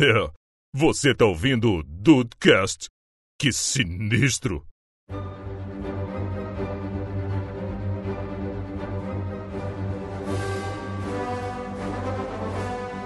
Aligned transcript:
É, 0.00 0.30
você 0.74 1.14
tá 1.14 1.26
ouvindo 1.26 1.70
o 1.70 1.82
Dudecast? 1.82 2.88
Que 3.38 3.52
sinistro! 3.52 4.66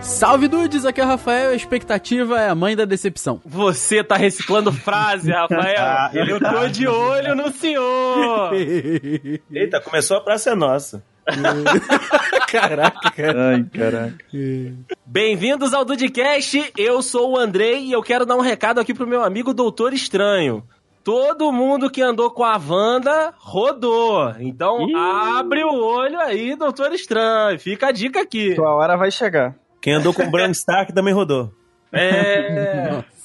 Salve 0.00 0.46
dudes, 0.46 0.84
aqui 0.84 1.00
é 1.00 1.04
o 1.04 1.06
Rafael, 1.06 1.50
a 1.50 1.54
expectativa 1.54 2.40
é 2.40 2.48
a 2.48 2.54
mãe 2.54 2.76
da 2.76 2.84
decepção. 2.84 3.40
Você 3.44 4.04
tá 4.04 4.16
reciclando 4.16 4.72
frase, 4.72 5.32
Rafael. 5.32 5.76
Ah, 5.76 6.10
Eu 6.14 6.38
tô 6.38 6.68
de 6.68 6.86
olho 6.86 7.34
no 7.34 7.50
senhor. 7.52 8.52
Eita, 9.50 9.80
começou 9.80 10.16
a 10.18 10.20
praça 10.20 10.50
é 10.50 10.54
nossa. 10.54 11.02
Caraca, 12.46 13.10
cara. 13.10 13.48
Ai, 13.48 13.64
caraca. 13.64 14.16
Bem-vindos 15.04 15.74
ao 15.74 15.84
Dudcast, 15.84 16.72
eu 16.78 17.02
sou 17.02 17.32
o 17.32 17.36
Andrei 17.36 17.84
e 17.84 17.92
eu 17.92 18.02
quero 18.02 18.24
dar 18.24 18.36
um 18.36 18.40
recado 18.40 18.78
aqui 18.78 18.94
pro 18.94 19.06
meu 19.06 19.22
amigo 19.22 19.52
Doutor 19.52 19.92
Estranho. 19.92 20.62
Todo 21.02 21.52
mundo 21.52 21.90
que 21.90 22.00
andou 22.00 22.30
com 22.30 22.44
a 22.44 22.56
Wanda 22.56 23.34
rodou. 23.38 24.34
Então 24.38 24.88
Ih. 24.88 24.94
abre 24.94 25.64
o 25.64 25.74
olho 25.74 26.18
aí, 26.20 26.54
Doutor 26.56 26.92
Estranho. 26.92 27.58
Fica 27.58 27.88
a 27.88 27.92
dica 27.92 28.20
aqui. 28.20 28.54
Tua 28.54 28.74
hora 28.74 28.96
vai 28.96 29.10
chegar. 29.10 29.54
Quem 29.80 29.94
andou 29.94 30.14
com 30.14 30.22
o 30.22 30.30
Bran 30.30 30.50
Stark 30.50 30.92
também 30.92 31.14
rodou. 31.14 31.52
É. 31.92 33.02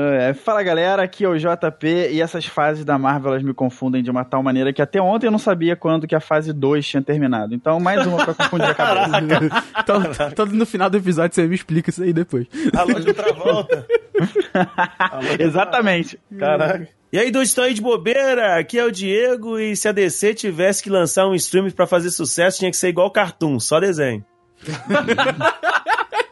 É, 0.00 0.32
fala 0.32 0.62
galera, 0.62 1.02
aqui 1.02 1.24
é 1.24 1.28
o 1.28 1.36
JP 1.36 2.10
e 2.12 2.22
essas 2.22 2.46
fases 2.46 2.84
da 2.84 2.96
Marvel 2.96 3.32
elas 3.32 3.42
me 3.42 3.52
confundem 3.52 4.00
de 4.00 4.08
uma 4.08 4.24
tal 4.24 4.44
maneira 4.44 4.72
que 4.72 4.80
até 4.80 5.02
ontem 5.02 5.26
eu 5.26 5.30
não 5.32 5.40
sabia 5.40 5.74
quando 5.74 6.06
que 6.06 6.14
a 6.14 6.20
fase 6.20 6.52
2 6.52 6.86
tinha 6.86 7.02
terminado. 7.02 7.52
Então, 7.52 7.80
mais 7.80 8.06
uma 8.06 8.24
pra 8.24 8.32
confundir 8.32 8.68
a 8.68 8.74
cabeça. 8.74 9.64
então, 9.82 10.02
então, 10.30 10.46
no 10.46 10.64
final 10.64 10.88
do 10.88 10.98
episódio 10.98 11.34
você 11.34 11.48
me 11.48 11.56
explica 11.56 11.90
isso 11.90 12.04
aí 12.04 12.12
depois. 12.12 12.46
Alô 12.76 13.00
de 13.00 13.08
outra 13.08 13.32
volta. 13.32 13.84
Exatamente. 15.36 16.16
Caraca. 16.38 16.88
E 17.12 17.18
aí, 17.18 17.32
dois 17.32 17.48
estão 17.48 17.64
aí 17.64 17.74
de 17.74 17.82
bobeira? 17.82 18.56
Aqui 18.56 18.78
é 18.78 18.84
o 18.84 18.92
Diego 18.92 19.58
e 19.58 19.74
se 19.74 19.88
a 19.88 19.92
DC 19.92 20.34
tivesse 20.34 20.80
que 20.80 20.90
lançar 20.90 21.26
um 21.26 21.34
stream 21.34 21.68
pra 21.70 21.88
fazer 21.88 22.10
sucesso, 22.10 22.60
tinha 22.60 22.70
que 22.70 22.76
ser 22.76 22.88
igual 22.88 23.10
cartoon, 23.10 23.58
só 23.58 23.80
desenho. 23.80 24.24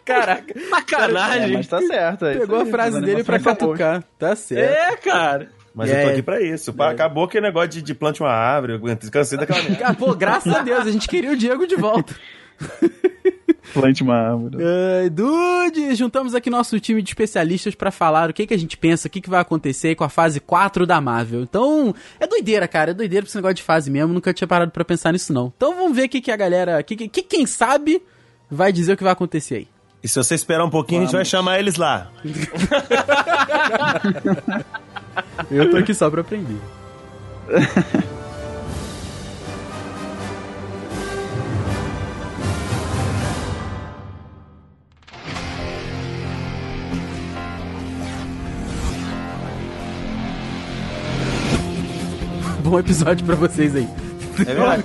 Caraca, 0.07 0.55
É, 0.57 0.69
sacanagem. 0.71 1.53
mas 1.53 1.67
tá 1.67 1.81
certo. 1.83 2.25
é 2.27 2.31
isso 2.33 2.41
Pegou 2.41 2.61
a 2.61 2.63
aí, 2.63 2.71
frase 2.71 2.97
as 2.97 3.03
dele 3.05 3.25
pra 3.25 3.39
catucar. 3.41 4.05
Tá 4.19 4.35
certo. 4.37 4.63
É, 4.73 4.97
cara. 4.97 5.49
Mas 5.75 5.91
E 5.91 5.93
eu 5.93 6.01
tô 6.01 6.07
aí? 6.07 6.13
aqui 6.13 6.23
pra 6.23 6.41
isso. 6.41 6.73
Pá, 6.73 6.91
Acabou 6.91 7.25
aquele 7.25 7.47
negócio 7.47 7.69
de, 7.69 7.83
de 7.83 7.95
plante 7.95 8.23
uma 8.23 8.31
árvore, 8.31 8.75
eu 8.75 9.11
cansei 9.11 9.37
daquela 9.37 9.63
merda. 9.63 9.93
Pô, 9.95 10.15
graças 10.15 10.55
a 10.55 10.63
Deus, 10.63 10.87
a 10.87 10.91
gente 10.91 11.07
queria 11.07 11.33
o 11.33 11.37
Diego 11.37 11.67
de 11.67 11.77
volta. 11.77 12.15
Plante 13.75 14.03
uma 14.03 14.15
árvore. 14.17 14.57
Ai, 15.03 15.11
Dude, 15.11 15.95
juntamos 15.97 16.35
aqui 16.35 16.49
nosso 16.49 16.79
time 16.81 17.03
de 17.03 17.11
especialistas 17.11 17.75
pra 17.75 17.91
falar 17.91 18.31
o 18.31 18.33
que, 18.33 18.47
que 18.47 18.55
a 18.55 18.59
gente 18.59 18.77
pensa, 18.77 19.09
o 19.09 19.11
que, 19.11 19.21
que 19.21 19.29
vai 19.29 19.41
acontecer 19.41 19.95
com 19.97 20.05
a 20.05 20.09
fase 20.09 20.41
4 20.41 20.87
da 20.87 21.01
Marvel. 21.01 21.43
Então, 21.43 21.95
é 22.19 22.27
doideira, 22.27 22.67
cara, 22.69 22.93
é 22.93 22.95
doideira 22.95 23.25
pra 23.25 23.29
esse 23.29 23.37
negócio 23.37 23.57
de 23.57 23.63
fase 23.63 23.91
mesmo, 23.91 24.15
nunca 24.15 24.33
tinha 24.33 24.49
parado 24.49 24.71
pra 24.71 24.85
pensar 24.85 25.13
nisso 25.13 25.33
não. 25.33 25.53
Então 25.57 25.75
vamos 25.77 25.95
ver 25.97 26.05
o 26.05 26.09
que, 26.09 26.21
que 26.21 26.31
a 26.31 26.37
galera, 26.37 26.83
que, 26.83 26.97
que, 26.97 27.09
que 27.09 27.23
quem 27.23 27.45
sabe 27.45 28.01
vai 28.51 28.73
dizer 28.73 28.93
o 28.93 28.97
que 28.97 29.03
vai 29.03 29.13
acontecer 29.13 29.57
aí. 29.57 29.69
E 30.07 30.09
se 30.09 30.15
você 30.15 30.37
esperar 30.37 30.65
um 30.65 30.71
pouquinho, 30.71 31.01
a 31.01 31.05
gente 31.05 31.17
vai 31.17 31.25
chamar 31.25 31.59
eles 31.59 31.75
lá. 31.75 32.07
Eu 35.51 35.69
tô 35.69 35.79
aqui 35.79 35.93
só 35.93 36.09
pra 36.09 36.21
aprender. 36.21 36.61
Bom 52.63 52.79
episódio 52.79 53.27
pra 53.27 53.35
vocês 53.35 53.75
aí. 53.75 53.89
É 54.39 54.55
verdade? 54.55 54.85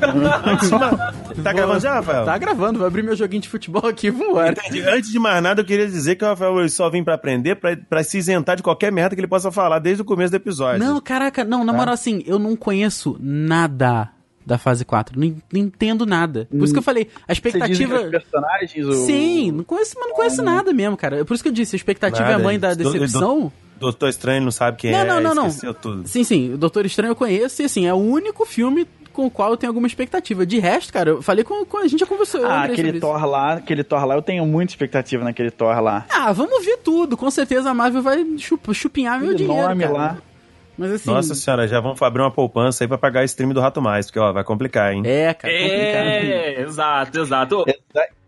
Tá 1.43 1.53
gravando 1.53 1.79
já, 1.79 1.93
Rafael? 1.95 2.25
Tá 2.25 2.37
gravando, 2.37 2.79
vou 2.79 2.87
abrir 2.87 3.03
meu 3.03 3.15
joguinho 3.15 3.41
de 3.41 3.49
futebol 3.49 3.85
aqui, 3.87 4.09
vambora. 4.11 4.51
Entendi. 4.51 4.81
Antes 4.81 5.11
de 5.11 5.19
mais 5.19 5.41
nada, 5.41 5.61
eu 5.61 5.65
queria 5.65 5.87
dizer 5.87 6.15
que 6.15 6.23
o 6.23 6.27
Rafael 6.27 6.67
só 6.69 6.89
vem 6.89 7.03
pra 7.03 7.13
aprender, 7.15 7.55
pra, 7.55 7.75
pra 7.77 8.03
se 8.03 8.17
isentar 8.17 8.55
de 8.55 8.63
qualquer 8.63 8.91
merda 8.91 9.15
que 9.15 9.21
ele 9.21 9.27
possa 9.27 9.51
falar 9.51 9.79
desde 9.79 10.01
o 10.01 10.05
começo 10.05 10.31
do 10.31 10.35
episódio. 10.35 10.79
Não, 10.83 10.99
caraca, 11.01 11.43
não, 11.43 11.63
na 11.63 11.71
moral, 11.73 11.93
assim, 11.93 12.23
eu 12.25 12.37
não 12.39 12.55
conheço 12.55 13.17
nada 13.19 14.09
da 14.45 14.57
fase 14.57 14.83
4. 14.83 15.19
Não, 15.19 15.35
não 15.53 15.59
entendo 15.59 16.05
nada. 16.05 16.47
Por 16.49 16.63
isso 16.63 16.73
que 16.73 16.79
eu 16.79 16.83
falei, 16.83 17.07
a 17.27 17.33
Você 17.33 17.41
diz 17.41 17.41
que 17.41 17.47
expectativa. 17.49 18.01
os 18.01 18.09
personagens... 18.09 18.85
O... 18.87 18.93
Sim, 19.05 19.51
não 19.51 19.63
conheço, 19.63 19.95
mas 19.99 20.07
não 20.09 20.15
conheço 20.15 20.41
nada 20.41 20.73
mesmo, 20.73 20.97
cara. 20.97 21.23
Por 21.23 21.33
isso 21.33 21.43
que 21.43 21.49
eu 21.49 21.53
disse, 21.53 21.75
a 21.75 21.77
expectativa 21.77 22.23
é 22.23 22.27
a 22.27 22.31
Nada, 22.31 22.43
mãe 22.43 22.59
da 22.59 22.71
ele- 22.71 22.83
do- 22.83 22.91
decepção. 22.91 23.51
Doutor 23.79 24.09
Estranho 24.09 24.43
não 24.43 24.51
sabe 24.51 24.77
quem 24.77 24.91
Não, 24.91 24.99
é, 24.99 25.05
não, 25.05 25.19
não, 25.21 25.33
não. 25.33 25.47
esqueceu 25.47 25.73
tudo. 25.73 26.07
Sim, 26.07 26.23
sim, 26.23 26.53
o 26.53 26.57
Doutor 26.57 26.85
Estranho 26.85 27.11
eu 27.11 27.15
conheço 27.15 27.63
e 27.63 27.65
assim, 27.65 27.87
é 27.87 27.93
o 27.93 27.97
único 27.97 28.45
filme 28.45 28.87
com 29.11 29.25
o 29.25 29.31
qual 29.31 29.51
eu 29.51 29.57
tenho 29.57 29.69
alguma 29.69 29.87
expectativa. 29.87 30.45
De 30.45 30.59
resto, 30.59 30.91
cara, 30.91 31.09
eu 31.11 31.21
falei 31.21 31.43
com, 31.43 31.65
com 31.65 31.77
a 31.77 31.87
gente 31.87 31.99
já 31.99 32.05
conversou. 32.05 32.45
Ah, 32.45 32.63
aquele. 32.63 32.99
Thor 32.99 33.25
lá, 33.25 33.53
aquele 33.53 33.83
Thor 33.83 34.05
lá, 34.05 34.15
eu 34.15 34.21
tenho 34.21 34.45
muita 34.45 34.71
expectativa 34.71 35.23
naquele 35.23 35.51
Thor 35.51 35.79
lá. 35.81 36.05
Ah, 36.09 36.31
vamos 36.31 36.63
ver 36.65 36.77
tudo. 36.77 37.15
Com 37.17 37.29
certeza 37.29 37.69
a 37.69 37.73
Marvel 37.73 38.01
vai 38.01 38.25
chup- 38.37 38.73
chupinhar 38.73 39.19
meu 39.19 39.33
dinheiro. 39.35 39.67
nome 39.67 39.83
cara. 39.83 39.93
lá. 39.93 40.17
Mas 40.77 40.91
assim. 40.93 41.11
Nossa 41.11 41.35
senhora, 41.35 41.67
já 41.67 41.79
vamos 41.79 42.01
abrir 42.01 42.21
uma 42.21 42.31
poupança 42.31 42.83
aí 42.83 42.87
pra 42.87 42.97
pagar 42.97 43.21
o 43.21 43.25
stream 43.25 43.51
do 43.53 43.59
Rato 43.59 43.81
Mais, 43.81 44.07
porque 44.07 44.19
ó, 44.19 44.31
vai 44.31 44.43
complicar, 44.43 44.93
hein? 44.93 45.03
É, 45.05 45.33
cara, 45.33 45.53
complicado. 45.53 46.05
É, 46.07 46.61
exato, 46.61 47.19
exato. 47.19 47.65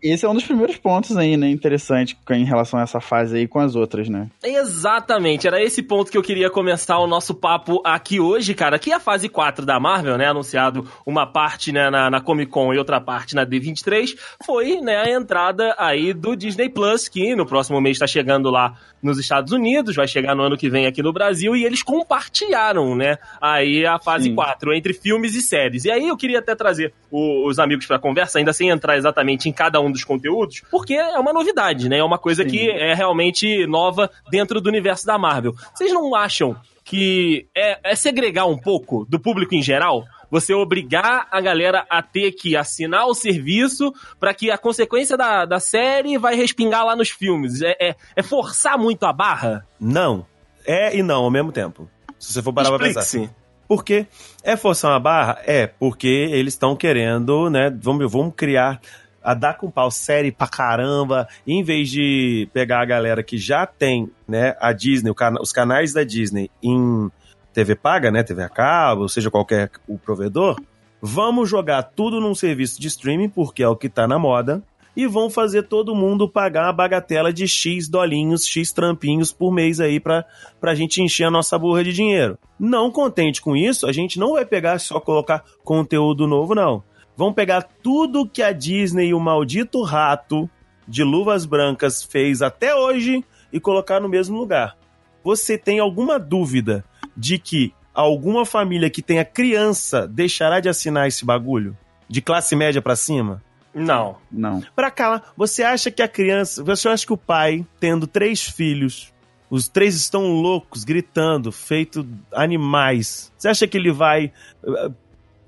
Esse 0.04 0.26
é 0.26 0.28
um 0.28 0.34
dos 0.34 0.44
primeiros 0.44 0.76
pontos 0.76 1.16
aí, 1.16 1.34
né? 1.34 1.48
Interessante 1.48 2.14
em 2.30 2.44
relação 2.44 2.78
a 2.78 2.82
essa 2.82 3.00
fase 3.00 3.38
aí 3.38 3.48
com 3.48 3.58
as 3.58 3.74
outras, 3.74 4.06
né? 4.06 4.28
Exatamente, 4.44 5.46
era 5.46 5.62
esse 5.62 5.82
ponto 5.82 6.10
que 6.12 6.18
eu 6.18 6.22
queria 6.22 6.50
começar 6.50 6.98
o 6.98 7.06
nosso 7.06 7.34
papo 7.34 7.80
aqui 7.82 8.20
hoje, 8.20 8.52
cara. 8.52 8.78
Que 8.78 8.92
a 8.92 9.00
fase 9.00 9.30
4 9.30 9.64
da 9.64 9.80
Marvel, 9.80 10.18
né, 10.18 10.26
anunciado 10.26 10.86
uma 11.06 11.26
parte 11.26 11.72
né, 11.72 11.88
na, 11.88 12.10
na 12.10 12.20
Comic 12.20 12.50
Con 12.52 12.74
e 12.74 12.78
outra 12.78 13.00
parte 13.00 13.34
na 13.34 13.46
D23, 13.46 14.10
foi 14.44 14.78
né, 14.82 14.96
a 14.98 15.10
entrada 15.10 15.74
aí 15.78 16.12
do 16.12 16.36
Disney 16.36 16.68
Plus, 16.68 17.08
que 17.08 17.34
no 17.34 17.46
próximo 17.46 17.80
mês 17.80 17.96
está 17.96 18.06
chegando 18.06 18.50
lá 18.50 18.74
nos 19.02 19.18
Estados 19.18 19.52
Unidos, 19.52 19.96
vai 19.96 20.06
chegar 20.06 20.34
no 20.34 20.42
ano 20.42 20.56
que 20.56 20.68
vem 20.68 20.86
aqui 20.86 21.02
no 21.02 21.12
Brasil, 21.14 21.56
e 21.56 21.64
eles 21.64 21.82
compartilharam, 21.82 22.94
né, 22.94 23.16
aí 23.40 23.86
a 23.86 23.98
fase 23.98 24.24
Sim. 24.24 24.34
4 24.34 24.74
entre 24.74 24.92
filmes 24.92 25.34
e 25.34 25.40
séries. 25.40 25.84
E 25.86 25.90
aí 25.90 26.08
eu 26.08 26.16
queria 26.16 26.40
até 26.40 26.54
trazer 26.54 26.92
o- 27.10 27.48
os 27.48 27.58
amigos 27.58 27.86
pra 27.86 27.98
conversa, 27.98 28.38
ainda 28.38 28.52
sem 28.52 28.68
entrar 28.68 28.96
exatamente 28.96 29.48
em 29.48 29.52
cada 29.52 29.80
um 29.80 29.93
dos 29.94 30.04
conteúdos, 30.04 30.62
porque 30.70 30.94
é 30.94 31.18
uma 31.18 31.32
novidade, 31.32 31.88
né? 31.88 31.98
É 31.98 32.04
uma 32.04 32.18
coisa 32.18 32.42
Sim. 32.42 32.50
que 32.50 32.70
é 32.70 32.92
realmente 32.94 33.66
nova 33.66 34.10
dentro 34.30 34.60
do 34.60 34.68
universo 34.68 35.06
da 35.06 35.16
Marvel. 35.16 35.54
Vocês 35.74 35.92
não 35.92 36.14
acham 36.14 36.56
que 36.84 37.46
é, 37.56 37.92
é 37.92 37.94
segregar 37.94 38.46
um 38.46 38.58
pouco 38.58 39.06
do 39.08 39.18
público 39.18 39.54
em 39.54 39.62
geral? 39.62 40.04
Você 40.30 40.52
obrigar 40.52 41.28
a 41.30 41.40
galera 41.40 41.86
a 41.88 42.02
ter 42.02 42.32
que 42.32 42.56
assinar 42.56 43.06
o 43.06 43.14
serviço 43.14 43.92
para 44.18 44.34
que 44.34 44.50
a 44.50 44.58
consequência 44.58 45.16
da, 45.16 45.44
da 45.44 45.60
série 45.60 46.18
vai 46.18 46.34
respingar 46.34 46.84
lá 46.84 46.96
nos 46.96 47.08
filmes. 47.08 47.62
É, 47.62 47.76
é, 47.80 47.96
é 48.16 48.22
forçar 48.22 48.76
muito 48.76 49.04
a 49.04 49.12
barra? 49.12 49.66
Não. 49.78 50.26
É 50.66 50.96
e 50.96 51.02
não 51.02 51.24
ao 51.24 51.30
mesmo 51.30 51.52
tempo. 51.52 51.88
Se 52.18 52.32
você 52.32 52.42
for 52.42 52.52
parar 52.52 52.70
pra 52.70 52.78
pensar. 52.78 53.00
Explique-se. 53.00 53.44
Por 53.66 53.84
quê? 53.84 54.06
É 54.42 54.56
forçar 54.56 54.92
uma 54.92 55.00
barra? 55.00 55.40
É, 55.46 55.66
porque 55.66 56.08
eles 56.08 56.54
estão 56.54 56.76
querendo, 56.76 57.48
né? 57.48 57.70
Vamos, 57.80 58.10
vamos 58.10 58.34
criar. 58.36 58.80
A 59.24 59.32
dar 59.34 59.54
com 59.54 59.70
pau 59.70 59.90
série 59.90 60.30
pra 60.30 60.46
caramba, 60.46 61.26
em 61.46 61.62
vez 61.62 61.88
de 61.88 62.48
pegar 62.52 62.82
a 62.82 62.84
galera 62.84 63.22
que 63.22 63.38
já 63.38 63.66
tem, 63.66 64.10
né, 64.28 64.54
a 64.60 64.72
Disney, 64.72 65.12
os 65.40 65.50
canais 65.50 65.94
da 65.94 66.04
Disney 66.04 66.50
em 66.62 67.10
TV 67.54 67.74
paga, 67.74 68.10
né, 68.10 68.22
TV 68.22 68.42
a 68.42 68.48
cabo, 68.48 69.02
ou 69.02 69.08
seja, 69.08 69.30
qualquer 69.30 69.70
o 69.88 69.98
provedor, 69.98 70.60
vamos 71.00 71.48
jogar 71.48 71.82
tudo 71.82 72.20
num 72.20 72.34
serviço 72.34 72.80
de 72.80 72.88
streaming, 72.88 73.30
porque 73.30 73.62
é 73.62 73.68
o 73.68 73.76
que 73.76 73.88
tá 73.88 74.06
na 74.06 74.18
moda, 74.18 74.62
e 74.96 75.06
vão 75.06 75.28
fazer 75.28 75.64
todo 75.64 75.94
mundo 75.94 76.28
pagar 76.28 76.68
a 76.68 76.72
bagatela 76.72 77.32
de 77.32 77.48
X 77.48 77.88
dolinhos, 77.88 78.46
X 78.46 78.72
trampinhos 78.72 79.32
por 79.32 79.52
mês 79.52 79.80
aí 79.80 79.98
pra, 79.98 80.24
pra 80.60 80.74
gente 80.74 81.02
encher 81.02 81.24
a 81.24 81.30
nossa 81.30 81.58
burra 81.58 81.82
de 81.82 81.92
dinheiro. 81.92 82.38
Não 82.58 82.90
contente 82.90 83.40
com 83.40 83.56
isso, 83.56 83.86
a 83.86 83.92
gente 83.92 84.18
não 84.18 84.34
vai 84.34 84.44
pegar 84.44 84.78
só 84.78 85.00
colocar 85.00 85.42
conteúdo 85.64 86.26
novo, 86.26 86.54
não. 86.54 86.82
Vão 87.16 87.32
pegar 87.32 87.62
tudo 87.82 88.28
que 88.28 88.42
a 88.42 88.52
Disney 88.52 89.08
e 89.08 89.14
o 89.14 89.20
maldito 89.20 89.82
rato 89.82 90.48
de 90.86 91.02
luvas 91.02 91.46
brancas 91.46 92.02
fez 92.02 92.42
até 92.42 92.74
hoje 92.74 93.24
e 93.52 93.60
colocar 93.60 94.00
no 94.00 94.08
mesmo 94.08 94.36
lugar. 94.36 94.76
Você 95.22 95.56
tem 95.56 95.78
alguma 95.78 96.18
dúvida 96.18 96.84
de 97.16 97.38
que 97.38 97.72
alguma 97.94 98.44
família 98.44 98.90
que 98.90 99.00
tenha 99.00 99.24
criança 99.24 100.06
deixará 100.06 100.60
de 100.60 100.68
assinar 100.68 101.06
esse 101.06 101.24
bagulho? 101.24 101.76
De 102.08 102.20
classe 102.20 102.54
média 102.56 102.82
pra 102.82 102.96
cima? 102.96 103.42
Não. 103.72 104.16
Não. 104.30 104.62
Pra 104.74 104.90
cá, 104.90 105.22
você 105.36 105.62
acha 105.62 105.90
que 105.90 106.02
a 106.02 106.08
criança, 106.08 106.62
você 106.62 106.88
acha 106.88 107.06
que 107.06 107.12
o 107.12 107.18
pai, 107.18 107.66
tendo 107.80 108.06
três 108.06 108.42
filhos, 108.42 109.12
os 109.48 109.68
três 109.68 109.94
estão 109.94 110.32
loucos, 110.32 110.84
gritando, 110.84 111.52
feito 111.52 112.06
animais. 112.32 113.32
Você 113.36 113.48
acha 113.48 113.66
que 113.66 113.76
ele 113.76 113.92
vai, 113.92 114.32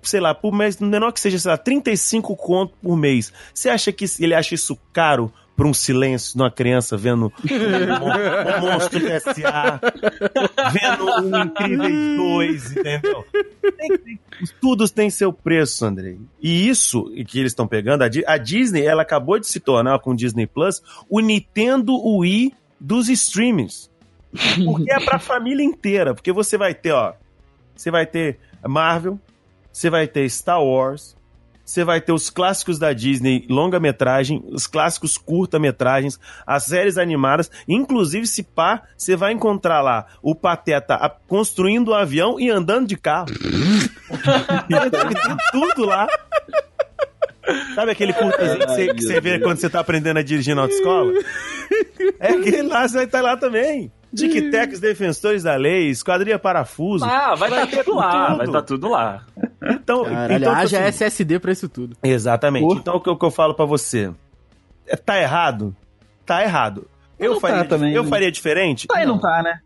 sei 0.08 0.20
lá, 0.20 0.34
por 0.34 0.52
mês, 0.52 0.78
menor 0.78 1.12
que 1.12 1.20
seja, 1.20 1.38
sei 1.38 1.50
lá, 1.50 1.56
35 1.56 2.34
conto 2.36 2.74
por 2.82 2.96
mês. 2.96 3.32
Você 3.54 3.68
acha 3.68 3.92
que 3.92 4.04
ele 4.20 4.34
acha 4.34 4.54
isso 4.54 4.78
caro 4.92 5.32
pra 5.56 5.66
um 5.66 5.72
silêncio 5.72 6.36
numa 6.36 6.50
criança 6.50 6.98
vendo 6.98 7.26
um, 7.26 8.60
monstro 8.60 9.00
do 9.00 9.06
SA, 9.20 9.80
vendo 10.70 11.06
um 11.22 11.44
Incríveis 11.44 12.16
2, 12.18 12.70
entendeu? 12.76 13.24
Tem- 13.78 13.98
tem- 13.98 14.20
tudo 14.60 14.86
tem 14.88 15.08
seu 15.08 15.32
preço, 15.32 15.84
Andrei. 15.86 16.18
E 16.42 16.68
isso 16.68 17.04
que 17.26 17.38
eles 17.40 17.52
estão 17.52 17.66
pegando, 17.66 18.02
a, 18.02 18.08
a 18.26 18.36
Disney, 18.36 18.84
ela 18.84 19.00
acabou 19.00 19.38
de 19.38 19.46
se 19.46 19.58
tornar 19.58 19.98
com 20.00 20.10
o 20.10 20.14
Disney 20.16 20.46
Plus 20.46 20.82
o 21.08 21.20
Nintendo 21.20 21.96
Wii 22.18 22.52
dos 22.78 23.08
streamings. 23.08 23.90
Porque 24.62 24.92
é 24.92 25.00
pra 25.00 25.18
família 25.18 25.64
inteira. 25.64 26.14
Porque 26.14 26.32
você 26.32 26.58
vai 26.58 26.74
ter, 26.74 26.92
ó. 26.92 27.14
Você 27.74 27.90
vai 27.90 28.04
ter 28.04 28.38
Marvel, 28.66 29.18
você 29.76 29.90
vai 29.90 30.08
ter 30.08 30.26
Star 30.30 30.64
Wars, 30.64 31.14
você 31.62 31.84
vai 31.84 32.00
ter 32.00 32.10
os 32.10 32.30
clássicos 32.30 32.78
da 32.78 32.94
Disney, 32.94 33.44
longa-metragem, 33.46 34.42
os 34.48 34.66
clássicos 34.66 35.18
curta-metragens, 35.18 36.18
as 36.46 36.64
séries 36.64 36.96
animadas, 36.96 37.50
inclusive 37.68 38.26
se 38.26 38.42
pá, 38.42 38.84
você 38.96 39.14
vai 39.14 39.34
encontrar 39.34 39.82
lá 39.82 40.06
o 40.22 40.34
Pateta 40.34 40.98
construindo 41.28 41.90
um 41.90 41.94
avião 41.94 42.40
e 42.40 42.48
andando 42.48 42.86
de 42.86 42.96
carro. 42.96 43.26
tem 44.66 45.50
tudo 45.52 45.84
lá. 45.84 46.06
Sabe 47.74 47.90
aquele 47.90 48.14
curtazinho 48.14 48.60
que 48.60 48.66
você, 48.66 48.94
que 48.94 49.02
você 49.02 49.20
vê 49.20 49.38
quando 49.40 49.58
você 49.58 49.68
tá 49.68 49.80
aprendendo 49.80 50.18
a 50.18 50.22
dirigir 50.22 50.56
na 50.56 50.62
autoescola? 50.62 51.12
É 52.18 52.30
aquele 52.30 52.62
lá, 52.62 52.88
você 52.88 52.94
vai 52.94 53.04
estar 53.04 53.20
lá 53.20 53.36
também. 53.36 53.92
Tic-Tecs, 54.16 54.80
Defensores 54.80 55.42
da 55.42 55.56
Lei, 55.56 55.90
Esquadrilha 55.90 56.38
Parafuso. 56.38 57.04
Ah, 57.04 57.34
vai 57.34 57.50
estar 57.50 57.66
ter 57.66 57.84
tudo 57.84 57.96
lá, 57.96 58.26
tudo. 58.26 58.36
vai 58.36 58.46
estar 58.46 58.62
tudo 58.62 58.88
lá. 58.88 59.26
Então, 59.70 60.04
Caralho, 60.04 60.34
então 60.36 60.52
haja 60.52 60.78
assim, 60.78 60.88
SSD 61.04 61.38
pra 61.38 61.52
isso 61.52 61.68
tudo. 61.68 61.96
Exatamente. 62.02 62.62
Porra. 62.66 62.80
Então 62.80 62.96
o 62.96 63.00
que, 63.00 63.08
eu- 63.08 63.12
o 63.14 63.18
que 63.18 63.24
eu 63.24 63.30
falo 63.30 63.54
pra 63.54 63.64
você? 63.64 64.10
É, 64.86 64.96
tá 64.96 65.20
errado? 65.20 65.74
Tá 66.24 66.42
errado. 66.42 66.88
Eu, 67.18 67.34
Não 67.34 67.40
faria, 67.40 67.58
tá 67.58 67.64
também, 67.64 67.94
eu 67.94 68.02
né? 68.04 68.08
faria 68.10 68.30
diferente? 68.30 68.86
Tá 68.86 69.02
e 69.02 69.06
não 69.06 69.18
tá, 69.18 69.42
né? 69.42 69.60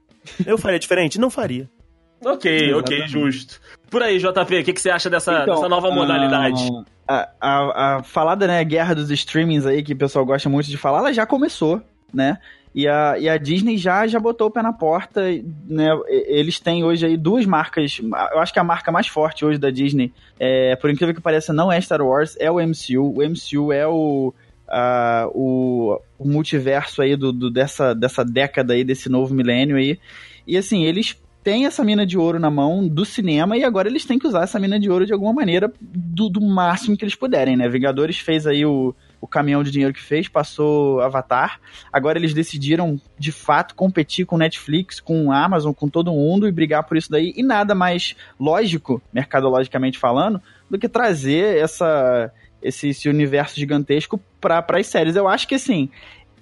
Eu 0.47 0.57
faria 0.57 0.79
diferente? 0.79 1.19
Não 1.19 1.31
faria. 1.31 1.69
Ok, 2.25 2.75
ok, 2.75 2.99
Exatamente. 2.99 3.09
justo. 3.13 3.61
Por 3.91 4.03
aí, 4.03 4.19
JP, 4.19 4.61
o 4.61 4.65
que, 4.65 4.73
que 4.75 4.81
você 4.81 4.91
acha 4.91 5.09
dessa, 5.11 5.43
Então, 5.43 5.55
dessa 5.55 5.69
nova 5.69 5.91
modalidade? 5.91 6.69
A, 7.09 7.29
a, 7.41 7.97
a 7.97 8.03
falada, 8.03 8.47
né, 8.47 8.63
guerra 8.63 8.95
dos 8.95 9.11
streamings 9.11 9.67
aí, 9.67 9.83
que 9.83 9.95
o 9.95 9.97
pessoal 9.97 10.25
gosta 10.25 10.49
muito 10.49 10.69
de 10.69 10.77
falar, 10.77 10.99
ela 10.99 11.13
já 11.13 11.27
começou, 11.27 11.83
né? 12.13 12.39
E 12.73 12.87
a, 12.87 13.19
e 13.19 13.29
a 13.29 13.37
Disney 13.37 13.77
já, 13.77 14.07
já 14.07 14.21
botou 14.21 14.47
o 14.47 14.51
pé 14.51 14.63
na 14.63 14.73
porta, 14.73 15.23
né? 15.69 15.89
Eles 16.09 16.61
têm 16.61 16.85
hoje 16.85 17.05
aí 17.05 17.17
duas 17.17 17.45
marcas. 17.45 18.01
Eu 18.33 18.39
acho 18.39 18.53
que 18.53 18.61
a 18.61 18.65
marca 18.65 18.93
mais 18.93 19.09
forte 19.09 19.45
hoje 19.45 19.59
da 19.59 19.71
Disney, 19.71 20.13
é, 20.39 20.77
por 20.77 20.89
incrível 20.89 21.15
que 21.15 21.21
pareça, 21.21 21.53
não 21.53 21.71
é 21.73 21.81
Star 21.81 22.01
Wars, 22.01 22.37
é 22.39 22.49
o 22.51 22.61
MCU. 22.61 23.19
O 23.19 23.23
MCU 23.29 23.73
é 23.73 23.89
o, 23.89 24.33
a- 24.69 25.29
o, 25.35 26.01
o 26.17 26.29
multiverso 26.29 27.03
aí 27.03 27.17
do, 27.17 27.33
do- 27.33 27.51
dessa, 27.51 27.93
dessa 27.93 28.25
década 28.25 28.73
aí, 28.73 28.85
desse 28.85 29.09
novo 29.09 29.35
milênio 29.35 29.77
aí. 29.77 29.99
E 30.47 30.57
assim, 30.57 30.85
eles 30.85 31.21
têm 31.43 31.67
essa 31.67 31.83
mina 31.83 32.07
de 32.07 32.17
ouro 32.17 32.39
na 32.39 32.51
mão 32.51 32.87
do 32.87 33.05
cinema 33.05 33.57
e 33.57 33.65
agora 33.65 33.89
eles 33.89 34.05
têm 34.05 34.19
que 34.19 34.27
usar 34.29 34.45
essa 34.45 34.61
mina 34.61 34.79
de 34.79 34.89
ouro 34.89 35.07
de 35.07 35.13
alguma 35.13 35.33
maneira 35.33 35.73
do, 35.81 36.29
do 36.29 36.41
máximo 36.41 36.97
que 36.97 37.03
eles 37.05 37.17
puderem, 37.17 37.57
né? 37.57 37.69
Vingadores 37.69 38.19
fez 38.19 38.47
aí 38.47 38.65
o, 38.65 38.95
o 39.21 39.27
caminhão 39.27 39.63
de 39.63 39.71
dinheiro 39.71 39.93
que 39.93 40.03
fez, 40.03 40.29
passou 40.29 41.01
Avatar. 41.01 41.61
Agora 41.93 42.19
eles 42.19 42.33
decidiram, 42.33 43.01
de 43.19 43.31
fato, 43.31 43.75
competir 43.75 44.25
com 44.25 44.39
Netflix, 44.39 44.99
com 44.99 45.31
Amazon, 45.31 45.73
com 45.73 45.89
todo 45.89 46.13
mundo 46.13 46.49
e 46.49 46.53
brigar 46.53 46.85
por 46.85 46.97
isso 46.97 47.11
daí. 47.11 47.33
E 47.37 47.43
nada 47.43 47.75
mais 47.75 48.17
lógico, 48.39 49.03
mercadologicamente 49.13 49.99
falando, 49.99 50.41
do 50.69 50.79
que 50.79 50.89
trazer 50.89 51.59
essa, 51.59 52.33
esse, 52.63 52.89
esse 52.89 53.09
universo 53.09 53.57
gigantesco 53.57 54.21
para 54.41 54.65
as 54.71 54.87
séries. 54.87 55.17
Eu 55.17 55.29
acho 55.29 55.47
que 55.47 55.57
assim, 55.57 55.91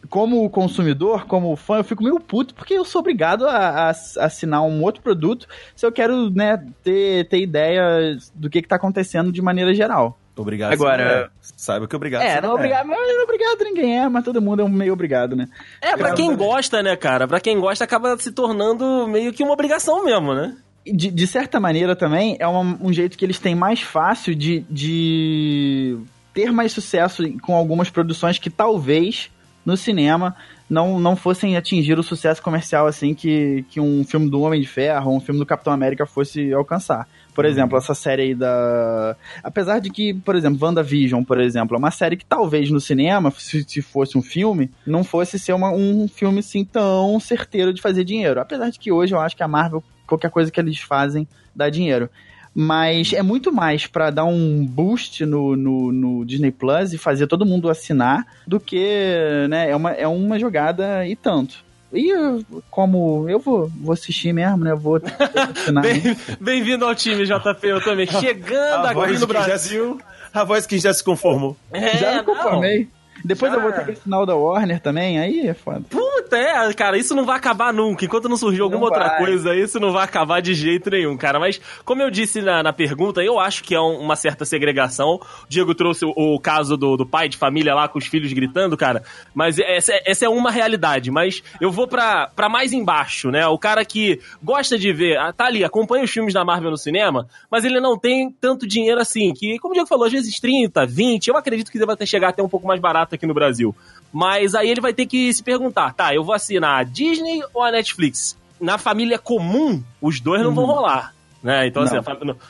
como 0.09 0.49
consumidor, 0.49 1.27
como 1.27 1.55
fã, 1.57 1.79
eu 1.79 1.85
fico 1.85 2.03
meio 2.03 2.21
puto 2.21 2.55
porque 2.55 2.75
eu 2.75 2.85
sou 2.85 3.01
obrigado 3.01 3.47
a, 3.47 3.89
a 3.89 3.91
assinar 3.91 4.63
um 4.63 4.83
outro 4.83 5.03
produto 5.03 5.47
se 5.75 5.85
eu 5.85 5.93
quero, 5.93 6.31
né, 6.31 6.65
ter, 6.83 7.29
ter 7.29 7.41
ideia 7.41 8.17
do 8.35 8.49
que, 8.49 8.63
que 8.63 8.69
tá 8.69 8.77
acontecendo 8.77 9.33
de 9.33 9.43
maneira 9.43 9.75
geral. 9.75 10.19
Obrigado. 10.43 10.73
Agora- 10.73 11.03
é. 11.03 11.29
Saiba 11.57 11.87
que 11.89 11.97
obrigado. 11.97 12.23
É, 12.23 12.35
você 12.37 12.41
não 12.41 12.55
obrigado, 12.55 12.87
mas 12.87 12.99
não 12.99 13.25
obrigado 13.25 13.65
ninguém 13.65 13.99
é, 14.01 14.09
mas 14.09 14.25
todo 14.25 14.41
mundo 14.41 14.63
é 14.63 14.65
um 14.65 14.69
meio 14.69 14.93
obrigado, 14.93 15.35
né? 15.37 15.49
É, 15.81 15.97
pra 15.97 16.13
quem 16.15 16.35
gosta, 16.37 16.83
né, 16.83 16.95
cara? 16.97 17.27
Pra 17.27 17.41
quem 17.41 17.59
gosta, 17.59 17.85
acaba 17.85 18.17
se 18.19 18.31
tornando 18.33 19.07
meio 19.09 19.33
que 19.33 19.43
uma 19.43 19.53
obrigação 19.53 20.05
mesmo, 20.05 20.35
né? 20.35 20.57
De, 20.87 21.11
de 21.11 21.27
certa 21.27 21.59
maneira 21.61 21.95
também 21.97 22.37
é 22.39 22.47
uma- 22.47 22.79
um 22.81 22.93
jeito 22.93 23.19
que 23.19 23.25
eles 23.25 23.39
têm 23.39 23.55
mais 23.55 23.81
fácil 23.83 24.35
de, 24.35 24.65
de 24.71 25.99
ter 26.33 26.53
mais 26.53 26.73
sucesso 26.73 27.23
com 27.41 27.55
algumas 27.55 27.91
produções 27.91 28.39
que 28.39 28.49
talvez 28.49 29.31
no 29.67 29.77
cinema 29.77 30.35
não, 30.71 30.99
não 30.99 31.15
fossem 31.17 31.57
atingir 31.57 31.99
o 31.99 32.03
sucesso 32.03 32.41
comercial 32.43 32.87
assim 32.87 33.13
que, 33.15 33.65
que 33.69 33.81
um 33.81 34.03
filme 34.05 34.31
do 34.31 34.41
Homem 34.41 34.61
de 34.61 34.67
Ferro 34.67 35.11
ou 35.11 35.17
um 35.17 35.21
filme 35.21 35.39
do 35.41 35.45
Capitão 35.47 35.73
América 35.73 36.07
fosse 36.07 36.53
alcançar. 36.53 37.07
Por 37.39 37.45
exemplo, 37.45 37.79
essa 37.79 37.95
série 37.95 38.23
aí 38.23 38.35
da. 38.35 39.17
Apesar 39.45 39.79
de 39.79 39.91
que, 39.91 40.13
por 40.13 40.35
exemplo, 40.35 40.59
WandaVision, 40.61 41.23
por 41.23 41.41
exemplo, 41.41 41.77
é 41.77 41.79
uma 41.79 41.93
série 41.93 42.17
que 42.17 42.25
talvez 42.27 42.69
no 42.69 42.81
cinema, 42.81 43.31
se, 43.31 43.63
se 43.63 43.81
fosse 43.81 44.19
um 44.19 44.23
filme, 44.23 44.69
não 44.85 45.05
fosse 45.05 45.39
ser 45.39 45.53
uma- 45.53 45.71
um 45.71 46.09
filme 46.09 46.41
assim 46.41 46.65
tão 46.65 47.21
certeiro 47.21 47.73
de 47.73 47.81
fazer 47.81 48.03
dinheiro. 48.03 48.41
Apesar 48.41 48.71
de 48.71 48.79
que 48.81 48.91
hoje 48.91 49.15
eu 49.15 49.21
acho 49.21 49.37
que 49.37 49.43
a 49.45 49.47
Marvel, 49.49 49.85
qualquer 50.05 50.31
coisa 50.33 50.51
que 50.51 50.59
eles 50.59 50.81
fazem, 50.81 51.29
dá 51.55 51.71
dinheiro. 51.71 52.11
Mas 52.53 53.13
é 53.13 53.23
muito 53.23 53.53
mais 53.53 53.87
pra 53.87 54.11
dar 54.11 54.25
um 54.25 54.67
boost 54.67 55.25
no, 55.25 55.55
no, 55.55 55.93
no 55.93 56.25
Disney 56.25 56.51
Plus 56.51 56.93
e 56.93 56.99
fazer 56.99 57.29
todo 57.29 57.47
mundo 57.47 57.71
assinar 57.71 58.27
do 58.47 58.59
que, 58.59 59.47
né, 59.49 59.71
é 59.71 59.77
uma, 59.77 59.93
é 59.93 60.09
uma 60.09 60.41
jogada 60.41 61.07
e 61.07 61.15
tanto. 61.15 61.65
E 61.93 62.11
eu, 62.11 62.45
como 62.71 63.29
eu 63.29 63.39
vou, 63.39 63.71
vou 63.81 63.93
assistir 63.93 64.33
mesmo, 64.33 64.59
né? 64.59 64.73
eu 64.73 64.79
Vou 64.79 65.01
assinar. 65.57 65.83
Bem- 65.83 66.17
Bem-vindo 66.41 66.85
ao 66.85 66.95
time, 66.95 67.25
JP, 67.25 67.67
eu 67.67 67.83
também. 67.83 68.07
Chegando 68.07 68.87
A 68.87 68.91
aqui 68.91 68.95
voz 68.95 69.21
no 69.21 69.27
que 69.27 69.33
já 69.35 69.45
Brasil. 69.45 70.01
A 70.35 70.45
voz 70.45 70.67
que 70.67 70.79
já 70.79 70.93
se 70.93 71.03
conformou. 71.03 71.57
É, 71.73 71.97
Já 71.97 72.13
me 72.17 72.23
não. 72.25 72.89
Depois 73.25 73.53
eu 73.53 73.61
vou 73.61 73.73
ter 73.73 73.85
que 73.85 73.91
assinar 73.93 74.21
o 74.21 74.27
da 74.27 74.35
Warner 74.37 74.81
também, 74.81 75.19
aí 75.19 75.47
é 75.49 75.55
foda. 75.55 75.83
Puta, 75.91 76.37
é, 76.37 76.73
cara, 76.73 76.97
isso 76.99 77.15
não 77.15 77.25
vai 77.25 77.37
acabar 77.37 77.73
nunca. 77.73 78.05
Enquanto 78.05 78.29
não 78.29 78.37
surgir 78.37 78.61
alguma 78.61 78.81
Não 78.81 78.87
outra 78.89 79.17
coisa, 79.19 79.55
isso 79.55 79.79
não 79.81 79.93
vai 79.93 80.05
acabar 80.05 80.41
de 80.41 80.55
jeito 80.55 80.91
nenhum, 80.91 81.17
cara. 81.17 81.39
Mas, 81.39 81.61
como 81.85 82.03
eu 82.03 82.11
disse 82.11 82.41
na, 82.43 82.63
na 82.63 82.73
pergunta, 82.73 83.23
eu 83.23 83.39
acho 83.39 83.63
que 83.65 83.75
é 83.75 83.81
um- 83.81 83.99
uma 84.01 84.17
certa 84.17 84.45
segregação. 84.45 85.17
O 85.17 85.21
Diego 85.49 85.75
trouxe 85.75 86.05
o, 86.05 86.13
o 86.17 86.39
caso 86.41 86.77
do, 86.77 86.97
do 86.97 87.07
pai 87.07 87.29
de 87.29 87.37
família 87.37 87.75
lá 87.75 87.89
com 87.89 87.99
os 87.99 88.07
filhos 88.07 88.33
gritando, 88.33 88.77
cara. 88.77 89.03
Mas 89.35 89.59
essa, 89.59 89.93
é- 89.93 90.03
essa 90.07 90.25
é 90.25 90.29
uma 90.29 90.51
realidade. 90.51 91.11
Mas 91.11 91.43
eu 91.61 91.71
vou 91.71 91.87
pra, 91.89 92.29
pra 92.29 92.49
mais 92.49 92.73
embaixo, 92.73 93.31
né? 93.31 93.47
O 93.47 93.59
cara 93.59 93.85
que 93.85 94.21
gosta 94.43 94.79
de 94.79 94.93
ver, 94.93 95.17
ah, 95.19 95.33
tá 95.33 95.47
ali, 95.47 95.65
acompanha 95.65 96.05
os 96.05 96.11
filmes 96.11 96.35
da 96.35 96.45
Marvel 96.45 96.71
no 96.71 96.77
cinema, 96.79 97.27
mas 97.51 97.65
ele 97.65 97.81
não 97.81 97.99
tem 97.99 98.31
tanto 98.41 98.67
dinheiro 98.67 99.01
assim. 99.01 99.33
Que, 99.35 99.59
como 99.59 99.73
o 99.73 99.75
Diego 99.75 99.89
falou, 99.89 100.07
às 100.07 100.13
vezes 100.13 100.39
30, 100.41 100.87
20, 100.87 101.29
eu 101.29 101.37
acredito 101.37 101.71
que 101.71 101.79
deva 101.79 101.97
ter 101.97 102.07
chegar 102.07 102.29
até 102.31 102.43
um 102.43 102.49
pouco 102.49 102.67
mais 102.67 102.81
barato 102.81 103.08
aqui 103.15 103.27
no 103.27 103.35
Brasil. 103.35 103.75
Mas 104.13 104.55
aí 104.55 104.71
ele 104.71 104.81
vai 104.81 104.93
ter 104.93 105.07
que 105.07 105.33
se 105.33 105.43
perguntar, 105.43 105.93
tá, 105.95 106.15
eu 106.15 106.25
vou 106.25 106.35
assinar 106.35 106.81
a 106.81 106.83
Disney 106.83 107.41
ou 107.53 107.63
a 107.63 107.71
Netflix? 107.71 108.37
Na 108.61 108.79
família 108.79 109.19
comum, 109.19 109.83
os 110.01 110.21
dois 110.21 110.43
não 110.43 110.55
vão 110.55 110.65
rolar. 110.65 111.15
Né? 111.43 111.69
Então, 111.69 111.85
assim, 111.85 111.97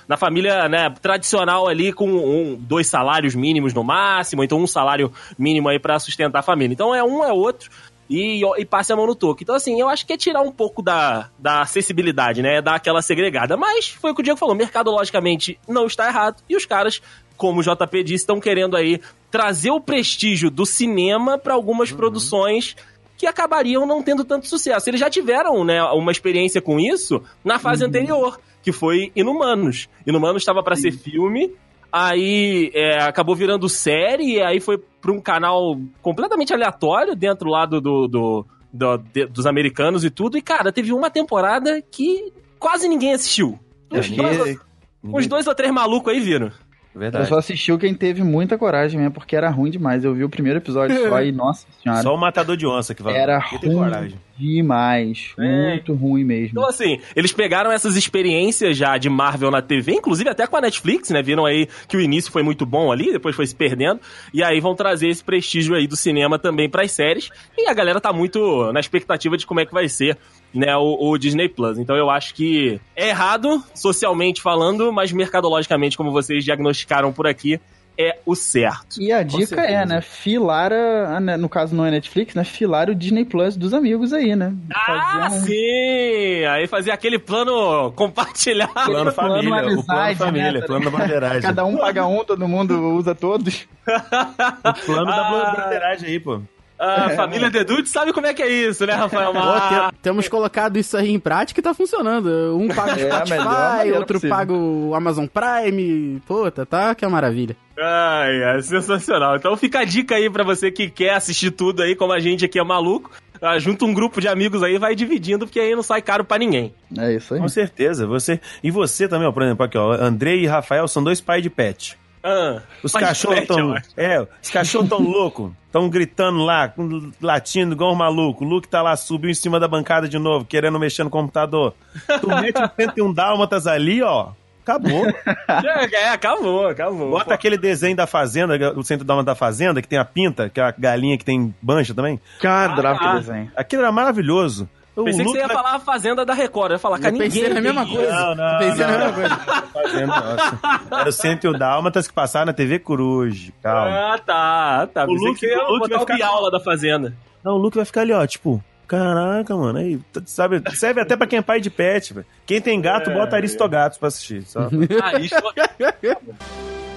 na 0.06 0.16
família 0.16 0.68
né, 0.68 0.88
tradicional 1.02 1.68
ali, 1.68 1.92
com 1.92 2.08
um, 2.08 2.56
dois 2.58 2.86
salários 2.86 3.34
mínimos 3.34 3.74
no 3.74 3.84
máximo, 3.84 4.42
então 4.42 4.58
um 4.58 4.66
salário 4.66 5.12
mínimo 5.38 5.68
aí 5.68 5.78
pra 5.78 5.98
sustentar 5.98 6.38
a 6.38 6.42
família. 6.42 6.72
Então 6.72 6.94
é 6.94 7.04
um, 7.04 7.22
é 7.22 7.32
outro. 7.32 7.70
E, 8.10 8.40
e 8.56 8.64
passe 8.64 8.90
a 8.90 8.96
mão 8.96 9.06
no 9.06 9.14
toque. 9.14 9.44
Então, 9.44 9.54
assim, 9.54 9.78
eu 9.78 9.86
acho 9.86 10.06
que 10.06 10.14
é 10.14 10.16
tirar 10.16 10.40
um 10.40 10.50
pouco 10.50 10.80
da, 10.80 11.28
da 11.38 11.60
acessibilidade, 11.60 12.40
né? 12.40 12.62
Dar 12.62 12.76
aquela 12.76 13.02
segregada. 13.02 13.54
Mas 13.54 13.88
foi 13.88 14.12
o 14.12 14.14
que 14.14 14.22
o 14.22 14.24
Diego 14.24 14.38
falou: 14.38 14.54
mercadologicamente 14.54 15.60
não 15.68 15.84
está 15.84 16.08
errado. 16.08 16.42
E 16.48 16.56
os 16.56 16.64
caras, 16.64 17.02
como 17.38 17.60
o 17.60 17.62
JP 17.62 18.02
disse, 18.04 18.24
estão 18.24 18.38
querendo 18.38 18.76
aí 18.76 19.00
trazer 19.30 19.70
o 19.70 19.80
prestígio 19.80 20.50
do 20.50 20.66
cinema 20.66 21.38
para 21.38 21.54
algumas 21.54 21.90
produções 21.90 22.76
que 23.16 23.26
acabariam 23.26 23.86
não 23.86 24.02
tendo 24.02 24.24
tanto 24.24 24.46
sucesso. 24.46 24.90
Eles 24.90 25.00
já 25.00 25.08
tiveram, 25.08 25.64
né, 25.64 25.82
uma 25.84 26.12
experiência 26.12 26.60
com 26.60 26.78
isso 26.78 27.22
na 27.42 27.58
fase 27.58 27.84
anterior, 27.84 28.38
que 28.62 28.72
foi 28.72 29.10
Inumanos. 29.16 29.88
Inumanos 30.06 30.42
estava 30.42 30.62
para 30.62 30.76
ser 30.76 30.92
filme, 30.92 31.52
aí 31.92 32.70
é, 32.74 32.98
acabou 33.02 33.34
virando 33.34 33.68
série, 33.68 34.34
e 34.34 34.42
aí 34.42 34.60
foi 34.60 34.78
para 34.78 35.12
um 35.12 35.20
canal 35.20 35.78
completamente 36.02 36.52
aleatório 36.52 37.14
dentro 37.16 37.48
lá 37.48 37.64
do, 37.66 37.80
do, 37.80 38.06
do- 38.08 38.46
do- 38.72 38.98
de- 38.98 39.26
dos 39.26 39.46
americanos 39.46 40.04
e 40.04 40.10
tudo. 40.10 40.36
E, 40.38 40.42
cara, 40.42 40.70
teve 40.70 40.92
uma 40.92 41.10
temporada 41.10 41.82
que 41.90 42.32
quase 42.58 42.88
ninguém 42.88 43.14
assistiu. 43.14 43.58
É, 43.90 43.98
Uns, 44.00 44.10
ninguém- 44.10 44.36
dois, 44.36 44.58
uns 45.02 45.26
dois 45.26 45.46
ou 45.46 45.54
três 45.54 45.72
malucos 45.72 46.12
aí 46.12 46.20
viram. 46.20 46.52
Eu 46.94 47.00
Verdade. 47.00 47.28
só 47.28 47.38
assistiu 47.38 47.78
quem 47.78 47.94
teve 47.94 48.22
muita 48.22 48.58
coragem 48.58 48.98
mesmo, 48.98 49.12
porque 49.12 49.36
era 49.36 49.48
ruim 49.50 49.70
demais. 49.70 50.04
Eu 50.04 50.14
vi 50.14 50.24
o 50.24 50.28
primeiro 50.28 50.58
episódio 50.58 51.08
só 51.08 51.20
e, 51.22 51.30
nossa 51.30 51.66
senhora. 51.82 52.02
Só 52.02 52.14
o 52.14 52.18
matador 52.18 52.56
de 52.56 52.66
onça 52.66 52.94
que 52.94 53.02
vai. 53.02 53.16
Era 53.16 53.38
ruim. 53.38 53.74
coragem. 53.74 54.18
Demais. 54.36 55.32
É. 55.38 55.70
Muito 55.70 55.94
ruim 55.94 56.24
mesmo. 56.24 56.50
Então, 56.58 56.68
assim, 56.68 57.00
eles 57.14 57.32
pegaram 57.32 57.72
essas 57.72 57.96
experiências 57.96 58.76
já 58.76 58.96
de 58.96 59.08
Marvel 59.08 59.50
na 59.50 59.60
TV, 59.60 59.92
inclusive 59.92 60.30
até 60.30 60.46
com 60.46 60.56
a 60.56 60.60
Netflix, 60.60 61.10
né? 61.10 61.22
Viram 61.22 61.44
aí 61.44 61.68
que 61.88 61.96
o 61.96 62.00
início 62.00 62.30
foi 62.30 62.42
muito 62.42 62.64
bom 62.64 62.92
ali, 62.92 63.12
depois 63.12 63.34
foi 63.34 63.46
se 63.46 63.54
perdendo. 63.54 64.00
E 64.32 64.42
aí 64.42 64.60
vão 64.60 64.74
trazer 64.74 65.08
esse 65.08 65.22
prestígio 65.22 65.74
aí 65.74 65.86
do 65.86 65.96
cinema 65.96 66.38
também 66.38 66.68
pras 66.70 66.92
séries. 66.92 67.30
E 67.56 67.68
a 67.68 67.74
galera 67.74 68.00
tá 68.00 68.12
muito 68.12 68.72
na 68.72 68.80
expectativa 68.80 69.36
de 69.36 69.46
como 69.46 69.60
é 69.60 69.66
que 69.66 69.72
vai 69.72 69.88
ser, 69.88 70.16
né, 70.54 70.76
o, 70.76 71.10
o 71.10 71.18
Disney 71.18 71.48
Plus. 71.48 71.78
Então 71.78 71.96
eu 71.96 72.10
acho 72.10 72.34
que 72.34 72.80
é 72.96 73.08
errado, 73.08 73.62
socialmente 73.74 74.40
falando, 74.42 74.92
mas 74.92 75.12
mercadologicamente, 75.12 75.96
como 75.96 76.10
vocês 76.12 76.44
diagnosticaram 76.44 77.12
por 77.12 77.26
aqui, 77.26 77.60
é 78.00 78.16
o 78.24 78.36
certo. 78.36 79.02
E 79.02 79.10
a 79.10 79.24
dica 79.24 79.60
é, 79.60 79.84
né? 79.84 80.00
Filar, 80.00 80.72
a, 80.72 81.18
né, 81.18 81.36
no 81.36 81.48
caso 81.48 81.74
não 81.74 81.84
é 81.84 81.90
Netflix, 81.90 82.32
né? 82.32 82.44
Filar 82.44 82.88
o 82.88 82.94
Disney 82.94 83.24
Plus 83.24 83.56
dos 83.56 83.74
amigos 83.74 84.12
aí, 84.12 84.36
né? 84.36 84.54
Ah, 84.72 85.28
um- 85.32 85.40
sim! 85.40 86.44
Aí 86.48 86.68
fazer 86.68 86.92
aquele 86.92 87.18
plano 87.18 87.90
compartilhado. 87.96 88.72
Plano 88.72 89.12
Plano 89.12 89.12
família, 89.12 89.48
o 89.48 89.50
plano 89.50 89.72
amizade, 89.72 90.14
família, 90.18 90.52
né? 90.52 90.60
plano 90.60 90.84
da 90.84 90.90
bandeiragem. 90.96 91.42
Cada 91.42 91.64
um 91.64 91.76
paga 91.76 92.06
um, 92.06 92.22
todo 92.24 92.46
mundo 92.46 92.78
usa 92.94 93.16
todos. 93.16 93.66
O 93.84 94.86
plano 94.86 95.06
da 95.06 95.26
Ah. 95.28 95.54
bandeiragem 95.64 96.08
aí, 96.10 96.20
pô. 96.20 96.40
A 96.78 97.10
família 97.10 97.50
Dedut 97.50 97.88
sabe 97.88 98.12
como 98.12 98.26
é 98.26 98.32
que 98.34 98.42
é 98.42 98.48
isso, 98.48 98.86
né, 98.86 98.92
Rafael? 98.94 99.32
Pô, 99.32 99.38
Mas... 99.40 99.90
te- 99.90 99.96
temos 100.00 100.28
colocado 100.28 100.76
isso 100.78 100.96
aí 100.96 101.10
em 101.10 101.18
prática 101.18 101.58
e 101.58 101.62
tá 101.62 101.74
funcionando. 101.74 102.56
Um 102.56 102.68
paga 102.74 102.94
o 102.94 103.00
É 103.00 103.10
Spotify, 103.10 103.92
outro 103.96 104.14
possível. 104.14 104.36
paga 104.36 104.52
o 104.52 104.94
Amazon 104.94 105.26
Prime. 105.26 106.20
Puta, 106.26 106.64
tá 106.64 106.94
que 106.94 107.04
é 107.04 107.08
maravilha. 107.08 107.56
Ai, 107.80 108.56
é 108.58 108.62
sensacional. 108.62 109.36
Então 109.36 109.56
fica 109.56 109.80
a 109.80 109.84
dica 109.84 110.14
aí 110.14 110.30
pra 110.30 110.44
você 110.44 110.70
que 110.70 110.88
quer 110.88 111.14
assistir 111.14 111.50
tudo 111.50 111.82
aí, 111.82 111.96
como 111.96 112.12
a 112.12 112.20
gente 112.20 112.44
aqui 112.44 112.58
é 112.58 112.64
maluco. 112.64 113.10
Ah, 113.40 113.58
junta 113.58 113.84
um 113.84 113.94
grupo 113.94 114.20
de 114.20 114.26
amigos 114.26 114.62
aí 114.64 114.74
e 114.74 114.78
vai 114.78 114.94
dividindo, 114.96 115.46
porque 115.46 115.60
aí 115.60 115.74
não 115.74 115.82
sai 115.82 116.02
caro 116.02 116.24
pra 116.24 116.38
ninguém. 116.38 116.74
É 116.98 117.12
isso 117.14 117.34
aí. 117.34 117.40
Com 117.40 117.48
certeza. 117.48 118.04
Você... 118.06 118.40
E 118.64 118.70
você 118.70 119.06
também, 119.06 119.28
ó, 119.28 119.32
por 119.32 119.42
exemplo, 119.44 119.64
aqui, 119.64 119.78
ó. 119.78 119.92
Andrei 119.92 120.42
e 120.42 120.46
Rafael 120.46 120.88
são 120.88 121.04
dois 121.04 121.20
pais 121.20 121.40
de 121.42 121.48
pet. 121.50 121.96
Ah, 122.22 122.60
Os 122.82 122.92
cachorros 122.92 123.38
pet, 123.40 123.48
tão. 123.48 123.70
ó. 123.72 123.78
É, 123.96 124.20
os 124.42 124.50
cachorros 124.50 124.88
tão 124.88 125.00
loucos. 125.00 125.52
Tão 125.70 125.88
gritando 125.88 126.38
lá, 126.44 126.68
com- 126.68 127.10
latindo 127.20 127.74
igual 127.74 127.92
um 127.92 127.96
maluco. 127.96 128.44
O 128.44 128.48
Luke 128.48 128.66
tá 128.66 128.80
lá, 128.82 128.96
subiu 128.96 129.30
em 129.30 129.34
cima 129.34 129.60
da 129.60 129.68
bancada 129.68 130.08
de 130.08 130.18
novo, 130.18 130.44
querendo 130.44 130.78
mexer 130.78 131.04
no 131.04 131.10
computador. 131.10 131.74
Tu 132.20 132.26
mete 132.26 132.58
um 132.58 132.68
101 132.76 133.12
dálmatas 133.12 133.66
ali, 133.66 134.02
ó. 134.02 134.30
Acabou. 134.62 135.04
É, 135.94 136.08
acabou, 136.10 136.66
acabou. 136.68 137.10
Bota 137.10 137.32
aquele 137.34 137.56
desenho 137.56 137.96
da 137.96 138.06
Fazenda, 138.06 138.54
o 138.76 138.82
centro 138.82 139.04
da 139.04 139.20
da 139.22 139.34
Fazenda, 139.34 139.80
que 139.80 139.88
tem 139.88 139.98
a 139.98 140.04
pinta, 140.04 140.48
que 140.50 140.60
é 140.60 140.64
a 140.64 140.70
galinha 140.76 141.16
que 141.18 141.24
tem 141.24 141.54
bancha 141.60 141.94
também. 141.94 142.20
Cara, 142.40 142.72
adorava 142.72 142.98
Ah, 142.98 143.06
aquele 143.06 143.18
desenho. 143.20 143.52
Aquilo 143.56 143.82
era 143.82 143.92
maravilhoso. 143.92 144.68
O 145.00 145.04
Pensei 145.04 145.24
que 145.24 145.30
você 145.30 145.38
ia 145.38 145.48
falar 145.48 145.74
a 145.76 145.78
Fazenda 145.78 146.24
da 146.26 146.34
Record. 146.34 146.70
Eu 146.70 146.74
ia 146.74 146.78
falar, 146.78 146.98
cara, 146.98 147.14
Eu 147.14 147.18
pensei 147.18 147.42
ninguém 147.42 147.54
na 147.54 147.60
mesma 147.60 147.86
coisa. 147.86 148.12
Não, 148.12 148.34
não, 148.34 148.58
pensei 148.58 148.86
na 148.86 148.92
não. 148.98 148.98
mesma 148.98 149.12
coisa. 149.14 149.36
Fazenda, 149.72 150.06
nossa. 150.06 150.60
Era 151.00 151.08
o 151.08 151.12
101 151.12 151.52
Dálmatas 151.52 152.08
que 152.08 152.12
passava 152.14 152.46
na 152.46 152.52
TV 152.52 152.78
Coruja. 152.80 153.52
Calma. 153.62 154.14
Ah, 154.14 154.18
tá, 154.18 154.88
tá. 154.92 155.04
O 155.04 155.06
Pensei 155.08 155.28
Luke- 155.28 155.40
que 155.40 155.46
ia 155.46 155.58
o 155.58 155.72
Luke 155.74 155.78
botar 155.80 155.88
vai 155.94 155.96
o 155.98 156.00
ficar- 156.00 156.14
Bial 156.16 156.42
lá 156.42 156.50
da 156.50 156.60
Fazenda. 156.60 157.14
Não, 157.44 157.52
o 157.54 157.58
Luke 157.58 157.76
vai 157.76 157.84
ficar 157.86 158.00
ali, 158.00 158.12
ó, 158.12 158.26
tipo, 158.26 158.62
caraca, 158.88 159.56
mano, 159.56 159.78
aí, 159.78 160.00
sabe, 160.26 160.60
serve 160.74 161.00
até 161.00 161.16
pra 161.16 161.26
quem 161.26 161.38
é 161.38 161.42
pai 161.42 161.60
de 161.60 161.70
pet, 161.70 162.12
velho. 162.14 162.26
Quem 162.44 162.60
tem 162.60 162.80
gato, 162.80 163.10
É. 163.10 163.14
bota 163.14 163.36
Aristogatos 163.36 163.96
pra 163.98 164.08
assistir, 164.08 164.42
só. 164.42 164.68
Ah, 165.02 165.18
isso... 165.20 165.34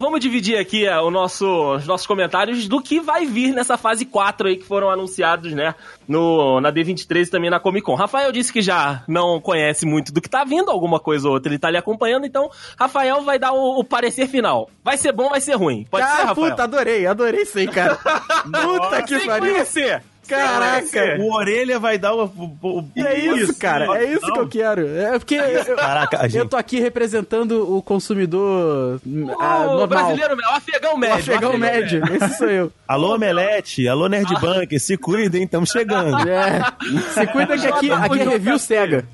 Vamos 0.00 0.20
dividir 0.20 0.56
aqui 0.56 0.86
é, 0.86 0.96
o 1.00 1.10
nosso, 1.10 1.74
os 1.74 1.86
nossos 1.86 2.06
comentários 2.06 2.68
do 2.68 2.80
que 2.80 3.00
vai 3.00 3.26
vir 3.26 3.52
nessa 3.52 3.76
fase 3.76 4.04
4 4.04 4.48
aí 4.48 4.56
que 4.56 4.64
foram 4.64 4.88
anunciados, 4.90 5.52
né? 5.52 5.74
No, 6.06 6.60
na 6.60 6.72
D23 6.72 7.26
e 7.26 7.30
também 7.30 7.50
na 7.50 7.58
Comic 7.58 7.84
Con. 7.84 7.96
Rafael 7.96 8.30
disse 8.30 8.52
que 8.52 8.62
já 8.62 9.02
não 9.08 9.40
conhece 9.40 9.84
muito 9.84 10.12
do 10.12 10.20
que 10.20 10.28
tá 10.30 10.44
vindo, 10.44 10.70
alguma 10.70 11.00
coisa 11.00 11.26
ou 11.26 11.34
outra 11.34 11.50
ele 11.50 11.58
tá 11.58 11.66
ali 11.66 11.76
acompanhando, 11.76 12.26
então 12.26 12.48
Rafael 12.78 13.22
vai 13.22 13.40
dar 13.40 13.52
o, 13.52 13.80
o 13.80 13.84
parecer 13.84 14.28
final. 14.28 14.70
Vai 14.84 14.96
ser 14.96 15.10
bom, 15.10 15.30
vai 15.30 15.40
ser 15.40 15.54
ruim. 15.56 15.84
Pode 15.90 16.06
ser, 16.06 16.12
ah, 16.12 16.24
Rafael? 16.26 16.50
puta, 16.50 16.62
adorei, 16.62 17.06
adorei 17.06 17.42
isso 17.42 17.58
aí, 17.58 17.66
cara. 17.66 17.96
puta 18.44 19.02
que 19.02 19.18
Sem 19.18 19.26
pariu. 19.26 19.52
conhecer. 19.52 20.02
Caraca. 20.28 21.16
O 21.18 21.32
Orelha 21.34 21.78
vai 21.78 21.98
dar 21.98 22.14
o... 22.14 22.24
o, 22.24 22.56
o 22.80 22.90
E 22.94 23.06
é 23.06 23.18
isso, 23.18 23.58
cara. 23.58 23.86
É 23.98 24.04
isso 24.12 24.32
que 24.32 24.38
eu 24.38 24.48
quero. 24.48 24.86
É 24.86 25.18
porque 25.18 25.34
eu, 25.34 25.76
Caraca, 25.76 26.20
a 26.22 26.26
eu 26.26 26.30
gente... 26.30 26.48
tô 26.48 26.56
aqui 26.56 26.78
representando 26.80 27.76
o 27.76 27.82
consumidor 27.82 29.00
o 29.04 29.10
normal. 29.10 29.86
brasileiro, 29.86 30.36
o 30.36 30.54
afegão 30.54 30.94
O 30.94 30.98
médio. 30.98 31.34
afegão 31.34 31.58
médio. 31.58 32.02
Esse 32.14 32.38
sou 32.38 32.48
eu. 32.48 32.72
Alô, 32.86 33.14
Omelete, 33.14 33.88
alô, 33.88 34.08
Nerd 34.08 34.28
Ah. 34.34 34.78
Se 34.78 34.96
cuidem, 34.96 35.44
estamos 35.44 35.70
chegando. 35.70 36.28
É. 36.28 36.60
Se 37.12 37.26
cuida 37.28 37.56
que 37.58 37.66
aqui, 37.66 37.90
aqui 37.90 38.20
é 38.20 38.24
review 38.24 38.58
cega. 38.58 39.04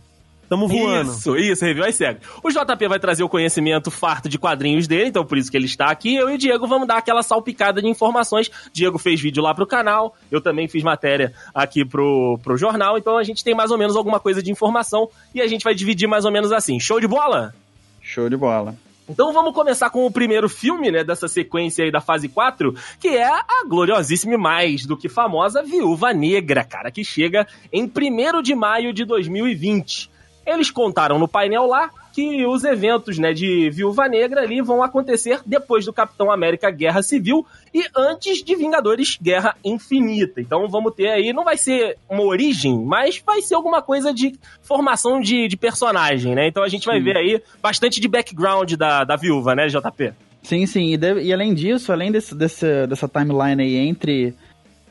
Estamos 0.55 0.71
voando. 0.71 1.11
Isso, 1.11 1.37
isso, 1.37 1.65
review 1.65 1.85
às 1.85 1.95
cegas. 1.97 2.23
O 2.43 2.49
JP 2.49 2.89
vai 2.89 2.99
trazer 3.01 3.25
o 3.25 3.29
conhecimento 3.29 3.91
farto 3.91 4.29
de 4.29 4.39
quadrinhos 4.39 4.87
dele, 4.87 5.09
então 5.09 5.25
por 5.25 5.37
isso 5.37 5.51
que 5.51 5.57
ele 5.57 5.67
está 5.67 5.87
aqui. 5.87 6.15
Eu 6.15 6.31
e 6.31 6.35
o 6.35 6.39
Diego 6.39 6.67
vamos 6.67 6.87
dar 6.87 6.99
aquela 6.99 7.23
salpicada 7.23 7.83
de 7.83 7.89
informações. 7.89 8.51
Diego 8.73 8.99
fez 8.99 9.21
vídeo 9.21 9.43
lá 9.43 9.53
pro 9.53 9.67
canal, 9.67 10.15
eu 10.31 10.41
também 10.41 10.69
fiz 10.69 10.83
matéria 10.85 11.33
aqui 11.53 11.85
pro, 11.85 12.39
pro 12.43 12.57
jornal, 12.57 12.97
então 12.97 13.19
a 13.19 13.25
gente 13.25 13.43
tem 13.43 13.55
mais 13.55 13.71
ou 13.71 13.79
menos 13.79 13.97
alguma 13.97 14.21
coisa 14.21 14.43
de 14.43 14.51
informação 14.51 15.09
e 15.35 15.43
a 15.43 15.47
gente 15.47 15.65
vai 15.65 15.75
dividir 15.75 16.09
mais 16.09 16.25
ou 16.25 16.31
menos 16.31 16.53
assim. 16.53 16.79
Show 16.79 17.01
de 17.01 17.09
bola? 17.09 17.53
Show 18.01 18.29
de 18.29 18.37
bola. 18.37 18.77
Então 19.09 19.33
vamos 19.33 19.53
começar 19.53 19.91
com 19.91 20.07
o 20.07 20.11
primeiro 20.11 20.49
filme, 20.49 20.91
né, 20.91 21.05
dessa 21.05 21.29
sequência 21.29 21.85
aí 21.85 21.91
da 21.91 22.01
fase 22.01 22.27
4, 22.29 22.75
que 22.99 23.09
é 23.09 23.29
a 23.29 23.65
gloriosíssima 23.69 24.35
e 24.35 24.39
mais 24.39 24.87
do 24.87 24.97
que 24.97 25.11
famosa 25.11 25.63
Viúva 25.63 26.13
Negra, 26.15 26.65
cara, 26.65 26.91
que 26.91 27.05
chega 27.05 27.47
em 27.71 27.85
1 27.85 28.41
de 28.41 28.55
maio 28.55 28.95
de 28.95 29.05
2020. 29.05 30.14
Eles 30.47 30.71
contaram 30.71 31.19
no 31.19 31.29
painel 31.29 31.67
lá 31.67 31.91
que 32.13 32.47
os 32.47 32.63
eventos, 32.63 33.19
né, 33.19 33.33
de 33.33 33.69
Viúva 33.71 34.07
Negra 34.09 34.43
ali 34.43 34.61
vão 34.61 34.85
acontecer 34.85 35.41
depois 35.45 35.85
do 35.85 35.93
Capitão 35.93 36.31
América 36.31 36.71
Guerra 36.71 37.03
Civil 37.03 37.45
e 37.75 37.85
antes 37.97 38.41
de 38.43 38.55
Vingadores 38.55 39.19
Guerra 39.21 39.57
Infinita. 39.65 40.41
Então 40.41 40.69
vamos 40.69 40.95
ter 40.95 41.09
aí, 41.09 41.33
não 41.33 41.43
vai 41.43 41.57
ser 41.57 41.97
uma 42.09 42.23
origem, 42.23 42.79
mas 42.85 43.21
vai 43.27 43.43
ser 43.43 43.57
alguma 43.57 43.83
coisa 43.83 44.15
de 44.15 44.39
formação 44.63 45.21
de, 45.21 45.49
de 45.49 45.57
personagem, 45.57 46.35
né? 46.37 46.47
Então 46.47 46.63
a 46.63 46.69
gente 46.69 46.87
vai 46.87 47.01
ver 47.01 47.17
aí 47.17 47.43
bastante 47.61 48.01
de 48.01 48.07
background 48.07 48.75
da, 48.75 49.03
da 49.03 49.17
viúva, 49.17 49.55
né, 49.57 49.67
JP? 49.67 50.13
Sim, 50.43 50.67
sim. 50.67 50.93
E, 50.93 50.97
deve- 50.97 51.23
e 51.23 51.33
além 51.33 51.53
disso, 51.55 51.91
além 51.91 52.13
desse, 52.13 52.35
desse- 52.35 52.87
dessa 52.87 53.09
timeline 53.09 53.61
aí 53.63 53.77
entre 53.77 54.35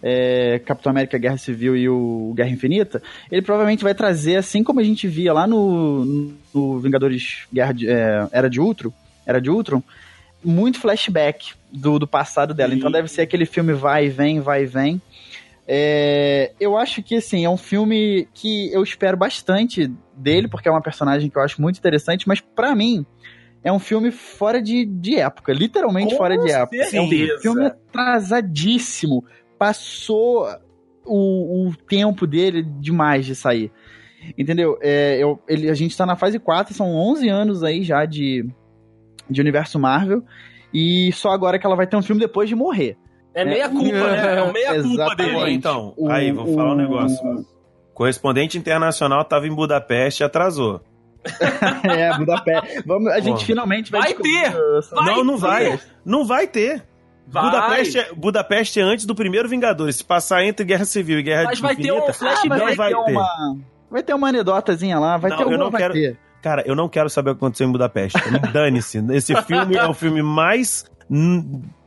é, 0.04 0.60
Capitão 0.60 0.90
América 0.90 1.18
Guerra 1.18 1.38
Civil 1.38 1.78
e 1.78 1.88
o 1.88 2.34
Guerra 2.36 2.50
Infinita, 2.50 3.02
ele 3.32 3.42
provavelmente 3.42 3.84
vai 3.84 3.96
trazer, 3.96 4.36
assim 4.36 4.62
como 4.62 4.82
a 4.82 4.84
gente 4.84 5.08
via 5.08 5.32
lá 5.32 5.48
no, 5.48 6.36
no 6.54 6.80
Vingadores 6.80 7.46
Guerra 7.52 7.72
de, 7.72 7.90
é, 7.90 8.28
Era 8.34 8.50
de 8.50 8.60
Ultron, 8.60 8.92
Era 9.26 9.40
de 9.40 9.50
Ultron, 9.50 9.82
muito 10.44 10.78
flashback 10.80 11.54
do, 11.72 11.98
do 11.98 12.06
passado 12.06 12.54
dela. 12.54 12.76
Então 12.76 12.92
deve 12.92 13.08
ser 13.08 13.22
aquele 13.22 13.46
filme 13.46 13.72
vai 13.72 14.08
e 14.08 14.10
vem, 14.10 14.42
vai 14.42 14.64
e 14.64 14.66
vem. 14.66 15.02
É, 15.66 16.52
eu 16.60 16.78
acho 16.78 17.02
que, 17.02 17.16
assim, 17.16 17.46
é 17.46 17.50
um 17.50 17.56
filme 17.56 18.28
que 18.34 18.70
eu 18.74 18.84
espero 18.84 19.16
bastante 19.16 19.90
dele, 20.14 20.50
porque 20.50 20.68
é 20.68 20.72
uma 20.72 20.82
personagem 20.82 21.30
que 21.30 21.38
eu 21.38 21.42
acho 21.42 21.62
muito 21.62 21.78
interessante, 21.78 22.28
mas 22.28 22.42
pra 22.42 22.76
mim 22.76 23.06
é 23.64 23.72
um 23.72 23.80
filme 23.80 24.12
fora 24.12 24.62
de, 24.62 24.86
de 24.86 25.16
época, 25.16 25.54
literalmente 25.54 26.12
Com 26.12 26.18
fora 26.18 26.38
de 26.38 26.52
época. 26.52 26.84
certeza. 26.84 27.38
Um 27.38 27.42
filme 27.42 27.66
atrasadíssimo. 27.66 29.24
Passou 29.68 30.46
o, 31.06 31.70
o 31.70 31.76
tempo 31.88 32.28
dele 32.28 32.62
demais 32.64 33.26
de 33.26 33.34
sair. 33.34 33.72
Entendeu? 34.38 34.78
É, 34.82 35.18
eu, 35.24 35.40
ele, 35.48 35.70
a 35.70 35.74
gente 35.74 35.96
tá 35.96 36.06
na 36.06 36.18
fase 36.18 36.38
4, 36.38 36.74
são 36.74 36.94
11 36.94 37.30
anos 37.30 37.64
aí 37.64 37.82
já 37.82 38.04
de, 38.06 38.46
de 39.30 39.40
universo 39.40 39.80
Marvel. 39.80 40.22
E 40.74 41.12
só 41.14 41.30
agora 41.30 41.58
que 41.58 41.66
ela 41.66 41.78
vai 41.78 41.88
ter 41.88 41.96
um 41.96 42.02
filme 42.02 42.20
depois 42.20 42.50
de 42.50 42.56
morrer. 42.56 42.98
É 43.34 43.46
meia 43.46 43.70
culpa, 43.70 43.90
né? 43.92 44.38
É 44.38 44.44
o 44.44 44.52
meia 44.52 44.74
culpa 44.82 44.88
Exatamente. 44.94 45.18
dele. 45.32 45.34
Bom, 45.40 45.48
então, 45.48 45.94
O- 45.96 46.10
aí, 46.10 46.32
vou 46.34 46.54
falar 46.54 46.72
um 46.72 46.74
o- 46.74 46.78
negócio. 46.78 47.46
Correspondente 47.94 48.58
internacional 48.58 49.24
tava 49.24 49.48
em 49.48 49.54
Budapeste 49.56 50.24
e 50.24 50.26
atrasou. 50.26 50.82
é, 51.90 52.18
Budapeste. 52.18 52.84
Vamos, 52.86 53.12
a 53.14 53.20
gente 53.22 53.40
Pô. 53.40 53.46
finalmente 53.46 53.92
vai, 53.92 54.02
Vai 54.02 54.14
ter! 54.16 54.52
Vai 54.92 55.16
não, 55.16 55.24
não 55.24 55.36
ter! 55.36 55.40
vai. 55.42 55.80
Não 56.06 56.26
vai 56.26 56.48
ter. 56.48 56.84
Vai. 57.28 57.44
Budapeste, 57.46 57.98
é, 58.00 58.14
Budapeste 58.14 58.80
é 58.80 58.84
antes 58.84 59.06
do 59.06 59.16
primeiro 59.16 59.48
Vingadores. 59.50 59.96
Se 59.98 60.04
passar 60.04 60.44
entre 60.44 60.66
Guerra 60.66 60.86
Civil 60.86 61.20
e 61.20 61.24
Guerra 61.24 61.44
Mas 61.46 61.60
vai 61.60 61.76
ter 61.76 61.92
um 61.92 61.96
Infinita, 61.98 62.14
flashback, 62.14 62.50
mas 62.50 62.60
não 62.60 62.76
vai 62.76 62.90
ter 62.90 62.96
uma. 63.12 63.58
Vai 63.90 64.04
ter 64.04 64.14
uma 64.14 64.28
anedotazinha 64.30 65.00
lá, 65.00 65.18
vai 65.18 65.30
Não, 65.30 65.38
ter 65.38 65.44
eu 65.44 65.48
alguma, 65.48 65.64
não 65.66 65.72
vai 65.72 65.82
quero- 65.82 65.94
ter. 65.94 66.18
Cara, 66.42 66.64
eu 66.66 66.76
não 66.76 66.90
quero 66.90 67.10
saber 67.10 67.30
o 67.32 67.36
que 67.36 67.40
aconteceu 67.40 67.68
em 67.68 67.72
Budapeste. 67.72 68.18
Dane-se. 68.52 69.04
Esse 69.12 69.34
filme 69.44 69.76
é 69.78 69.86
o 69.88 69.94
filme 69.94 70.22
mais 70.22 70.84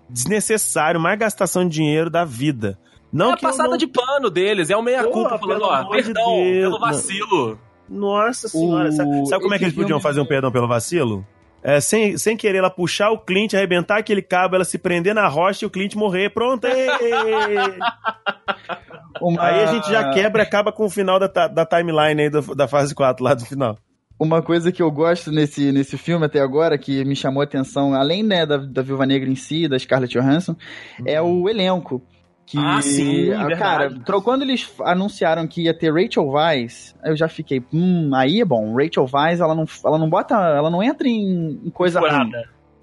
desnecessário, 0.08 1.00
mais 1.00 1.18
gastação 1.18 1.68
de 1.68 1.74
dinheiro 1.74 2.08
da 2.10 2.24
vida. 2.24 2.78
Não 3.12 3.26
é 3.26 3.32
a 3.32 3.34
eu 3.34 3.38
passada 3.40 3.68
não- 3.70 3.76
de 3.76 3.86
pano 3.86 4.30
deles, 4.30 4.70
é 4.70 4.76
o 4.76 4.82
meia 4.82 5.04
culpa 5.04 5.38
Porra, 5.38 5.58
falando, 5.58 5.62
ó, 5.64 5.82
de 5.82 6.02
perdão 6.02 6.42
Deus, 6.42 6.60
pelo 6.62 6.80
vacilo. 6.80 7.58
Nossa 7.88 8.48
senhora. 8.48 8.88
O- 8.88 8.92
Sabe, 8.92 9.26
sabe 9.28 9.42
como 9.42 9.54
é 9.54 9.58
que 9.58 9.64
eles 9.64 9.74
podiam 9.74 10.00
fazer 10.00 10.20
um 10.20 10.26
perdão 10.26 10.50
pelo 10.50 10.66
vacilo? 10.66 11.24
É, 11.68 11.80
sem, 11.80 12.16
sem 12.16 12.36
querer 12.36 12.58
ela 12.58 12.70
puxar 12.70 13.10
o 13.10 13.18
Clint, 13.18 13.52
arrebentar 13.54 13.98
aquele 13.98 14.22
cabo, 14.22 14.54
ela 14.54 14.64
se 14.64 14.78
prender 14.78 15.12
na 15.14 15.26
rocha 15.26 15.64
e 15.64 15.66
o 15.66 15.70
Clint 15.70 15.94
morrer. 15.96 16.30
Pronto! 16.30 16.64
ê! 16.64 16.86
Uma- 19.20 19.42
Aí 19.44 19.62
a 19.64 19.66
gente 19.66 19.90
já 19.90 20.10
quebra 20.10 20.42
e 20.42 20.46
acaba 20.46 20.70
com 20.72 20.84
o 20.84 20.90
final 20.90 21.18
da, 21.18 21.26
da 21.48 21.66
timeline 21.66 22.22
aí 22.22 22.30
do- 22.30 22.54
da 22.54 22.68
fase 22.68 22.94
4 22.94 23.24
lá 23.24 23.34
do 23.34 23.44
final. 23.44 23.76
Uma 24.18 24.40
coisa 24.40 24.72
que 24.72 24.82
eu 24.82 24.90
gosto 24.90 25.30
nesse, 25.30 25.70
nesse 25.72 25.98
filme 25.98 26.24
até 26.24 26.40
agora, 26.40 26.78
que 26.78 27.04
me 27.04 27.14
chamou 27.14 27.42
a 27.42 27.44
atenção, 27.44 27.92
além 27.92 28.22
né, 28.22 28.46
da, 28.46 28.56
da 28.56 28.80
Viúva 28.80 29.04
Negra 29.04 29.28
em 29.28 29.34
si, 29.34 29.68
da 29.68 29.78
Scarlett 29.78 30.16
Johansson, 30.18 30.56
é 31.04 31.20
o 31.20 31.48
elenco. 31.50 32.02
Que, 32.46 32.56
Ah, 32.58 32.80
sim, 32.80 33.32
ah, 33.32 33.46
verdade. 33.46 33.58
Cara, 33.60 33.94
tro- 34.04 34.22
quando 34.22 34.42
eles 34.42 34.72
anunciaram 34.84 35.48
que 35.48 35.62
ia 35.64 35.74
ter 35.74 35.92
Rachel 35.92 36.28
Weisz, 36.28 36.94
eu 37.04 37.16
já 37.16 37.26
fiquei, 37.28 37.60
hum, 37.74 38.10
aí 38.14 38.40
é 38.40 38.44
bom. 38.44 38.72
Rachel 38.72 39.08
Weisz, 39.12 39.40
ela 39.40 39.52
não, 39.52 39.64
ela 39.84 39.98
não 39.98 40.08
bota, 40.08 40.34
ela 40.36 40.70
não 40.70 40.80
entra 40.80 41.08
em, 41.08 41.60
em 41.64 41.70
coisa 41.70 41.98
ruim. 41.98 42.30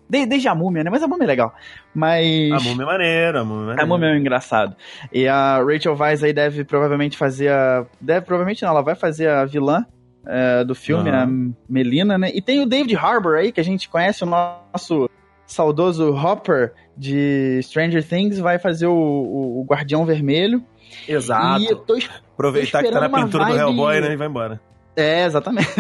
De- 0.10 0.26
desde 0.26 0.50
a 0.50 0.54
múmia, 0.54 0.84
né? 0.84 0.90
Mas 0.90 1.02
a 1.02 1.08
múmia 1.08 1.24
é 1.24 1.28
legal. 1.28 1.56
Mas. 1.96 2.52
A 2.52 2.60
múmia 2.60 2.84
é 2.84 2.86
maneira, 2.86 3.40
a 3.40 3.46
múmia 3.46 3.62
é 3.62 3.66
maneira. 3.68 3.84
A 3.84 3.86
múmia 3.86 4.08
é 4.10 4.18
engraçado. 4.18 4.76
E 5.14 5.28
a 5.30 5.64
Rachel 5.64 5.96
Weisz 5.98 6.24
aí 6.26 6.34
deve 6.34 6.66
provavelmente 6.66 7.18
fazer 7.18 7.50
a. 7.50 7.86
Deve 8.02 8.26
provavelmente 8.26 8.62
não, 8.64 8.70
ela 8.70 8.82
vai 8.84 8.96
fazer 8.96 9.30
a 9.30 9.46
vilã 9.46 9.86
é, 10.28 10.64
do 10.66 10.76
filme, 10.76 11.10
Aham. 11.10 11.24
a 11.24 11.72
Melina, 11.72 12.18
né? 12.18 12.30
E 12.34 12.42
tem 12.42 12.62
o 12.62 12.66
David 12.66 12.96
Harbour 12.98 13.36
aí, 13.36 13.52
que 13.54 13.62
a 13.62 13.64
gente 13.64 13.88
conhece, 13.88 14.24
o 14.24 14.28
nosso 14.28 15.10
saudoso 15.54 16.14
Hopper 16.16 16.74
de 16.98 17.60
Stranger 17.64 18.04
Things, 18.08 18.40
vai 18.40 18.60
fazer 18.60 18.88
o, 18.88 18.94
o- 18.94 19.62
o 19.62 19.66
Guardião 19.66 20.06
Vermelho. 20.06 20.64
Exato. 21.08 21.62
E 21.62 21.68
eu 21.68 21.78
tô 21.78 21.98
Aproveitar 22.34 22.84
que 22.84 22.92
tá 22.92 23.00
na 23.02 23.10
pintura 23.10 23.46
do 23.46 23.50
vibe- 23.52 23.60
Hellboy, 23.60 24.02
né? 24.02 24.14
E 24.14 24.16
vai 24.18 24.28
embora. 24.28 24.62
É, 24.96 25.26
exatamente. 25.26 25.70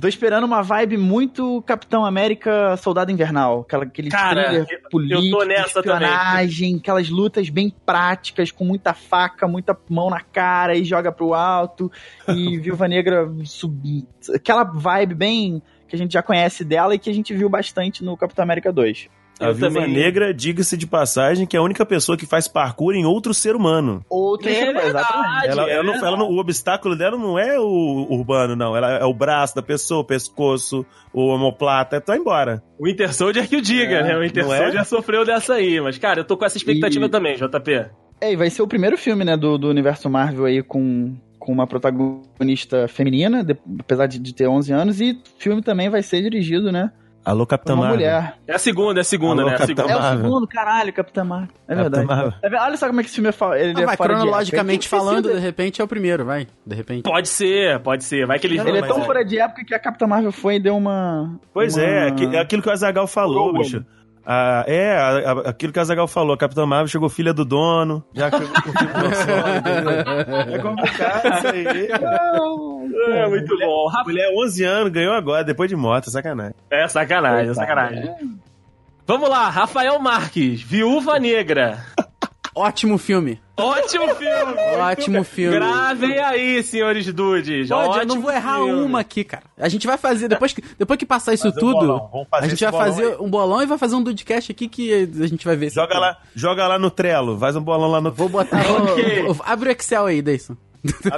Tô 0.00 0.08
esperando 0.08 0.44
uma 0.44 0.62
vibe 0.62 0.96
muito 0.96 1.62
Capitão 1.62 2.04
América 2.04 2.76
Soldado 2.78 3.12
Invernal. 3.12 3.60
Aquela, 3.60 3.84
aquele 3.84 4.10
Cara, 4.10 4.42
thriller 4.44 4.66
eu- 4.68 4.90
político, 4.90 5.22
eu 5.22 5.30
tô 5.38 5.44
nessa 5.44 5.82
também. 5.82 6.76
aquelas 6.76 7.08
lutas 7.08 7.48
bem 7.50 7.72
práticas, 7.86 8.50
com 8.50 8.64
muita 8.64 8.94
faca, 8.94 9.46
muita 9.46 9.78
mão 9.88 10.10
na 10.10 10.20
cara 10.20 10.74
e 10.74 10.82
joga 10.82 11.12
pro 11.12 11.34
alto. 11.34 11.92
E 12.26 12.58
Viúva 12.58 12.88
Negra 12.88 13.30
sub... 13.44 14.04
Aquela 14.34 14.64
vibe 14.64 15.14
bem 15.14 15.62
que 15.92 15.96
a 15.96 15.98
gente 15.98 16.12
já 16.14 16.22
conhece 16.22 16.64
dela 16.64 16.94
e 16.94 16.98
que 16.98 17.10
a 17.10 17.14
gente 17.14 17.34
viu 17.34 17.50
bastante 17.50 18.02
no 18.02 18.16
Capitão 18.16 18.42
América 18.42 18.72
2. 18.72 19.08
A 19.38 19.46
Eu 19.46 19.54
Viúva 19.54 19.80
também- 19.80 19.92
Negra, 19.94 20.32
diga-se 20.32 20.76
de 20.76 20.86
passagem, 20.86 21.46
que 21.46 21.56
é 21.56 21.58
a 21.58 21.62
única 21.62 21.84
pessoa 21.84 22.16
que 22.16 22.24
faz 22.24 22.46
parkour 22.48 22.94
em 22.94 23.04
outro 23.04 23.34
ser 23.34 23.54
humano. 23.56 24.02
Outra 24.08 24.50
É 24.50 24.54
exatamente. 24.70 24.82
verdade. 24.84 25.46
Ela, 25.48 25.68
é 25.68 25.72
ela 25.74 25.82
não- 25.82 25.94
ela 26.06 26.16
não- 26.16 26.28
o 26.30 26.38
obstáculo 26.38 26.96
dela 26.96 27.18
não 27.18 27.38
é 27.38 27.58
o 27.58 28.06
urbano, 28.10 28.54
não. 28.56 28.74
Ela 28.76 28.98
é 28.98 29.04
o 29.04 29.12
braço 29.12 29.54
da 29.54 29.62
pessoa, 29.62 30.00
o 30.00 30.04
pescoço, 30.04 30.86
o 31.12 31.26
omoplata. 31.34 32.00
Tá 32.00 32.16
embora. 32.16 32.62
O 32.78 32.84
Winter 32.86 33.12
Soldier 33.12 33.48
que 33.48 33.56
o 33.56 33.60
diga, 33.62 33.96
É, 33.96 34.02
né? 34.02 34.16
O 34.16 34.20
Winter 34.20 34.44
não 34.44 34.54
é? 34.54 34.58
Soldier 34.62 34.84
sofreu 34.86 35.24
dessa 35.24 35.54
aí. 35.54 35.80
Mas, 35.80 35.98
cara, 35.98 36.20
eu 36.20 36.24
tô 36.24 36.36
com 36.36 36.44
essa 36.44 36.56
expectativa 36.56 37.06
E- 37.06 37.10
também, 37.10 37.36
JP. 37.36 37.86
É, 38.20 38.32
e 38.32 38.36
vai 38.36 38.48
ser 38.50 38.62
o 38.62 38.68
primeiro 38.68 38.96
filme, 38.96 39.24
né, 39.24 39.36
do, 39.36 39.58
do 39.58 39.68
universo 39.68 40.08
Marvel 40.08 40.44
aí 40.44 40.62
com, 40.62 41.16
com 41.44 41.52
uma 41.52 41.66
protagonista 41.66 42.86
feminina, 42.88 43.42
de- 43.44 43.56
apesar 43.80 44.06
de, 44.06 44.18
de 44.18 44.32
ter 44.34 44.46
11 44.46 44.72
anos, 44.72 45.00
e 45.00 45.10
o 45.12 45.18
filme 45.40 45.60
também 45.62 45.88
vai 45.90 46.02
ser 46.02 46.22
dirigido, 46.22 46.70
né, 46.70 46.92
Alô, 47.24 47.44
por 47.46 47.50
Capitã 47.50 47.74
uma 47.74 47.82
Marvel. 47.82 47.96
mulher. 47.98 48.34
É 48.48 48.54
a 48.54 48.58
segunda, 48.58 48.98
é 48.98 49.02
a 49.02 49.04
segunda, 49.04 49.42
Alô, 49.42 49.50
né? 49.50 49.54
A 49.54 49.58
Capitão 49.58 49.86
segunda. 49.86 50.06
É 50.08 50.12
o 50.12 50.16
segundo, 50.16 50.46
caralho, 50.48 50.92
Capitã 50.92 51.22
Marvel. 51.24 51.48
É 51.68 51.74
Capitã 51.76 51.82
verdade. 51.82 52.06
Marvel. 52.06 52.32
É 52.42 52.60
Olha 52.62 52.76
só 52.76 52.86
como 52.88 52.98
é 53.00 53.02
que 53.04 53.08
esse 53.08 53.14
filme 53.14 53.28
é, 53.28 53.32
fa- 53.32 53.56
ele 53.58 53.74
Ah, 53.76 53.82
é 53.82 53.86
vai, 53.86 53.96
de 53.96 54.02
cronologicamente 54.02 54.72
Ele 54.72 54.82
que 54.82 54.88
falando, 54.88 55.32
de 55.32 55.38
repente 55.38 55.80
é 55.80 55.84
o 55.84 55.86
primeiro, 55.88 56.24
vai. 56.24 56.48
De 56.66 56.74
repente. 56.74 57.02
Pode 57.04 57.28
ser, 57.28 57.78
pode 57.78 58.02
ser. 58.02 58.26
Vai 58.26 58.40
que 58.40 58.46
eles 58.48 58.58
Não, 58.58 58.66
Ele 58.68 58.78
é 58.78 58.82
tão 58.82 59.00
é- 59.00 59.04
fora 59.04 59.24
de 59.24 59.38
época 59.38 59.64
que 59.64 59.72
a 59.72 59.78
Capitã 59.78 60.06
Marvel 60.08 60.32
foi 60.32 60.56
e 60.56 60.60
deu 60.60 60.76
uma... 60.76 61.38
Pois 61.54 61.76
uma- 61.76 61.84
é, 61.84 62.08
aqui- 62.08 62.36
é 62.36 62.40
aquilo 62.40 62.60
que 62.60 62.68
o 62.68 62.72
Azagal 62.72 63.06
falou, 63.06 63.52
bicho. 63.52 63.84
Ah, 64.24 64.64
é, 64.68 64.96
a- 64.96 65.32
a- 65.32 65.50
aquilo 65.50 65.72
que 65.72 65.78
o 65.78 65.82
Azagal 65.82 66.06
falou. 66.06 66.34
A 66.34 66.38
Capitã 66.38 66.64
Marvel 66.64 66.86
chegou 66.88 67.08
filha 67.08 67.32
do 67.34 67.44
dono, 67.44 68.04
já 68.14 68.30
chegou 68.30 68.48
com 68.48 68.70
o 68.70 68.72
filho 68.72 68.92
do 68.92 69.14
solo, 69.16 69.56
entendeu? 69.56 70.54
É 70.54 70.58
complicado 70.58 71.38
isso 71.38 71.46
aí. 71.48 71.88
É, 73.14 73.26
muito 73.28 73.58
bom. 73.58 73.88
Rafa- 73.88 74.04
Mulher, 74.10 74.30
11 74.36 74.64
anos, 74.64 74.92
ganhou 74.92 75.14
agora, 75.14 75.42
depois 75.44 75.68
de 75.68 75.76
morte, 75.76 76.10
sacanagem. 76.10 76.54
É 76.70 76.86
sacanagem, 76.88 77.50
é 77.50 77.54
sacanagem. 77.54 78.14
Vamos 79.06 79.28
lá, 79.28 79.48
Rafael 79.48 79.98
Marques, 79.98 80.62
Viúva 80.62 81.18
Negra. 81.18 81.84
Ótimo 82.54 82.98
filme. 82.98 83.40
Ótimo 83.56 84.08
filme! 84.14 84.54
Ótimo 84.78 85.24
filme. 85.24 85.56
Gravem 85.56 86.18
aí, 86.18 86.62
senhores 86.62 87.06
dudes. 87.12 87.68
Pode, 87.68 87.84
eu 87.86 87.90
Ótimo 87.90 88.14
não 88.14 88.20
vou 88.22 88.30
errar 88.32 88.56
filme. 88.56 88.72
uma 88.84 89.00
aqui, 89.00 89.24
cara. 89.24 89.44
A 89.58 89.68
gente 89.68 89.86
vai 89.86 89.96
fazer, 89.96 90.28
depois 90.28 90.52
que, 90.52 90.62
depois 90.78 90.98
que 90.98 91.06
passar 91.06 91.32
isso 91.32 91.44
Fazer 91.50 91.56
um 91.64 91.72
tudo, 91.72 92.26
fazer 92.30 92.44
a 92.46 92.48
gente 92.48 92.64
vai 92.64 92.72
fazer 92.72 93.06
aí. 93.12 93.16
um 93.20 93.30
bolão 93.30 93.62
e 93.62 93.66
vai 93.66 93.78
fazer 93.78 93.94
um 93.94 94.02
Dudcast 94.02 94.52
aqui 94.52 94.68
que 94.68 94.92
a 95.20 95.26
gente 95.26 95.44
vai 95.44 95.56
ver. 95.56 95.70
Joga 95.70 95.98
lá, 95.98 96.18
joga 96.34 96.66
lá 96.66 96.78
no 96.78 96.90
Trello, 96.90 97.38
faz 97.38 97.54
um 97.56 97.62
bolão 97.62 97.90
lá 97.90 98.00
no 98.00 98.10
Vou 98.12 98.28
botar. 98.28 98.60
Ok. 98.68 99.22
vou- 99.22 99.36
abre 99.46 99.68
o 99.70 99.72
Excel 99.72 100.06
aí, 100.06 100.20
Deison. 100.20 100.56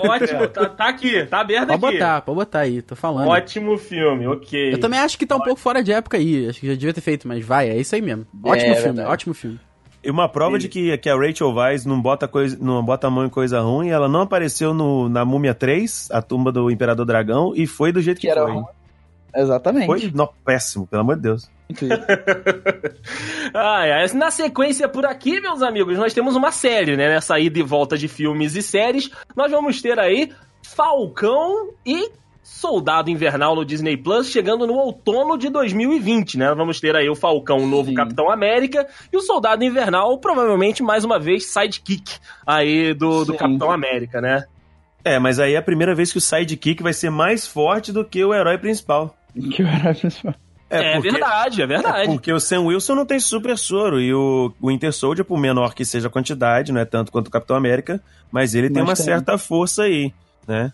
Ótimo, 0.09 0.47
tá, 0.49 0.69
tá 0.69 0.89
aqui, 0.89 1.25
tá 1.25 1.41
aberto 1.41 1.69
Pode 1.69 1.85
aqui. 1.87 1.95
botar, 1.99 2.21
pode 2.21 2.37
botar 2.39 2.59
aí, 2.61 2.83
tô 2.83 2.95
falando. 2.95 3.29
Ótimo 3.29 3.79
filme, 3.79 4.27
ok. 4.27 4.75
Eu 4.75 4.79
também 4.79 5.01
acho 5.01 5.19
que 5.19 5.25
tá 5.27 5.37
um 5.37 5.41
pouco 5.41 5.59
fora 5.59 5.83
de 5.83 5.91
época 5.93 6.19
aí. 6.19 6.49
Acho 6.49 6.61
que 6.61 6.67
já 6.67 6.75
devia 6.75 6.93
ter 6.93 7.01
feito, 7.01 7.27
mas 7.27 7.43
vai, 7.45 7.71
é 7.71 7.77
isso 7.79 7.95
aí 7.95 8.03
mesmo. 8.03 8.27
Ótimo 8.45 8.71
É, 8.73 8.75
filme, 8.75 8.83
verdade. 8.83 9.09
ótimo 9.11 9.33
filme. 9.35 9.59
E 10.05 10.11
uma 10.11 10.29
prova 10.29 10.59
de 10.59 10.69
que, 10.69 10.97
que 10.99 11.09
a 11.09 11.17
Rachel 11.17 11.53
Weisz 11.53 11.87
não 11.87 12.01
bota, 12.01 12.29
coisa, 12.29 12.57
não 12.61 12.85
bota 12.85 13.07
a 13.07 13.11
mão 13.11 13.25
em 13.25 13.31
coisa 13.31 13.61
ruim, 13.61 13.89
ela 13.89 14.09
não 14.09 14.21
apareceu 14.21 14.75
no, 14.75 15.09
na 15.09 15.25
Múmia 15.25 15.55
3, 15.55 16.11
a 16.11 16.21
tumba 16.21 16.53
do 16.53 16.71
Imperador 16.71 17.07
Dragão, 17.07 17.53
e 17.57 17.67
foi 17.67 17.91
do 17.91 18.03
jeito 18.03 18.21
que, 18.21 18.27
Que 18.27 18.31
era 18.33 18.43
foi. 18.43 18.53
ruim. 18.53 18.65
Exatamente. 19.35 19.87
Foi 19.87 20.13
não, 20.15 20.29
péssimo, 20.45 20.87
pelo 20.87 21.01
amor 21.03 21.17
de 21.17 21.23
Deus. 21.23 21.51
Ai, 23.55 23.91
ai. 23.93 24.07
Na 24.15 24.31
sequência 24.31 24.89
por 24.89 25.07
aqui, 25.07 25.41
meus 25.41 25.63
amigos, 25.63 25.97
nós 25.99 26.13
temos 26.13 26.37
uma 26.37 26.53
série, 26.53 26.97
né? 26.97 27.09
Nessa 27.09 27.39
ida 27.39 27.59
e 27.59 27.63
volta 27.63 27.97
de 27.97 28.07
filmes 28.09 28.55
e 28.55 28.63
séries. 28.63 29.11
Nós 29.35 29.51
vamos 29.51 29.81
ter 29.81 29.99
aí 29.99 30.31
Falcão 30.63 31.71
e 31.85 32.11
Soldado 32.45 33.09
Invernal 33.11 33.57
no 33.57 33.65
Disney 33.65 33.97
Plus, 33.97 34.29
chegando 34.31 34.67
no 34.67 34.75
outono 34.75 35.39
de 35.39 35.49
2020, 35.49 36.37
né? 36.37 36.55
Vamos 36.55 36.79
ter 36.79 36.95
aí 36.95 37.09
o 37.09 37.15
Falcão, 37.17 37.57
o 37.57 37.67
novo 37.67 37.89
Sim. 37.89 37.95
Capitão 37.95 38.31
América, 38.31 38.87
e 39.11 39.17
o 39.17 39.23
Soldado 39.23 39.65
Invernal, 39.65 40.19
provavelmente, 40.19 40.83
mais 40.83 41.05
uma 41.05 41.19
vez, 41.19 41.47
sidekick 41.47 42.19
aí 42.47 42.93
do, 42.93 43.25
do. 43.25 43.35
Capitão 43.35 43.71
América, 43.71 44.21
né? 44.21 44.45
É, 45.03 45.19
mas 45.19 45.39
aí 45.39 45.55
é 45.55 45.57
a 45.57 45.63
primeira 45.63 45.95
vez 45.95 46.13
que 46.13 46.19
o 46.19 46.21
sidekick 46.21 46.83
vai 46.83 46.93
ser 46.93 47.11
mais 47.11 47.47
forte 47.47 47.91
do 47.93 48.05
que 48.05 48.23
o 48.23 48.35
herói 48.35 48.59
principal. 48.59 49.17
que 49.35 49.63
era 49.63 49.95
pessoal. 49.95 50.35
É, 50.71 50.95
porque- 50.95 51.11
verdade, 51.11 51.63
é 51.63 51.67
verdade. 51.67 52.07
Porque 52.09 52.33
o 52.33 52.41
Sam 52.41 52.63
Wilson 52.63 52.95
não 52.95 53.07
tem 53.07 53.21
super 53.21 53.57
soro 53.57 54.01
e 54.01 54.13
o 54.13 54.53
Winter 54.63 54.93
Soldier, 54.93 55.25
por 55.25 55.39
menor 55.39 55.75
que 55.75 55.85
seja 55.85 56.09
a 56.09 56.11
quantidade, 56.11 56.73
não 56.73 56.81
é 56.81 56.85
tanto 56.85 57.13
quanto 57.13 57.29
o 57.29 57.31
Capitão 57.31 57.57
América, 57.57 58.01
mas 58.33 58.55
ele 58.55 58.69
tem 58.69 58.83
Mas 58.83 58.91
uma 58.91 58.97
tem. 58.97 59.05
certa 59.05 59.39
força 59.39 59.85
aí, 59.85 60.13
né? 60.49 60.73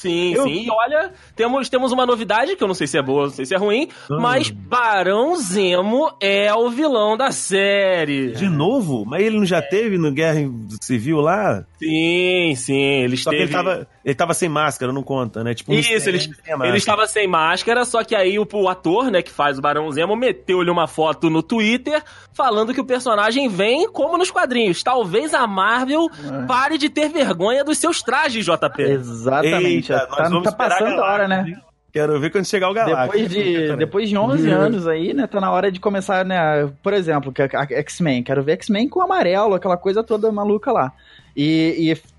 Sim, 0.00 0.32
Eu- 0.34 0.44
sim. 0.44 0.64
E 0.66 0.70
olha, 0.70 1.12
temos, 1.36 1.68
temos 1.68 1.92
uma 1.92 2.06
novidade, 2.06 2.56
que 2.56 2.64
eu 2.64 2.68
não 2.68 2.74
sei 2.74 2.86
se 2.86 2.96
é 2.96 3.02
boa, 3.02 3.24
não 3.24 3.30
sei 3.30 3.44
se 3.44 3.54
é 3.54 3.58
ruim, 3.58 3.86
Hum. 4.10 4.18
mas 4.18 4.48
Barão 4.50 5.36
Zemo 5.36 6.10
é 6.20 6.52
o 6.54 6.70
vilão 6.70 7.16
da 7.18 7.30
série. 7.30 8.32
De 8.32 8.48
novo? 8.48 9.04
Mas 9.06 9.22
ele 9.22 9.36
não 9.38 9.44
já 9.44 9.60
teve 9.60 9.98
no 9.98 10.10
Guerra 10.10 10.40
Civil 10.80 11.18
lá? 11.20 11.64
Sim, 11.80 12.54
sim. 12.56 12.76
Ele 12.78 13.16
Só 13.16 13.30
que 13.30 13.36
esteve... 13.36 13.42
ele 13.42 13.50
tava, 13.52 13.88
ele 14.04 14.14
tava 14.14 14.34
sem 14.34 14.48
máscara, 14.50 14.92
não 14.92 15.02
conta, 15.02 15.42
né? 15.42 15.54
Tipo, 15.54 15.72
um 15.72 15.74
Isso, 15.74 15.90
ele, 16.08 16.18
máscara. 16.18 16.68
ele 16.68 16.76
estava 16.76 17.06
sem 17.06 17.26
máscara, 17.26 17.84
só 17.86 18.04
que 18.04 18.14
aí 18.14 18.38
o, 18.38 18.46
o 18.52 18.68
ator, 18.68 19.10
né, 19.10 19.22
que 19.22 19.30
faz 19.30 19.58
o 19.58 19.62
Barão 19.62 19.90
Zemo, 19.90 20.14
meteu-lhe 20.14 20.70
uma 20.70 20.86
foto 20.86 21.30
no 21.30 21.42
Twitter 21.42 22.02
falando 22.34 22.74
que 22.74 22.80
o 22.80 22.84
personagem 22.84 23.48
vem 23.48 23.90
como 23.90 24.18
nos 24.18 24.30
quadrinhos. 24.30 24.82
Talvez 24.82 25.32
a 25.32 25.46
Marvel 25.46 26.06
É. 26.42 26.46
pare 26.46 26.76
de 26.76 26.90
ter 26.90 27.08
vergonha 27.08 27.64
dos 27.64 27.78
seus 27.78 28.02
trajes, 28.02 28.44
JP. 28.44 28.82
Exatamente. 28.82 29.92
Eita, 29.92 30.06
tá, 30.06 30.28
tá 30.42 30.52
passando 30.52 31.00
a 31.00 31.04
hora, 31.12 31.26
né? 31.28 31.54
Quero 31.92 32.18
ver 32.20 32.30
quando 32.30 32.44
chegar 32.46 32.70
o 32.70 32.74
Galactus. 32.74 33.20
Depois 33.20 33.30
de, 33.30 33.76
depois 33.76 34.08
de 34.08 34.16
11 34.16 34.48
anos 34.50 34.86
aí, 34.86 35.12
né, 35.12 35.26
tá 35.26 35.40
na 35.40 35.50
hora 35.50 35.70
de 35.72 35.80
começar, 35.80 36.24
né, 36.24 36.70
por 36.82 36.92
exemplo, 36.92 37.32
que 37.32 37.42
a- 37.42 37.48
a 37.52 37.66
X-Men, 37.80 38.22
quero 38.22 38.42
ver 38.42 38.52
X-Men 38.52 38.88
com 38.88 39.00
amarelo, 39.02 39.54
aquela 39.54 39.76
coisa 39.76 40.02
toda 40.04 40.30
maluca 40.30 40.70
lá. 40.70 40.92
E, 41.36 41.74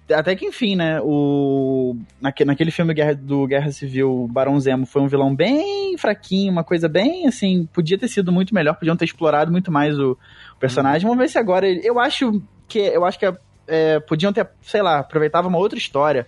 e 0.07 0.13
até 0.13 0.35
que 0.35 0.45
enfim, 0.45 0.75
né, 0.75 0.99
o 1.01 1.95
naque- 2.21 2.43
naquele 2.43 2.69
filme 2.71 2.93
Guerra- 2.93 3.13
do 3.15 3.47
Guerra 3.47 3.71
Civil, 3.71 4.23
o 4.23 4.27
Barão 4.27 4.59
Zemo 4.59 4.85
foi 4.85 5.01
um 5.01 5.07
vilão 5.07 5.33
bem 5.33 5.97
fraquinho, 5.97 6.51
uma 6.51 6.63
coisa 6.65 6.89
bem, 6.89 7.27
assim, 7.27 7.67
podia 7.71 7.97
ter 7.97 8.07
sido 8.09 8.31
muito 8.31 8.53
melhor, 8.53 8.73
podiam 8.75 8.95
ter 8.97 9.05
explorado 9.05 9.51
muito 9.51 9.71
mais 9.71 9.97
o, 9.97 10.11
o 10.55 10.59
personagem. 10.59 11.07
Vamos 11.07 11.17
ver 11.23 11.29
se 11.29 11.37
agora 11.37 11.65
eu 11.69 11.97
acho 11.99 12.41
que 12.67 12.79
eu 12.79 13.05
acho 13.05 13.17
que 13.19 13.25
é, 13.25 13.33
é, 13.67 13.99
podiam 14.01 14.33
ter, 14.33 14.47
sei 14.61 14.81
lá, 14.81 14.99
aproveitava 14.99 15.47
uma 15.47 15.57
outra 15.57 15.77
história 15.77 16.25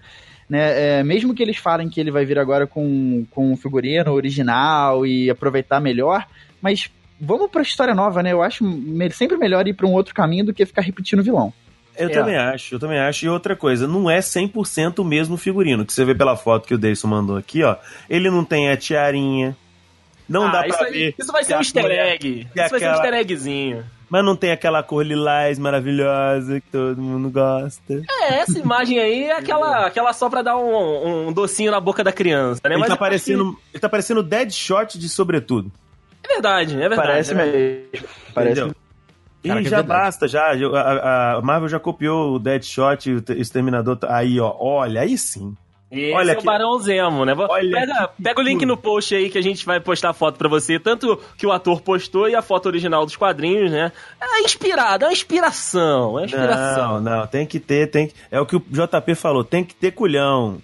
né? 0.50 1.00
É, 1.00 1.04
mesmo 1.04 1.34
que 1.34 1.42
eles 1.44 1.58
falem 1.58 1.90
que 1.90 2.00
ele 2.00 2.12
vai 2.12 2.26
vir 2.26 2.38
agora 2.40 2.66
com, 2.68 3.26
com 3.32 3.54
o 3.54 3.58
figurino 3.58 4.12
original 4.12 5.06
e 5.06 5.30
aproveitar 5.30 5.80
melhor, 5.80 6.26
mas 6.62 6.90
vamos 7.20 7.50
pra 7.50 7.62
história 7.62 7.96
nova, 7.96 8.22
né? 8.24 8.32
Eu 8.34 8.42
acho 8.42 8.64
me- 8.64 9.10
sempre 9.12 9.38
melhor 9.38 9.68
ir 9.68 9.74
pra 9.74 9.88
um 9.88 9.94
outro 9.94 10.14
caminho 10.14 10.46
do 10.46 10.54
que 10.54 10.66
ficar 10.66 10.82
repetindo 10.82 11.20
o 11.20 11.24
vilão. 11.24 11.54
Eu 11.96 12.08
É. 12.10 12.12
também 12.12 12.36
acho, 12.36 12.74
eu 12.76 12.80
também 12.80 12.98
acho. 13.00 13.26
E 13.26 13.30
outra 13.30 13.56
coisa, 13.56 13.88
não 13.88 14.10
é 14.10 14.20
100% 14.20 15.00
o 15.00 15.06
mesmo 15.06 15.38
figurino. 15.38 15.86
Que 15.86 15.94
você 15.94 16.04
vê 16.04 16.16
pela 16.16 16.36
foto 16.36 16.68
que 16.68 16.74
o 16.74 16.78
Deison 16.78 17.08
mandou 17.08 17.38
aqui, 17.38 17.62
ó. 17.64 17.76
Ele 18.10 18.32
não 18.32 18.44
tem 18.44 18.70
a 18.72 18.76
tiarinha. 18.78 19.56
Não 20.28 20.48
Ah, 20.48 20.52
dá 20.52 20.68
isso 20.68 20.78
pra 20.78 20.88
aí- 20.88 20.94
ver. 20.94 21.16
Isso 21.20 21.32
vai 21.32 21.44
ser 21.44 21.54
um 21.56 21.60
easter 21.60 21.84
mulher- 21.84 22.14
egg. 22.16 22.28
Isso 22.40 22.50
que 22.50 22.56
vai 22.56 22.68
ser 22.70 22.74
um 22.74 22.78
aquela- 22.78 22.94
easter 22.96 23.14
eggzinho. 23.14 23.84
Mas 24.10 24.24
não 24.24 24.36
tem 24.36 24.52
aquela 24.52 24.84
cor 24.84 25.04
lilás 25.06 25.58
maravilhosa 25.58 26.60
que 26.62 26.70
todo 26.70 27.02
mundo 27.02 27.30
gosta. 27.32 28.02
É, 28.22 28.36
essa 28.36 28.60
imagem 28.60 29.00
aí 29.00 29.24
é 29.24 29.38
aquela, 29.38 29.88
aquela 29.88 30.14
só 30.14 30.30
pra 30.30 30.42
dar 30.42 30.56
um, 30.58 31.28
um 31.30 31.34
docinho 31.34 31.72
na 31.72 31.80
boca 31.80 32.04
da 32.04 32.12
criança, 32.12 32.62
né? 32.66 32.72
Ele 32.76 32.80
Mas 32.82 32.90
tá, 32.90 32.98
parecendo, 32.98 33.58
ele 33.74 33.80
tá 33.82 33.90
parecendo 33.90 34.22
Deadshot 34.22 35.00
de 35.00 35.10
sobretudo. 35.10 35.72
que 36.22 36.30
É 36.30 36.34
verdade, 36.34 36.76
é 36.76 36.90
verdade. 36.90 37.02
Parece 37.02 37.32
é 37.32 37.36
verdade. 37.36 37.58
mesmo. 37.92 38.08
Parece 38.34 38.60
Entendeu? 38.62 38.76
E 39.44 39.48
Cara, 39.50 39.62
que 39.62 39.68
é 39.68 39.70
já 39.72 39.78
verdade. 39.78 40.00
basta, 40.02 40.28
já. 40.28 40.54
A, 40.54 41.34
a 41.38 41.42
Marvel 41.42 41.68
já 41.68 41.80
copiou 41.80 42.36
o 42.36 42.40
Deadshot 42.40 43.10
e 43.10 43.16
o 43.16 43.22
Te- 43.22 43.34
Exterminador. 43.34 43.98
Aí, 44.04 44.40
ó. 44.40 44.56
Olha, 44.58 45.02
aí 45.02 45.18
sim. 45.18 45.54
Esse 45.94 46.12
Olha 46.14 46.32
é 46.32 46.36
o 46.36 46.40
que- 46.40 46.46
Barão 46.46 46.80
Zemo, 46.80 47.24
né? 47.24 47.36
Pega, 47.72 48.10
pega 48.22 48.40
o 48.42 48.44
link 48.44 48.66
no 48.66 48.76
post 48.76 49.14
aí 49.14 49.30
que 49.30 49.38
a 49.38 49.42
gente 49.44 49.64
vai 49.66 49.80
postar 49.80 50.10
a 50.10 50.14
foto 50.14 50.38
pra 50.38 50.50
você, 50.50 50.80
tanto 50.80 51.20
que 51.38 51.46
o 51.46 51.52
ator 51.52 51.82
postou 51.82 52.28
e 52.28 52.36
a 52.36 52.42
foto 52.42 52.66
original 52.66 53.06
dos 53.06 53.16
quadrinhos, 53.16 53.70
né? 53.72 53.92
É 54.20 54.42
inspirado, 54.42 55.06
é 55.06 55.08
uma 55.08 55.14
inspiração, 55.14 56.06
é 56.18 56.22
uma 56.22 56.26
inspiração. 56.26 57.00
Não, 57.02 57.20
não, 57.20 57.28
tem 57.28 57.46
que 57.46 57.60
ter, 57.60 57.92
tem 57.92 58.08
que- 58.08 58.14
É 58.32 58.40
o 58.40 58.46
que 58.46 58.56
o 58.56 58.64
JP 58.72 59.14
falou, 59.16 59.44
tem 59.44 59.64
que 59.64 59.76
ter 59.76 59.92
culhão. 59.92 60.58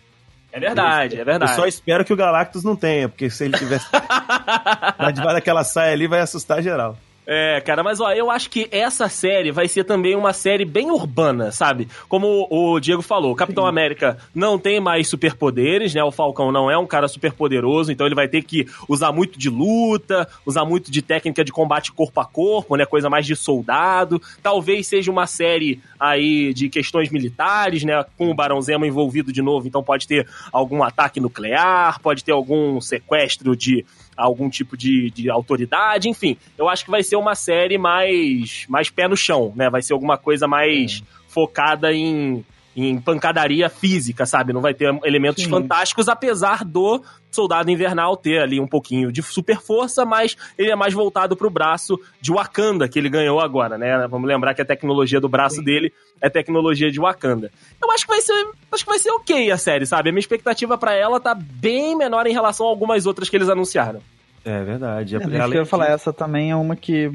É 0.51 0.59
verdade, 0.59 1.15
é 1.17 1.21
Eu 1.21 1.25
verdade. 1.25 1.55
só 1.55 1.67
espero 1.67 2.03
que 2.03 2.11
o 2.11 2.15
Galactus 2.15 2.63
não 2.63 2.75
tenha, 2.75 3.07
porque 3.07 3.29
se 3.29 3.43
ele 3.45 3.55
tivesse. 3.55 3.85
Mas 4.97 5.13
debaixo 5.13 5.35
daquela 5.35 5.63
saia 5.63 5.93
ali 5.93 6.07
vai 6.07 6.21
assustar 6.21 6.61
geral. 6.63 6.97
É, 7.31 7.61
cara, 7.61 7.83
mas 7.83 8.01
ó, 8.01 8.11
eu 8.11 8.31
acho 8.31 8.49
que 8.49 8.67
essa 8.71 9.07
série 9.07 9.51
vai 9.51 9.67
ser 9.67 9.83
também 9.83 10.15
uma 10.15 10.33
série 10.33 10.65
bem 10.65 10.89
urbana, 10.89 11.51
sabe? 11.51 11.87
Como 12.07 12.47
o 12.49 12.79
Diego 12.79 13.03
falou, 13.03 13.31
o 13.31 13.35
Capitão 13.35 13.67
América 13.67 14.17
não 14.33 14.57
tem 14.57 14.79
mais 14.79 15.07
superpoderes, 15.07 15.93
né? 15.93 16.03
O 16.03 16.09
Falcão 16.11 16.51
não 16.51 16.71
é 16.71 16.75
um 16.75 16.87
cara 16.87 17.07
superpoderoso, 17.07 17.91
então 17.91 18.07
ele 18.07 18.15
vai 18.15 18.27
ter 18.27 18.41
que 18.41 18.65
usar 18.87 19.11
muito 19.11 19.37
de 19.37 19.47
luta, 19.47 20.27
usar 20.43 20.65
muito 20.65 20.89
de 20.89 21.03
técnica 21.03 21.43
de 21.43 21.51
combate 21.51 21.91
corpo 21.91 22.19
a 22.19 22.25
corpo, 22.25 22.75
né? 22.75 22.83
Coisa 22.83 23.11
mais 23.11 23.27
de 23.27 23.35
soldado. 23.35 24.19
Talvez 24.41 24.87
seja 24.87 25.11
uma 25.11 25.27
série 25.27 25.79
aí 25.99 26.51
de 26.51 26.67
questões 26.67 27.11
militares, 27.11 27.83
né? 27.83 28.03
Com 28.17 28.31
o 28.31 28.33
Barão 28.33 28.59
Zemo 28.59 28.87
envolvido 28.87 29.31
de 29.31 29.43
novo, 29.43 29.67
então 29.67 29.83
pode 29.83 30.07
ter 30.07 30.27
algum 30.51 30.81
ataque 30.81 31.19
nuclear, 31.19 32.01
pode 32.01 32.23
ter 32.23 32.31
algum 32.31 32.81
sequestro 32.81 33.55
de 33.55 33.85
algum 34.19 34.49
tipo 34.49 34.75
de, 34.77 35.09
de 35.11 35.29
autoridade, 35.29 36.09
enfim. 36.09 36.37
Eu 36.57 36.67
acho 36.69 36.85
que 36.85 36.91
vai 36.91 37.03
ser 37.03 37.15
uma 37.15 37.35
série 37.35 37.77
mais, 37.77 38.65
mais 38.67 38.89
pé 38.89 39.07
no 39.07 39.15
chão, 39.15 39.53
né? 39.55 39.69
Vai 39.69 39.81
ser 39.81 39.93
alguma 39.93 40.17
coisa 40.17 40.47
mais 40.47 41.03
focada 41.27 41.93
em, 41.93 42.43
em 42.75 42.99
pancadaria 43.01 43.67
física, 43.69 44.25
sabe? 44.25 44.53
Não 44.53 44.61
vai 44.61 44.73
ter 44.73 44.93
elementos 45.03 45.43
Sim. 45.43 45.49
fantásticos, 45.49 46.07
apesar 46.07 46.63
do 46.63 47.03
Soldado 47.31 47.69
Invernal 47.69 48.15
ter 48.15 48.39
ali 48.41 48.59
um 48.59 48.67
pouquinho 48.67 49.11
de 49.11 49.21
super 49.21 49.59
força, 49.59 50.05
mas 50.05 50.37
ele 50.57 50.71
é 50.71 50.75
mais 50.75 50.93
voltado 50.93 51.35
pro 51.35 51.49
braço 51.49 51.99
de 52.21 52.31
Wakanda, 52.31 52.87
que 52.87 52.97
ele 52.97 53.09
ganhou 53.09 53.39
agora, 53.39 53.77
né? 53.77 54.07
Vamos 54.07 54.27
lembrar 54.27 54.53
que 54.53 54.61
a 54.61 54.65
tecnologia 54.65 55.19
do 55.19 55.27
braço 55.27 55.61
dele 55.61 55.91
é 56.21 56.29
tecnologia 56.29 56.91
de 56.91 56.99
Wakanda. 56.99 57.51
Eu 57.81 57.91
acho 57.91 58.05
que 58.05 58.11
vai 58.11 58.21
ser, 58.21 58.33
acho 58.71 58.83
que 58.83 58.89
vai 58.89 58.99
ser 58.99 59.11
ok 59.11 59.51
a 59.51 59.57
série, 59.57 59.85
sabe? 59.85 60.09
A 60.09 60.11
minha 60.11 60.19
expectativa 60.21 60.77
pra 60.77 60.93
ela 60.93 61.19
tá 61.19 61.35
bem 61.35 61.95
menor 61.97 62.27
em 62.27 62.33
relação 62.33 62.65
a 62.65 62.69
algumas 62.69 63.05
outras 63.05 63.29
que 63.29 63.35
eles 63.35 63.49
anunciaram. 63.49 64.01
É 64.45 64.63
verdade. 64.63 65.15
É, 65.17 65.19
que 65.19 65.25
eu 65.35 65.53
ia 65.53 65.65
falar, 65.65 65.87
essa 65.87 66.13
também 66.13 66.51
é 66.51 66.55
uma 66.55 66.75
que. 66.75 67.11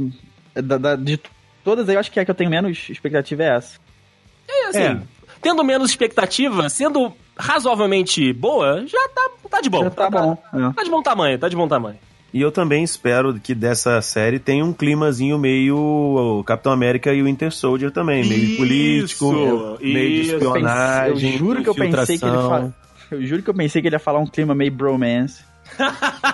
da- 0.54 0.76
da- 0.78 0.96
de 0.96 1.18
todas 1.64 1.88
aí, 1.88 1.94
eu 1.96 2.00
acho 2.00 2.10
que 2.12 2.18
é 2.18 2.22
a 2.22 2.24
que 2.24 2.30
eu 2.30 2.34
tenho 2.34 2.50
menos 2.50 2.88
expectativa 2.90 3.42
é 3.42 3.56
essa. 3.56 3.78
E 4.46 4.66
assim, 4.66 4.78
É. 4.82 5.00
tendo 5.44 5.62
menos 5.62 5.90
expectativa, 5.90 6.68
sendo 6.70 7.12
razoavelmente 7.36 8.32
boa, 8.32 8.84
já 8.86 9.08
tá, 9.14 9.30
tá 9.50 9.60
de 9.60 9.68
bom. 9.68 9.84
Já 9.84 9.90
tá 9.90 10.08
bom. 10.10 10.38
é. 10.54 10.72
Tá 10.72 10.82
de 10.82 10.90
bom 10.90 11.02
tamanho, 11.02 11.38
tá 11.38 11.48
de 11.48 11.54
bom 11.54 11.68
tamanho. 11.68 11.98
E 12.32 12.40
eu 12.40 12.50
também 12.50 12.82
espero 12.82 13.34
que 13.34 13.54
dessa 13.54 14.00
série 14.02 14.40
tenha 14.40 14.64
um 14.64 14.72
climazinho 14.72 15.38
meio 15.38 15.76
o 15.76 16.42
Capitão 16.44 16.72
América 16.72 17.12
e 17.12 17.22
o 17.22 17.26
Winter 17.26 17.52
Soldier 17.52 17.92
também, 17.92 18.26
meio 18.26 18.42
Isso, 18.42 18.56
político, 18.56 19.78
meio 19.80 20.08
de 20.08 20.20
isso. 20.22 20.34
espionagem, 20.36 21.32
eu 21.32 21.38
juro 21.38 21.62
que 21.62 21.68
eu 21.68 21.74
pensei 21.74 22.18
que 22.18 22.24
ele 22.24 22.36
infiltração. 22.36 22.74
fa... 23.08 23.14
Eu 23.14 23.26
juro 23.26 23.42
que 23.42 23.50
eu 23.50 23.54
pensei 23.54 23.82
que 23.82 23.88
ele 23.88 23.94
ia 23.94 24.00
falar 24.00 24.18
um 24.18 24.26
clima 24.26 24.54
meio 24.54 24.72
bromance. 24.72 25.44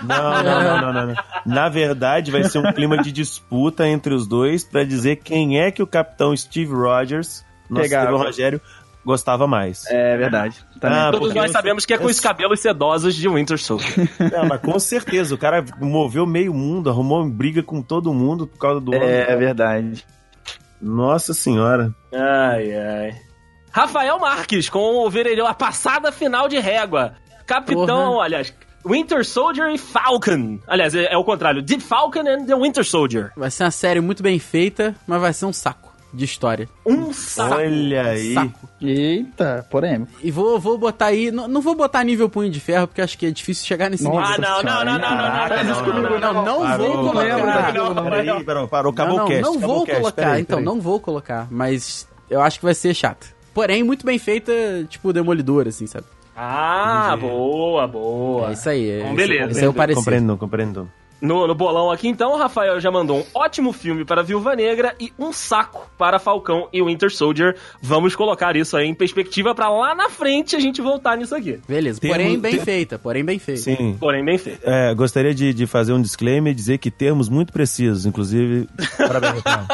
Não, 0.02 0.42
não, 0.42 0.42
não, 0.42 0.80
não, 0.80 0.92
não, 0.92 1.06
não. 1.08 1.14
Na 1.44 1.68
verdade, 1.68 2.30
vai 2.30 2.44
ser 2.44 2.58
um 2.58 2.72
clima 2.72 2.96
de 2.98 3.12
disputa 3.12 3.86
entre 3.86 4.14
os 4.14 4.26
dois 4.26 4.64
pra 4.64 4.84
dizer 4.84 5.16
quem 5.16 5.60
é 5.60 5.70
que 5.70 5.82
o 5.82 5.86
Capitão 5.86 6.34
Steve 6.36 6.72
Rogers, 6.72 7.44
nosso 7.68 7.82
Pegava. 7.82 8.16
Rogério, 8.16 8.60
gostava 9.04 9.46
mais. 9.46 9.84
É 9.86 10.16
verdade. 10.16 10.56
Ah, 10.82 11.10
Todos 11.10 11.34
nós 11.34 11.46
eu- 11.46 11.52
sabemos 11.52 11.84
que 11.86 11.92
é 11.94 11.98
com 11.98 12.04
eu- 12.04 12.10
os 12.10 12.20
cabelos 12.20 12.60
sedosos 12.60 13.14
de 13.14 13.28
Winter 13.28 13.58
Soldier. 13.58 13.90
Não, 14.32 14.46
mas 14.46 14.60
com 14.60 14.78
certeza, 14.78 15.34
o 15.34 15.38
cara 15.38 15.64
moveu 15.80 16.26
meio 16.26 16.52
mundo, 16.54 16.90
arrumou 16.90 17.24
briga 17.28 17.62
com 17.62 17.82
todo 17.82 18.12
mundo 18.14 18.46
por 18.46 18.58
causa 18.58 18.80
do 18.80 18.94
É 18.94 18.98
homem. 19.26 19.38
verdade. 19.38 20.04
Nossa 20.80 21.34
senhora. 21.34 21.94
ai, 22.14 22.72
ai. 22.76 23.14
Rafael 23.72 24.18
Marques 24.18 24.68
com 24.68 25.04
o 25.06 25.10
Verelhão, 25.10 25.46
a 25.46 25.54
passada 25.54 26.10
final 26.10 26.48
de 26.48 26.58
régua. 26.58 27.14
Capitão, 27.46 28.12
Porra. 28.14 28.24
aliás, 28.24 28.52
Winter 28.84 29.24
Soldier 29.24 29.68
e 29.70 29.78
Falcon. 29.78 30.58
Aliás, 30.66 30.94
é, 30.94 31.12
é 31.12 31.16
o 31.16 31.22
contrário. 31.24 31.62
The 31.64 31.78
Falcon 31.78 32.20
and 32.26 32.46
the 32.46 32.56
Winter 32.56 32.84
Soldier. 32.84 33.30
Vai 33.36 33.50
ser 33.50 33.64
uma 33.64 33.70
série 33.70 34.00
muito 34.00 34.22
bem 34.22 34.38
feita, 34.38 34.94
mas 35.06 35.20
vai 35.20 35.32
ser 35.32 35.46
um 35.46 35.52
saco 35.52 35.89
de 36.12 36.24
história. 36.24 36.68
Um 36.84 37.12
saco. 37.12 37.54
Olha 37.54 38.02
aí. 38.08 38.34
Saco. 38.34 38.68
Eita, 38.80 39.66
polêmico. 39.70 40.12
E 40.22 40.30
vou, 40.30 40.58
vou 40.58 40.76
botar 40.78 41.06
aí. 41.06 41.30
Não, 41.30 41.46
não 41.46 41.60
vou 41.60 41.74
botar 41.74 42.02
nível 42.04 42.28
punho 42.28 42.50
de 42.50 42.58
ferro, 42.60 42.86
porque 42.88 43.00
acho 43.00 43.16
que 43.18 43.26
é 43.26 43.30
difícil 43.30 43.66
chegar 43.66 43.88
nesse 43.90 44.04
Nossa 44.04 44.18
Ah, 44.34 44.36
nível. 44.38 44.42
não, 44.50 44.62
não, 44.62 44.84
não, 44.84 44.84
não, 44.84 44.98
não, 44.98 45.10
não, 45.10 45.18
Caraca, 45.18 45.64
não, 45.64 45.74
não, 45.74 45.86
não, 45.86 45.92
não, 45.92 46.10
não, 46.10 46.20
não, 46.20 46.32
Não, 46.32 46.44
não 46.44 46.60
Parou, 46.66 46.86
vou 46.86 47.12
colocar. 47.12 47.40
parou, 47.40 47.94
Peraí, 48.04 48.44
parou, 48.44 48.68
parou, 48.68 48.92
acabou 48.92 49.16
não, 49.16 49.24
o 49.24 49.28
cast. 49.28 49.42
não 49.42 49.58
vou 49.58 49.86
colocar, 49.86 50.40
então, 50.40 50.60
não 50.60 50.80
vou 50.80 51.00
colocar. 51.00 51.46
Mas 51.50 52.08
eu 52.28 52.40
acho 52.40 52.58
que 52.58 52.64
vai 52.64 52.74
ser 52.74 52.94
chato. 52.94 53.26
Porém, 53.54 53.82
muito 53.82 54.04
bem 54.06 54.18
feita, 54.18 54.52
tipo, 54.88 55.12
demolidor, 55.12 55.66
assim, 55.68 55.86
sabe? 55.86 56.06
Ah, 56.36 57.16
boa, 57.20 57.86
boa. 57.86 58.50
É 58.50 58.52
isso 58.52 58.68
aí. 58.70 58.88
É, 58.90 59.00
Então, 59.00 59.14
beleza. 59.14 59.50
Esse 59.50 59.64
é 59.64 59.68
o. 59.68 59.74
Compreendo, 59.74 60.36
compreendo. 60.38 60.90
No, 61.20 61.46
no 61.46 61.54
bolão 61.54 61.90
aqui, 61.90 62.08
então, 62.08 62.32
o 62.32 62.36
Rafael 62.38 62.80
já 62.80 62.90
mandou 62.90 63.18
um 63.18 63.24
ótimo 63.34 63.72
filme 63.72 64.04
para 64.06 64.22
Viúva 64.22 64.56
Negra 64.56 64.94
e 64.98 65.12
um 65.18 65.32
saco 65.32 65.86
para 65.98 66.18
Falcão 66.18 66.66
e 66.72 66.82
Winter 66.82 67.10
Soldier. 67.10 67.56
Vamos 67.82 68.16
colocar 68.16 68.56
isso 68.56 68.74
aí 68.76 68.86
em 68.88 68.94
perspectiva 68.94 69.54
para 69.54 69.68
lá 69.68 69.94
na 69.94 70.08
frente 70.08 70.56
a 70.56 70.60
gente 70.60 70.80
voltar 70.80 71.16
nisso 71.18 71.34
aqui. 71.34 71.60
Beleza. 71.68 72.00
Porém, 72.00 72.38
bem 72.38 72.52
tem- 72.56 72.64
feita. 72.64 72.98
Porém, 72.98 73.22
bem 73.24 73.38
feita. 73.38 73.60
Sim. 73.60 73.96
Porém, 74.00 74.24
bem 74.24 74.38
feito. 74.38 74.60
É, 74.64 74.94
gostaria 74.94 75.34
de, 75.34 75.52
de 75.52 75.66
fazer 75.66 75.92
um 75.92 76.00
disclaimer 76.00 76.52
e 76.52 76.54
dizer 76.54 76.78
que 76.78 76.90
termos 76.90 77.28
muito 77.28 77.52
precisos, 77.52 78.06
inclusive. 78.06 78.66
Parabéns, 78.96 79.42
Rafael. 79.44 79.66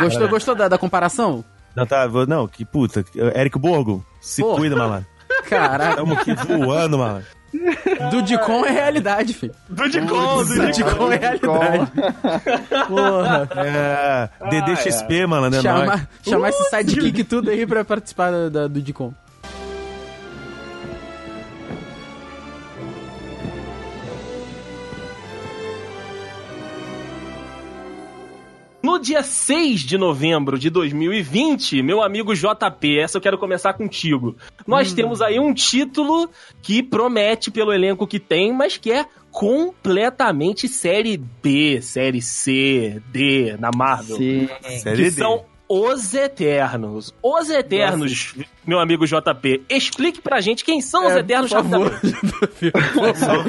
Gostou, 0.00 0.28
gostou 0.28 0.54
da, 0.56 0.66
da 0.68 0.76
comparação? 0.78 1.44
Não, 1.76 1.86
tá, 1.86 2.06
vou- 2.08 2.26
não, 2.26 2.48
que 2.48 2.64
puta. 2.64 3.04
Eric 3.36 3.56
Borgo, 3.58 4.04
se 4.20 4.42
Pô. 4.42 4.56
cuida, 4.56 4.74
malandro. 4.74 5.06
Caraca, 5.48 5.96
Tamo 5.96 6.14
aqui 6.14 6.34
voando, 6.34 6.98
malandro. 6.98 7.26
Dudicon 8.10 8.64
é 8.64 8.70
realidade, 8.70 9.34
filho. 9.34 9.52
Dudicon, 9.68 10.44
Dudicon 10.44 11.12
é 11.12 11.16
realidade. 11.16 11.90
Porra. 12.88 13.48
É, 13.56 14.28
DDXP, 14.50 15.26
malandro, 15.26 15.58
é 15.58 15.62
nóis. 15.62 15.80
Chamar, 15.80 16.08
chamar 16.22 16.48
esse 16.50 16.64
sidekick 16.70 17.24
tudo 17.24 17.50
aí 17.50 17.66
pra 17.66 17.84
participar 17.84 18.30
da, 18.30 18.48
da 18.48 18.68
Dudicon. 18.68 19.12
Dia 29.00 29.22
6 29.22 29.80
de 29.80 29.96
novembro 29.96 30.58
de 30.58 30.70
2020, 30.70 31.82
meu 31.82 32.02
amigo 32.02 32.34
JP, 32.34 32.98
essa 32.98 33.16
eu 33.18 33.22
quero 33.22 33.38
começar 33.38 33.72
contigo. 33.72 34.36
Nós 34.66 34.92
temos 34.92 35.22
aí 35.22 35.38
um 35.38 35.54
título 35.54 36.28
que 36.62 36.82
promete 36.82 37.50
pelo 37.50 37.72
elenco 37.72 38.06
que 38.06 38.20
tem, 38.20 38.52
mas 38.52 38.76
que 38.76 38.92
é 38.92 39.06
completamente 39.30 40.68
série 40.68 41.16
B, 41.16 41.80
série 41.80 42.20
C, 42.20 43.00
D 43.10 43.56
na 43.58 43.70
Marvel. 43.74 44.16
Sim. 44.16 44.48
Série 44.78 44.96
que 44.96 45.02
D. 45.04 45.10
são 45.12 45.44
Os 45.72 46.12
Eternos. 46.14 47.14
Os 47.22 47.48
Eternos, 47.48 48.34
meu 48.66 48.80
amigo 48.80 49.06
JP, 49.06 49.62
explique 49.70 50.20
pra 50.20 50.40
gente 50.40 50.64
quem 50.64 50.80
são 50.80 51.06
os 51.06 51.12
É, 51.12 51.20
Eternos 51.20 51.52
por 51.52 51.62
favor. 51.62 51.92
rapidamente. 51.94 52.72
Pessoal, 53.12 53.44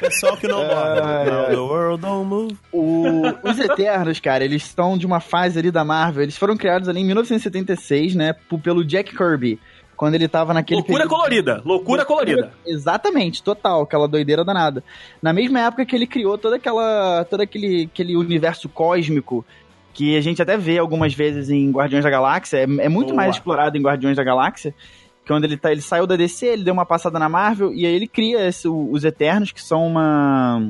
pessoal 0.00 0.36
que 0.36 0.48
não 0.48 0.62
ai. 0.62 1.50
The 1.50 1.56
world 1.58 2.02
don't 2.02 2.26
move. 2.28 2.56
O- 2.72 3.22
os 3.48 3.58
Eternos, 3.60 4.18
cara, 4.18 4.44
eles 4.44 4.64
estão 4.64 4.98
de 4.98 5.06
uma 5.06 5.20
fase 5.20 5.60
ali 5.60 5.70
da 5.70 5.84
Marvel. 5.84 6.24
Eles 6.24 6.36
foram 6.36 6.56
criados 6.56 6.88
ali 6.88 7.02
em 7.02 7.04
1976, 7.04 8.16
né? 8.16 8.34
Pelo 8.64 8.84
Jack 8.84 9.16
Kirby. 9.16 9.60
Quando 9.96 10.14
ele 10.14 10.26
tava 10.26 10.54
naquele. 10.54 10.78
Loucura 10.80 11.00
período- 11.04 11.14
colorida, 11.14 11.62
loucura 11.64 12.04
colorida. 12.06 12.52
Exatamente, 12.66 13.42
total, 13.42 13.82
aquela 13.82 14.08
doideira 14.08 14.42
danada. 14.44 14.82
Na 15.22 15.30
mesma 15.32 15.60
época 15.60 15.84
que 15.84 15.94
ele 15.94 16.06
criou 16.06 16.36
toda 16.38 16.56
aquela, 16.56 17.22
todo 17.26 17.42
aquele, 17.42 17.84
aquele 17.92 18.16
universo 18.16 18.66
cósmico 18.66 19.44
que 19.92 20.16
a 20.16 20.20
gente 20.20 20.40
até 20.40 20.56
vê 20.56 20.78
algumas 20.78 21.14
vezes 21.14 21.50
em 21.50 21.70
Guardiões 21.70 22.04
da 22.04 22.10
Galáxia, 22.10 22.58
é, 22.58 22.62
é 22.62 22.88
muito 22.88 23.08
Boa. 23.08 23.16
mais 23.16 23.36
explorado 23.36 23.76
em 23.76 23.82
Guardiões 23.82 24.16
da 24.16 24.24
Galáxia, 24.24 24.74
que 25.22 25.28
quando 25.28 25.44
ele, 25.44 25.56
tá, 25.56 25.72
ele 25.72 25.82
saiu 25.82 26.06
da 26.06 26.16
DC, 26.16 26.46
ele 26.46 26.64
deu 26.64 26.72
uma 26.72 26.86
passada 26.86 27.18
na 27.18 27.28
Marvel, 27.28 27.72
e 27.72 27.86
aí 27.86 27.92
ele 27.92 28.06
cria 28.06 28.46
esse- 28.46 28.68
os 28.68 29.04
Eternos, 29.04 29.52
que 29.52 29.62
são 29.62 29.86
uma... 29.86 30.62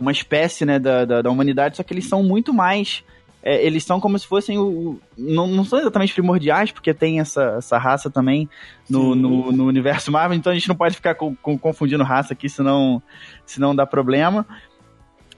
uma 0.00 0.12
espécie, 0.12 0.64
né, 0.64 0.78
da, 0.78 1.04
da, 1.04 1.22
da 1.22 1.30
humanidade, 1.30 1.76
só 1.76 1.82
que 1.82 1.92
eles 1.92 2.08
são 2.08 2.22
muito 2.22 2.52
mais 2.52 3.04
é, 3.42 3.64
eles 3.64 3.84
são 3.84 3.98
como 3.98 4.18
se 4.18 4.26
fossem 4.26 4.58
o. 4.58 5.00
Não, 5.16 5.46
não 5.46 5.64
são 5.64 5.78
exatamente 5.78 6.12
primordiais, 6.12 6.70
porque 6.70 6.92
tem 6.92 7.20
essa, 7.20 7.54
essa 7.56 7.78
raça 7.78 8.10
também 8.10 8.48
no, 8.88 9.14
no, 9.14 9.50
no, 9.50 9.64
universo 9.64 10.12
Marvel, 10.12 10.36
então 10.36 10.52
a 10.52 10.54
gente 10.54 10.68
não 10.68 10.76
pode 10.76 10.94
ficar 10.94 11.14
com, 11.14 11.34
com, 11.36 11.58
confundindo 11.58 12.04
raça 12.04 12.34
aqui, 12.34 12.50
senão, 12.50 13.02
senão 13.46 13.74
dá 13.74 13.86
problema. 13.86 14.46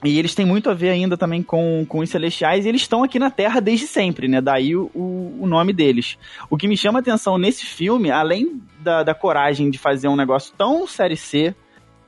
E 0.03 0.19
eles 0.19 0.35
têm 0.35 0.45
muito 0.45 0.69
a 0.69 0.73
ver 0.73 0.89
ainda 0.89 1.17
também 1.17 1.41
com, 1.41 1.85
com 1.87 1.99
os 1.99 2.09
celestiais, 2.09 2.65
e 2.65 2.69
eles 2.69 2.81
estão 2.81 3.03
aqui 3.03 3.17
na 3.17 3.31
Terra 3.31 3.59
desde 3.59 3.87
sempre, 3.87 4.27
né? 4.27 4.41
Daí 4.41 4.75
o, 4.75 4.89
o 4.93 5.47
nome 5.47 5.73
deles. 5.73 6.17
O 6.49 6.57
que 6.57 6.67
me 6.67 6.75
chama 6.75 6.99
a 6.99 7.01
atenção 7.01 7.37
nesse 7.37 7.65
filme, 7.65 8.11
além 8.11 8.61
da, 8.79 9.03
da 9.03 9.15
coragem 9.15 9.69
de 9.69 9.77
fazer 9.77 10.07
um 10.07 10.15
negócio 10.15 10.53
tão 10.57 10.85
série 10.85 11.15
C, 11.15 11.55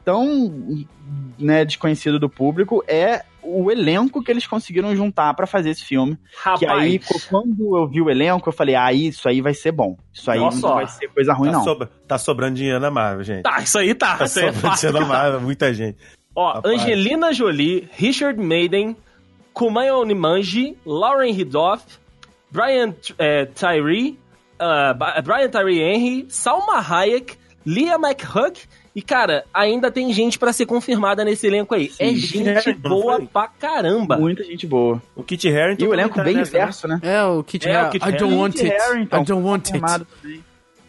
tão 0.04 0.86
né, 1.38 1.66
desconhecido 1.66 2.20
do 2.20 2.30
público, 2.30 2.84
é 2.88 3.24
o 3.42 3.72
elenco 3.72 4.24
que 4.24 4.32
eles 4.32 4.48
conseguiram 4.48 4.96
juntar 4.96 5.34
para 5.34 5.46
fazer 5.46 5.70
esse 5.70 5.86
filme. 5.86 6.18
Rapaz. 6.38 6.60
Que 6.60 6.66
aí, 6.66 7.00
quando 7.30 7.78
eu 7.78 7.88
vi 7.88 8.02
o 8.02 8.10
elenco, 8.10 8.50
eu 8.50 8.54
falei, 8.54 8.76
ah, 8.76 8.92
isso 8.92 9.28
aí 9.30 9.42
vai 9.42 9.54
ser 9.54 9.72
bom. 9.72 9.98
Isso 10.12 10.30
aí 10.30 10.40
Nossa, 10.40 10.68
não 10.68 10.76
vai 10.76 10.88
ser 10.88 11.08
coisa 11.10 11.34
ruim, 11.34 11.52
tá 11.52 11.58
não. 11.58 11.64
Sobra, 11.64 11.90
tá 12.08 12.18
sobrando 12.18 12.56
dinheiro 12.56 12.80
na 12.80 12.90
Marvel, 12.90 13.24
gente. 13.24 13.44
Tá, 13.44 13.62
isso 13.62 13.78
aí 13.78 13.94
tá. 13.94 14.18
Tá 14.18 14.26
isso 14.26 14.40
sobrando 14.40 14.68
é 14.68 14.76
dinheiro 14.76 15.00
na 15.00 15.06
Marvel, 15.06 15.42
muita 15.42 15.74
gente. 15.74 15.98
Ó, 16.36 16.54
Rapaz. 16.54 16.74
Angelina 16.74 17.34
Jolie, 17.34 17.88
Richard 17.98 18.40
Maiden, 18.40 18.96
Kumail 19.54 20.04
Nimanji, 20.06 20.76
Lauren 20.86 21.34
Hidoff, 21.34 21.84
Brian 22.52 22.94
é, 23.18 23.46
Tyree, 23.46 24.20
uh, 24.60 25.22
Brian 25.24 25.50
Tyree 25.50 25.80
Henry, 25.80 26.26
Salma 26.30 26.80
Hayek, 26.80 27.38
Leah 27.66 27.98
McHugh 27.98 28.68
e, 28.96 29.02
cara, 29.02 29.44
ainda 29.54 29.92
tem 29.92 30.14
gente 30.14 30.40
para 30.40 30.54
ser 30.54 30.66
confirmada 30.66 31.26
nesse 31.26 31.46
elenco 31.48 31.76
aí. 31.76 31.90
Sim, 31.90 32.48
é 32.48 32.62
gente 32.62 32.80
boa 32.80 33.22
pra 33.22 33.50
caramba. 33.50 34.16
Muita 34.16 34.42
gente 34.42 34.66
boa. 34.66 35.02
O 35.14 35.22
Kit 35.22 35.50
Harington. 35.50 35.84
E 35.84 35.88
o 35.90 35.94
elenco 35.94 36.24
bem 36.24 36.42
diverso, 36.42 36.88
né? 36.88 37.00
É, 37.02 37.22
o 37.24 37.44
Kit 37.44 37.68
é, 37.68 37.76
Harington. 37.76 38.08
I 38.08 38.12
don't 38.14 38.36
want 38.36 38.56
it. 38.56 38.74
I 38.74 39.24
don't 39.26 39.46
want 39.46 39.70
it. 39.74 39.82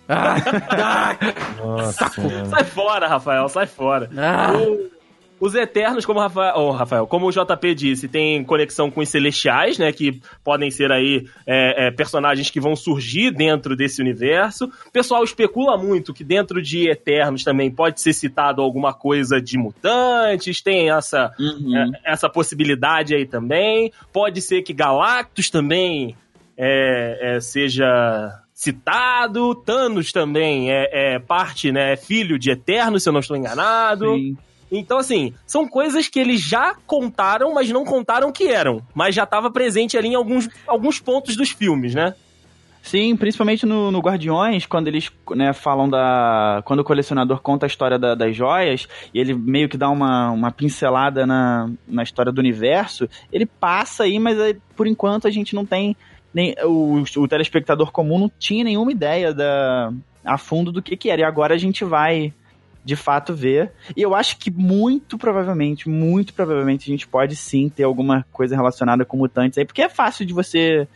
Ah, 0.08 1.16
Nossa, 1.58 2.08
sai 2.48 2.64
fora, 2.64 3.08
Rafael, 3.08 3.48
sai 3.48 3.66
fora. 3.66 4.08
Ah. 4.16 4.52
O, 4.52 4.88
os 5.38 5.54
Eternos, 5.54 6.06
como 6.06 6.18
Rafael, 6.18 6.54
oh, 6.56 6.70
Rafael, 6.70 7.06
como 7.06 7.26
o 7.26 7.30
JP 7.30 7.74
disse, 7.74 8.08
tem 8.08 8.42
conexão 8.42 8.90
com 8.90 9.00
os 9.00 9.08
Celestiais, 9.08 9.78
né? 9.78 9.92
Que 9.92 10.20
podem 10.42 10.70
ser 10.70 10.90
aí 10.90 11.26
é, 11.46 11.86
é, 11.86 11.90
personagens 11.90 12.50
que 12.50 12.60
vão 12.60 12.74
surgir 12.74 13.30
dentro 13.30 13.76
desse 13.76 14.00
universo. 14.00 14.70
O 14.86 14.90
pessoal 14.90 15.22
especula 15.22 15.76
muito 15.76 16.14
que 16.14 16.24
dentro 16.24 16.62
de 16.62 16.88
Eternos 16.88 17.44
também 17.44 17.70
pode 17.70 18.00
ser 18.00 18.12
citado 18.12 18.62
alguma 18.62 18.94
coisa 18.94 19.40
de 19.40 19.58
mutantes, 19.58 20.62
tem 20.62 20.90
essa, 20.90 21.32
uhum. 21.38 21.76
é, 21.76 22.12
essa 22.12 22.28
possibilidade 22.28 23.14
aí 23.14 23.26
também. 23.26 23.92
Pode 24.12 24.40
ser 24.40 24.62
que 24.62 24.72
Galactus 24.72 25.50
também 25.50 26.16
é, 26.56 27.36
é, 27.36 27.40
seja 27.40 28.42
citado. 28.54 29.54
Thanos 29.54 30.12
também 30.12 30.72
é, 30.72 31.14
é, 31.14 31.18
parte, 31.18 31.70
né? 31.70 31.92
É 31.92 31.96
filho 31.96 32.38
de 32.38 32.50
Eterno, 32.50 32.98
se 32.98 33.06
eu 33.08 33.12
não 33.12 33.20
estou 33.20 33.36
enganado. 33.36 34.14
Sim. 34.14 34.36
Então, 34.70 34.98
assim, 34.98 35.32
são 35.46 35.68
coisas 35.68 36.08
que 36.08 36.18
eles 36.18 36.40
já 36.40 36.74
contaram, 36.86 37.54
mas 37.54 37.70
não 37.70 37.84
contaram 37.84 38.32
que 38.32 38.48
eram. 38.48 38.82
Mas 38.94 39.14
já 39.14 39.24
estava 39.24 39.50
presente 39.50 39.96
ali 39.96 40.08
em 40.08 40.14
alguns, 40.14 40.48
alguns 40.66 40.98
pontos 40.98 41.36
dos 41.36 41.50
filmes, 41.50 41.94
né? 41.94 42.14
Sim, 42.86 43.16
principalmente 43.16 43.66
no, 43.66 43.90
no 43.90 43.98
Guardiões, 43.98 44.64
quando 44.64 44.86
eles 44.86 45.10
né, 45.34 45.52
falam 45.52 45.88
da. 45.88 46.62
Quando 46.64 46.80
o 46.80 46.84
colecionador 46.84 47.40
conta 47.40 47.66
a 47.66 47.68
história 47.68 47.98
da, 47.98 48.14
das 48.14 48.36
joias, 48.36 48.86
e 49.12 49.18
ele 49.18 49.34
meio 49.34 49.68
que 49.68 49.76
dá 49.76 49.90
uma, 49.90 50.30
uma 50.30 50.52
pincelada 50.52 51.26
na, 51.26 51.68
na 51.88 52.04
história 52.04 52.30
do 52.30 52.38
universo, 52.38 53.08
ele 53.32 53.44
passa 53.44 54.04
aí, 54.04 54.20
mas 54.20 54.38
por 54.76 54.86
enquanto 54.86 55.26
a 55.26 55.30
gente 55.30 55.52
não 55.52 55.66
tem. 55.66 55.96
Nem, 56.32 56.54
o, 56.62 57.02
o 57.16 57.26
telespectador 57.26 57.90
comum 57.90 58.20
não 58.20 58.30
tinha 58.38 58.62
nenhuma 58.62 58.92
ideia 58.92 59.34
da, 59.34 59.92
a 60.24 60.38
fundo 60.38 60.70
do 60.70 60.80
que, 60.80 60.96
que 60.96 61.10
era. 61.10 61.22
E 61.22 61.24
agora 61.24 61.54
a 61.54 61.58
gente 61.58 61.84
vai 61.84 62.32
de 62.86 62.94
fato 62.94 63.34
ver. 63.34 63.72
E 63.96 64.00
eu 64.00 64.14
acho 64.14 64.38
que 64.38 64.48
muito 64.48 65.18
provavelmente, 65.18 65.88
muito 65.88 66.32
provavelmente 66.32 66.88
a 66.88 66.92
gente 66.92 67.06
pode 67.06 67.34
sim 67.34 67.68
ter 67.68 67.82
alguma 67.82 68.24
coisa 68.32 68.54
relacionada 68.54 69.04
com 69.04 69.16
mutantes 69.16 69.58
aí, 69.58 69.64
porque 69.64 69.82
é 69.82 69.88
fácil 69.88 70.24
de 70.24 70.32
você 70.32 70.86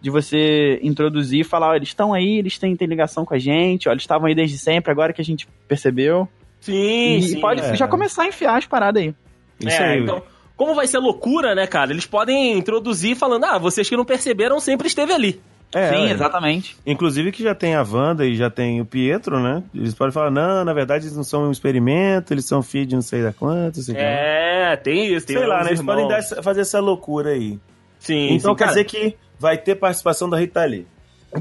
de 0.00 0.10
você 0.10 0.80
introduzir 0.82 1.40
e 1.40 1.44
falar, 1.44 1.70
ó, 1.70 1.74
eles 1.76 1.88
estão 1.88 2.12
aí, 2.12 2.38
eles 2.38 2.58
têm, 2.58 2.74
têm 2.74 2.88
ligação 2.88 3.24
com 3.24 3.34
a 3.34 3.38
gente, 3.38 3.88
ó, 3.88 3.92
eles 3.92 4.02
estavam 4.02 4.26
aí 4.26 4.34
desde 4.34 4.58
sempre, 4.58 4.90
agora 4.90 5.12
que 5.12 5.20
a 5.20 5.24
gente 5.24 5.46
percebeu. 5.68 6.28
Sim, 6.60 7.16
e 7.18 7.22
sim, 7.22 7.40
pode 7.40 7.60
é. 7.60 7.76
já 7.76 7.86
começar 7.86 8.24
a 8.24 8.28
enfiar 8.28 8.58
as 8.58 8.66
paradas 8.66 9.02
aí. 9.02 9.14
Isso 9.60 9.82
é, 9.82 9.92
aí. 9.92 10.00
Então, 10.00 10.22
como 10.56 10.74
vai 10.74 10.88
ser 10.88 10.98
loucura, 10.98 11.54
né, 11.54 11.68
cara? 11.68 11.92
Eles 11.92 12.06
podem 12.06 12.58
introduzir 12.58 13.16
falando, 13.16 13.44
ah, 13.44 13.58
vocês 13.58 13.88
que 13.88 13.96
não 13.96 14.04
perceberam 14.04 14.58
sempre 14.58 14.88
esteve 14.88 15.12
ali. 15.12 15.40
É, 15.74 15.88
Sim, 15.88 16.10
exatamente. 16.10 16.76
Inclusive 16.86 17.32
que 17.32 17.42
já 17.42 17.54
tem 17.54 17.74
a 17.74 17.82
Wanda 17.82 18.26
e 18.26 18.36
já 18.36 18.50
tem 18.50 18.80
o 18.80 18.84
Pietro, 18.84 19.40
né? 19.40 19.62
Eles 19.74 19.94
podem 19.94 20.12
falar, 20.12 20.30
não, 20.30 20.64
na 20.64 20.72
verdade 20.74 21.06
eles 21.06 21.16
não 21.16 21.24
são 21.24 21.48
um 21.48 21.50
experimento, 21.50 22.32
eles 22.34 22.44
são 22.44 22.62
filhos 22.62 22.88
de 22.88 22.94
não 22.94 23.02
sei 23.02 23.22
da 23.22 23.32
quanto, 23.32 23.80
sei 23.80 23.96
É, 23.96 24.76
tem 24.76 25.14
isso, 25.14 25.26
tem 25.26 25.36
Sei 25.36 25.46
lá, 25.46 25.64
né? 25.64 25.70
Eles 25.70 25.82
podem 25.82 26.06
dar, 26.06 26.22
fazer 26.42 26.60
essa 26.60 26.78
loucura 26.78 27.30
aí. 27.30 27.58
Sim, 27.98 28.34
Então 28.34 28.52
sim, 28.52 28.56
quer 28.56 28.64
cara. 28.64 28.70
dizer 28.70 28.84
que 28.84 29.16
vai 29.38 29.56
ter 29.56 29.76
participação 29.76 30.28
da 30.28 30.38
Rita 30.38 30.62
Lee. 30.64 30.86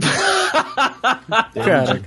cara. 1.65 2.01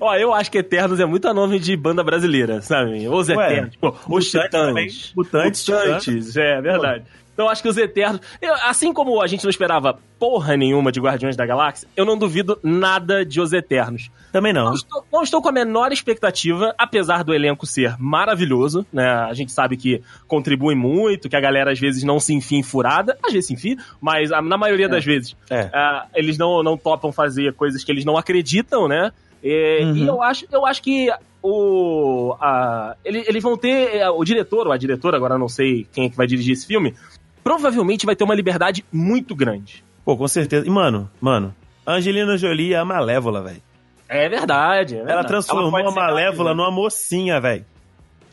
Ó, 0.00 0.14
eu 0.16 0.34
acho 0.34 0.50
que 0.50 0.58
Eternos 0.58 1.00
é 1.00 1.06
muito 1.06 1.32
nome 1.32 1.58
de 1.58 1.76
banda 1.76 2.02
brasileira, 2.02 2.60
sabe? 2.60 3.08
Os 3.08 3.28
Eternos. 3.28 3.70
Tipo, 3.72 3.96
os 4.08 4.30
Titãs. 4.30 5.12
Mutantes. 5.16 5.66
Mutantes, 5.66 6.36
é 6.36 6.60
verdade. 6.60 7.04
Então 7.40 7.48
acho 7.48 7.62
que 7.62 7.70
os 7.70 7.78
Eternos. 7.78 8.20
Eu, 8.38 8.52
assim 8.66 8.92
como 8.92 9.18
a 9.22 9.26
gente 9.26 9.42
não 9.44 9.48
esperava 9.48 9.98
porra 10.18 10.58
nenhuma 10.58 10.92
de 10.92 11.00
Guardiões 11.00 11.36
da 11.36 11.46
Galáxia, 11.46 11.88
eu 11.96 12.04
não 12.04 12.18
duvido 12.18 12.58
nada 12.62 13.24
de 13.24 13.40
Os 13.40 13.54
Eternos. 13.54 14.10
Também 14.30 14.52
não. 14.52 14.66
Não 14.66 14.74
estou, 14.74 15.04
não 15.10 15.22
estou, 15.22 15.40
com 15.40 15.48
a 15.48 15.52
menor 15.52 15.90
expectativa, 15.90 16.74
apesar 16.76 17.24
do 17.24 17.32
elenco 17.32 17.64
ser 17.64 17.96
maravilhoso, 17.98 18.84
né? 18.92 19.08
A 19.08 19.32
gente 19.32 19.52
sabe 19.52 19.78
que 19.78 20.02
contribui 20.28 20.74
muito, 20.74 21.30
que 21.30 21.36
a 21.36 21.40
galera 21.40 21.72
às 21.72 21.80
vezes 21.80 22.04
não 22.04 22.20
se 22.20 22.34
enfia 22.34 22.58
em 22.58 22.62
furada, 22.62 23.16
às 23.22 23.32
vezes 23.32 23.46
se 23.46 23.54
enfia, 23.54 23.78
mas 24.02 24.28
na 24.28 24.58
maioria 24.58 24.84
é. 24.84 24.90
das 24.90 25.02
vezes 25.02 25.34
é. 25.48 25.62
uh, 25.62 26.08
eles 26.14 26.36
não, 26.36 26.62
não 26.62 26.76
topam 26.76 27.10
fazer 27.10 27.54
coisas 27.54 27.82
que 27.82 27.90
eles 27.90 28.04
não 28.04 28.18
acreditam, 28.18 28.86
né? 28.86 29.12
E, 29.42 29.80
uhum. 29.82 29.96
e 29.96 30.06
eu, 30.06 30.22
acho, 30.22 30.44
eu 30.52 30.66
acho 30.66 30.82
que 30.82 31.10
o, 31.42 32.36
a, 32.40 32.96
eles, 33.04 33.26
eles 33.26 33.42
vão 33.42 33.56
ter. 33.56 33.96
É, 33.96 34.10
o 34.10 34.22
diretor, 34.24 34.66
ou 34.66 34.72
a 34.72 34.76
diretora, 34.76 35.16
agora 35.16 35.38
não 35.38 35.48
sei 35.48 35.86
quem 35.92 36.06
é 36.06 36.10
que 36.10 36.16
vai 36.16 36.26
dirigir 36.26 36.52
esse 36.52 36.66
filme, 36.66 36.94
provavelmente 37.42 38.06
vai 38.06 38.16
ter 38.16 38.24
uma 38.24 38.34
liberdade 38.34 38.84
muito 38.92 39.34
grande. 39.34 39.84
Pô, 40.04 40.16
com 40.16 40.28
certeza. 40.28 40.66
E, 40.66 40.70
mano, 40.70 41.10
mano, 41.20 41.54
a 41.84 41.94
Angelina 41.94 42.36
Jolie 42.36 42.74
é 42.74 42.78
a 42.78 42.84
Malévola, 42.84 43.42
velho. 43.42 43.62
É 44.08 44.28
verdade, 44.28 44.94
é 44.94 44.98
verdade. 44.98 45.12
Ela 45.18 45.24
transformou 45.24 45.78
Ela 45.78 45.90
a 45.90 45.94
Malévola 45.94 46.54
numa 46.54 46.70
mocinha, 46.70 47.40
velho. 47.40 47.64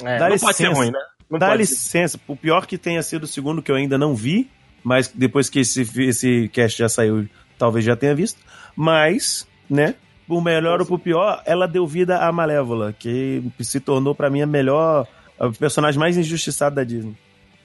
É, 0.03 0.17
Dá 0.17 0.25
não 0.25 0.33
licença. 0.33 0.45
pode 0.45 0.57
ser 0.57 0.73
ruim, 0.73 0.91
né? 0.91 0.99
Não 1.29 1.37
Dá 1.39 1.53
licença. 1.53 2.17
Ser. 2.17 2.23
O 2.27 2.35
pior 2.35 2.65
que 2.65 2.77
tenha 2.77 3.01
sido 3.03 3.23
o 3.23 3.27
segundo, 3.27 3.61
que 3.61 3.71
eu 3.71 3.75
ainda 3.75 3.97
não 3.97 4.15
vi, 4.15 4.49
mas 4.83 5.07
depois 5.13 5.49
que 5.49 5.59
esse, 5.59 5.81
esse 6.01 6.49
cast 6.49 6.79
já 6.79 6.89
saiu, 6.89 7.27
talvez 7.57 7.85
já 7.85 7.95
tenha 7.95 8.15
visto. 8.15 8.39
Mas, 8.75 9.47
né, 9.69 9.95
por 10.27 10.43
melhor 10.43 10.79
ou 10.79 10.85
por 10.85 10.99
pior, 10.99 11.41
ela 11.45 11.67
deu 11.67 11.85
vida 11.85 12.17
à 12.19 12.31
Malévola, 12.31 12.93
que 12.93 13.43
se 13.59 13.79
tornou 13.79 14.15
para 14.15 14.29
mim 14.29 14.41
a 14.41 14.47
melhor, 14.47 15.07
a 15.39 15.49
personagem 15.49 15.99
mais 15.99 16.17
injustiçada 16.17 16.77
da 16.77 16.83
Disney. 16.83 17.15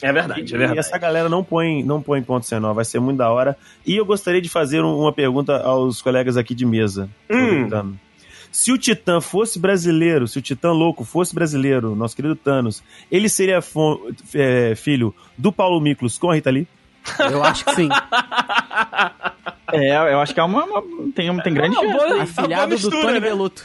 É 0.03 0.13
verdade, 0.13 0.55
é 0.55 0.59
verdade. 0.59 0.77
E 0.77 0.81
essa 0.81 0.99
galera 0.99 1.29
não 1.29 1.45
põe, 1.45 1.83
não 1.83 2.03
põe 2.03 2.21
ponto 2.23 2.45
sem 2.45 2.59
nó, 2.59 2.75
vai 2.75 2.85
ser 2.85 2.99
muito 3.01 3.19
da 3.19 3.31
hora. 3.31 3.57
E 3.87 3.97
eu 3.97 4.05
gostaria 4.05 4.43
de 4.43 4.49
fazer 4.49 4.81
uma 4.81 5.13
pergunta 5.13 5.63
aos 5.63 6.03
colegas 6.03 6.37
aqui 6.37 6.55
de 6.55 6.67
mesa. 6.67 7.09
Hum. 7.31 7.95
Se 8.51 8.71
o 8.71 8.77
Titã 8.77 9.21
fosse 9.21 9.59
brasileiro, 9.59 10.29
se 10.29 10.39
o 10.39 10.43
Titã 10.43 10.73
louco 10.73 11.05
fosse 11.05 11.35
brasileiro, 11.35 11.97
nosso 11.97 12.15
querido 12.15 12.37
Thanos, 12.37 12.83
ele 13.11 13.29
seria 13.29 13.61
é, 14.35 14.75
filho 14.75 15.15
do 15.39 15.51
Paulo 15.51 15.81
Miklos 15.81 16.19
com 16.19 16.31
a 16.31 16.35
Rita 16.35 16.51
Lee? 16.51 16.69
Eu 17.19 17.43
acho 17.43 17.65
que 17.65 17.75
sim. 17.75 17.89
é, 19.73 19.97
eu 20.13 20.21
acho 20.21 20.35
que 20.35 20.41
é 20.41 20.43
uma, 20.43 20.65
uma 20.65 20.83
tem, 21.15 21.35
tem 21.41 21.55
grande 21.55 21.77
é 21.77 21.81
chance. 21.81 22.41
Afilhado 22.41 22.77
do 22.77 22.91
Tony 22.91 23.13
né? 23.13 23.21
Beluto. 23.21 23.65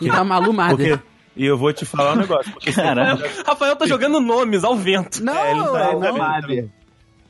e 0.00 0.08
da 0.08 0.22
Malu 0.22 0.52
Mader. 0.52 1.00
E 1.38 1.46
eu 1.46 1.56
vou 1.56 1.72
te 1.72 1.84
falar 1.84 2.14
um 2.14 2.16
negócio. 2.16 2.52
Caramba. 2.74 3.24
Rafael 3.46 3.76
tá 3.76 3.86
jogando 3.86 4.20
nomes 4.20 4.64
ao 4.64 4.76
vento. 4.76 5.22
Não, 5.22 5.38
é, 5.38 5.52
ele 5.52 5.62
tá, 5.62 5.90
é, 5.90 5.92
não. 5.94 6.70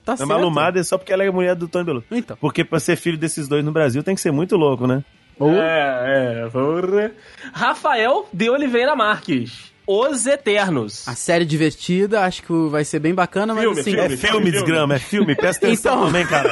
Tá 0.04 0.16
é 0.18 0.24
malumada 0.24 0.80
é 0.80 0.82
só 0.82 0.96
porque 0.96 1.12
ela 1.12 1.22
é 1.22 1.30
mulher 1.30 1.54
do 1.54 1.68
Tony 1.68 1.84
Beluto. 1.84 2.06
Então. 2.10 2.34
Porque 2.40 2.64
pra 2.64 2.80
ser 2.80 2.96
filho 2.96 3.18
desses 3.18 3.46
dois 3.46 3.62
no 3.62 3.70
Brasil 3.70 4.02
tem 4.02 4.14
que 4.14 4.20
ser 4.22 4.32
muito 4.32 4.56
louco, 4.56 4.86
né? 4.86 5.04
É, 5.40 6.44
é, 6.46 6.48
porra. 6.48 7.12
Rafael 7.52 8.26
de 8.32 8.48
Oliveira 8.48 8.96
Marques. 8.96 9.70
Os 9.86 10.26
Eternos. 10.26 11.06
A 11.06 11.14
série 11.14 11.44
divertida, 11.44 12.22
acho 12.22 12.42
que 12.42 12.52
vai 12.70 12.84
ser 12.84 12.98
bem 12.98 13.14
bacana, 13.14 13.54
mas 13.54 13.62
filme, 13.62 13.80
assim... 13.80 13.90
Filme, 13.90 14.04
é 14.04 14.08
filme, 14.08 14.32
filme, 14.32 14.50
desgrama, 14.50 14.94
é 14.94 14.98
filme. 14.98 15.34
Presta 15.34 15.66
atenção 15.66 15.94
então... 15.94 16.06
também, 16.06 16.26
cara. 16.26 16.50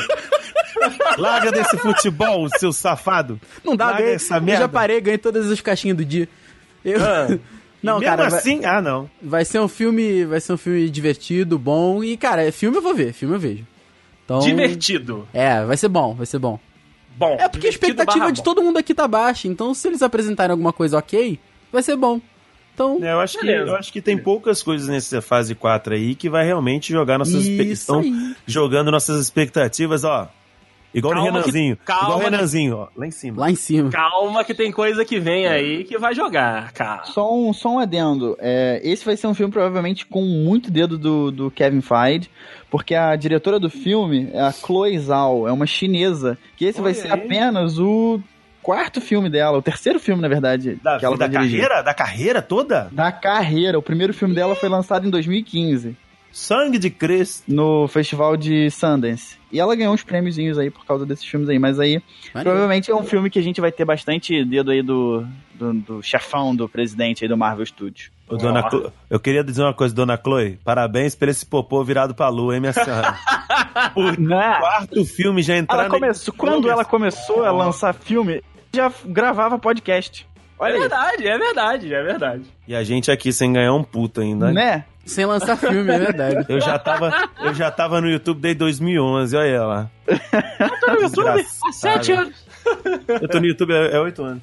Larga 1.19 1.51
desse 1.51 1.77
futebol, 1.79 2.49
seu 2.59 2.73
safado. 2.73 3.41
Não 3.65 3.75
dá, 3.75 3.93
ganha, 3.93 4.11
essa 4.11 4.39
merda. 4.41 4.53
Eu 4.53 4.67
já 4.67 4.69
parei, 4.69 5.01
ganhei 5.01 5.19
todas 5.19 5.51
as 5.51 5.61
caixinhas 5.61 5.97
do 5.97 6.05
dia. 6.05 6.29
Eu... 6.87 7.05
Ah. 7.05 7.39
Não, 7.83 8.01
Mesmo 8.01 8.17
cara, 8.17 8.31
vai- 8.31 8.39
assim, 8.41 8.65
ah, 8.65 8.83
não. 8.83 9.09
Vai 9.23 9.45
ser 9.45 9.61
um 9.61 9.69
filme, 9.69 10.25
vai 10.25 10.41
ser 10.41 10.55
um 10.55 10.57
filme 10.57 10.89
divertido, 10.91 11.57
bom 11.57 12.03
e 12.03 12.17
cara, 12.17 12.43
é 12.43 12.51
filme 12.51 12.77
eu 12.79 12.83
vou 12.83 12.95
ver, 12.95 13.13
filme 13.13 13.37
eu 13.37 13.39
vejo. 13.39 13.65
Então, 14.25 14.41
Divertido. 14.41 15.29
É, 15.33 15.63
vai 15.65 15.77
ser 15.77 15.87
bom, 15.89 16.13
vai 16.15 16.27
ser 16.27 16.39
bom. 16.41 16.59
Bom. 17.17 17.37
É 17.39 17.47
porque 17.49 17.69
a 17.69 17.71
expectativa 17.71 18.19
barra 18.19 18.33
de 18.33 18.39
bom. 18.41 18.45
todo 18.45 18.63
mundo 18.63 18.79
aqui 18.79 18.93
tá 18.93 19.07
baixa, 19.07 19.47
então 19.47 19.73
se 19.73 19.87
eles 19.87 20.03
apresentarem 20.03 20.51
alguma 20.51 20.73
coisa 20.73 20.99
ok, 20.99 21.39
vai 21.71 21.81
ser 21.83 21.95
bom. 21.97 22.21
Então, 22.75 22.99
É, 23.03 23.13
Eu 23.13 23.21
acho, 23.21 23.39
que, 23.39 23.47
Beleza. 23.47 23.71
eu 23.71 23.77
acho 23.77 23.93
que 23.93 24.03
tem 24.03 24.19
poucas 24.19 24.63
coisas 24.65 24.89
nessa 24.89 25.23
fase 25.23 25.55
4 25.55 25.95
aí 25.95 26.17
que 26.17 26.29
vai 26.29 26.45
realmente 26.45 26.93
jogar 26.93 27.19
nossas 27.19 27.47
expectativas. 27.47 28.37
Jogando 28.47 28.91
nossas 28.91 29.21
expectativas, 29.21 30.03
ó. 30.03 30.29
Igual 30.97 31.15
Calma 31.15 31.29
o 31.29 31.33
Renanzinho. 31.35 31.77
que- 31.77 31.85
calma 31.85 32.03
igual 32.05 32.19
o 32.19 32.23
que- 32.25 32.31
Renanzinho, 32.31 32.77
ó. 32.77 32.89
Lá 32.97 33.07
em 33.07 33.11
cima. 33.11 33.41
lá 33.41 33.51
em 33.51 33.55
cima. 33.55 33.91
Calma 33.91 34.43
que 34.45 34.55
tem 34.55 34.73
coisa 34.73 35.05
que 35.05 35.21
vem 35.21 35.47
aí 35.47 35.85
que 35.85 35.99
vai 35.99 36.15
jogar, 36.15 36.73
cara. 36.73 37.05
Só 37.05 37.33
um, 37.35 37.53
só 37.53 37.69
um 37.75 37.79
adendo. 37.79 38.37
É, 38.41 38.81
esse 38.83 39.05
vai 39.05 39.17
ser 39.17 39.27
um 39.27 39.35
filme 39.35 39.53
provavelmente 39.53 40.07
com 40.07 40.23
muito 40.23 40.71
dedo 40.71 40.97
do, 40.99 41.31
do 41.31 41.51
Kevin 41.51 41.81
Feige, 41.83 42.31
porque 42.71 42.95
a 42.95 43.15
diretora 43.15 43.61
do 43.61 43.69
filme 43.71 44.31
é 44.33 44.41
a 44.41 44.51
Chloe 44.53 44.99
Zhao, 44.99 45.47
é 45.47 45.53
uma 45.53 45.67
chinesa, 45.67 46.39
que 46.57 46.65
esse 46.65 46.81
vai 46.81 46.95
ser 46.95 47.13
aí. 47.13 47.21
apenas 47.21 47.79
o 47.79 48.19
quarto 48.63 49.01
filme 49.01 49.31
dela, 49.31 49.59
o 49.59 49.63
terceiro 49.63 50.01
filme, 50.01 50.21
na 50.21 50.27
verdade, 50.29 50.77
Da, 50.83 50.99
que 50.99 51.05
ela 51.05 51.17
da 51.17 51.27
vai 51.29 51.37
dirigir. 51.37 51.61
carreira? 51.61 51.83
Da 51.85 51.95
carreira 51.95 52.43
toda? 52.43 52.89
Da 52.91 53.13
carreira. 53.13 53.79
O 53.79 53.83
primeiro 53.83 54.13
filme 54.13 54.35
dela 54.35 54.57
foi 54.57 54.69
lançado 54.69 55.07
em 55.07 55.11
2015, 55.11 55.97
Sangue 56.39 56.79
de 56.79 56.91
Cristo. 56.91 57.45
no 57.49 57.89
festival 57.89 58.37
de 58.37 58.71
Sundance. 58.71 59.37
E 59.51 59.59
ela 59.59 59.75
ganhou 59.75 59.95
uns 59.95 60.03
prêmiozinhos 60.03 60.59
aí 60.59 60.71
por 60.71 60.85
causa 60.85 61.07
desses 61.07 61.25
filmes 61.25 61.49
aí, 61.49 61.59
mas 61.59 61.81
aí 61.81 62.03
Maneiro. 62.35 62.51
provavelmente 62.51 62.91
é 62.91 62.95
um 62.95 63.03
filme 63.05 63.31
que 63.31 63.39
a 63.39 63.43
gente 63.43 63.59
vai 63.61 63.73
ter 63.73 63.87
bastante 63.87 64.45
dedo 64.45 64.71
aí 64.71 64.83
do, 64.83 65.27
do, 65.55 65.73
do 65.73 66.03
chefão 66.03 66.55
do 66.55 66.69
presidente 66.69 67.25
aí 67.25 67.29
do 67.29 67.39
Marvel 67.39 67.65
Studios. 67.65 68.11
Ô, 68.29 68.37
dona 68.37 68.61
Ó. 68.61 68.69
Clo- 68.69 68.93
Eu 69.09 69.19
queria 69.19 69.43
dizer 69.43 69.63
uma 69.63 69.73
coisa, 69.73 69.95
dona 69.95 70.21
Chloe. 70.23 70.59
Parabéns 70.63 71.15
por 71.15 71.27
esse 71.29 71.47
popô 71.47 71.83
virado 71.83 72.15
pra 72.15 72.29
lua, 72.29 72.55
hein, 72.55 72.61
minha 72.61 72.73
senhora? 72.75 73.17
Por 73.95 74.19
Né? 74.19 74.57
quarto 74.59 75.05
filme 75.07 75.43
já 75.43 75.57
entrar 75.57 75.81
Ela 75.85 75.89
começou, 75.89 76.35
quando 76.35 76.69
ela 76.69 76.85
começou 76.85 77.45
a 77.45 77.51
lançar 77.53 77.95
filme, 77.95 78.43
já 78.75 78.93
gravava 79.07 79.59
podcast. 79.59 80.27
É 80.59 80.63
Olha 80.63 80.75
aí, 80.75 80.81
verdade, 80.81 81.29
é 81.29 81.39
verdade, 81.39 81.95
é 81.95 82.03
verdade. 82.03 82.43
E 82.67 82.75
a 82.75 82.83
gente 82.83 83.11
aqui 83.11 83.33
sem 83.33 83.53
ganhar 83.53 83.75
um 83.75 83.83
puto 83.85 84.21
ainda. 84.21 84.53
né? 84.53 84.85
Sem 85.05 85.25
lançar 85.25 85.57
filme, 85.57 85.91
é 85.93 85.99
verdade. 85.99 86.45
Eu 86.49 86.61
já 86.61 86.79
tava, 86.79 87.13
eu 87.41 87.55
já 87.55 87.71
tava 87.71 88.01
no 88.01 88.09
YouTube 88.09 88.41
desde 88.41 88.59
2011, 88.59 89.37
olha 89.37 89.63
lá. 89.65 89.91
Tô 90.81 90.93
no 90.95 91.01
YouTube 91.03 91.29
há 91.29 91.73
sete 91.73 92.13
anos. 92.13 92.47
Eu 93.23 93.29
tô 93.29 93.39
no 93.39 93.47
YouTube 93.47 93.73
há 93.73 94.01
oito 94.01 94.25
anos. 94.25 94.43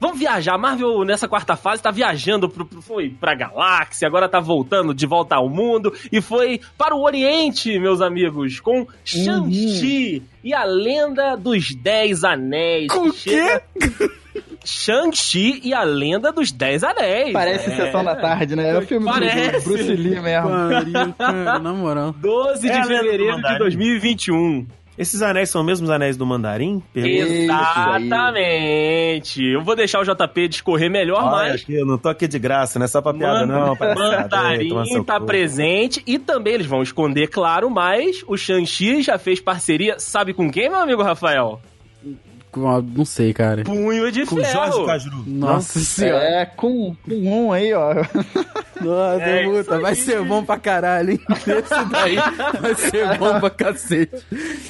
Vamos 0.00 0.18
viajar. 0.18 0.54
A 0.54 0.58
Marvel, 0.58 1.04
nessa 1.04 1.26
quarta 1.28 1.56
fase, 1.56 1.82
tá 1.82 1.90
viajando 1.90 2.48
pro, 2.48 2.64
pro- 2.64 2.80
foi 2.82 3.10
pra 3.10 3.34
galáxia, 3.34 4.06
agora 4.06 4.28
tá 4.28 4.38
voltando 4.40 4.94
de 4.94 5.06
volta 5.06 5.36
ao 5.36 5.48
mundo 5.48 5.92
e 6.12 6.20
foi 6.20 6.60
para 6.76 6.94
o 6.94 7.02
Oriente, 7.02 7.78
meus 7.78 8.00
amigos, 8.00 8.60
com 8.60 8.86
Shang-Chi 9.04 10.22
e 10.44 10.54
a 10.54 10.64
Lenda 10.64 11.36
dos 11.36 11.74
Dez 11.74 12.22
Anéis. 12.24 12.86
Com 12.92 13.08
o 13.08 13.12
Chega- 13.12 13.62
Shang-Chi 14.64 15.60
e 15.64 15.72
a 15.74 15.82
Lenda 15.82 16.30
dos 16.32 16.52
Dez 16.52 16.84
Anéis. 16.84 17.32
Parece 17.32 17.70
É. 17.70 17.76
Sessão 17.76 18.04
da 18.04 18.14
Tarde, 18.14 18.54
né? 18.54 18.70
É 18.70 18.78
o 18.78 18.82
filme 18.82 19.06
do- 19.06 19.12
do 19.12 19.18
Parece. 19.18 19.64
Bruce 19.68 19.82
Lee 19.96 20.20
mesmo. 20.20 20.48
Pariu, 20.48 21.14
cara, 21.18 21.58
na 21.58 21.72
moral. 21.72 22.12
12 22.12 22.68
É 22.68 22.72
de 22.72 22.80
do 22.80 22.86
fevereiro 22.86 23.24
de 23.24 23.30
Mandarim. 23.32 23.58
2021. 23.58 24.66
Esses 24.98 25.22
anéis 25.22 25.48
são 25.50 25.62
mesmo 25.62 25.84
os 25.84 25.90
anéis 25.90 26.16
do 26.16 26.26
mandarim? 26.26 26.82
Pergunta. 26.92 27.32
Exatamente. 28.18 29.44
Eu 29.44 29.62
vou 29.62 29.76
deixar 29.76 30.00
o 30.00 30.04
JP 30.04 30.48
discorrer 30.48 30.90
melhor, 30.90 31.22
Olha 31.22 31.30
mas 31.52 31.62
aqui, 31.62 31.74
eu 31.74 31.86
não 31.86 31.96
tô 31.96 32.08
aqui 32.08 32.26
de 32.26 32.38
graça, 32.38 32.78
não 32.78 32.84
é 32.84 32.88
só 32.88 33.00
pra 33.00 33.14
piada, 33.14 33.46
não. 33.46 33.76
palhaçada. 33.76 34.54
Ei, 34.56 34.68
toma 34.68 34.80
Mandarim 34.80 34.92
seu 34.92 35.04
tá 35.04 35.20
cu. 35.20 35.26
presente 35.26 36.02
e 36.06 36.18
também 36.18 36.54
eles 36.54 36.66
vão 36.66 36.82
esconder, 36.82 37.28
claro, 37.28 37.70
mas 37.70 38.24
o 38.26 38.36
Shang-Chi 38.36 39.02
já 39.02 39.18
fez 39.18 39.40
parceria, 39.40 39.98
sabe 39.98 40.34
com 40.34 40.50
quem, 40.50 40.68
meu 40.68 40.80
amigo 40.80 41.02
Rafael? 41.02 41.60
Com 42.50 42.80
Não 42.82 43.04
sei, 43.04 43.32
cara. 43.32 43.62
Punho 43.64 44.10
de 44.10 44.24
Com 44.26 44.36
o 44.36 44.44
Jorge 44.44 44.72
ferro. 44.72 44.86
Cajuru. 44.86 45.24
Nossa 45.26 45.78
senhora. 45.80 46.24
É, 46.24 46.46
com, 46.46 46.96
com 47.04 47.46
um 47.46 47.52
aí, 47.52 47.72
ó. 47.74 47.94
Nossa, 48.80 49.22
É 49.22 49.42
puta, 49.44 49.78
vai 49.80 49.90
aí. 49.92 49.96
ser 49.98 50.22
bom 50.24 50.44
pra 50.44 50.56
caralho, 50.56 51.10
hein? 51.12 51.20
Esse 51.28 51.84
daí 51.90 52.16
vai 52.60 52.74
ser 52.76 53.18
bom 53.18 53.40
pra 53.40 53.50
cacete. 53.50 54.12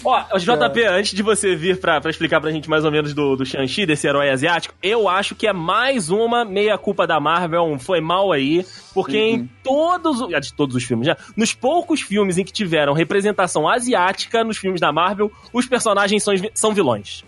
Ó, 0.02 0.24
o 0.34 0.38
JP, 0.38 0.84
antes 0.86 1.12
de 1.12 1.22
você 1.22 1.54
vir 1.54 1.78
pra, 1.78 2.00
pra 2.00 2.10
explicar 2.10 2.40
pra 2.40 2.50
gente 2.50 2.70
mais 2.70 2.84
ou 2.86 2.90
menos 2.90 3.12
do, 3.12 3.36
do 3.36 3.44
Shang-Chi, 3.44 3.84
desse 3.84 4.06
herói 4.06 4.30
asiático, 4.30 4.74
eu 4.82 5.08
acho 5.08 5.34
que 5.34 5.46
é 5.46 5.52
mais 5.52 6.08
uma 6.10 6.42
meia-culpa 6.44 7.06
da 7.06 7.20
Marvel, 7.20 7.64
um 7.64 7.78
foi 7.78 8.00
mal 8.00 8.32
aí, 8.32 8.64
porque 8.94 9.18
em 9.18 9.48
todos, 9.62 10.22
os- 10.22 10.32
ah, 10.32 10.40
de 10.40 10.54
todos 10.54 10.74
os 10.74 10.84
filmes, 10.84 11.06
já, 11.06 11.16
nos 11.36 11.52
poucos 11.52 12.00
filmes 12.00 12.38
em 12.38 12.44
que 12.44 12.52
tiveram 12.52 12.94
representação 12.94 13.68
asiática 13.68 14.42
nos 14.42 14.56
filmes 14.56 14.80
da 14.80 14.90
Marvel, 14.90 15.30
os 15.52 15.66
personagens 15.66 16.22
são, 16.22 16.32
são 16.54 16.72
vilões. 16.72 17.24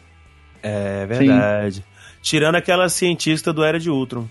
É 0.63 1.07
verdade. 1.07 1.85
Tirando 2.23 2.55
aquela 2.57 2.89
cientista 2.89 3.53
do 3.53 3.65
Era 3.65 3.79
de 3.79 3.89
Ultron, 3.91 4.27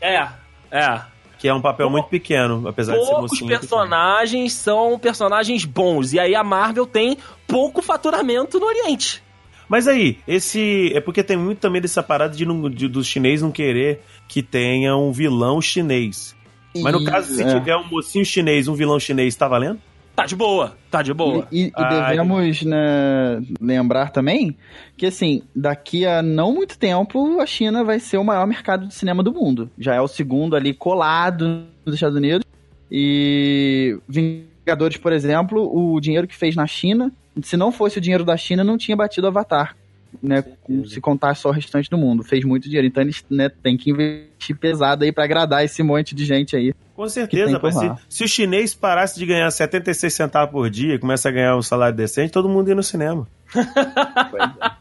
É, 0.00 0.26
é. 0.70 1.00
que 1.38 1.46
é 1.46 1.52
um 1.54 1.60
papel 1.60 1.90
muito 1.90 2.08
pequeno, 2.08 2.66
apesar 2.66 2.94
de 2.96 3.04
ser 3.04 3.10
Poucos 3.10 3.32
mocinha. 3.32 3.58
personagens 3.58 4.52
são 4.54 4.98
personagens 4.98 5.64
bons, 5.64 6.12
e 6.14 6.18
aí 6.20 6.34
a 6.34 6.42
Marvel 6.42 6.86
tem 6.86 7.18
pouco 7.46 7.82
faturamento 7.82 8.58
no 8.58 8.66
Oriente. 8.66 9.22
Mas 9.68 9.88
aí, 9.88 10.18
esse. 10.28 10.92
É 10.94 11.00
porque 11.00 11.22
tem 11.22 11.36
muito 11.38 11.58
também 11.58 11.80
dessa 11.80 12.02
parada 12.02 12.34
de, 12.36 12.44
não- 12.44 12.68
de- 12.68 12.86
dos 12.88 13.06
chinês 13.06 13.40
não 13.40 13.50
querer 13.50 14.00
que 14.28 14.42
tenha 14.42 14.94
um 14.96 15.10
vilão 15.10 15.60
chinês. 15.60 16.34
Mas 16.76 16.92
no 16.92 17.04
caso, 17.04 17.32
se 17.34 17.42
é. 17.42 17.46
tiver 17.58 17.74
um 17.76 17.84
mocinho 17.88 18.24
chinês, 18.26 18.68
um 18.68 18.74
vilão 18.74 18.98
chinês, 19.00 19.34
tá 19.36 19.48
valendo? 19.48 19.80
Tá 20.14 20.26
de 20.26 20.36
boa, 20.36 20.76
tá 20.90 21.02
de 21.02 21.12
boa. 21.12 21.46
E, 21.50 21.64
e 21.66 21.72
Ah, 21.74 22.10
devemos 22.10 22.62
né, 22.62 23.42
lembrar 23.60 24.10
também 24.10 24.56
que, 24.96 25.06
assim, 25.06 25.42
daqui 25.54 26.06
a 26.06 26.22
não 26.22 26.52
muito 26.52 26.78
tempo, 26.78 27.40
a 27.40 27.46
China 27.46 27.82
vai 27.82 27.98
ser 27.98 28.18
o 28.18 28.24
maior 28.24 28.46
mercado 28.46 28.86
de 28.86 28.94
cinema 28.94 29.24
do 29.24 29.32
mundo. 29.32 29.68
Já 29.76 29.94
é 29.94 30.00
o 30.00 30.06
segundo 30.06 30.54
ali 30.54 30.72
colado 30.72 31.64
nos 31.84 31.96
Estados 31.96 32.16
Unidos. 32.16 32.44
E 32.90 33.98
Vingadores, 34.08 34.98
por 34.98 35.12
exemplo, 35.12 35.68
o 35.74 36.00
dinheiro 36.00 36.28
que 36.28 36.36
fez 36.36 36.54
na 36.54 36.66
China, 36.66 37.10
se 37.42 37.56
não 37.56 37.72
fosse 37.72 37.98
o 37.98 38.00
dinheiro 38.00 38.24
da 38.24 38.36
China, 38.36 38.62
não 38.62 38.78
tinha 38.78 38.96
batido 38.96 39.26
Avatar. 39.26 39.76
Né, 40.22 40.44
se 40.86 41.00
contar 41.00 41.34
só 41.34 41.48
o 41.48 41.52
restante 41.52 41.90
do 41.90 41.98
mundo. 41.98 42.22
Fez 42.22 42.44
muito 42.44 42.66
dinheiro. 42.66 42.86
Então 42.86 43.02
eles 43.02 43.24
né, 43.28 43.48
têm 43.48 43.76
que 43.76 43.90
investir 43.90 44.56
pesado 44.56 45.02
aí 45.02 45.10
pra 45.10 45.24
agradar 45.24 45.64
esse 45.64 45.82
monte 45.82 46.14
de 46.14 46.24
gente 46.24 46.54
aí. 46.54 46.72
Com 46.94 47.08
certeza, 47.08 47.58
mas 47.60 47.74
se, 47.74 47.92
se 48.08 48.24
o 48.24 48.28
chinês 48.28 48.72
parasse 48.72 49.18
de 49.18 49.26
ganhar 49.26 49.50
76 49.50 50.14
centavos 50.14 50.52
por 50.52 50.70
dia 50.70 50.94
e 50.94 50.98
começa 50.98 51.28
a 51.28 51.32
ganhar 51.32 51.56
um 51.56 51.62
salário 51.62 51.96
decente, 51.96 52.32
todo 52.32 52.48
mundo 52.48 52.68
ia 52.68 52.74
no 52.74 52.82
cinema. 52.82 53.26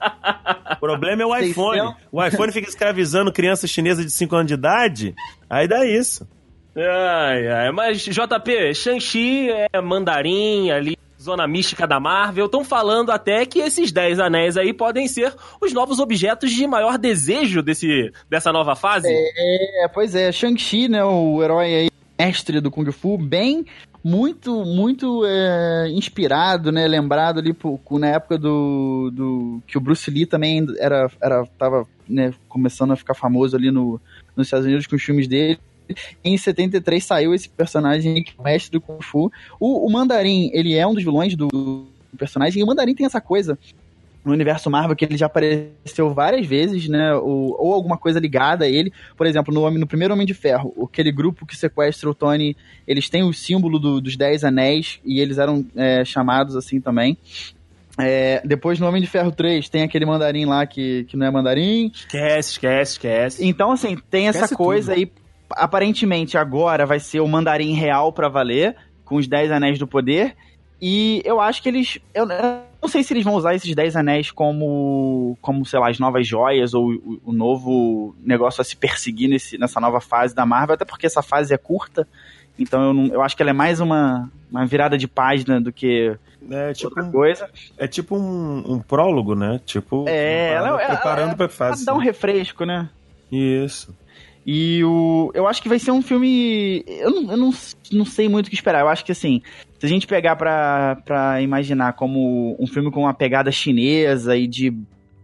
O 0.74 0.80
problema 0.86 1.22
é 1.22 1.26
o 1.26 1.36
iPhone. 1.38 1.80
600. 1.80 2.04
O 2.12 2.26
iPhone 2.26 2.52
fica 2.52 2.68
escravizando 2.68 3.32
criança 3.32 3.66
chinesa 3.66 4.04
de 4.04 4.12
5 4.12 4.36
anos 4.36 4.48
de 4.48 4.54
idade, 4.56 5.16
aí 5.50 5.66
dá 5.66 5.86
isso. 5.86 6.28
Ai, 6.76 7.48
ai, 7.48 7.72
mas 7.72 8.02
JP, 8.02 8.74
Shang-Chi 8.74 9.50
é 9.72 9.80
mandarim 9.80 10.72
ali, 10.72 10.98
zona 11.22 11.48
mística 11.48 11.88
da 11.88 12.00
Marvel, 12.00 12.48
estão 12.48 12.66
falando 12.66 13.12
até 13.12 13.46
que 13.46 13.60
esses 13.60 13.92
10 13.92 14.20
anéis 14.20 14.58
aí 14.58 14.74
podem 14.74 15.08
ser 15.08 15.34
os 15.62 15.72
novos 15.72 16.00
objetos 16.00 16.52
de 16.52 16.68
maior 16.68 16.98
desejo 16.98 17.62
desse, 17.62 18.12
dessa 18.30 18.52
nova 18.52 18.76
fase. 18.76 19.08
É, 19.08 19.88
pois 19.88 20.16
é, 20.16 20.32
Shang-Chi, 20.32 20.90
né, 20.90 21.04
o 21.04 21.42
herói 21.42 21.76
aí, 21.76 21.90
mestre 22.18 22.60
do 22.62 22.72
Kung 22.72 22.90
Fu, 22.92 23.18
bem, 23.18 23.66
muito, 24.04 24.66
muito 24.66 25.24
é, 25.26 25.90
inspirado, 25.92 26.72
né, 26.72 26.88
lembrado 26.88 27.40
ali 27.40 27.54
por- 27.54 27.80
na 27.92 28.08
época 28.08 28.38
do, 28.38 29.10
do 29.14 29.62
que 29.68 29.78
o 29.78 29.82
Bruce 29.82 30.10
Lee 30.12 30.26
também 30.26 30.66
era, 30.78 31.10
era 31.22 31.46
tava, 31.58 31.88
né, 32.08 32.34
começando 32.48 32.92
a 32.92 32.96
ficar 32.96 33.14
famoso 33.14 33.56
ali 33.56 33.72
no, 33.72 34.00
nos 34.36 34.48
Estados 34.48 34.66
Unidos 34.66 34.88
com 34.88 34.96
os 34.96 35.04
filmes 35.04 35.28
dele. 35.28 35.60
Em 36.24 36.38
73 36.38 37.04
saiu 37.04 37.34
esse 37.34 37.50
personagem, 37.50 38.24
é 38.40 38.44
mestre 38.44 38.72
do 38.72 38.82
Kung 38.82 39.02
Fu. 39.02 39.32
O, 39.60 39.86
o 39.86 39.92
Mandarim, 39.92 40.50
ele 40.54 40.76
é 40.76 40.86
um 40.88 40.94
dos 40.94 41.04
vilões 41.04 41.36
do 41.36 41.86
personagem, 42.18 42.60
e 42.62 42.64
o 42.64 42.68
Mandarim 42.68 42.96
tem 42.96 43.06
essa 43.06 43.20
coisa 43.20 43.58
no 44.24 44.32
universo 44.32 44.70
Marvel 44.70 44.96
que 44.96 45.04
ele 45.06 45.18
já 45.18 45.26
apareceu 45.26 46.14
várias 46.14 46.46
vezes, 46.48 46.88
né? 46.88 47.14
Ou, 47.16 47.56
ou 47.60 47.74
alguma 47.74 47.98
coisa 47.98 48.20
ligada 48.20 48.66
a 48.66 48.70
ele. 48.70 48.92
Por 49.18 49.28
exemplo, 49.28 49.54
no, 49.54 49.62
Homem- 49.64 49.80
no 49.80 49.88
primeiro 49.88 50.14
Homem 50.14 50.26
de 50.26 50.34
Ferro, 50.34 50.74
aquele 50.90 51.12
grupo 51.12 51.46
que 51.46 51.56
sequestra 51.58 52.10
o 52.10 52.14
Tony, 52.16 52.56
eles 52.88 53.10
têm 53.10 53.24
o 53.24 53.34
símbolo 53.34 53.78
do- 53.80 54.00
dos 54.00 54.16
Dez 54.16 54.44
Anéis 54.44 55.00
e 55.04 55.20
eles 55.20 55.38
eram 55.38 55.66
é, 55.76 56.06
chamados 56.06 56.56
assim 56.56 56.80
também. 56.80 57.18
É, 58.00 58.42
depois 58.44 58.80
no 58.80 58.88
Homem 58.88 59.02
de 59.02 59.08
Ferro 59.08 59.32
3 59.32 59.70
tem 59.70 59.84
aquele 59.84 60.06
mandarim 60.06 60.46
lá 60.46 60.66
que, 60.66 61.04
que 61.04 61.16
não 61.16 61.28
é 61.28 61.32
mandarim. 61.32 61.92
Esquece, 61.94 62.52
esquece, 62.54 62.92
esquece. 62.94 63.46
Então, 63.46 63.72
assim, 63.72 63.98
tem 64.10 64.28
essa 64.30 64.40
Esquece 64.46 64.56
coisa 64.56 64.94
aí. 64.94 65.12
Aparentemente, 65.52 66.36
agora 66.38 66.86
vai 66.86 67.00
ser 67.00 67.20
o 67.20 67.28
mandarim 67.28 67.74
real 67.74 68.12
pra 68.12 68.28
valer, 68.30 68.76
com 69.06 69.18
os 69.18 69.28
10 69.28 69.52
anéis 69.52 69.78
do 69.78 69.86
poder. 69.86 70.36
E 70.82 71.22
eu 71.24 71.40
acho 71.40 71.62
que 71.62 71.70
eles. 71.70 72.00
Eu 72.14 72.26
não 72.84 72.90
sei 72.90 73.02
se 73.04 73.14
eles 73.14 73.24
vão 73.24 73.34
usar 73.36 73.56
esses 73.56 73.74
10 73.74 73.96
anéis 73.96 74.30
como, 74.32 75.38
como 75.42 75.66
sei 75.66 75.80
lá, 75.80 75.90
as 75.90 75.98
novas 76.00 76.28
joias 76.28 76.74
ou 76.74 76.92
o, 76.92 77.22
o 77.26 77.34
novo 77.34 78.14
negócio 78.22 78.62
a 78.62 78.64
se 78.64 78.76
perseguir 78.76 79.30
nesse, 79.30 79.58
nessa 79.58 79.80
nova 79.80 80.00
fase 80.02 80.36
da 80.36 80.46
Marvel, 80.46 80.76
até 80.76 80.86
porque 80.86 81.06
essa 81.06 81.22
fase 81.22 81.54
é 81.54 81.58
curta. 81.58 82.08
Então 82.60 82.84
eu, 82.84 82.94
não, 82.94 83.06
eu 83.08 83.22
acho 83.22 83.36
que 83.36 83.42
ela 83.42 83.50
é 83.50 83.54
mais 83.54 83.80
uma, 83.80 84.30
uma 84.52 84.66
virada 84.66 84.98
de 84.98 85.08
página 85.08 85.60
do 85.60 85.72
que 85.72 86.16
É 86.52 86.72
tipo, 86.74 86.88
outra 86.90 87.04
coisa. 87.12 87.50
é 87.78 87.88
tipo 87.88 88.16
um, 88.16 88.74
um 88.74 88.80
prólogo, 88.80 89.34
né? 89.34 89.60
Tipo, 89.66 90.06
É, 90.08 90.52
ela, 90.54 90.68
ela, 90.68 90.86
preparando 90.86 91.28
ela, 91.30 91.36
pra 91.38 91.50
fase. 91.50 91.86
dar 91.86 91.94
um 91.96 92.00
refresco, 92.00 92.64
né? 92.66 92.90
Isso. 93.32 93.96
E 94.46 94.84
o. 94.84 95.32
Eu 95.34 95.48
acho 95.48 95.62
que 95.62 95.70
vai 95.70 95.80
ser 95.80 95.92
um 95.92 96.02
filme. 96.02 96.84
Eu 96.88 97.12
não, 97.12 97.32
eu 97.32 97.38
não, 97.38 97.54
não 97.92 98.06
sei 98.06 98.28
muito 98.28 98.48
o 98.48 98.50
que 98.50 98.56
esperar. 98.56 98.82
Eu 98.82 98.90
acho 98.90 99.06
que 99.06 99.12
assim, 99.12 99.42
se 99.80 99.86
a 99.86 99.90
gente 99.90 100.06
pegar 100.06 100.36
pra, 100.36 100.98
pra 101.06 101.42
imaginar 101.42 101.94
como 101.94 102.56
um 102.60 102.68
filme 102.68 102.92
com 102.92 103.02
uma 103.02 103.14
pegada 103.14 103.52
chinesa 103.52 104.36
e 104.36 104.46
de 104.48 104.74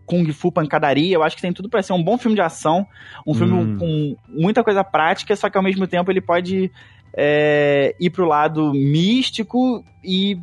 Kung 0.06 0.26
Fu 0.32 0.52
pancadaria, 0.52 1.16
eu 1.16 1.24
acho 1.24 1.36
que 1.36 1.42
tem 1.42 1.54
tudo 1.54 1.70
pra 1.70 1.84
ser 1.84 1.94
um 1.94 2.04
bom 2.04 2.18
filme 2.18 2.36
de 2.36 2.42
ação. 2.42 2.88
Um 3.28 3.34
filme 3.34 3.54
Hum. 3.54 3.78
com 3.78 4.16
muita 4.30 4.64
coisa 4.64 4.84
prática, 4.84 5.36
só 5.36 5.50
que 5.50 5.58
ao 5.58 5.64
mesmo 5.64 5.86
tempo 5.86 6.10
ele 6.10 6.22
pode 6.22 6.72
é, 7.14 7.94
ir 8.00 8.10
pro 8.10 8.26
lado 8.26 8.74
místico 8.74 9.84
e. 10.04 10.38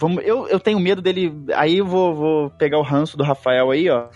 Vamos, 0.00 0.24
eu, 0.24 0.48
eu 0.48 0.58
tenho 0.58 0.80
medo 0.80 1.02
dele. 1.02 1.30
Aí 1.54 1.76
eu 1.78 1.84
vou, 1.86 2.14
vou 2.14 2.50
pegar 2.50 2.78
o 2.78 2.82
ranço 2.82 3.16
do 3.18 3.22
Rafael 3.22 3.70
aí, 3.70 3.88
ó. 3.90 4.06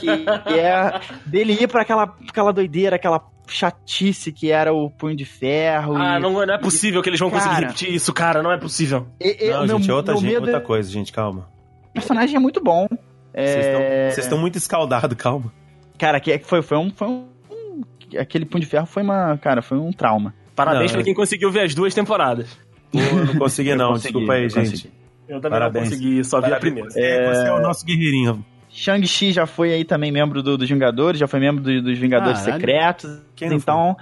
Que, 0.00 0.06
que 0.50 0.58
é 0.58 1.00
dele 1.24 1.52
ir 1.52 1.68
pra 1.68 1.82
aquela, 1.82 2.12
aquela 2.28 2.52
doideira, 2.52 2.96
aquela 2.96 3.24
chatice 3.46 4.32
que 4.32 4.50
era 4.50 4.72
o 4.74 4.90
Punho 4.90 5.14
de 5.16 5.24
Ferro. 5.24 5.94
Ah, 5.96 6.18
e, 6.18 6.20
não, 6.20 6.32
não 6.32 6.42
é 6.54 6.58
possível 6.58 7.00
que 7.02 7.08
eles 7.08 7.20
vão 7.20 7.30
conseguir 7.30 7.54
Cara. 7.54 7.66
repetir 7.66 7.94
isso, 7.94 8.12
cara. 8.12 8.42
Não 8.42 8.50
é 8.50 8.58
possível. 8.58 9.06
e- 9.20 9.46
e- 9.46 9.50
Não, 9.50 9.64
meu- 9.66 9.78
gente, 9.78 9.90
é 9.90 9.94
outra, 9.94 10.14
gente, 10.16 10.24
medo 10.24 10.40
outra 10.42 10.56
é- 10.56 10.60
coisa, 10.60 10.90
gente, 10.90 11.12
calma. 11.12 11.48
O 11.90 11.92
personagem 11.94 12.34
é 12.34 12.38
muito 12.40 12.60
bom. 12.62 12.86
Vocês 12.90 13.00
É, 13.34 13.60
estão- 13.60 14.10
Vocês 14.14 14.26
estão 14.26 14.38
muito 14.38 14.56
escaldados, 14.58 15.16
calma. 15.16 15.52
Cara, 15.96 16.18
que, 16.20 16.36
que 16.38 16.46
foi, 16.46 16.62
foi, 16.62 16.78
um, 16.78 16.90
foi 16.90 17.06
um. 17.08 17.24
um- 17.50 17.82
Aquele 18.18 18.44
Punho 18.44 18.62
de 18.62 18.66
Ferro 18.68 18.86
foi 18.86 19.02
uma. 19.04 19.38
Cara, 19.38 19.62
foi 19.62 19.78
um 19.78 19.92
trauma. 19.92 20.34
Parabéns 20.56 20.90
Não, 20.90 20.94
pra 20.96 21.00
é- 21.02 21.04
quem 21.04 21.14
conseguiu 21.14 21.50
ver 21.52 21.60
as 21.60 21.74
duas 21.74 21.94
temporadas. 21.94 22.58
Pô, 22.90 22.98
não 22.98 23.36
consegui, 23.38 23.74
não. 23.76 23.86
Eu 23.86 23.92
consegui, 23.92 24.12
Desculpa 24.14 24.32
aí, 24.32 24.48
gente. 24.48 24.70
consegui. 24.70 24.97
Eu 25.28 25.40
também 25.40 25.50
Parabéns. 25.58 25.90
não 25.90 25.96
consegui, 25.96 26.24
só 26.24 26.40
vi 26.40 26.52
a 26.52 26.58
primeira. 26.58 26.88
É, 26.96 27.32
Você 27.34 27.46
é 27.48 27.52
o 27.52 27.60
nosso 27.60 27.84
guerreirinho. 27.84 28.44
Shang-Chi 28.70 29.32
já 29.32 29.46
foi 29.46 29.72
aí 29.72 29.84
também 29.84 30.10
membro 30.12 30.42
do- 30.42 30.56
dos 30.56 30.68
Vingadores, 30.68 31.18
já 31.20 31.26
foi 31.26 31.40
membro 31.40 31.62
do- 31.62 31.82
dos 31.82 31.98
Vingadores 31.98 32.40
Caralho. 32.40 32.54
Secretos. 32.60 33.20
Quem 33.36 33.52
então, 33.54 33.96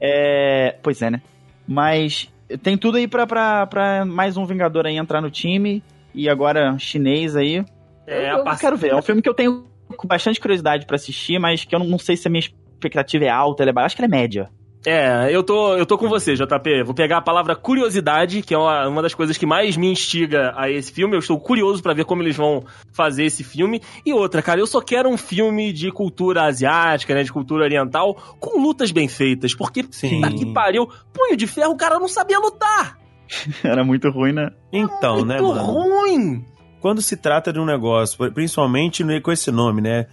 é, 0.00 0.76
pois 0.82 1.00
é, 1.02 1.10
né? 1.10 1.20
Mas 1.66 2.32
tem 2.62 2.76
tudo 2.76 2.96
aí 2.98 3.06
pra, 3.08 3.26
pra, 3.26 3.66
pra 3.66 4.04
mais 4.04 4.36
um 4.36 4.44
Vingador 4.44 4.86
aí 4.86 4.96
entrar 4.96 5.20
no 5.20 5.30
time. 5.30 5.82
E 6.14 6.28
agora 6.28 6.76
chinês 6.78 7.36
aí. 7.36 7.64
É, 8.06 8.32
eu, 8.32 8.38
eu 8.38 8.56
quero 8.56 8.76
ver. 8.76 8.90
É 8.90 8.96
um 8.96 9.02
filme 9.02 9.20
que 9.22 9.28
eu 9.28 9.34
tenho 9.34 9.64
com 9.96 10.08
bastante 10.08 10.40
curiosidade 10.40 10.86
pra 10.86 10.96
assistir, 10.96 11.38
mas 11.38 11.64
que 11.64 11.74
eu 11.74 11.78
não, 11.78 11.86
não 11.86 11.98
sei 11.98 12.16
se 12.16 12.26
a 12.26 12.30
minha 12.30 12.40
expectativa 12.40 13.24
é 13.24 13.28
alta, 13.28 13.62
ela 13.62 13.70
é 13.70 13.72
baixa. 13.72 13.86
Acho 13.86 13.96
que 13.96 14.02
ela 14.02 14.12
é 14.14 14.18
média. 14.18 14.48
É, 14.86 15.28
eu 15.34 15.42
tô, 15.42 15.76
eu 15.76 15.84
tô 15.84 15.98
com 15.98 16.08
você, 16.08 16.34
JP. 16.34 16.84
Vou 16.84 16.94
pegar 16.94 17.18
a 17.18 17.20
palavra 17.22 17.56
curiosidade, 17.56 18.42
que 18.42 18.54
é 18.54 18.58
uma, 18.58 18.88
uma 18.88 19.02
das 19.02 19.12
coisas 19.12 19.36
que 19.36 19.44
mais 19.44 19.76
me 19.76 19.90
instiga 19.90 20.54
a 20.56 20.70
esse 20.70 20.92
filme. 20.92 21.14
Eu 21.16 21.18
estou 21.18 21.38
curioso 21.38 21.82
pra 21.82 21.92
ver 21.92 22.04
como 22.04 22.22
eles 22.22 22.36
vão 22.36 22.64
fazer 22.92 23.24
esse 23.24 23.42
filme. 23.42 23.82
E 24.06 24.12
outra, 24.12 24.40
cara, 24.40 24.60
eu 24.60 24.66
só 24.66 24.80
quero 24.80 25.08
um 25.08 25.16
filme 25.16 25.72
de 25.72 25.90
cultura 25.90 26.44
asiática, 26.44 27.14
né, 27.14 27.22
de 27.22 27.32
cultura 27.32 27.64
oriental, 27.64 28.14
com 28.38 28.60
lutas 28.62 28.90
bem 28.92 29.08
feitas. 29.08 29.54
Porque, 29.54 29.84
Sim. 29.90 30.20
que 30.36 30.46
pariu, 30.52 30.88
punho 31.12 31.36
de 31.36 31.46
ferro, 31.46 31.72
o 31.72 31.76
cara 31.76 31.98
não 31.98 32.08
sabia 32.08 32.38
lutar. 32.38 32.96
Era 33.64 33.84
muito 33.84 34.08
ruim, 34.10 34.32
né? 34.32 34.50
Então, 34.72 35.24
né, 35.24 35.40
Muito 35.40 35.54
mano? 35.60 35.66
ruim. 35.72 36.44
Quando 36.80 37.02
se 37.02 37.16
trata 37.16 37.52
de 37.52 37.58
um 37.58 37.64
negócio, 37.66 38.32
principalmente 38.32 39.02
no- 39.02 39.20
com 39.20 39.32
esse 39.32 39.50
nome, 39.50 39.82
né? 39.82 40.06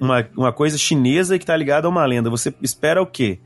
Uma, 0.00 0.24
uma 0.36 0.52
coisa 0.52 0.78
chinesa 0.78 1.36
que 1.36 1.44
tá 1.44 1.56
ligada 1.56 1.88
a 1.88 1.90
uma 1.90 2.06
lenda. 2.06 2.30
Você 2.30 2.54
espera 2.62 3.02
o 3.02 3.06
quê? 3.06 3.40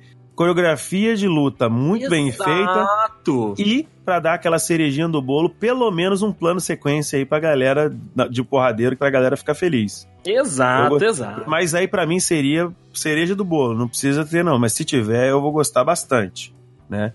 Coreografia 0.44 1.14
de 1.14 1.28
luta 1.28 1.68
muito 1.68 2.08
bem 2.08 2.32
feita 2.32 2.48
Exato. 2.80 3.54
e 3.58 3.86
pra 4.06 4.18
dar 4.18 4.32
aquela 4.32 4.58
cerejinha 4.58 5.06
do 5.06 5.20
bolo, 5.20 5.50
pelo 5.50 5.90
menos 5.90 6.22
um 6.22 6.32
plano 6.32 6.58
sequência 6.58 7.18
aí 7.18 7.26
pra 7.26 7.38
galera 7.38 7.94
de 8.30 8.42
porradeiro, 8.42 8.96
pra 8.96 9.10
galera 9.10 9.36
ficar 9.36 9.54
feliz. 9.54 10.08
Exato, 10.26 10.96
Eu- 10.96 11.08
exato. 11.10 11.42
Mas 11.46 11.74
aí 11.74 11.86
pra 11.86 12.06
mim 12.06 12.18
seria 12.18 12.72
cereja 12.90 13.36
do 13.36 13.44
bolo, 13.44 13.74
não 13.78 13.86
precisa 13.86 14.24
ter 14.24 14.42
não, 14.42 14.58
mas 14.58 14.72
se 14.72 14.82
tiver 14.82 15.28
eu 15.28 15.42
vou 15.42 15.52
gostar 15.52 15.84
bastante, 15.84 16.54
né? 16.88 17.12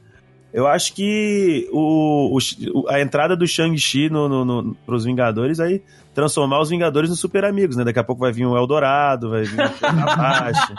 Eu 0.56 0.66
acho 0.68 0.93
que 0.93 1.68
o, 1.72 2.38
o- 2.74 2.88
a 2.89 3.01
entrada 3.01 3.36
do 3.36 3.45
Shang-Chi 3.45 4.10
no, 4.10 4.30
no, 4.30 4.45
no, 4.45 4.76
pros 4.86 5.03
Vingadores 5.03 5.60
aí 5.60 5.82
transformar 6.14 6.62
os 6.62 6.70
Vingadores 6.70 7.12
em 7.12 7.16
super 7.16 7.43
amigos, 7.43 7.76
né? 7.76 7.84
Daqui 7.84 7.99
a 7.99 8.03
pouco 8.03 8.22
vai 8.22 8.32
vir 8.32 8.45
o 8.45 8.56
Eldorado, 8.56 9.30
vai 9.32 9.43
vir 9.43 9.60
o 9.60 9.86
Abaixo, 10.10 10.74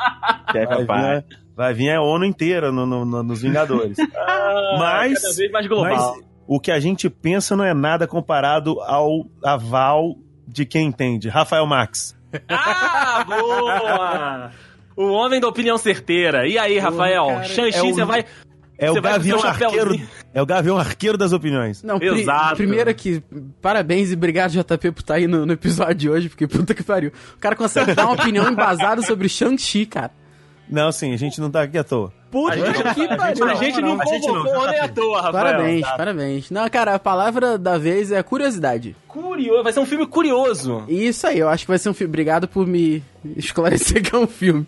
Deve 0.51 0.67
vai, 0.67 0.85
vir, 0.85 0.91
a- 0.93 1.25
vai 1.55 1.75
vir 1.75 1.91
a 1.91 2.01
ONU 2.01 2.25
inteira 2.25 2.73
no, 2.73 2.87
no- 2.87 3.05
no- 3.05 3.23
nos 3.23 3.43
Vingadores. 3.43 3.99
Ah, 4.17 4.77
Mas- 4.79 5.21
cada 5.23 5.35
vez 5.35 5.53
mais 5.53 5.67
global. 5.67 6.15
Mas 6.17 6.25
o 6.47 6.59
que 6.59 6.71
a 6.71 6.81
gente 6.81 7.11
pensa 7.11 7.55
não 7.55 7.65
é 7.65 7.75
nada 7.75 8.07
comparado 8.07 8.81
ao 8.81 9.27
aval 9.45 10.17
de 10.49 10.65
quem 10.65 10.87
entende. 10.87 11.29
Rafael 11.29 11.67
Max. 11.67 12.17
Ah, 12.49 13.25
boa! 13.27 14.51
O 14.97 15.11
homem 15.13 15.39
da 15.39 15.47
opinião 15.47 15.77
certeira. 15.77 16.49
E 16.49 16.57
aí, 16.57 16.79
Rafael? 16.79 17.45
Shang-Chi, 17.45 17.77
é 17.79 17.83
o- 17.83 17.95
você 17.95 18.05
vai. 18.07 18.25
É 18.79 18.89
Você 18.89 18.99
o 18.99 19.03
Gavião. 19.03 19.43
Arqueiro. 19.43 20.01
É 20.35 20.43
o 20.43 20.47
Gavião 20.47 20.77
Arqueiro 20.79 21.17
das 21.17 21.33
opiniões. 21.33 21.83
Não, 21.83 21.99
pri- 21.99 22.21
Exato. 22.21 22.57
primeiro 22.57 22.91
aqui, 22.91 23.23
parabéns 23.63 24.11
e 24.11 24.15
obrigado, 24.15 24.51
JP, 24.53 24.93
por 24.93 25.01
estar 25.01 25.15
aí 25.15 25.27
no, 25.27 25.47
no 25.47 25.53
episódio 25.55 25.95
de 25.95 26.11
hoje, 26.11 26.29
porque 26.29 26.47
puta 26.47 26.75
que 26.75 26.83
pariu. 26.83 27.11
O 27.35 27.39
cara 27.39 27.57
consegue 27.57 27.95
dar 27.95 28.05
uma 28.05 28.15
opinião 28.15 28.47
embasada 28.51 29.01
sobre 29.03 29.29
Shang-Chi, 29.29 29.87
cara. 29.87 30.11
Não, 30.69 30.91
sim, 30.93 31.15
a 31.15 31.17
gente 31.17 31.41
não 31.41 31.51
tá 31.51 31.63
aqui 31.63 31.79
à 31.79 31.85
toa. 31.85 32.13
Puta 32.31 32.55
A 32.55 32.57
gente, 32.57 32.95
que 32.95 33.17
pariu. 33.17 33.45
a 33.47 33.55
gente 33.55 33.81
não 33.81 34.01
a 34.01 34.05
gente 34.05 34.27
não, 34.27 34.35
convocou 34.45 34.67
nem 34.69 34.81
à 34.81 34.89
toa, 34.89 35.17
Rafael. 35.23 35.33
Parabéns, 35.33 35.87
parabéns. 35.97 36.51
Não, 36.51 36.69
cara, 36.69 36.95
a 36.95 36.99
palavra 36.99 37.57
da 37.57 37.79
vez 37.79 38.11
é 38.11 38.23
curiosidade. 38.23 38.97
Curioso, 39.07 39.63
vai 39.63 39.73
ser 39.73 39.81
um 39.81 39.87
filme 39.87 40.07
curioso. 40.07 40.85
Isso 40.89 41.27
aí, 41.27 41.39
eu 41.39 41.49
acho 41.49 41.65
que 41.65 41.71
vai 41.71 41.79
ser 41.79 41.89
um 41.89 41.95
filme. 41.95 42.11
Obrigado 42.11 42.47
por 42.49 42.67
me 42.67 43.03
esclarecer 43.37 44.03
que 44.03 44.15
é 44.15 44.19
um 44.19 44.27
filme. 44.27 44.67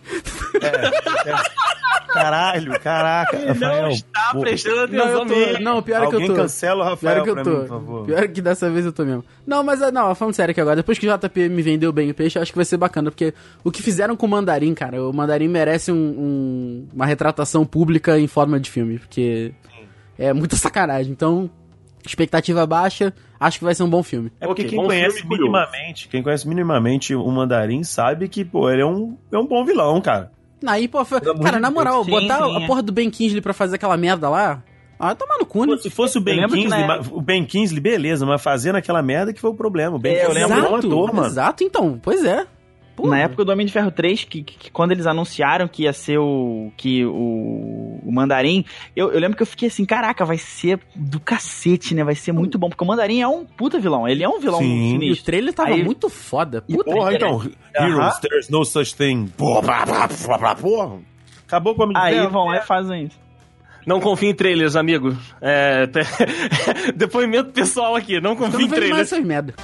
Caralho, 2.13 2.81
caraca. 2.81 3.37
Rafael, 3.49 3.83
não 3.83 3.91
está 3.91 4.31
pô, 4.33 4.41
prestando 4.41 4.93
Não, 4.93 5.05
atenção 5.05 5.37
eu 5.39 5.57
tô. 5.57 5.63
Não, 5.63 5.83
pior 5.83 6.03
é 6.05 6.07
que 6.09 6.17
eu 6.17 6.27
tô. 6.27 6.35
cancela 6.35 6.85
o 6.85 6.89
Rafael 6.89 7.23
Pior 7.23 7.25
que 7.25 7.41
eu 7.41 7.45
tô. 7.45 7.51
mim, 7.51 7.57
por 7.61 7.69
favor. 7.69 8.07
Pior 8.07 8.29
que 8.29 8.41
dessa 8.41 8.71
vez 8.71 8.87
eu 8.87 8.93
tô 8.93 9.05
mesmo. 9.05 9.25
Não, 9.47 9.63
mas 9.63 9.83
ah, 9.83 9.93
não, 9.93 10.15
falando 10.15 10.35
sério 10.35 10.53
aqui 10.53 10.61
agora, 10.61 10.77
depois 10.77 10.99
que 10.99 11.07
o 11.09 11.19
JP 11.19 11.49
me 11.51 11.61
vendeu 11.63 11.93
bem 11.93 12.11
o 12.11 12.15
peixe, 12.15 12.39
eu 12.39 12.43
acho 12.43 12.51
que 12.51 12.57
vai 12.59 12.65
ser 12.65 12.79
bacana, 12.79 13.11
porque 13.11 13.35
o 13.63 13.71
que 13.71 13.83
fizeram 13.83 14.17
com 14.17 14.25
o 14.25 14.29
Mandarim, 14.29 14.73
cara, 14.75 15.03
o 15.03 15.13
Mandarim 15.13 15.49
merece 15.49 15.93
um- 15.93 15.97
um- 15.97 16.89
uma 16.95 17.05
retratação 17.07 17.48
pública 17.65 18.19
em 18.19 18.27
forma 18.27 18.59
de 18.61 18.71
filme, 18.71 18.99
porque 18.99 19.53
é 20.19 20.33
muita 20.33 20.55
sacanagem. 20.57 21.13
Então, 21.13 21.51
expectativa 22.07 22.67
baixa, 22.67 23.13
acho 23.39 23.59
que 23.59 23.65
vai 23.65 23.75
ser 23.75 23.83
um 23.83 23.91
bom 23.91 24.03
filme. 24.03 24.31
É 24.41 24.47
porque 24.47 24.63
Ok, 24.63 24.71
quem 24.71 24.79
bom 24.79 24.87
conhece 24.87 25.23
curioso. 25.23 25.43
minimamente, 25.53 26.09
quem 26.09 26.23
conhece 26.23 26.49
minimamente 26.49 27.15
o 27.15 27.31
Mandarim 27.31 27.83
sabe 27.83 28.29
que, 28.29 28.45
pô, 28.45 28.71
ele 28.71 28.83
é 28.83 28.87
um, 28.87 29.17
é 29.33 29.39
um 29.39 29.47
bom 29.47 29.65
vilão, 29.65 30.01
cara. 30.01 30.33
Aí, 30.67 30.89
pô, 30.89 31.05
foi- 31.05 31.21
cara, 31.21 31.61
na 31.61 31.71
moral, 31.71 32.05
Sim, 32.05 32.11
botar 32.11 32.45
sim, 32.45 32.57
a 32.57 32.61
é. 32.63 32.67
porra 32.67 32.83
do 32.83 32.93
Ben 32.93 33.09
Kingsley 33.11 33.41
pra 33.41 33.53
fazer 33.53 33.77
aquela 33.77 33.97
merda 33.97 34.29
lá, 34.29 34.63
ah, 34.99 35.15
tomar 35.15 35.39
no 35.39 35.47
cu, 35.47 35.65
né? 35.65 35.77
Se 35.77 35.89
fosse 35.91 36.19
o 36.19 36.21
Ben 36.21 36.49
Kingsley, 36.49 36.85
ma- 36.87 37.01
o 37.13 37.21
Ben 37.21 37.45
Kingsley, 37.45 37.81
beleza, 37.81 38.27
mas 38.27 38.43
fazendo 38.43 38.75
aquela 38.77 39.01
merda 39.01 39.33
que 39.33 39.41
foi 39.41 39.51
o 39.51 39.55
problema. 39.55 39.95
O 39.95 39.99
Ben 40.01 40.15
É, 40.15 40.25
eu 40.25 40.33
lembro. 40.33 40.61
bom 40.69 40.75
ator, 40.77 41.13
mano. 41.15 41.29
Exato, 41.29 41.63
então, 41.63 42.01
pois 42.03 42.25
é. 42.25 42.45
Porra. 42.99 43.11
Na 43.11 43.19
época 43.21 43.45
do 43.45 43.53
Homem 43.53 43.65
de 43.65 43.73
Ferro 43.73 43.91
3, 43.91 44.25
que, 44.25 44.43
que- 44.43 44.59
que 44.59 44.71
quando 44.71 44.91
eles 44.93 45.07
anunciaram 45.07 45.69
que 45.69 45.85
ia 45.85 45.93
ser 45.93 46.19
o. 46.19 46.73
que 46.77 47.05
o, 47.07 48.01
o 48.05 48.11
Mandarim, 48.13 48.65
eu, 48.97 49.13
eu 49.13 49.21
lembro 49.21 49.37
que 49.37 49.43
eu 49.43 49.47
fiquei 49.47 49.69
assim, 49.69 49.85
caraca, 49.85 50.25
vai 50.25 50.37
ser 50.37 50.81
do 50.97 51.21
cacete, 51.21 51.95
né? 51.95 52.03
Vai 52.03 52.15
ser 52.17 52.33
muito 52.33 52.59
bom. 52.59 52.69
Porque 52.69 52.83
o 52.83 52.87
Mandarim 52.87 53.21
é 53.21 53.29
um 53.29 53.45
puta 53.45 53.79
vilão. 53.79 54.07
Ele 54.09 54.25
é 54.25 54.29
um 54.29 54.41
vilão 54.41 54.59
Sim. 54.59 54.67
E 54.67 54.97
o 54.97 55.01
sinistro. 55.01 55.25
trailer 55.27 55.55
tava 55.55 55.71
Aí- 55.71 55.85
muito 55.85 56.09
foda. 56.09 56.61
Puta 56.63 56.85
Porra, 56.91 57.11
que 57.11 57.17
então, 57.17 57.43
Heroes, 57.79 58.19
there's 58.19 58.49
no 58.49 58.65
such 58.65 58.95
thing. 58.97 59.27
Porra, 59.37 59.63
blá, 59.63 59.87
blá, 59.87 60.09
blá, 60.27 60.39
blá, 60.39 60.55
porra. 60.57 60.99
Acabou 61.47 61.75
com 61.75 61.85
a 61.85 61.87
minha 61.87 62.03
Aí 62.03 62.27
vão 62.27 62.47
lá 62.47 62.57
e 62.59 62.63
fazem 62.63 63.05
isso. 63.05 63.19
Não 63.87 64.01
confie 64.01 64.27
em 64.29 64.35
trailers, 64.35 64.77
amigo. 64.77 65.17
É, 65.41 65.87
Depoimento 66.95 67.53
pessoal 67.53 67.95
aqui, 67.97 68.21
não 68.21 68.37
confie 68.37 68.53
não 68.59 68.61
em 68.61 68.69
vejo 68.69 68.71
mais 68.71 69.09
trailers. 69.09 69.13
essas 69.13 69.25
merda. 69.25 69.55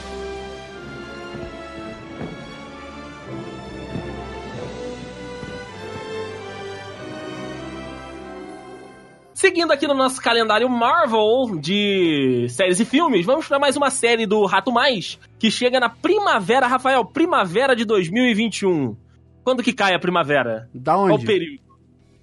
Seguindo 9.45 9.73
aqui 9.73 9.87
no 9.87 9.93
nosso 9.93 10.23
calendário 10.23 10.67
Marvel 10.71 11.59
de 11.61 12.47
séries 12.49 12.81
e 12.81 12.85
filmes, 12.87 13.27
vamos 13.27 13.47
para 13.47 13.59
mais 13.59 13.77
uma 13.77 13.91
série 13.91 14.25
do 14.25 14.47
Rato 14.47 14.73
Mais, 14.73 15.19
que 15.39 15.51
chega 15.51 15.79
na 15.79 15.91
primavera, 15.91 16.67
Rafael, 16.67 17.05
primavera 17.05 17.77
de 17.77 17.85
2021. 17.85 18.97
Quando 19.45 19.63
que 19.63 19.75
cai 19.75 19.93
a 19.95 19.99
primavera? 19.99 20.67
Da 20.73 20.95
Qual 20.95 21.09
o 21.09 21.13
onde? 21.13 21.27
período? 21.27 21.59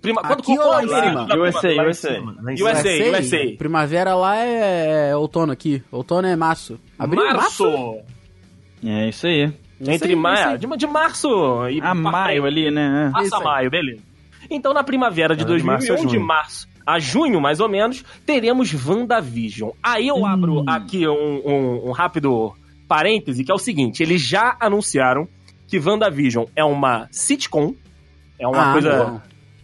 Prima, 0.02 0.24
quando, 0.24 0.40
Aqui 0.40 0.56
qual 0.56 0.68
ou 0.68 0.74
lá 0.74 0.80
é 0.80 0.84
em 0.84 0.88
o 0.88 0.90
período 0.90 1.30
cima? 1.30 1.46
USA, 1.46 1.84
USA. 1.84 2.24
USA, 2.64 3.20
USA. 3.20 3.56
Primavera 3.56 4.16
lá 4.16 4.38
é 4.38 5.16
outono 5.16 5.54
aqui. 5.54 5.84
Outono 5.92 6.28
é 6.28 6.36
março. 6.36 6.80
Abril, 6.98 7.24
Março. 7.24 8.00
É 8.84 9.10
isso 9.10 9.28
aí. 9.28 9.54
Entre 9.80 10.10
aí, 10.10 10.16
maio, 10.16 10.38
isso 10.40 10.48
aí. 10.50 10.58
de, 10.58 10.78
de 10.78 10.88
março 10.88 11.30
e 11.70 11.78
A 11.78 11.82
pra 11.82 11.94
maio 11.94 12.46
ali, 12.46 12.72
né? 12.72 13.12
Março 13.14 13.28
Isso 13.28 13.36
a 13.36 13.38
aí. 13.38 13.44
maio, 13.44 13.70
beleza. 13.70 14.02
Então, 14.50 14.74
na 14.74 14.84
primavera 14.84 15.36
de 15.36 15.44
Ah, 15.44 15.56
de 15.56 15.64
março 15.64 15.86
a 15.94 15.96
2001, 15.96 16.12
de 16.12 16.18
março 16.18 16.71
a 16.86 17.00
junho, 17.00 17.40
mais 17.42 17.60
ou 17.60 17.70
menos, 17.70 18.04
teremos 18.26 18.74
WandaVision. 18.74 19.72
Aí 19.82 20.08
eu 20.08 20.26
abro 20.26 20.64
aqui 20.68 21.08
um, 21.08 21.42
um- 21.46 21.90
um 21.90 21.92
rápido 21.92 22.54
parêntese, 22.88 23.44
que 23.44 23.52
é 23.52 23.56
o 23.56 23.60
seguinte: 23.60 24.02
eles 24.04 24.22
já 24.22 24.56
anunciaram 24.60 25.28
que 25.68 25.80
WandaVision 25.80 26.46
é 26.56 26.64
uma 26.64 27.08
sitcom, 27.12 27.74
é 28.40 28.48
uma 28.48 28.70
Ah, 28.70 28.74
coisa 28.74 28.98
não. 29.06 29.22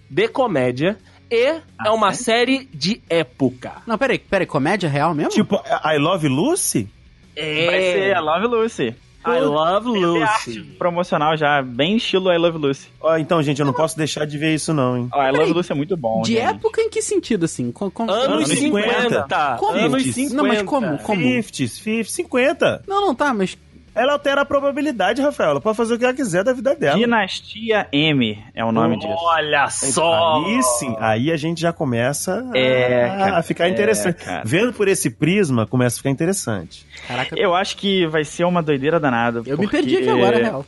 de 0.10 0.28
comédia, 0.30 0.98
e 1.30 1.60
é 1.86 1.90
uma 1.92 2.14
série 2.14 2.70
de 2.74 3.02
época. 3.10 3.74
Não, 3.86 3.98
peraí, 3.98 4.18
peraí, 4.20 4.48
comédia 4.48 4.88
real 4.90 5.14
mesmo? 5.14 5.32
Tipo, 5.32 5.56
I 5.84 5.98
Love 5.98 6.28
Lucy? 6.30 6.88
É. 7.36 7.66
Vai 7.66 7.82
ser 7.82 8.16
a 8.16 8.20
Love 8.22 8.48
Lucy. 8.48 8.96
I 9.26 9.40
Love 9.42 9.92
Tem 9.92 10.24
arte 10.24 10.50
Lucy. 10.52 10.62
promocional 10.78 11.36
já, 11.36 11.62
bem 11.62 11.98
estilo 11.98 12.32
I 12.32 12.38
Love 12.38 12.58
Lucy. 12.58 12.88
Ó, 13.02 13.18
então, 13.18 13.42
gente, 13.44 13.60
eu 13.60 13.66
não 13.66 13.74
posso 13.74 13.98
deixar 13.98 14.26
de 14.26 14.38
ver 14.38 14.54
isso, 14.56 14.74
não, 14.74 14.98
hein? 14.98 15.10
Ó, 15.12 15.22
I 15.28 15.32
Love 15.32 15.54
Lucy 15.54 15.72
é 15.72 15.76
muito 15.76 15.98
bom, 15.98 16.22
de 16.22 16.34
gente. 16.34 16.42
época 16.44 16.82
em 16.82 16.90
que 16.90 17.02
sentido, 17.02 17.44
assim? 17.46 17.72
Com, 17.72 17.90
com- 17.92 18.04
Anos 18.10 18.26
Anos 18.48 18.50
50. 18.50 18.92
50. 19.02 19.56
Como? 19.60 19.72
Anos 19.78 19.92
Não, 20.06 20.14
50. 20.14 20.36
Não, 20.36 20.48
mas 20.48 20.62
como? 20.64 20.98
Como? 21.00 21.22
50, 21.22 21.68
50, 21.68 22.10
50. 22.10 22.82
Não, 22.88 23.02
não, 23.02 23.16
tá, 23.16 23.34
mas. 23.34 23.58
Ela 23.98 24.14
altera 24.14 24.42
a 24.42 24.46
probabilidade, 24.46 25.22
Rafael. 25.22 25.52
Ela 25.52 25.62
pode 25.62 25.76
fazer 25.76 25.96
o 25.96 25.98
que 25.98 26.06
ela 26.06 26.14
quiser 26.14 26.44
da 26.44 26.54
vida 26.54 26.76
dela. 26.76 26.98
Dinastia 26.98 27.88
M 27.92 28.38
é 28.54 28.64
o 28.64 28.72
nome 28.72 28.98
disso. 28.98 29.14
Olha 29.18 29.68
só! 29.70 30.44
Aí 30.46 30.62
sim, 30.64 30.96
aí 31.00 31.32
a 31.32 31.38
gente 31.38 31.60
já 31.62 31.74
começa 31.74 32.46
a, 32.54 32.58
É, 32.58 33.08
cara, 33.10 33.38
a 33.38 33.44
ficar 33.44 33.68
é, 33.68 33.70
interessante. 33.70 34.24
cara. 34.24 34.44
Vendo 34.46 34.72
por 34.74 34.88
esse 34.88 35.10
prisma, 35.10 35.66
começa 35.66 35.96
a 35.96 35.98
ficar 35.98 36.10
interessante. 36.10 36.86
Caraca, 37.08 37.36
Eu 37.38 37.56
acho 37.56 37.78
que 37.78 38.06
vai 38.08 38.24
ser 38.24 38.44
uma 38.46 38.62
doideira 38.62 39.00
danada. 39.00 39.40
eu 39.46 39.58
me 39.58 39.64
porque 39.66 39.78
perdi 39.78 39.98
aqui 39.98 40.10
agora, 40.10 40.38
real. 40.38 40.66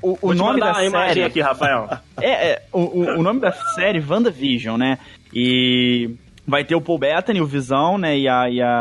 O, 0.00 0.16
o 0.22 0.32
nome 0.34 0.60
da 0.60 0.76
a 0.76 0.84
imagem 0.84 1.08
série 1.14 1.24
aqui, 1.24 1.40
Rafael. 1.40 1.88
É, 2.22 2.50
é, 2.50 2.62
o, 2.72 2.80
o, 2.80 3.18
o 3.18 3.22
nome 3.22 3.40
da 3.40 3.50
série 3.52 4.00
WandaVision, 4.00 4.76
né? 4.76 4.98
E 5.34 6.10
vai 6.46 6.64
ter 6.64 6.74
o 6.74 6.80
Paul 6.80 6.98
Bettany, 6.98 7.40
o 7.40 7.46
Visão, 7.46 7.98
né? 7.98 8.16
E 8.18 8.28
a. 8.28 8.48
E 8.48 8.60
a 8.62 8.80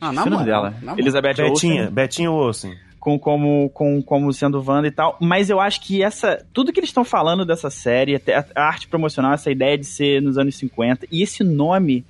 Ah, 0.00 0.12
na 0.12 0.22
o 0.22 0.30
nome 0.30 0.30
moral, 0.44 0.44
dela. 0.62 0.74
na. 0.82 0.92
Elizabeth 0.98 1.34
Betinha, 1.34 1.82
Olsen, 1.82 1.90
Betinha 1.92 2.30
Olsen. 2.30 2.76
Com, 3.08 3.18
como, 3.18 3.70
com, 3.70 4.02
como 4.02 4.32
sendo 4.32 4.62
Wanda 4.66 4.86
e 4.86 4.90
tal. 4.90 5.16
Mas 5.18 5.48
eu 5.48 5.60
acho 5.60 5.80
que 5.80 6.02
essa. 6.02 6.44
Tudo 6.52 6.72
que 6.72 6.80
eles 6.80 6.90
estão 6.90 7.04
falando 7.04 7.44
dessa 7.44 7.70
série, 7.70 8.14
até 8.14 8.36
a, 8.36 8.44
a 8.54 8.62
arte 8.64 8.86
promocional, 8.86 9.32
essa 9.32 9.50
ideia 9.50 9.78
de 9.78 9.86
ser 9.86 10.20
nos 10.20 10.36
anos 10.36 10.56
50, 10.56 11.06
e 11.10 11.22
esse 11.22 11.42
nome 11.42 12.04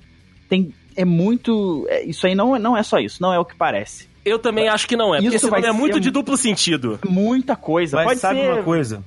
tem. 0.49 0.73
É 0.95 1.05
muito. 1.05 1.85
é, 1.89 2.03
isso 2.03 2.27
aí 2.27 2.35
não, 2.35 2.59
não 2.59 2.75
é 2.75 2.83
só 2.83 2.99
isso, 2.99 3.21
não 3.21 3.31
é 3.31 3.39
o 3.39 3.45
que 3.45 3.55
parece. 3.55 4.09
Eu 4.25 4.37
também 4.37 4.67
acho 4.67 4.85
que 4.87 4.97
não 4.97 5.15
é, 5.15 5.19
porque 5.19 5.27
Isso 5.27 5.45
esse 5.45 5.49
vai 5.49 5.61
nome 5.61 5.73
é 5.73 5.77
muito 5.77 5.99
de 5.99 6.11
duplo 6.11 6.35
sentido. 6.35 6.99
Muita 7.07 7.55
coisa. 7.55 7.95
Mas 7.95 8.05
Pode 8.05 8.19
sabe 8.19 8.41
ser. 8.41 8.51
uma 8.51 8.63
coisa? 8.63 9.03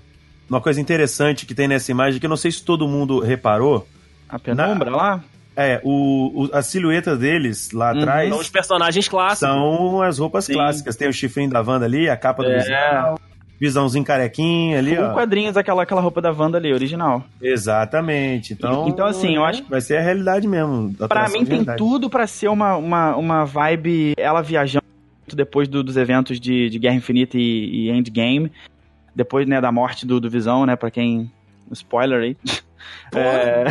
Uma 0.49 0.61
coisa 0.61 0.81
interessante 0.81 1.45
que 1.45 1.55
tem 1.55 1.69
nessa 1.69 1.91
imagem, 1.91 2.19
que 2.19 2.25
eu 2.25 2.31
não 2.31 2.37
sei 2.37 2.51
se 2.51 2.63
todo 2.63 2.89
mundo 2.89 3.21
reparou, 3.21 3.87
A 4.29 4.39
penumbra 4.39 4.91
lá? 4.91 5.25
É 5.57 5.81
o, 5.85 6.45
o- 6.45 6.51
a 6.53 6.63
silhueta 6.63 7.17
deles 7.17 7.71
lá 7.73 7.93
Uhum. 7.93 7.99
atrás 8.01 8.29
São 8.31 8.39
os 8.39 8.49
personagens 8.49 9.09
clássicos. 9.09 9.39
são 9.55 10.03
as 10.03 10.19
roupas 10.19 10.45
Sim. 10.47 10.55
clássicas. 10.55 10.97
Tem 10.97 11.09
o 11.09 11.13
chifrinho 11.13 11.51
da 11.51 11.61
Wanda 11.61 11.85
ali, 11.85 12.09
a 12.09 12.17
capa 12.17 12.43
do 12.43 12.51
É. 12.51 12.59
visão, 12.59 13.19
visãozinho 13.61 14.05
carequinho 14.05 14.77
ali, 14.79 14.97
Com 14.97 15.03
ó. 15.03 15.13
quadrinhos, 15.13 15.57
aquela, 15.57 15.83
aquela 15.85 16.01
roupa 16.01 16.21
da 16.21 16.33
Wanda 16.33 16.59
ali, 16.59 16.73
original. 16.73 17.25
Exatamente. 17.41 18.53
Então, 18.55 18.89
Então, 18.89 19.07
assim, 19.07 19.37
eu 19.37 19.45
acho 19.45 19.63
vai 19.69 19.81
ser 19.81 19.99
a 19.99 20.01
realidade 20.03 20.49
mesmo. 20.49 20.95
a 21.01 21.07
Pra 21.09 21.29
mim 21.29 21.45
tem 21.45 21.65
tudo 21.77 22.09
pra 22.11 22.27
ser 22.27 22.49
uma, 22.49 22.77
uma, 22.77 23.15
uma 23.17 23.45
vibe 23.45 24.15
ela 24.17 24.43
viajando 24.43 24.83
depois 25.35 25.69
do- 25.69 25.83
dos 25.85 25.97
eventos 25.97 26.41
de, 26.41 26.69
de 26.69 26.79
Guerra 26.79 26.97
Infinita 26.97 27.39
e, 27.39 27.87
e 27.87 27.91
Endgame. 27.91 28.51
Depois, 29.15 29.47
né, 29.47 29.61
da 29.61 29.71
morte 29.71 30.07
do, 30.07 30.19
do 30.19 30.29
Visão, 30.31 30.65
né, 30.67 30.75
pra 30.77 30.91
quem... 30.91 31.31
Spoiler 31.71 32.21
aí. 32.23 32.37
É, 33.15 33.65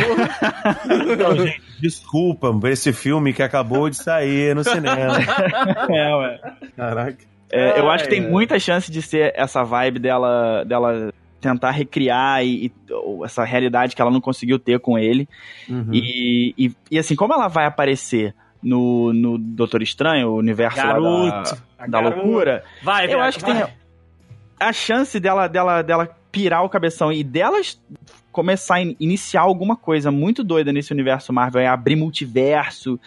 Então, 1.12 1.36
gente, 1.44 1.60
desculpa 1.82 2.52
por 2.52 2.70
esse 2.70 2.92
filme 2.92 3.32
que 3.32 3.42
acabou 3.42 3.90
de 3.90 3.96
sair 3.96 4.54
no 4.54 4.62
cinema. 4.64 5.14
é, 5.90 6.14
ué. 6.16 6.40
Caraca. 6.76 7.18
É, 7.50 7.78
eu 7.78 7.90
acho 7.90 8.04
que 8.04 8.10
tem 8.10 8.20
muita 8.20 8.58
chance 8.58 8.90
de 8.90 9.02
ser 9.02 9.32
essa 9.36 9.62
vibe 9.62 9.98
dela, 9.98 10.64
dela 10.64 11.12
tentar 11.40 11.70
recriar 11.72 12.42
e, 12.42 12.66
e- 12.66 12.72
essa 13.24 13.44
realidade 13.44 13.94
que 13.94 14.00
ela 14.00 14.10
não 14.10 14.20
conseguiu 14.20 14.58
ter 14.58 14.78
com 14.80 14.96
ele. 14.98 15.28
Uhum. 15.68 15.88
E, 15.92 16.54
e, 16.56 16.72
e, 16.90 16.98
assim, 16.98 17.14
como 17.16 17.34
ela 17.34 17.48
vai 17.48 17.66
aparecer 17.66 18.34
no, 18.62 19.12
no 19.12 19.36
Doutor 19.36 19.82
Estranho, 19.82 20.28
o 20.30 20.36
universo 20.36 20.76
Garoto. 20.78 21.58
da, 21.78 21.86
da 21.86 22.00
loucura, 22.00 22.64
Vai, 22.82 23.04
Eu 23.04 23.08
velho, 23.10 23.22
acho 23.24 23.38
que 23.40 23.44
tem- 23.44 23.54
vai. 23.54 23.72
a 24.60 24.72
chance 24.72 25.18
dela, 25.20 25.46
dela, 25.48 25.82
dela 25.82 26.08
pirar 26.30 26.64
o 26.64 26.70
cabeção 26.70 27.12
e 27.12 27.22
delas 27.22 27.78
começar 28.32 28.76
a 28.76 28.82
in- 28.82 28.96
iniciar 28.98 29.42
alguma 29.42 29.76
coisa 29.76 30.10
muito 30.10 30.42
doida 30.42 30.72
nesse 30.72 30.92
universo 30.92 31.32
Marvel, 31.32 31.60
é 31.60 31.66
abrir 31.68 31.94
multiverso 31.96 32.98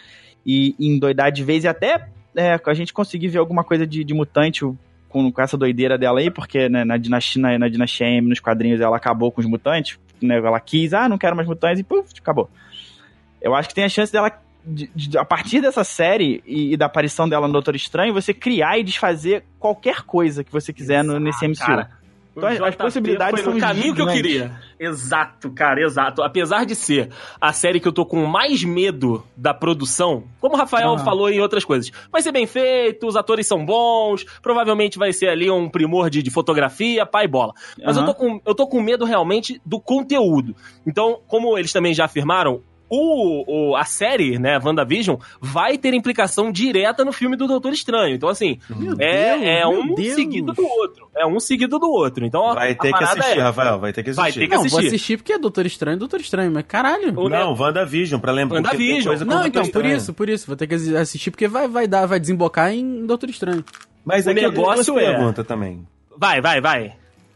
e, 0.45 0.76
e 0.80 0.88
endoidar 0.88 1.32
de 1.32 1.43
vez 1.43 1.63
e 1.63 1.67
até 1.67 2.07
é, 2.36 2.59
a 2.65 2.73
gente 2.73 2.93
conseguir 2.93 3.28
ver 3.30 3.39
alguma 3.39 3.63
coisa 3.63 3.86
de, 3.88 4.03
de 4.03 4.13
mutante 4.13 4.61
com, 5.09 5.32
com 5.32 5.41
essa 5.41 5.57
doideira 5.57 5.97
dela 5.97 6.19
aí, 6.19 6.30
porque 6.30 6.69
né, 6.69 6.84
na, 6.86 6.97
dinastia, 6.97 7.41
na, 7.41 7.57
na 7.57 7.67
dinastia 7.69 8.07
M, 8.07 8.28
nos 8.30 8.39
quadrinhos, 8.39 8.80
ela 8.82 8.97
acabou 8.97 9.32
com 9.32 9.41
os 9.41 9.47
mutantes, 9.47 9.97
né, 10.21 10.38
ela 10.38 10.59
quis, 10.59 10.93
ah, 10.93 11.09
não 11.09 11.17
quero 11.17 11.36
mais 11.36 11.47
mutantes 11.47 11.80
e 11.80 11.84
puf, 11.84 12.13
acabou. 12.19 12.49
Eu 13.41 13.55
acho 13.55 13.69
que 13.69 13.76
tem 13.76 13.84
a 13.86 13.89
chance 13.89 14.11
dela, 14.11 14.32
de- 14.65 14.89
de- 14.95 15.17
a 15.17 15.23
partir 15.23 15.61
dessa 15.61 15.84
série 15.84 16.43
e, 16.45 16.73
e 16.73 16.78
da 16.78 16.86
aparição 16.88 17.28
dela 17.30 17.47
no 17.47 17.53
Doutor 17.53 17.76
Estranho, 17.76 18.13
você 18.13 18.34
criar 18.34 18.78
e 18.78 18.84
desfazer 18.84 19.43
qualquer 19.59 20.01
coisa 20.01 20.43
que 20.43 20.51
você 20.51 20.73
quiser 20.73 21.03
no, 21.03 21.19
nesse 21.19 21.47
MCU. 21.47 21.65
cara. 21.65 21.89
Então, 22.38 22.49
O 22.49 22.51
as 22.51 22.57
JP 22.71 22.77
possibilidades 22.83 23.41
foi 23.41 23.53
no 23.53 23.59
são 23.59 23.67
caminho 23.69 23.95
que 23.95 24.01
eu 24.01 24.09
gigantes. 24.09 24.21
queria. 24.21 24.51
Exato, 24.77 25.49
cara, 25.51 25.81
exato. 25.81 26.21
Apesar 26.21 26.65
de 26.65 26.75
ser 26.75 27.09
a 27.39 27.53
série 27.53 27.79
que 27.79 27.88
eu 27.88 27.93
tô 27.93 28.05
com 28.05 28.25
mais 28.25 28.63
medo 28.63 29.23
da 29.38 29.53
produção, 29.53 30.23
como 30.41 30.55
o 30.55 30.57
Rafael 30.57 30.93
Ah. 30.95 30.97
falou 30.99 31.29
em 31.29 31.39
outras 31.39 31.63
coisas, 31.63 31.89
vai 32.11 32.21
ser 32.21 32.31
bem 32.33 32.45
feito, 32.45 33.07
os 33.07 33.15
atores 33.15 33.47
são 33.47 33.65
bons, 33.65 34.25
provavelmente 34.41 34.97
vai 34.97 35.13
ser 35.13 35.29
ali 35.29 35.49
um 35.49 35.69
primor 35.69 36.09
de, 36.09 36.21
de 36.21 36.29
fotografia, 36.29 37.05
pai 37.05 37.27
bola. 37.27 37.53
Mas 37.83 37.95
eu, 37.95 38.05
tô 38.05 38.13
com, 38.13 38.41
eu 38.45 38.53
tô 38.53 38.67
com 38.67 38.81
medo 38.81 39.05
realmente 39.05 39.61
do 39.65 39.79
conteúdo. 39.79 40.55
Então, 40.86 41.19
como 41.27 41.57
eles 41.57 41.71
também 41.71 41.93
já 41.93 42.05
afirmaram, 42.05 42.61
o, 42.89 43.71
o- 43.71 43.75
a 43.75 43.83
série, 43.86 44.38
né, 44.38 44.59
WandaVision, 44.63 45.17
vai 45.41 45.77
ter 45.77 45.93
implicação 45.93 46.51
direta 46.51 47.03
no 47.03 47.11
filme 47.11 47.36
do 47.36 47.47
Doutor 47.47 47.73
Estranho. 47.73 48.15
Então, 48.15 48.29
assim, 48.29 48.59
Meu 48.69 48.95
é, 48.99 49.33
Deus, 49.38 49.43
é 49.47 49.67
um 49.67 49.95
Deus. 49.95 50.15
seguido 50.15 50.53
do 50.53 50.63
outro. 50.65 51.07
É 51.15 51.25
um 51.25 51.39
seguido 51.39 51.79
do 51.79 51.89
outro. 51.89 52.25
Então, 52.25 52.45
a- 52.49 52.53
Vai 52.53 52.75
ter 52.75 52.93
que 52.93 53.03
assistir, 53.03 53.38
é- 53.39 53.41
Rafael. 53.41 53.79
Vai 53.79 53.91
ter 53.93 54.03
que 54.03 54.09
assistir. 54.11 54.21
Vai 54.21 54.31
ter 54.31 54.39
que 54.47 54.55
Não, 54.55 54.57
vou 54.57 54.65
assistir. 54.67 54.88
assistir 54.88 55.17
porque 55.17 55.33
é 55.33 55.38
Doutor 55.39 55.65
Estranho, 55.65 55.97
Doutor 55.97 56.19
Estranho, 56.19 56.51
mas 56.51 56.63
caralho. 56.67 57.13
O- 57.19 57.29
Não, 57.29 57.53
WandaVision, 57.55 58.19
pra 58.21 58.31
lembrar. 58.31 58.57
WandaVision. 58.57 59.15
Não, 59.25 59.45
então, 59.45 59.67
por 59.67 59.86
isso, 59.86 60.13
por 60.13 60.29
isso. 60.29 60.45
Vou 60.47 60.55
ter 60.55 60.67
que 60.67 60.75
assistir 60.75 61.31
porque 61.31 61.47
vai, 61.47 61.67
vai 61.67 61.88
dar, 61.88 62.05
vai 62.05 62.19
desembocar 62.19 62.71
em 62.71 63.05
Doutor 63.05 63.29
Estranho. 63.29 63.63
Mas 64.05 64.27
O 64.27 64.33
tenho 64.33 64.49
negócio 64.51 64.99
é- 64.99 65.11
perguntas 65.11 65.45
também. 65.47 65.88
Vai, 66.17 66.39
vai, 66.39 66.61
vai. 66.61 66.93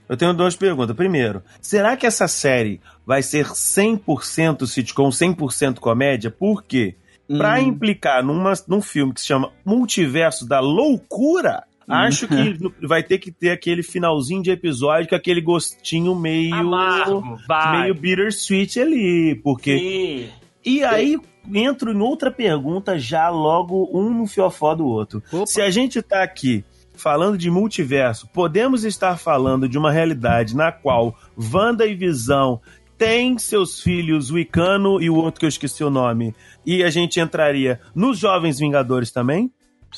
Eu 0.10 0.18
tenho 0.18 0.34
duas 0.34 0.55
perguntas. 0.55 0.95
Primeiro, 0.95 1.43
será 1.62 1.95
que 1.95 2.07
essa 2.07 2.28
série 2.28 2.82
vai 3.05 3.22
ser 3.22 3.45
100% 3.45 4.66
sitcom, 4.66 5.10
100% 5.10 5.80
comédia? 5.80 6.32
Por 6.32 6.64
quê? 6.64 6.95
Pra 7.28 7.60
Hum. 7.60 7.68
implicar 7.68 8.24
numa, 8.26 8.53
num 8.68 8.82
filme 8.82 9.14
que 9.14 9.22
se 9.22 9.28
chama 9.28 9.51
Multiverso 9.64 10.47
da 10.47 10.60
Loucura, 10.60 11.64
acho 11.88 12.28
que 12.28 12.57
vai 12.88 13.03
ter 13.03 13.20
que 13.20 13.32
ter 13.32 13.51
aquele 13.51 13.84
finalzinho 13.84 14.41
de 14.41 14.49
episódio 14.49 15.07
com 15.10 15.16
aquele 15.16 15.41
gostinho 15.41 16.16
meio. 16.16 16.55
Amargo, 16.55 17.38
vai. 17.47 17.82
meio 17.82 17.93
bittersweet 17.93 18.80
ali. 18.80 19.36
Porque. 19.43 19.78
Sim. 19.78 20.30
E 20.66 20.84
aí 20.84 21.18
entro 21.53 21.91
em 21.91 22.01
outra 22.01 22.32
pergunta, 22.32 22.97
já 22.97 23.30
logo 23.30 23.89
um 23.93 24.10
no 24.10 24.26
fiofó 24.28 24.74
do 24.76 24.86
outro. 24.88 25.22
Opa. 25.32 25.45
Se 25.45 25.62
a 25.62 25.70
gente 25.70 26.01
tá 26.01 26.24
aqui 26.24 26.66
falando 27.00 27.38
de 27.38 27.50
multiverso, 27.50 28.28
podemos 28.34 28.84
estar 28.84 29.18
falando 29.18 29.68
de 29.68 29.78
uma 29.78 29.91
realidade 29.91 30.56
na 30.56 30.72
qual 30.72 31.18
Wanda 31.54 31.86
e 31.86 31.95
Visão 31.95 32.62
têm 32.97 33.38
seus 33.38 33.82
filhos, 33.82 34.30
o 34.30 34.38
Icano 34.38 35.02
e 35.02 35.10
o 35.10 35.16
outro 35.16 35.39
que 35.39 35.45
eu 35.45 35.50
esqueci 35.50 35.84
o 35.84 35.89
nome. 35.89 36.36
E 36.66 36.84
a 36.84 36.89
gente 36.89 37.20
entraria 37.20 37.80
nos 37.95 38.20
Jovens 38.20 38.60
Vingadores 38.60 39.10
também? 39.12 39.50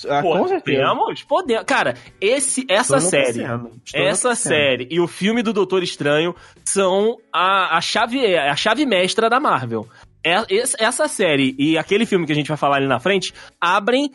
Ah, 0.08 0.22
com 0.22 0.48
certeza. 0.48 0.84
Podemos, 0.88 1.24
podemos. 1.24 1.64
Cara, 1.66 1.96
esse, 2.22 2.66
essa 2.70 3.00
série, 3.02 3.40
essa 3.94 4.36
série 4.36 4.88
e 4.90 5.02
o 5.02 5.08
filme 5.08 5.42
do 5.44 5.52
Doutor 5.52 5.84
Estranho 5.84 6.34
são 6.64 7.18
a, 7.34 7.76
a, 7.78 7.82
chave, 7.82 8.38
a 8.38 8.56
chave 8.56 8.86
mestra 8.86 9.30
da 9.30 9.38
Marvel. 9.40 9.86
É- 10.24 10.46
es- 10.50 10.76
Essa 10.80 11.08
série 11.10 11.56
e 11.58 11.78
aquele 11.78 12.06
filme 12.06 12.26
que 12.26 12.32
a 12.32 12.36
gente 12.36 12.48
vai 12.48 12.56
falar 12.56 12.78
ali 12.78 12.88
na 12.88 13.00
frente 13.02 13.34
abrem 13.60 14.12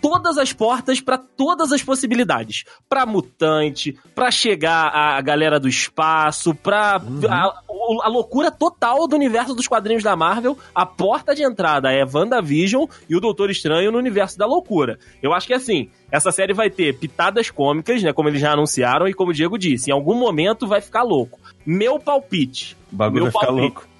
todas 0.00 0.38
as 0.38 0.52
portas 0.52 1.00
pra 1.00 1.18
todas 1.18 1.72
as 1.72 1.82
possibilidades. 1.82 2.64
Pra 2.88 3.04
mutante, 3.04 3.98
pra 4.14 4.30
chegar 4.30 4.88
a 4.94 5.20
galera 5.20 5.58
do 5.58 5.68
espaço, 5.68 6.54
pra 6.54 7.00
a, 7.28 7.62
a 8.02 8.08
loucura 8.08 8.50
total 8.50 9.08
do 9.08 9.16
universo 9.16 9.54
dos 9.54 9.66
quadrinhos 9.66 10.02
da 10.02 10.14
Marvel. 10.14 10.56
A 10.74 10.86
porta 10.86 11.34
de 11.34 11.42
entrada 11.42 11.90
é 11.92 12.04
WandaVision 12.04 12.86
e 13.08 13.16
o 13.16 13.20
Doutor 13.20 13.50
Estranho 13.50 13.90
no 13.90 13.98
universo 13.98 14.38
da 14.38 14.46
loucura. 14.46 14.98
Eu 15.22 15.32
acho 15.32 15.46
que 15.46 15.54
assim, 15.54 15.90
essa 16.10 16.30
série 16.30 16.52
vai 16.54 16.70
ter 16.70 16.96
pitadas 16.98 17.50
cômicas, 17.50 18.02
né, 18.02 18.12
como 18.12 18.28
eles 18.28 18.40
já 18.40 18.52
anunciaram 18.52 19.08
e 19.08 19.14
como 19.14 19.30
o 19.30 19.34
Diego 19.34 19.58
disse, 19.58 19.90
em 19.90 19.92
algum 19.92 20.14
momento 20.14 20.66
vai 20.66 20.80
ficar 20.80 21.02
louco. 21.02 21.40
Meu 21.64 21.98
palpite, 21.98 22.76
O 22.92 22.96
bagulho 22.96 23.24
Meu 23.24 23.32
vai 23.32 23.40
ficar 23.42 23.46
palpite. 23.52 23.62
louco. 23.74 23.95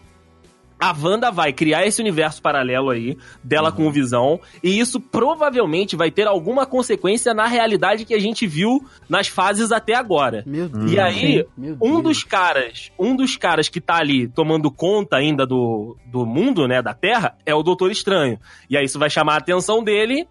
A 0.78 0.94
Wanda 0.98 1.30
vai 1.30 1.52
criar 1.52 1.86
esse 1.86 2.00
universo 2.00 2.40
paralelo 2.42 2.90
aí, 2.90 3.16
dela 3.42 3.72
com 3.72 3.86
o 3.86 3.90
Visão, 3.90 4.40
e 4.62 4.78
isso 4.78 5.00
provavelmente 5.00 5.96
vai 5.96 6.10
ter 6.10 6.26
alguma 6.26 6.66
consequência 6.66 7.32
na 7.32 7.46
realidade 7.46 8.04
que 8.04 8.14
a 8.14 8.18
gente 8.18 8.46
viu 8.46 8.84
nas 9.08 9.28
fases 9.28 9.72
até 9.72 9.94
agora. 9.94 10.42
Meu 10.46 10.68
Deus. 10.68 10.92
E 10.92 11.00
aí, 11.00 11.46
Meu 11.56 11.76
um 11.80 11.92
Deus. 11.92 12.02
dos 12.02 12.24
caras, 12.24 12.92
um 12.98 13.16
dos 13.16 13.36
caras 13.36 13.68
que 13.68 13.80
tá 13.80 13.96
ali 13.96 14.28
tomando 14.28 14.70
conta 14.70 15.16
ainda 15.16 15.46
do, 15.46 15.96
do 16.06 16.26
mundo, 16.26 16.68
né, 16.68 16.82
da 16.82 16.92
Terra, 16.92 17.36
é 17.44 17.54
o 17.54 17.62
Doutor 17.62 17.90
Estranho. 17.90 18.38
E 18.68 18.76
aí 18.76 18.84
isso 18.84 18.98
vai 18.98 19.08
chamar 19.08 19.34
a 19.34 19.38
atenção 19.38 19.82
dele, 19.82 20.28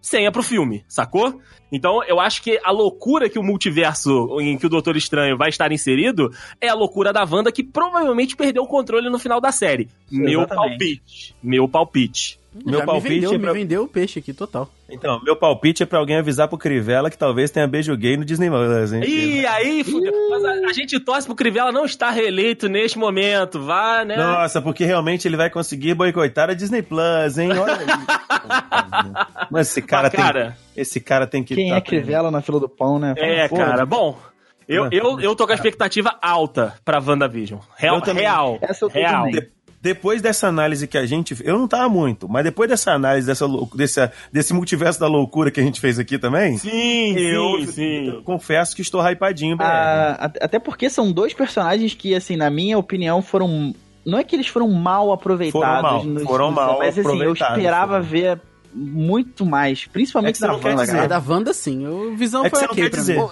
senha 0.00 0.32
pro 0.32 0.42
filme, 0.42 0.84
sacou? 0.88 1.40
Então, 1.70 2.02
eu 2.04 2.18
acho 2.18 2.42
que 2.42 2.58
a 2.64 2.70
loucura 2.70 3.28
que 3.28 3.38
o 3.38 3.42
multiverso 3.42 4.38
em 4.40 4.56
que 4.56 4.66
o 4.66 4.70
Doutor 4.70 4.96
Estranho 4.96 5.36
vai 5.36 5.48
estar 5.50 5.70
inserido 5.72 6.32
é 6.60 6.68
a 6.68 6.74
loucura 6.74 7.12
da 7.12 7.24
Wanda 7.24 7.52
que 7.52 7.62
provavelmente 7.62 8.34
perdeu 8.36 8.62
o 8.62 8.66
controle 8.66 9.10
no 9.10 9.18
final 9.18 9.40
da 9.40 9.52
série. 9.52 9.88
Meu 10.10 10.40
Exatamente. 10.40 10.68
palpite. 10.78 11.34
Meu 11.42 11.68
palpite. 11.68 12.38
Meu 12.64 12.80
Já 12.80 12.86
palpite 12.86 13.08
me 13.14 13.20
vendeu, 13.20 13.32
é 13.34 13.38
pra- 13.38 13.52
me 13.52 13.58
vendeu 13.60 13.82
o 13.84 13.88
peixe 13.88 14.18
aqui, 14.18 14.32
total. 14.32 14.68
Então, 14.90 15.20
meu 15.22 15.36
palpite 15.36 15.82
é 15.82 15.86
pra 15.86 15.98
alguém 15.98 16.16
avisar 16.16 16.48
pro 16.48 16.56
Crivella 16.56 17.10
que 17.10 17.18
talvez 17.18 17.50
tenha 17.50 17.68
beijo 17.68 17.94
gay 17.94 18.16
no 18.16 18.24
Disney 18.24 18.48
Plus, 18.48 18.92
hein? 18.92 19.02
E 19.06 19.46
aí, 19.46 19.84
fudeu. 19.84 20.12
Mas 20.30 20.44
a, 20.44 20.50
a 20.70 20.72
gente 20.72 20.98
torce 20.98 21.26
pro 21.26 21.36
Crivella 21.36 21.70
não 21.70 21.84
estar 21.84 22.10
reeleito 22.10 22.66
neste 22.68 22.98
momento, 22.98 23.62
vá, 23.62 24.02
né? 24.04 24.16
Nossa, 24.16 24.62
porque 24.62 24.84
realmente 24.84 25.28
ele 25.28 25.36
vai 25.36 25.50
conseguir 25.50 25.94
boicotar 25.94 26.48
a 26.50 26.54
Disney 26.54 26.82
Plus, 26.82 27.36
hein? 27.38 27.50
Olha 27.52 27.74
aí. 27.78 27.86
Mas 29.50 29.68
esse 29.68 29.82
cara, 29.82 30.10
Mas, 30.12 30.12
cara, 30.12 30.44
tem, 30.50 30.56
esse 30.80 31.00
cara 31.00 31.26
tem 31.26 31.42
que 31.42 31.54
Quem 31.54 31.70
tá 31.70 31.76
é 31.76 31.80
Crivella 31.80 32.30
na 32.30 32.40
fila 32.40 32.60
do 32.60 32.68
pão, 32.68 32.98
né? 32.98 33.14
É, 33.16 33.48
Pô, 33.48 33.56
cara. 33.56 33.84
Bom, 33.86 34.18
eu, 34.68 34.84
Mas- 34.84 34.92
eu, 34.92 35.20
eu 35.20 35.34
tô 35.36 35.46
com 35.46 35.52
a 35.52 35.54
expectativa 35.54 36.16
alta 36.20 36.74
pra 36.84 36.98
WandaVision. 37.00 37.60
Real, 37.76 37.96
Eu 37.96 38.02
também. 38.02 38.22
real. 38.24 38.58
Essa 38.60 38.84
eu 38.84 38.90
tô 38.90 38.98
real. 38.98 39.24
também. 39.26 39.48
Depois 39.80 40.20
dessa 40.20 40.48
análise 40.48 40.88
que 40.88 40.98
a 40.98 41.06
gente. 41.06 41.36
Eu 41.44 41.56
não 41.56 41.68
tava 41.68 41.88
muito, 41.88 42.28
mas 42.28 42.42
depois 42.42 42.68
dessa 42.68 42.90
análise, 42.90 43.24
dessa, 43.28 43.46
lou- 43.46 43.70
desse, 43.76 44.10
desse 44.32 44.52
multiverso 44.52 44.98
da 44.98 45.06
loucura 45.06 45.52
que 45.52 45.60
a 45.60 45.62
gente 45.62 45.80
fez 45.80 46.00
aqui 46.00 46.18
também. 46.18 46.58
Sim, 46.58 47.16
eu, 47.16 47.60
sim, 47.60 47.66
sim. 47.68 48.08
eu 48.08 48.22
confesso 48.24 48.74
que 48.74 48.82
estou 48.82 49.00
hypadinho. 49.00 49.56
Ah, 49.60 50.16
at- 50.24 50.38
até 50.42 50.58
porque 50.58 50.90
são 50.90 51.12
dois 51.12 51.32
personagens 51.32 51.94
que, 51.94 52.12
assim, 52.12 52.34
na 52.36 52.50
minha 52.50 52.76
opinião, 52.76 53.22
foram. 53.22 53.72
Não 54.04 54.18
é 54.18 54.24
que 54.24 54.34
eles 54.34 54.48
foram 54.48 54.68
mal 54.68 55.12
aproveitados. 55.12 55.62
Foram 55.62 55.82
mal, 55.82 56.04
nos- 56.04 56.22
foram 56.24 56.50
mal 56.50 56.78
Mas 56.78 56.98
assim, 56.98 57.22
eu 57.22 57.32
esperava 57.32 57.92
foram. 57.92 58.02
ver 58.02 58.40
muito 58.72 59.44
mais. 59.46 59.86
Principalmente 59.86 60.36
É 60.36 60.40
da 60.46 60.48
não 60.48 60.54
Wanda, 60.56 60.74
dizer. 60.82 60.92
É, 60.92 60.94
cara. 60.94 61.08
da 61.08 61.18
Wanda, 61.18 61.52
sim. 61.52 61.86
O 61.86 62.14
Visão 62.16 62.44
É 62.44 62.50
que 62.50 62.56
foi 62.56 62.64
não 62.66 62.72
ok 62.72 62.84
quer 62.84 62.90
pra 62.90 63.00
dizer. 63.00 63.18
mim. 63.20 63.28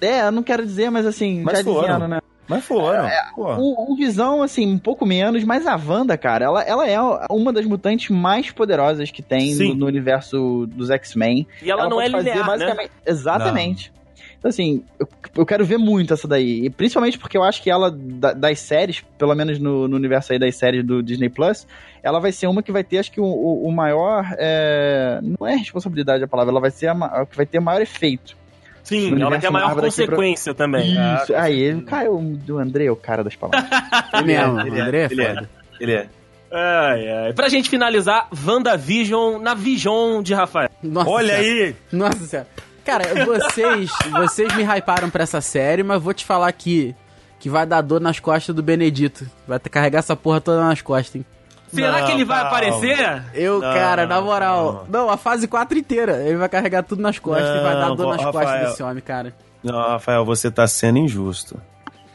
É, 0.00 0.22
eu 0.22 0.32
não 0.32 0.42
quero 0.42 0.64
dizer, 0.64 0.90
mas 0.90 1.04
assim, 1.06 1.42
Mas 1.42 1.58
já 1.58 1.64
foram. 1.64 1.80
dizendo, 1.94 2.08
né? 2.08 2.20
Mas 2.46 2.64
foram. 2.64 3.08
pô. 3.34 3.54
O, 3.56 3.92
o 3.92 3.96
Visão, 3.96 4.42
assim, 4.42 4.66
um 4.72 4.78
pouco 4.78 5.04
menos, 5.04 5.44
mas 5.44 5.66
a 5.66 5.76
Wanda, 5.76 6.16
cara, 6.16 6.46
ela, 6.46 6.62
ela 6.62 6.88
é 6.88 6.98
uma 7.30 7.52
das 7.52 7.66
mutantes 7.66 8.08
mais 8.08 8.50
poderosas 8.50 9.10
que 9.10 9.20
tem 9.22 9.54
no, 9.54 9.74
no 9.74 9.86
universo 9.86 10.66
dos 10.68 10.88
X-Men. 10.88 11.46
E 11.62 11.70
ela, 11.70 11.88
não 11.88 12.00
é 12.00 12.08
linear, 12.08 12.38
né? 12.38 12.42
basicamente- 12.44 12.90
Exatamente. 13.04 13.92
Então, 14.38 14.48
assim, 14.48 14.84
eu, 15.00 15.08
eu 15.36 15.44
quero 15.44 15.64
ver 15.64 15.78
muito 15.78 16.14
essa 16.14 16.28
daí. 16.28 16.66
E 16.66 16.70
principalmente 16.70 17.18
porque 17.18 17.36
eu 17.36 17.42
acho 17.42 17.60
que 17.62 17.68
ela, 17.70 17.90
da- 17.90 18.32
das 18.32 18.60
séries, 18.60 19.02
pelo 19.18 19.34
menos 19.34 19.58
no, 19.58 19.88
no 19.88 19.96
universo 19.96 20.32
aí 20.32 20.38
das 20.38 20.54
séries 20.56 20.84
do 20.84 21.02
Disney 21.02 21.28
Plus, 21.28 21.66
ela 22.02 22.20
vai 22.20 22.30
ser 22.30 22.46
uma 22.46 22.62
que 22.62 22.70
vai 22.70 22.84
ter, 22.84 22.98
acho 22.98 23.10
que, 23.10 23.20
o, 23.20 23.24
o- 23.24 23.72
maior. 23.72 24.24
é, 24.38 25.18
não 25.22 25.46
é 25.46 25.56
responsabilidade 25.56 26.22
a 26.22 26.28
palavra, 26.28 26.52
ela 26.52 26.60
vai 26.60 26.70
ser 26.70 26.86
a, 26.86 26.92
a 26.92 27.26
que 27.26 27.36
vai 27.36 27.46
ter 27.46 27.58
maior 27.58 27.82
efeito. 27.82 28.36
Sim, 28.84 29.20
ela 29.20 29.28
vai 29.28 29.38
ter 29.40 29.48
a 29.48 29.50
maior 29.50 29.66
Marvel 29.74 29.82
daqui 29.84 29.96
pra- 29.96 30.06
consequência 30.16 30.54
também. 30.54 30.96
Ah, 30.96 31.20
Isso. 31.22 31.34
Aí, 31.34 31.82
cara, 31.82 32.10
o 32.10 32.22
do 32.22 32.58
André 32.58 32.84
é 32.86 32.90
o 32.90 32.96
cara 32.96 33.22
das 33.24 33.34
palavras. 33.36 33.68
É 34.14 34.22
mesmo, 34.22 34.60
ele 34.60 34.78
é, 34.78 34.82
o 34.82 34.84
André 34.84 34.98
é 35.00 35.08
ele 35.10 35.22
é. 35.22 35.46
Ele 35.80 35.92
é. 35.92 36.06
Ai, 36.50 37.08
ai. 37.10 37.32
Pra 37.34 37.48
gente 37.50 37.68
finalizar, 37.68 38.28
WandaVision 38.46 39.42
na 39.42 39.52
Vision 39.54 40.22
de 40.22 40.32
Rafael. 40.32 40.70
Nossa 40.82 41.10
Olha 41.10 41.36
senhora. 41.42 41.64
aí! 41.66 41.76
Nossa 41.92 42.18
senhora. 42.24 42.48
Cara, 42.88 43.24
vocês, 43.26 43.90
vocês 44.18 44.54
me 44.56 44.62
hyparam 44.64 45.10
pra 45.10 45.22
essa 45.22 45.42
série, 45.42 45.82
mas 45.82 46.02
vou 46.02 46.14
te 46.14 46.24
falar 46.24 46.48
aqui 46.48 46.96
que 47.38 47.50
vai 47.50 47.66
dar 47.66 47.82
dor 47.82 48.00
nas 48.00 48.18
costas 48.18 48.54
do 48.54 48.62
Benedito. 48.62 49.26
Vai 49.46 49.58
carregar 49.58 49.98
essa 49.98 50.16
porra 50.16 50.40
toda 50.40 50.62
nas 50.64 50.80
costas, 50.80 51.16
hein? 51.16 51.26
Será 51.70 52.00
Não, 52.00 52.06
que 52.06 52.12
ele 52.12 52.24
vai 52.24 52.40
calma. 52.40 52.50
aparecer? 52.56 53.22
Eu, 53.34 53.60
Não, 53.60 53.74
cara, 53.74 54.06
na 54.06 54.22
moral. 54.22 54.86
não. 54.88 55.02
Não. 55.02 55.10
a 55.10 55.18
fase 55.18 55.46
4 55.46 55.78
inteira. 55.78 56.22
Ele 56.26 56.38
vai 56.38 56.48
carregar 56.48 56.82
tudo 56.82 57.02
nas 57.02 57.18
costas 57.18 57.46
e 57.60 57.62
vai 57.62 57.74
dar 57.74 57.88
Não, 57.90 57.96
dor 57.96 58.16
nas 58.16 58.24
Rafael. 58.24 58.32
costas 58.46 58.68
desse 58.70 58.82
homem, 58.82 59.02
cara. 59.02 59.34
Não, 59.62 59.76
Rafael, 59.78 60.24
você 60.24 60.50
tá 60.50 60.66
sendo 60.66 60.98
injusto. 60.98 61.60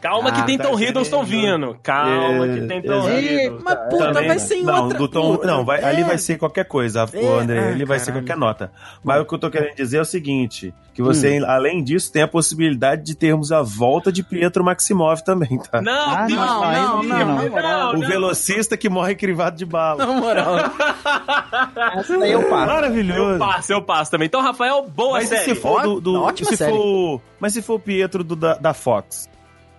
Calma 0.04 0.34
que 0.34 0.42
Ah, 0.42 0.44
tem 0.44 0.58
tá 0.58 0.66
Tom 0.66 0.78
Hiddleston 0.78 1.24
vindo. 1.24 1.78
Calma 1.82 2.46
que 2.50 2.62
tem 2.68 2.82
Tom 2.82 3.08
É, 3.10 3.22
Hiddleston. 3.22 3.60
Mas 3.64 3.76
puta, 3.90 4.06
Também- 4.12 4.28
vai 4.28 4.40
ser 4.40 4.56
em 4.56 4.64
não, 4.64 4.84
outra. 4.84 4.98
do 4.98 5.08
Tom, 5.08 5.40
não, 5.46 5.64
vai, 5.64 5.82
ali 5.82 6.02
É. 6.02 6.04
vai 6.04 6.18
ser 6.18 6.38
qualquer 6.38 6.66
coisa, 6.66 7.06
É, 7.14 7.18
o 7.20 7.40
André, 7.40 7.60
ah, 7.60 7.72
ele 7.72 7.86
vai 7.86 8.00
ser 8.00 8.12
qualquer 8.12 8.36
nota. 8.36 8.70
Mas 9.02 9.22
o 9.22 9.26
que 9.26 9.34
eu 9.34 9.40
tô 9.40 9.50
querendo 9.50 9.76
dizer 9.76 9.98
é 9.98 10.02
o 10.02 10.06
seguinte, 10.06 10.74
que 10.94 11.02
você, 11.02 11.40
Hum. 11.42 11.46
além 11.48 11.82
disso, 11.82 12.12
tem 12.12 12.22
a 12.22 12.28
possibilidade 12.28 13.02
de 13.04 13.16
termos 13.16 13.52
a 13.54 13.62
volta 13.62 14.12
de 14.12 14.22
Pietro 14.24 14.62
Maximov 14.64 15.22
também, 15.24 15.58
tá? 15.72 15.82
Não, 15.82 15.92
Ah, 15.94 16.26
Deus 16.28 16.38
não, 16.40 16.62
não, 16.62 17.04
não, 17.04 17.26
não, 17.38 17.50
moral. 17.50 17.96
o 17.96 18.00
velocista 18.00 18.76
que 18.76 18.90
morre 18.90 19.16
crivado 19.16 19.56
de 19.56 19.66
bala. 19.66 20.06
Na 20.06 20.14
moral. 20.14 20.56
Essa 21.98 22.18
daí 22.20 22.32
eu 22.34 22.44
passo. 22.50 22.68
Maravilhoso. 22.68 23.22
Eu 23.34 23.40
passo, 23.40 23.74
eu 23.74 23.82
passo 23.82 24.12
também. 24.12 24.26
Então, 24.26 24.42
Rafael, 24.42 24.86
boa 24.88 25.14
Mas 25.20 25.30
série. 25.30 25.44
se 25.46 25.56
for 25.56 25.82
do, 25.82 26.02
do- 26.02 26.22
Ótima 26.22 26.50
se 26.50 26.58
série. 26.58 26.72
for, 26.76 27.22
mas 27.40 27.54
se 27.54 27.62
for 27.62 27.76
o 27.76 27.80
Pietro 27.80 28.24
do, 28.24 28.36
da, 28.36 28.56
da 28.56 28.74
Fox? 28.74 29.30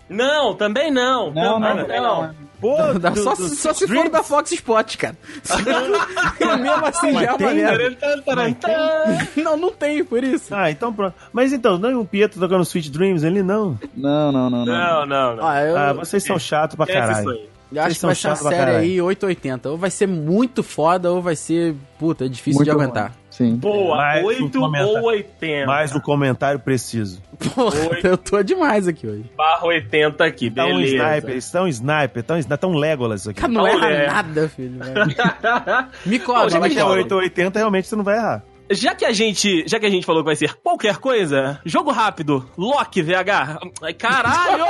Não, 0.09 0.55
também 0.55 0.90
não. 0.90 1.32
Não, 1.32 1.59
não, 1.59 1.76
também 1.78 2.00
não. 2.00 2.34
Pô, 2.61 2.76
Dá- 2.98 3.11
do- 3.11 3.22
só 3.22 3.34
do 3.34 3.48
só 3.48 3.72
se 3.74 3.86
for 3.86 4.09
da 4.09 4.22
Fox 4.22 4.52
Spot, 4.52 4.96
cara. 4.96 5.16
Mesmo 6.59 6.86
assim 6.86 7.12
Mas 7.12 7.22
já 7.24 7.28
é 7.28 7.32
uma 7.32 7.38
tem, 7.38 7.55
merda. 7.55 9.28
Não, 9.36 9.57
não 9.57 9.70
tem, 9.72 10.05
por 10.05 10.22
isso. 10.24 10.55
Ah, 10.55 10.70
então 10.70 10.92
pronto. 10.92 11.14
Mas 11.32 11.52
então, 11.52 11.76
não 11.78 11.90
é 11.90 11.96
o 11.96 12.05
Pietro 12.05 12.40
tocando 12.40 12.62
Sweet 12.64 12.90
Dreams 12.90 13.24
ali, 13.24 13.42
não? 13.42 13.78
Não, 13.94 14.32
não, 14.32 14.48
não, 14.50 14.64
não. 14.64 14.72
Não, 14.72 15.07
não, 15.07 15.36
não. 15.36 15.46
Ah, 15.46 15.61
eu, 15.62 15.76
Ah, 15.76 15.92
vocês 15.92 16.22
são 16.22 16.38
chatos 16.38 16.76
pra 16.76 16.86
Esquece 16.86 17.12
isso 17.12 17.24
caralho. 17.24 17.30
aí. 17.30 17.48
Eu 17.75 17.83
acho 17.83 18.01
que 18.01 18.07
vai 18.07 18.14
ser 18.14 18.29
uma 18.29 18.37
série 18.37 18.57
caralho. 18.57 18.79
aí 18.79 19.01
880. 19.01 19.70
Ou 19.70 19.77
vai 19.79 19.91
ser 19.91 20.07
muito 20.09 20.62
foda, 20.62 21.11
ou 21.11 21.20
vai 21.22 21.37
ser, 21.37 21.75
puta, 21.99 22.29
difícil 22.29 22.59
Muito 22.59 22.68
de 22.70 22.75
bom. 22.77 22.83
aguentar. 22.83 23.12
Sim. 23.31 23.57
Boa, 23.57 23.97
Mais 23.97 24.22
um 24.22 24.27
8 24.27 24.59
comentário. 24.61 24.97
ou 24.99 25.05
80. 25.09 25.66
Mais 25.66 25.95
um 25.95 26.01
comentário 26.01 26.61
preciso. 26.61 27.20
Porra, 27.55 27.77
eu 28.05 28.16
tô 28.16 28.41
demais 28.45 28.87
aqui 28.87 29.07
hoje. 29.09 29.25
Barra 29.37 29.66
80 29.66 30.25
aqui, 30.25 30.51
Tá 30.51 30.64
um 30.66 30.77
beleza. 30.77 30.95
sniper, 31.09 31.37
estão 31.37 31.66
sniper, 31.68 32.22
tão, 32.22 32.41
tão 32.57 32.72
Legolas 32.75 33.22
isso 33.22 33.31
aqui. 33.31 33.41
Cara, 33.41 33.53
não 33.53 33.66
erra 33.66 33.87
é. 33.91 34.07
nada, 34.07 34.49
filho. 34.49 34.79
Me 36.07 36.18
Pô, 36.20 36.27
cobra, 36.27 36.49
que 36.51 36.59
Mas 36.59 36.72
é 36.72 36.75
Legolas. 36.77 37.03
cobra. 37.03 37.16
880, 37.16 37.59
realmente 37.59 37.89
você 37.89 37.97
não 37.97 38.05
vai 38.05 38.16
errar. 38.16 38.43
Já 38.71 38.95
que 38.95 39.05
a 39.05 39.12
gente, 39.12 39.65
já 39.69 39.79
que 39.79 39.87
a 39.87 39.91
gente 39.91 40.07
falou 40.07 40.23
que 40.23 40.27
vai 40.27 40.37
ser 40.37 40.55
qualquer 40.55 40.97
coisa, 40.97 41.61
jogo 41.65 41.91
rápido, 41.91 42.49
Loki 42.57 43.03
VH. 43.03 43.59
Ai, 43.83 43.93
caralho! 43.95 44.65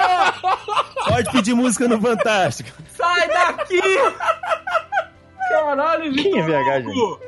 Pode 1.07 1.31
pedir 1.31 1.55
música 1.55 1.87
no 1.87 2.01
Fantástico. 2.01 2.71
Sai 2.97 3.29
daqui! 3.29 3.81
Caralho, 5.49 6.13
Quem 6.13 6.39
é 6.39 6.43
VH, 6.43 6.89
Hugo! 6.89 7.21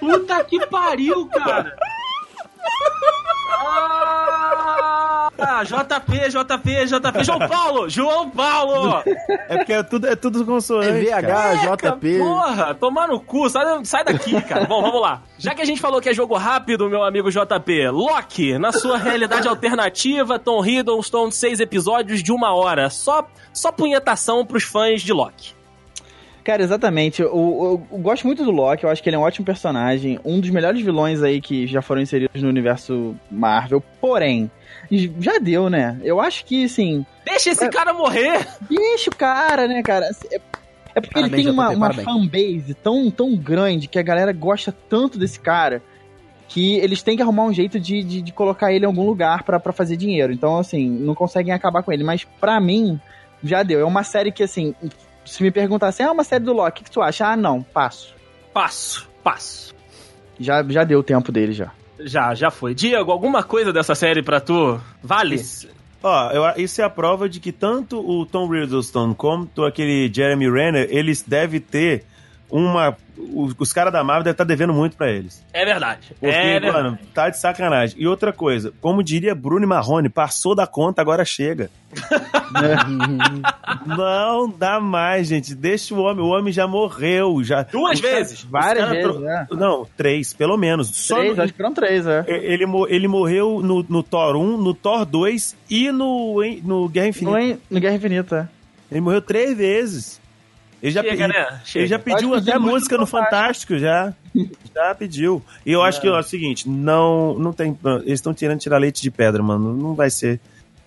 Puta 0.00 0.44
que 0.44 0.66
pariu, 0.66 1.26
cara! 1.28 1.76
JP, 5.64 6.28
JP, 6.30 6.86
JP, 6.86 7.24
João 7.24 7.38
Paulo! 7.48 7.88
João 7.88 8.30
Paulo! 8.30 9.02
É 9.48 9.56
porque 9.58 9.72
é 9.72 9.82
tudo, 9.82 10.06
é 10.06 10.16
tudo 10.16 10.42
É 10.42 10.44
consoante. 10.44 11.04
cara. 11.06 11.54
VH, 11.56 11.76
JP. 11.76 12.18
Porra, 12.18 12.74
tomar 12.74 13.08
no 13.08 13.20
cu, 13.20 13.48
sai, 13.48 13.84
sai 13.84 14.04
daqui, 14.04 14.40
cara. 14.42 14.64
Bom, 14.66 14.82
vamos 14.82 15.00
lá. 15.00 15.22
Já 15.38 15.54
que 15.54 15.62
a 15.62 15.64
gente 15.64 15.80
falou 15.80 16.00
que 16.00 16.08
é 16.08 16.14
jogo 16.14 16.36
rápido, 16.36 16.88
meu 16.88 17.02
amigo 17.02 17.30
JP, 17.30 17.88
Loki, 17.90 18.58
na 18.58 18.72
sua 18.72 18.96
realidade 18.98 19.48
alternativa, 19.48 20.38
Tom 20.38 20.64
Hiddleston, 20.64 21.30
seis 21.30 21.60
episódios 21.60 22.22
de 22.22 22.32
uma 22.32 22.54
hora. 22.54 22.88
Só, 22.90 23.26
só 23.52 23.70
punhetação 23.72 24.44
pros 24.46 24.62
fãs 24.64 25.02
de 25.02 25.12
Loki. 25.12 25.54
Cara, 26.44 26.60
exatamente. 26.60 27.22
Eu, 27.22 27.28
eu- 27.28 27.86
eu 27.92 27.98
gosto 27.98 28.26
muito 28.26 28.44
do 28.44 28.50
Loki, 28.50 28.82
eu 28.82 28.90
acho 28.90 29.00
que 29.00 29.08
ele 29.08 29.14
é 29.14 29.18
um 29.18 29.22
ótimo 29.22 29.46
personagem, 29.46 30.18
um 30.24 30.40
dos 30.40 30.50
melhores 30.50 30.80
vilões 30.82 31.22
aí 31.22 31.40
que 31.40 31.68
já 31.68 31.80
foram 31.80 32.00
inseridos 32.02 32.42
no 32.42 32.48
universo 32.48 33.14
Marvel. 33.30 33.80
Porém, 34.00 34.50
já 35.20 35.38
deu, 35.38 35.70
né? 35.70 35.98
Eu 36.02 36.20
acho 36.20 36.44
que, 36.44 36.64
assim, 36.64 37.04
Deixa 37.24 37.50
esse 37.50 37.68
cara 37.68 37.92
morrer! 37.92 38.46
deixa 38.68 39.10
o 39.10 39.16
cara, 39.16 39.66
né, 39.66 39.82
cara? 39.82 40.06
É, 40.30 40.40
É 40.94 41.00
porque 41.00 41.14
Parabéns, 41.14 41.32
ele 41.32 41.42
tem 41.44 41.52
uma, 41.52 41.70
uma 41.70 41.92
fanbase 41.92 42.74
tão, 42.74 43.10
tão 43.10 43.34
grande 43.36 43.88
que 43.88 43.98
a 43.98 44.02
galera 44.02 44.32
gosta 44.32 44.74
tanto 44.88 45.18
desse 45.18 45.40
cara 45.40 45.82
que 46.48 46.74
eles 46.76 47.02
têm 47.02 47.16
que 47.16 47.22
arrumar 47.22 47.44
um 47.44 47.52
jeito 47.52 47.80
de, 47.80 48.02
de, 48.02 48.20
de 48.20 48.32
colocar 48.32 48.70
ele 48.70 48.84
em 48.84 48.86
algum 48.86 49.06
lugar 49.06 49.42
pra, 49.42 49.58
pra 49.58 49.72
fazer 49.72 49.96
dinheiro. 49.96 50.32
Então, 50.34 50.58
assim, 50.58 50.86
não 50.86 51.14
conseguem 51.14 51.54
acabar 51.54 51.82
com 51.82 51.90
ele. 51.90 52.04
Mas 52.04 52.24
pra 52.24 52.60
mim, 52.60 53.00
já 53.42 53.62
deu. 53.62 53.80
É 53.80 53.84
uma 53.84 54.04
série 54.04 54.30
que, 54.30 54.42
assim, 54.42 54.74
se 55.24 55.42
me 55.42 55.50
perguntassem, 55.50 56.04
ah, 56.04 56.10
é 56.10 56.12
uma 56.12 56.24
série 56.24 56.44
do 56.44 56.52
Loki, 56.52 56.70
o 56.70 56.74
que, 56.74 56.84
que 56.84 56.90
tu 56.90 57.00
acha? 57.00 57.26
Ah, 57.26 57.36
não, 57.36 57.62
passo. 57.62 58.14
Passo, 58.52 59.08
passo. 59.24 59.74
Já, 60.38 60.62
já 60.68 60.84
deu 60.84 60.98
o 60.98 61.02
tempo 61.02 61.32
dele 61.32 61.52
já. 61.52 61.72
Já, 62.00 62.34
já 62.34 62.50
foi. 62.50 62.74
Diego, 62.74 63.10
alguma 63.12 63.42
coisa 63.42 63.72
dessa 63.72 63.94
série 63.94 64.22
pra 64.22 64.40
tu? 64.40 64.80
Vale? 65.02 65.36
Ó, 66.02 66.30
eu- 66.30 66.62
isso 66.62 66.80
é 66.80 66.84
a 66.84 66.90
prova 66.90 67.28
de 67.28 67.38
que 67.38 67.52
tanto 67.52 67.98
o 68.00 68.26
Tom 68.26 68.52
Hiddleston 68.54 69.14
quanto 69.14 69.64
aquele 69.64 70.10
Jeremy 70.12 70.50
Renner, 70.50 70.88
eles 70.90 71.22
devem 71.22 71.60
ter 71.60 72.04
uma... 72.50 72.96
Os, 73.16 73.54
os 73.58 73.72
caras 73.72 73.92
da 73.92 74.02
Marvel 74.02 74.24
devem 74.24 74.32
estar 74.34 74.44
devendo 74.44 74.72
muito 74.72 74.96
pra 74.96 75.10
eles. 75.10 75.44
É 75.52 75.64
verdade. 75.64 76.08
Porque, 76.18 76.26
é 76.34 76.58
verdade. 76.60 76.72
mano, 76.72 76.98
tá 77.14 77.28
de 77.30 77.38
sacanagem. 77.38 77.96
E 78.00 78.06
outra 78.06 78.32
coisa, 78.32 78.72
como 78.80 79.02
diria 79.02 79.34
Bruno 79.34 79.66
Marrone, 79.66 80.08
passou 80.08 80.54
da 80.54 80.66
conta, 80.66 81.02
agora 81.02 81.24
chega. 81.24 81.70
Não 83.86 84.48
dá 84.48 84.80
mais, 84.80 85.28
gente. 85.28 85.54
Deixa 85.54 85.94
o 85.94 86.00
homem. 86.02 86.24
O 86.24 86.28
homem 86.28 86.52
já 86.52 86.66
morreu. 86.66 87.42
Já, 87.44 87.62
Duas 87.62 88.00
vezes? 88.00 88.42
Várias 88.44 88.88
vezes, 88.88 89.10
tro- 89.12 89.26
é. 89.28 89.46
Não, 89.50 89.86
três, 89.96 90.32
pelo 90.32 90.56
menos. 90.56 90.88
Só 90.88 91.16
Três, 91.16 91.36
no- 91.36 91.42
acho 91.42 91.52
que 91.52 91.56
foram 91.58 91.74
três, 91.74 92.06
é. 92.06 92.24
ele, 92.28 92.64
ele 92.88 93.08
morreu 93.08 93.60
no, 93.62 93.84
no 93.88 94.02
Thor 94.02 94.36
1, 94.36 94.56
no 94.58 94.74
Thor 94.74 95.04
2 95.04 95.56
e 95.70 95.90
no, 95.92 96.36
no 96.62 96.88
Guerra 96.88 97.08
Infinita. 97.08 97.38
No, 97.38 97.58
no 97.70 97.80
Guerra 97.80 97.94
Infinita. 97.96 98.50
Ele 98.90 99.00
morreu 99.00 99.22
três 99.22 99.56
vezes. 99.56 100.20
Ele 100.82 100.90
já, 100.90 101.00
Chega, 101.02 101.16
pedi- 101.28 101.38
né? 101.38 101.60
ele 101.76 101.86
já 101.86 101.98
pediu 101.98 102.34
até 102.34 102.58
música 102.58 102.98
no 102.98 103.06
Fantástico, 103.06 103.78
já. 103.78 104.12
Já 104.74 104.94
pediu. 104.96 105.40
E 105.64 105.70
eu 105.70 105.80
acho 105.82 106.00
que 106.00 106.08
ó, 106.08 106.16
é 106.16 106.20
o 106.20 106.24
seguinte, 106.24 106.68
não, 106.68 107.34
não 107.38 107.52
tem. 107.52 107.78
Eles 108.04 108.14
estão 108.14 108.34
tirando 108.34 108.58
tirar 108.58 108.78
leite 108.78 109.00
de 109.00 109.10
pedra, 109.10 109.42
mano. 109.42 109.72
Não 109.76 109.94
vai 109.94 110.10
ser. 110.10 110.40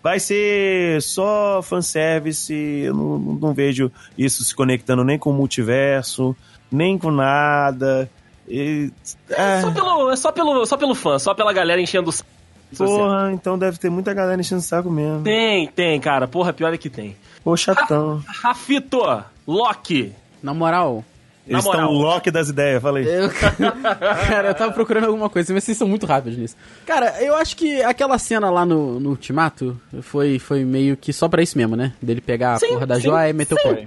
Vai 0.03 0.19
ser 0.19 1.01
só 1.01 1.61
fanservice. 1.63 2.53
Eu 2.53 2.93
não, 2.93 3.17
não, 3.17 3.53
vejo 3.53 3.89
isso 4.17 4.43
se 4.43 4.53
conectando 4.53 5.03
nem 5.03 5.17
com 5.17 5.29
o 5.31 5.33
multiverso, 5.33 6.35
nem 6.69 6.97
com 6.97 7.09
nada. 7.09 8.09
E, 8.47 8.91
É 9.29 9.61
só 9.61 9.69
ah, 9.69 9.71
pelo, 9.71 10.11
é 10.11 10.15
só 10.17 10.31
pelo, 10.31 10.65
só 10.65 10.77
pelo 10.77 10.93
fã, 10.93 11.17
só 11.17 11.33
pela 11.33 11.53
galera 11.53 11.81
enchendo 11.81 12.09
o 12.09 12.11
saco. 12.11 12.29
porra, 12.77 13.31
então 13.31 13.57
deve 13.57 13.77
ter 13.79 13.89
muita 13.89 14.13
galera 14.13 14.39
enchendo 14.41 14.59
o 14.59 14.63
saco 14.63 14.91
mesmo. 14.91 15.23
Tem, 15.23 15.67
tem, 15.67 15.99
cara. 16.01 16.27
Porra, 16.27 16.51
pior 16.51 16.73
é 16.73 16.77
que 16.77 16.89
tem. 16.89 17.15
Pô, 17.43 17.55
chatão. 17.55 18.21
Rafito, 18.43 19.01
Loki. 19.47 20.11
Na 20.43 20.53
moral, 20.53 21.03
Eles 21.47 21.63
moral. 21.63 21.81
estão 21.85 21.95
o 21.95 22.01
Loki 22.01 22.29
das 22.29 22.49
ideias, 22.49 22.81
falei. 22.81 23.03
eu, 23.07 23.29
cara, 24.27 24.49
eu 24.49 24.53
tava 24.55 24.71
procurando 24.73 25.05
alguma 25.07 25.29
coisa, 25.29 25.51
mas 25.53 25.63
vocês 25.63 25.77
são 25.77 25.87
muito 25.87 26.05
rápidos 26.05 26.37
nisso. 26.37 26.55
Cara, 26.85 27.19
eu 27.23 27.35
acho 27.35 27.55
que 27.57 27.81
aquela 27.81 28.17
cena 28.19 28.49
lá 28.51 28.63
no, 28.65 28.99
no 28.99 29.09
Ultimato 29.11 29.79
foi, 30.01 30.37
foi 30.37 30.63
meio 30.63 30.95
que 30.95 31.11
só 31.11 31.27
pra 31.27 31.41
isso 31.41 31.57
mesmo, 31.57 31.75
né? 31.75 31.93
Dele 32.01 32.21
pegar 32.21 32.53
a 32.53 32.59
Sim, 32.59 32.67
porra 32.69 32.85
da 32.85 32.95
sim, 32.95 33.01
joia 33.01 33.29
e 33.29 33.33
meter 33.33 33.55
o 33.55 33.57
sim. 33.57 33.63
pau. 33.63 33.77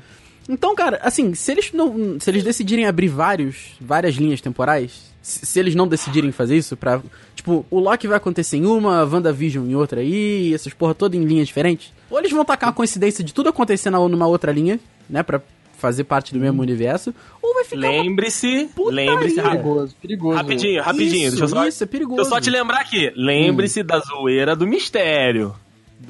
Então, 0.48 0.74
cara, 0.74 0.98
assim, 1.02 1.34
se 1.34 1.52
eles 1.52 1.72
não. 1.72 2.18
Se 2.18 2.30
eles 2.30 2.42
decidirem 2.42 2.86
abrir 2.86 3.08
vários, 3.08 3.76
várias 3.80 4.14
linhas 4.14 4.40
temporais, 4.40 5.12
se, 5.20 5.44
se 5.44 5.60
eles 5.60 5.74
não 5.74 5.86
decidirem 5.86 6.32
fazer 6.32 6.56
isso 6.56 6.74
pra. 6.76 7.00
Tipo, 7.36 7.64
o 7.70 7.78
Loki 7.78 8.08
vai 8.08 8.16
acontecer 8.16 8.56
em 8.56 8.64
uma, 8.64 9.00
a 9.00 9.04
WandaVision 9.04 9.66
em 9.68 9.74
outra 9.74 10.00
aí, 10.00 10.52
essas 10.54 10.72
porra 10.72 10.94
toda 10.94 11.14
em 11.16 11.22
linhas 11.24 11.46
diferentes. 11.48 11.92
Ou 12.10 12.18
eles 12.18 12.32
vão 12.32 12.44
tacar 12.44 12.70
uma 12.70 12.74
coincidência 12.74 13.22
de 13.22 13.32
tudo 13.34 13.48
acontecer 13.50 13.90
na, 13.90 13.98
numa 14.08 14.26
outra 14.26 14.50
linha, 14.50 14.80
né? 15.08 15.22
Pra 15.22 15.40
fazer 15.78 16.04
parte 16.04 16.32
do 16.34 16.40
mesmo 16.40 16.60
universo. 16.60 17.14
Ou 17.40 17.54
vai 17.54 17.64
ficar. 17.64 17.80
Lembre-se, 17.80 18.68
lembre-se, 18.76 19.40
Perigoso, 19.40 19.96
perigoso. 20.02 20.36
rapidinho, 20.36 20.82
rapidinho. 20.82 21.28
Isso, 21.28 21.36
deixa 21.36 21.44
eu 21.44 21.48
só, 21.48 21.66
isso, 21.66 21.84
é 21.84 21.86
perigoso. 21.86 22.16
deixa 22.16 22.28
eu 22.28 22.34
só 22.34 22.40
te 22.40 22.50
lembrar 22.50 22.80
aqui. 22.80 23.12
Lembre-se 23.16 23.82
da 23.82 24.00
zoeira 24.00 24.56
do 24.56 24.66
mistério. 24.66 25.54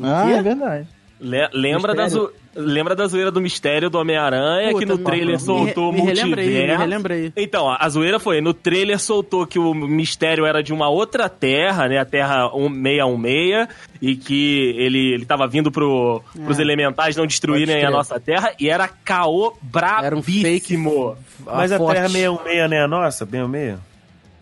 Ah, 0.02 0.24
quê? 0.26 0.32
é 0.34 0.42
verdade. 0.42 0.88
Le- 1.20 1.48
lembra, 1.52 1.94
da 1.94 2.06
lembra 2.54 2.94
da 2.94 3.06
zoeira 3.06 3.30
do 3.30 3.40
mistério 3.40 3.90
do 3.90 3.98
Homem-Aranha, 3.98 4.72
que 4.74 4.84
no 4.86 4.98
trailer 4.98 5.34
me- 5.34 5.38
soltou 5.40 5.92
me, 5.92 6.00
me 6.00 6.06
relembra 6.06 6.40
aí, 6.42 6.46
me 6.48 6.66
multiverso. 6.76 7.12
aí. 7.14 7.32
Então, 7.36 7.68
a 7.76 7.88
zoeira 7.88 8.20
foi, 8.20 8.40
no 8.40 8.54
trailer 8.54 8.98
soltou 9.00 9.46
que 9.46 9.58
o 9.58 9.74
mistério 9.74 10.46
era 10.46 10.62
de 10.62 10.72
uma 10.72 10.88
outra 10.88 11.28
terra, 11.28 11.88
né? 11.88 11.98
A 11.98 12.04
Terra 12.04 12.48
616, 12.52 13.68
e 14.00 14.14
que 14.16 14.74
ele, 14.76 15.14
ele 15.14 15.24
tava 15.26 15.46
vindo 15.48 15.70
pro, 15.72 16.22
pros 16.44 16.58
É. 16.58 16.62
elementais 16.62 17.16
não 17.16 17.26
destruírem 17.26 17.84
a 17.84 17.90
nossa 17.90 18.18
terra, 18.20 18.52
e 18.58 18.68
era 18.68 18.86
caô 18.88 19.54
Era 20.02 20.14
um 20.16 20.22
fake. 20.22 20.42
brabíssimo. 20.76 21.16
Mas 21.44 21.72
a. 21.72 21.78
Terra 21.78 22.08
616 22.08 22.70
não 22.70 22.76
é 22.76 22.82
a 22.82 22.88
nossa? 22.88 23.26
616? 23.26 23.87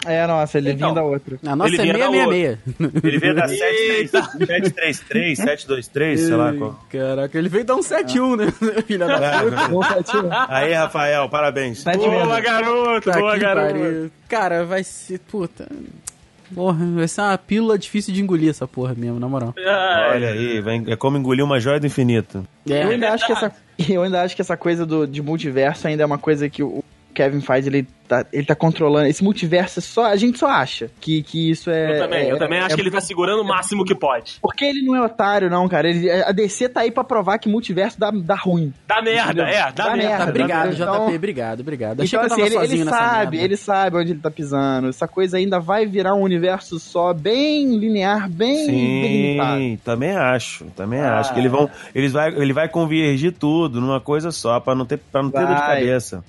É, 0.07 0.27
nossa, 0.27 0.59
ele 0.59 0.71
Então. 0.73 0.89
vinha 0.93 1.03
da 1.03 1.07
outra. 1.09 1.39
A 1.47 1.57
nossa 1.57 1.75
Ele 1.75 1.81
é 1.91 1.93
vinha 1.93 1.99
da 1.99 2.11
666. 2.11 3.05
Ele 3.05 3.19
veio 3.19 3.35
da 3.35 3.47
Eita. 3.53 4.23
733, 4.23 5.39
723, 5.39 6.21
sei 6.21 6.35
lá 6.37 6.53
qual. 6.53 6.81
Caraca, 6.91 7.39
ele 7.39 7.49
veio 7.49 7.65
dar 7.65 7.77
um 7.77 7.81
7-1, 7.81 8.37
né? 8.37 8.47
Filha 8.87 9.07
da 9.07 9.43
puta. 9.69 10.47
Aí, 10.49 10.73
Rafael, 10.73 11.29
parabéns. 11.29 11.85
Boa, 11.85 12.41
garoto! 12.41 13.11
Tá 13.11 13.19
boa, 13.19 13.37
garoto! 13.39 14.11
Cara, 14.29 14.65
vai 14.65 14.83
ser. 14.85 15.19
Puta. 15.21 15.67
Porra, 16.55 16.87
vai 16.95 17.09
ser 17.09 17.23
uma 17.23 17.37
pílula 17.37 17.77
difícil 17.77 18.15
de 18.15 18.23
engolir 18.23 18.51
essa 18.51 18.69
porra 18.69 18.95
mesmo, 18.97 19.19
na 19.19 19.29
moral. 19.29 19.53
Ai, 19.59 20.11
Olha 20.15 20.29
aí, 20.29 20.61
vai- 20.61 20.85
é 20.87 20.95
como 20.95 21.19
engolir 21.19 21.45
uma 21.45 21.59
joia 21.59 21.81
do 21.81 21.87
infinito. 21.87 22.47
É. 22.71 22.85
Eu 22.85 22.91
ainda, 22.91 23.11
acho 23.13 23.27
que 23.27 23.33
essa, 23.33 23.53
eu 23.89 24.03
ainda 24.05 24.23
acho 24.23 24.37
que 24.37 24.43
essa 24.43 24.57
coisa 24.57 24.87
do, 24.87 25.09
de 25.09 25.21
multiverso 25.21 25.89
ainda 25.89 26.05
é 26.05 26.07
uma 26.07 26.19
coisa 26.19 26.49
que 26.49 26.63
o 26.63 26.85
Kevin 27.17 27.41
faz, 27.41 27.67
ele 27.67 27.87
tá, 28.07 28.25
ele 28.33 28.45
tá 28.45 28.55
controlando. 28.55 29.07
Esse 29.09 29.25
multiverso 29.25 29.79
é 29.79 29.83
só. 29.83 30.05
A 30.07 30.17
gente 30.17 30.39
só 30.39 30.47
acha 30.49 30.91
que, 31.01 31.23
que 31.23 31.51
isso 31.51 31.71
é. 31.71 31.97
eu 31.97 32.03
também, 32.03 32.29
eu 32.29 32.37
é- 32.37 32.39
também 32.39 32.59
acho 32.61 32.73
é- 32.73 32.75
que 32.75 32.81
ele 32.83 32.91
tá 32.91 33.01
segurando 33.01 33.41
o 33.41 33.45
máximo 33.45 33.85
que 33.85 33.95
pode. 33.95 34.37
Porque 34.43 34.65
ele 34.65 34.83
não 34.83 34.95
é 34.95 35.01
otário, 35.03 35.49
não, 35.49 35.67
cara. 35.69 35.89
Ele, 35.89 36.11
a 36.11 36.31
DC 36.31 36.69
tá 36.69 36.81
aí 36.83 36.91
pra 36.91 37.03
provar 37.03 37.39
que 37.39 37.49
multiverso 37.49 37.99
dá, 37.99 38.11
dá 38.13 38.35
ruim. 38.35 38.73
Dá 38.87 39.01
merda, 39.01 39.43
é, 39.45 39.53
dá, 39.63 39.71
Dá 39.71 39.97
merda. 39.97 39.97
Tá, 39.97 39.97
merda. 39.97 40.31
obrigado, 40.31 40.75
Então- 40.75 41.07
JP, 41.07 41.17
obrigado, 41.17 41.61
obrigado. 41.61 42.03
Achei 42.03 42.19
Então, 42.19 42.29
que 42.29 42.41
eu 42.41 42.45
assim, 42.45 42.55
tava 42.55 42.65
ele, 42.67 42.75
ele 42.75 42.85
sabe, 42.91 43.31
merda. 43.37 43.45
ele 43.45 43.57
sabe 43.57 43.97
onde 43.97 44.13
ele 44.13 44.21
tá 44.21 44.31
pisando. 44.31 44.89
Essa 44.89 45.09
coisa 45.09 45.39
ainda 45.39 45.59
vai 45.59 45.87
virar 45.87 46.15
um 46.15 46.21
universo 46.23 46.79
só, 46.79 47.13
bem 47.15 47.77
linear, 47.79 48.29
bem, 48.29 48.67
limitado. 48.67 49.59
Sim, 49.59 49.79
também 49.83 50.11
acho, 50.17 50.65
também 50.77 51.01
Ah. 51.01 51.19
acho 51.19 51.33
que 51.33 51.41
eles 51.41 51.51
vão, 51.51 51.71
eles 51.95 52.13
vai, 52.13 52.29
ele 52.29 52.53
vai 52.53 52.69
convergir 52.69 53.33
tudo 53.33 53.81
numa 53.81 54.01
coisa 54.01 54.31
só 54.31 54.61
pra 54.61 54.75
não 54.75 54.85
ter, 54.85 54.99
para 54.99 55.23
não 55.23 55.31
ter 55.31 55.47
dor 55.47 55.55
de 55.55 55.61
cabeça. 55.63 56.23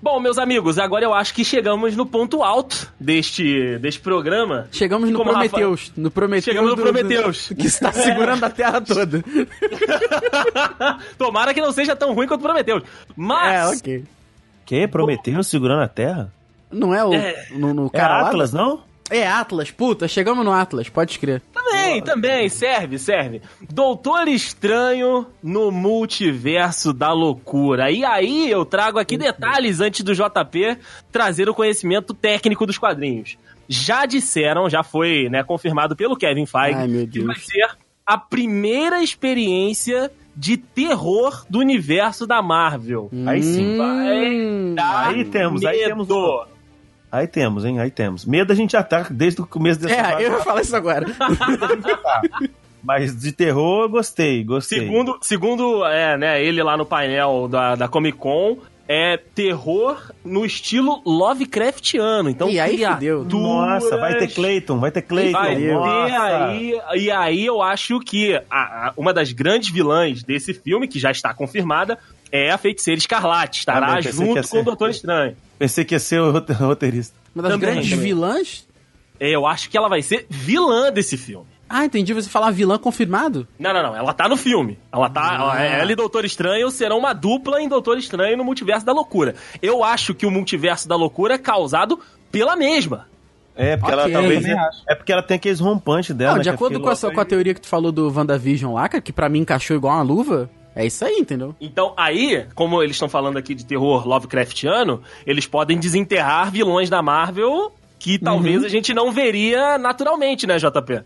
Bom, 0.00 0.20
meus 0.20 0.38
amigos, 0.38 0.78
agora 0.78 1.04
eu 1.04 1.12
acho 1.12 1.34
que 1.34 1.44
chegamos 1.44 1.96
no 1.96 2.06
ponto 2.06 2.42
alto 2.44 2.92
deste, 3.00 3.76
deste 3.78 4.00
programa. 4.00 4.68
Chegamos 4.70 5.10
no 5.10 5.18
Como, 5.18 5.32
Rafa? 5.32 5.48
Prometheus. 5.48 5.92
No 5.96 6.10
Prometheus. 6.10 6.44
Chegamos 6.44 6.70
no 6.70 6.76
do- 6.76 6.82
Prometheus. 6.82 7.48
do- 7.48 7.56
que 7.56 7.66
está 7.66 7.90
segurando 7.92 8.44
a 8.44 8.50
Terra 8.50 8.80
toda. 8.80 9.24
Tomara 11.18 11.52
que 11.52 11.60
não 11.60 11.72
seja 11.72 11.96
tão 11.96 12.14
ruim 12.14 12.26
quanto 12.26 12.42
prometeu. 12.42 12.82
Mas. 13.16 13.72
É, 13.72 13.76
ok. 13.76 14.04
Que? 14.64 14.86
Prometeu 14.86 15.42
segurando 15.42 15.82
a 15.82 15.88
Terra? 15.88 16.32
Não 16.70 16.94
é 16.94 17.04
o. 17.04 17.12
É. 17.14 17.46
No, 17.50 17.72
no 17.74 17.90
É? 17.92 18.00
Atlas, 18.00 18.52
não? 18.52 18.82
É 19.10 19.26
Atlas, 19.26 19.70
puta, 19.70 20.06
chegamos 20.06 20.44
no 20.44 20.52
Atlas, 20.52 20.90
pode 20.90 21.12
escrever. 21.12 21.40
Também, 21.70 22.02
também, 22.02 22.48
serve, 22.48 22.98
serve. 22.98 23.42
Doutor 23.70 24.28
Estranho 24.28 25.26
no 25.42 25.70
multiverso 25.70 26.92
da 26.92 27.12
loucura. 27.12 27.90
E 27.90 28.04
aí 28.04 28.50
eu 28.50 28.64
trago 28.64 28.98
aqui 28.98 29.16
detalhes 29.16 29.80
antes 29.80 30.02
do 30.02 30.14
JP 30.14 30.78
trazer 31.12 31.48
o 31.48 31.54
conhecimento 31.54 32.14
técnico 32.14 32.64
dos 32.66 32.78
quadrinhos. 32.78 33.36
Já 33.68 34.06
disseram, 34.06 34.68
já 34.70 34.82
foi 34.82 35.28
né, 35.30 35.42
confirmado 35.44 35.94
pelo 35.94 36.16
Kevin 36.16 36.46
Feige, 36.46 36.74
Ai, 36.78 37.08
que 37.10 37.20
vai 37.20 37.36
ser 37.36 37.68
a 38.06 38.16
primeira 38.16 39.02
experiência 39.02 40.10
de 40.34 40.56
terror 40.56 41.44
do 41.50 41.58
universo 41.58 42.26
da 42.26 42.40
Marvel. 42.40 43.10
Aí 43.26 43.42
sim. 43.42 43.78
Hum, 43.78 44.74
Dar 44.74 45.08
Aí 45.08 45.24
temos, 45.24 45.64
aí 45.64 45.78
medo. 45.78 45.88
temos 45.88 46.10
um- 46.10 46.57
Aí 47.10 47.26
temos, 47.26 47.64
hein? 47.64 47.80
Aí 47.80 47.90
temos. 47.90 48.24
Medo 48.24 48.52
a 48.52 48.56
gente 48.56 48.72
já 48.72 48.82
tá 48.82 49.06
desde 49.10 49.40
o 49.40 49.46
começo 49.46 49.80
dessa 49.80 49.94
É, 49.94 50.04
fase. 50.04 50.22
eu 50.24 50.32
ia 50.32 50.38
falar 50.40 50.60
isso 50.60 50.76
agora. 50.76 51.06
Mas 52.82 53.18
de 53.18 53.32
terror 53.32 53.82
eu 53.84 53.88
gostei, 53.88 54.44
gostei. 54.44 54.80
Segundo, 54.80 55.18
segundo 55.20 55.84
é, 55.84 56.16
né, 56.16 56.42
ele 56.44 56.62
lá 56.62 56.76
no 56.76 56.86
painel 56.86 57.48
da, 57.48 57.74
da 57.74 57.88
Comic 57.88 58.16
Con, 58.16 58.58
é 58.86 59.16
terror 59.34 60.00
no 60.24 60.46
estilo 60.46 61.02
Lovecraftiano. 61.04 62.30
Então, 62.30 62.48
E 62.48 62.58
aí 62.60 62.84
fudeu. 62.86 63.24
Nossa, 63.24 63.96
vai 63.98 64.16
ter 64.16 64.28
Clayton, 64.28 64.78
vai 64.78 64.90
ter 64.90 65.02
Clayton. 65.02 65.32
Vai 65.32 65.56
ter 65.56 66.16
aí, 66.16 66.80
e 66.94 67.10
aí 67.10 67.44
eu 67.44 67.60
acho 67.60 67.98
que 68.00 68.34
a- 68.34 68.88
a- 68.88 68.92
uma 68.96 69.12
das 69.12 69.32
grandes 69.32 69.70
vilãs 69.70 70.22
desse 70.22 70.54
filme, 70.54 70.86
que 70.88 70.98
já 70.98 71.10
está 71.10 71.34
confirmada, 71.34 71.98
é 72.32 72.50
a 72.50 72.56
Feiticeira 72.58 72.98
Escarlate. 72.98 73.58
Estará 73.58 73.94
Ah, 73.94 74.00
junto 74.00 74.48
com 74.48 74.60
o. 74.60 74.64
Doutor 74.64 74.88
Estranho. 74.90 75.36
Pensei 75.58 75.84
que 75.84 75.94
ia 75.94 75.98
ser 75.98 76.20
o 76.20 76.30
rote- 76.30 76.52
roteirista. 76.54 77.16
Uma 77.34 77.42
das 77.42 77.52
Também, 77.52 77.70
grandes 77.70 77.90
também. 77.90 78.04
vilãs? 78.04 78.66
Eu 79.20 79.46
acho 79.46 79.68
que 79.68 79.76
ela 79.76 79.88
vai 79.88 80.00
ser 80.02 80.26
vilã 80.30 80.92
desse 80.92 81.16
filme. 81.16 81.46
Ah, 81.68 81.84
entendi. 81.84 82.14
Você 82.14 82.28
falar 82.30 82.50
vilã 82.50 82.78
confirmado? 82.78 83.46
Não, 83.58 83.74
não, 83.74 83.82
não. 83.82 83.96
Ela 83.96 84.14
tá 84.14 84.28
no 84.28 84.36
filme. 84.36 84.78
Ela 84.92 85.10
tá. 85.10 85.52
Ah. 85.52 85.62
Ela 85.62 85.92
e 85.92 85.96
Doutor 85.96 86.24
Estranho 86.24 86.70
serão 86.70 86.98
uma 86.98 87.12
dupla 87.12 87.60
em 87.60 87.68
Doutor 87.68 87.98
Estranho 87.98 88.36
no 88.38 88.44
Multiverso 88.44 88.86
da 88.86 88.92
Loucura. 88.92 89.34
Eu 89.60 89.84
acho 89.84 90.14
que 90.14 90.24
o 90.24 90.30
Multiverso 90.30 90.88
da 90.88 90.96
Loucura 90.96 91.34
é 91.34 91.38
causado 91.38 91.98
pela 92.32 92.56
mesma. 92.56 93.06
É, 93.54 93.76
porque 93.76 93.92
Ok, 93.92 94.04
ela 94.04 94.12
talvez. 94.12 94.46
É 94.88 94.94
porque 94.94 95.12
ela 95.12 95.22
tem 95.22 95.34
aqueles 95.36 95.58
rompantes 95.60 96.14
dela. 96.14 96.30
Não, 96.30 96.38
né, 96.38 96.42
de 96.44 96.48
que 96.48 96.52
é 96.52 96.54
acordo 96.54 96.80
com, 96.80 96.90
essa, 96.90 97.10
com 97.10 97.20
a 97.20 97.24
teoria 97.24 97.52
que 97.52 97.60
tu 97.60 97.66
falou 97.66 97.90
do 97.90 98.08
WandaVision 98.10 98.72
lá, 98.74 98.88
cara, 98.88 99.02
que 99.02 99.12
pra 99.12 99.28
mim 99.28 99.40
encaixou 99.40 99.76
igual 99.76 99.94
uma 99.96 100.02
luva, 100.02 100.48
é 100.78 100.86
isso 100.86 101.04
aí, 101.04 101.16
entendeu? 101.18 101.54
Então, 101.60 101.92
aí, 101.96 102.46
como 102.54 102.82
eles 102.82 102.96
estão 102.96 103.08
falando 103.08 103.36
aqui 103.36 103.54
de 103.54 103.66
terror 103.66 104.06
Lovecraftiano, 104.06 105.02
eles 105.26 105.46
podem 105.46 105.78
desenterrar 105.78 106.50
vilões 106.50 106.88
da 106.88 107.02
Marvel 107.02 107.72
que 107.98 108.18
talvez 108.18 108.62
a 108.64 108.68
gente 108.68 108.94
não 108.94 109.10
veria 109.10 109.76
naturalmente, 109.76 110.46
né, 110.46 110.56
JP? 110.56 111.02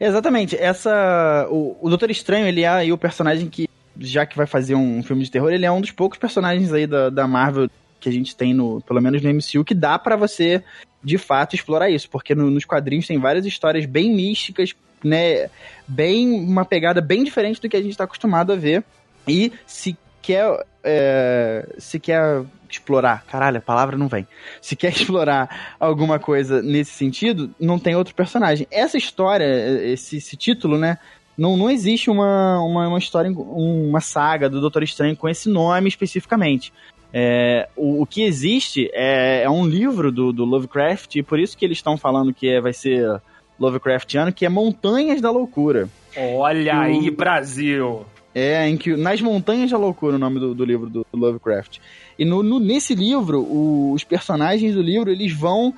Exatamente. 0.00 0.56
Essa. 0.56 1.46
O, 1.50 1.76
o 1.80 1.88
Doutor 1.88 2.10
Estranho, 2.10 2.46
ele 2.46 2.62
é 2.62 2.68
aí 2.68 2.92
o 2.92 2.98
personagem 2.98 3.48
que, 3.48 3.68
já 3.98 4.24
que 4.26 4.36
vai 4.36 4.46
fazer 4.46 4.74
um 4.74 5.02
filme 5.02 5.22
de 5.22 5.30
terror, 5.30 5.52
ele 5.52 5.66
é 5.66 5.70
um 5.70 5.80
dos 5.80 5.90
poucos 5.90 6.18
personagens 6.18 6.72
aí 6.72 6.86
da, 6.86 7.10
da 7.10 7.26
Marvel 7.28 7.68
que 8.00 8.08
a 8.08 8.12
gente 8.12 8.34
tem 8.34 8.54
no, 8.54 8.80
pelo 8.80 9.00
menos 9.00 9.20
no 9.22 9.28
MCU, 9.30 9.62
que 9.64 9.74
dá 9.74 9.98
pra 9.98 10.16
você, 10.16 10.64
de 11.04 11.18
fato, 11.18 11.54
explorar 11.54 11.90
isso. 11.90 12.08
Porque 12.08 12.34
no- 12.34 12.50
nos 12.50 12.64
quadrinhos 12.64 13.06
tem 13.06 13.18
várias 13.18 13.44
histórias 13.44 13.84
bem 13.84 14.10
místicas, 14.10 14.74
né? 15.04 15.50
Bem. 15.86 16.32
uma 16.32 16.64
pegada 16.64 17.00
bem 17.00 17.24
diferente 17.24 17.60
do 17.60 17.68
que 17.68 17.76
a 17.76 17.82
gente 17.82 17.96
tá 17.96 18.04
acostumado 18.04 18.52
a 18.52 18.56
ver. 18.56 18.84
E 19.26 19.52
se 19.66 19.96
quer. 20.22 20.64
é, 20.82 21.68
se 21.78 21.98
quer 22.00 22.42
explorar, 22.70 23.24
caralho, 23.26 23.58
a 23.58 23.62
palavra 23.62 23.96
não 23.96 24.08
vem. 24.08 24.26
Se 24.62 24.76
quer 24.76 24.92
explorar 24.94 25.74
alguma 25.78 26.18
coisa 26.18 26.62
nesse 26.62 26.92
sentido, 26.92 27.50
não 27.58 27.78
tem 27.78 27.96
outro 27.96 28.14
personagem. 28.14 28.66
Essa 28.70 28.96
história, 28.96 29.44
esse, 29.84 30.18
esse 30.18 30.36
título, 30.36 30.78
né? 30.78 30.98
Não, 31.36 31.56
não 31.56 31.70
existe 31.70 32.10
uma, 32.10 32.60
uma, 32.60 32.88
uma 32.88 32.98
história, 32.98 33.30
uma 33.30 34.00
saga 34.00 34.48
do 34.48 34.60
Doutor 34.60 34.82
Estranho 34.82 35.16
com 35.16 35.28
esse 35.28 35.48
nome 35.48 35.88
especificamente. 35.88 36.72
É, 37.12 37.68
o, 37.74 38.02
o 38.02 38.06
que 38.06 38.22
existe 38.22 38.90
é, 38.92 39.42
é 39.42 39.50
um 39.50 39.66
livro 39.66 40.12
do, 40.12 40.32
do 40.32 40.44
Lovecraft, 40.44 41.16
e 41.16 41.22
por 41.22 41.40
isso 41.40 41.56
que 41.56 41.64
eles 41.64 41.78
estão 41.78 41.96
falando 41.96 42.34
que 42.34 42.48
é- 42.48 42.60
vai 42.60 42.72
ser 42.72 43.20
Lovecraftiano, 43.60 44.32
que 44.32 44.46
é 44.46 44.48
Montanhas 44.48 45.20
da 45.20 45.30
Loucura. 45.30 45.88
Olha 46.16 46.76
O- 46.76 46.80
aí, 46.80 47.10
Brasil! 47.10 48.04
É, 48.34 48.66
em 48.68 48.76
que 48.76 48.96
nas 48.96 49.20
Montanhas 49.20 49.70
da 49.70 49.76
Loucura, 49.76 50.16
o 50.16 50.18
nome 50.18 50.38
do, 50.40 50.54
do 50.54 50.64
livro 50.64 50.88
do, 50.88 51.04
do 51.12 51.18
Lovecraft. 51.18 51.78
E 52.18 52.24
no, 52.24 52.42
no- 52.42 52.60
nesse 52.60 52.94
livro, 52.94 53.40
o- 53.42 53.92
os 53.92 54.02
personagens 54.04 54.74
do 54.74 54.80
livro, 54.82 55.10
eles 55.10 55.32
vão. 55.32 55.74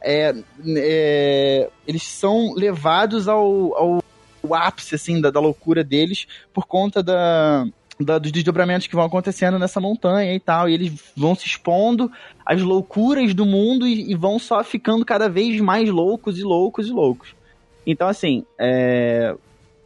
é, 0.00 0.32
é, 0.76 1.68
eles 1.86 2.02
são 2.04 2.54
levados 2.54 3.26
ao, 3.28 3.76
ao, 3.76 4.02
ao 4.44 4.54
ápice, 4.54 4.94
assim, 4.94 5.20
da, 5.20 5.28
da 5.30 5.40
loucura 5.40 5.82
deles 5.82 6.26
por 6.54 6.66
conta 6.66 7.02
da, 7.02 7.66
da- 8.00 8.18
dos 8.18 8.30
desdobramentos 8.32 8.86
que 8.86 8.94
vão 8.94 9.04
acontecendo 9.04 9.58
nessa 9.58 9.80
montanha 9.80 10.34
e 10.34 10.40
tal. 10.40 10.68
E 10.68 10.74
eles 10.74 10.92
vão 11.16 11.34
se 11.34 11.46
expondo 11.46 12.10
às 12.44 12.62
loucuras 12.62 13.34
do 13.34 13.44
mundo 13.44 13.86
e, 13.86 14.10
e 14.10 14.14
vão 14.14 14.38
só 14.38 14.62
ficando 14.62 15.04
cada 15.04 15.28
vez 15.28 15.60
mais 15.60 15.88
loucos 15.88 16.38
e 16.38 16.42
loucos 16.42 16.88
e 16.88 16.92
loucos. 16.92 17.34
Então, 17.86 18.06
assim, 18.08 18.44
é, 18.58 19.34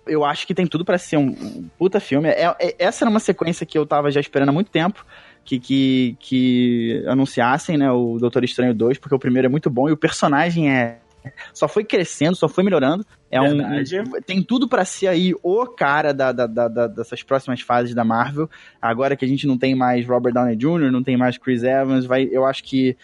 eu 0.06 0.24
acho 0.24 0.46
que 0.46 0.54
tem 0.54 0.66
tudo 0.66 0.84
pra 0.84 0.98
ser 0.98 1.16
um, 1.16 1.28
um 1.28 1.68
puta 1.78 2.00
filme. 2.00 2.28
É- 2.28 2.54
é- 2.60 2.74
essa 2.78 3.04
era 3.04 3.10
uma 3.10 3.20
sequência 3.20 3.64
que 3.64 3.78
eu 3.78 3.86
tava 3.86 4.10
já 4.10 4.20
esperando 4.20 4.48
há 4.50 4.52
muito 4.52 4.70
tempo. 4.70 5.04
Que, 5.44 5.58
que, 5.58 6.16
que 6.20 7.04
anunciassem, 7.08 7.76
né, 7.76 7.90
o 7.90 8.16
Doutor 8.16 8.44
Estranho 8.44 8.72
2, 8.72 8.96
porque 8.98 9.12
o 9.16 9.18
primeiro 9.18 9.46
é 9.46 9.48
muito 9.48 9.68
bom 9.68 9.88
e 9.88 9.92
o 9.92 9.96
personagem 9.96 10.70
é. 10.70 10.98
Só 11.54 11.68
foi 11.68 11.84
crescendo, 11.84 12.34
só 12.36 12.48
foi 12.48 12.64
melhorando. 12.64 13.04
É 13.30 13.40
um, 13.40 13.56
Verdade. 13.56 14.00
um- 14.00 14.20
tem 14.24 14.42
tudo 14.42 14.68
pra 14.68 14.84
ser 14.84 15.06
aí 15.08 15.34
o 15.42 15.66
cara 15.66 16.12
da, 16.12 16.32
da- 16.32 16.46
da- 16.46 16.86
dessas 16.86 17.22
próximas 17.22 17.60
fases 17.60 17.94
da 17.94 18.04
Marvel. 18.04 18.48
Agora 18.80 19.16
que 19.16 19.24
a 19.24 19.28
gente 19.28 19.46
não 19.46 19.56
tem 19.56 19.74
mais 19.74 20.06
Robert 20.06 20.32
Downey 20.32 20.56
Jr., 20.56 20.90
não 20.90 21.02
tem 21.02 21.16
mais 21.16 21.38
Chris 21.38 21.62
Evans, 21.62 22.04
vai, 22.04 22.28
eu 22.30 22.44
acho 22.44 22.64
que 22.64 22.96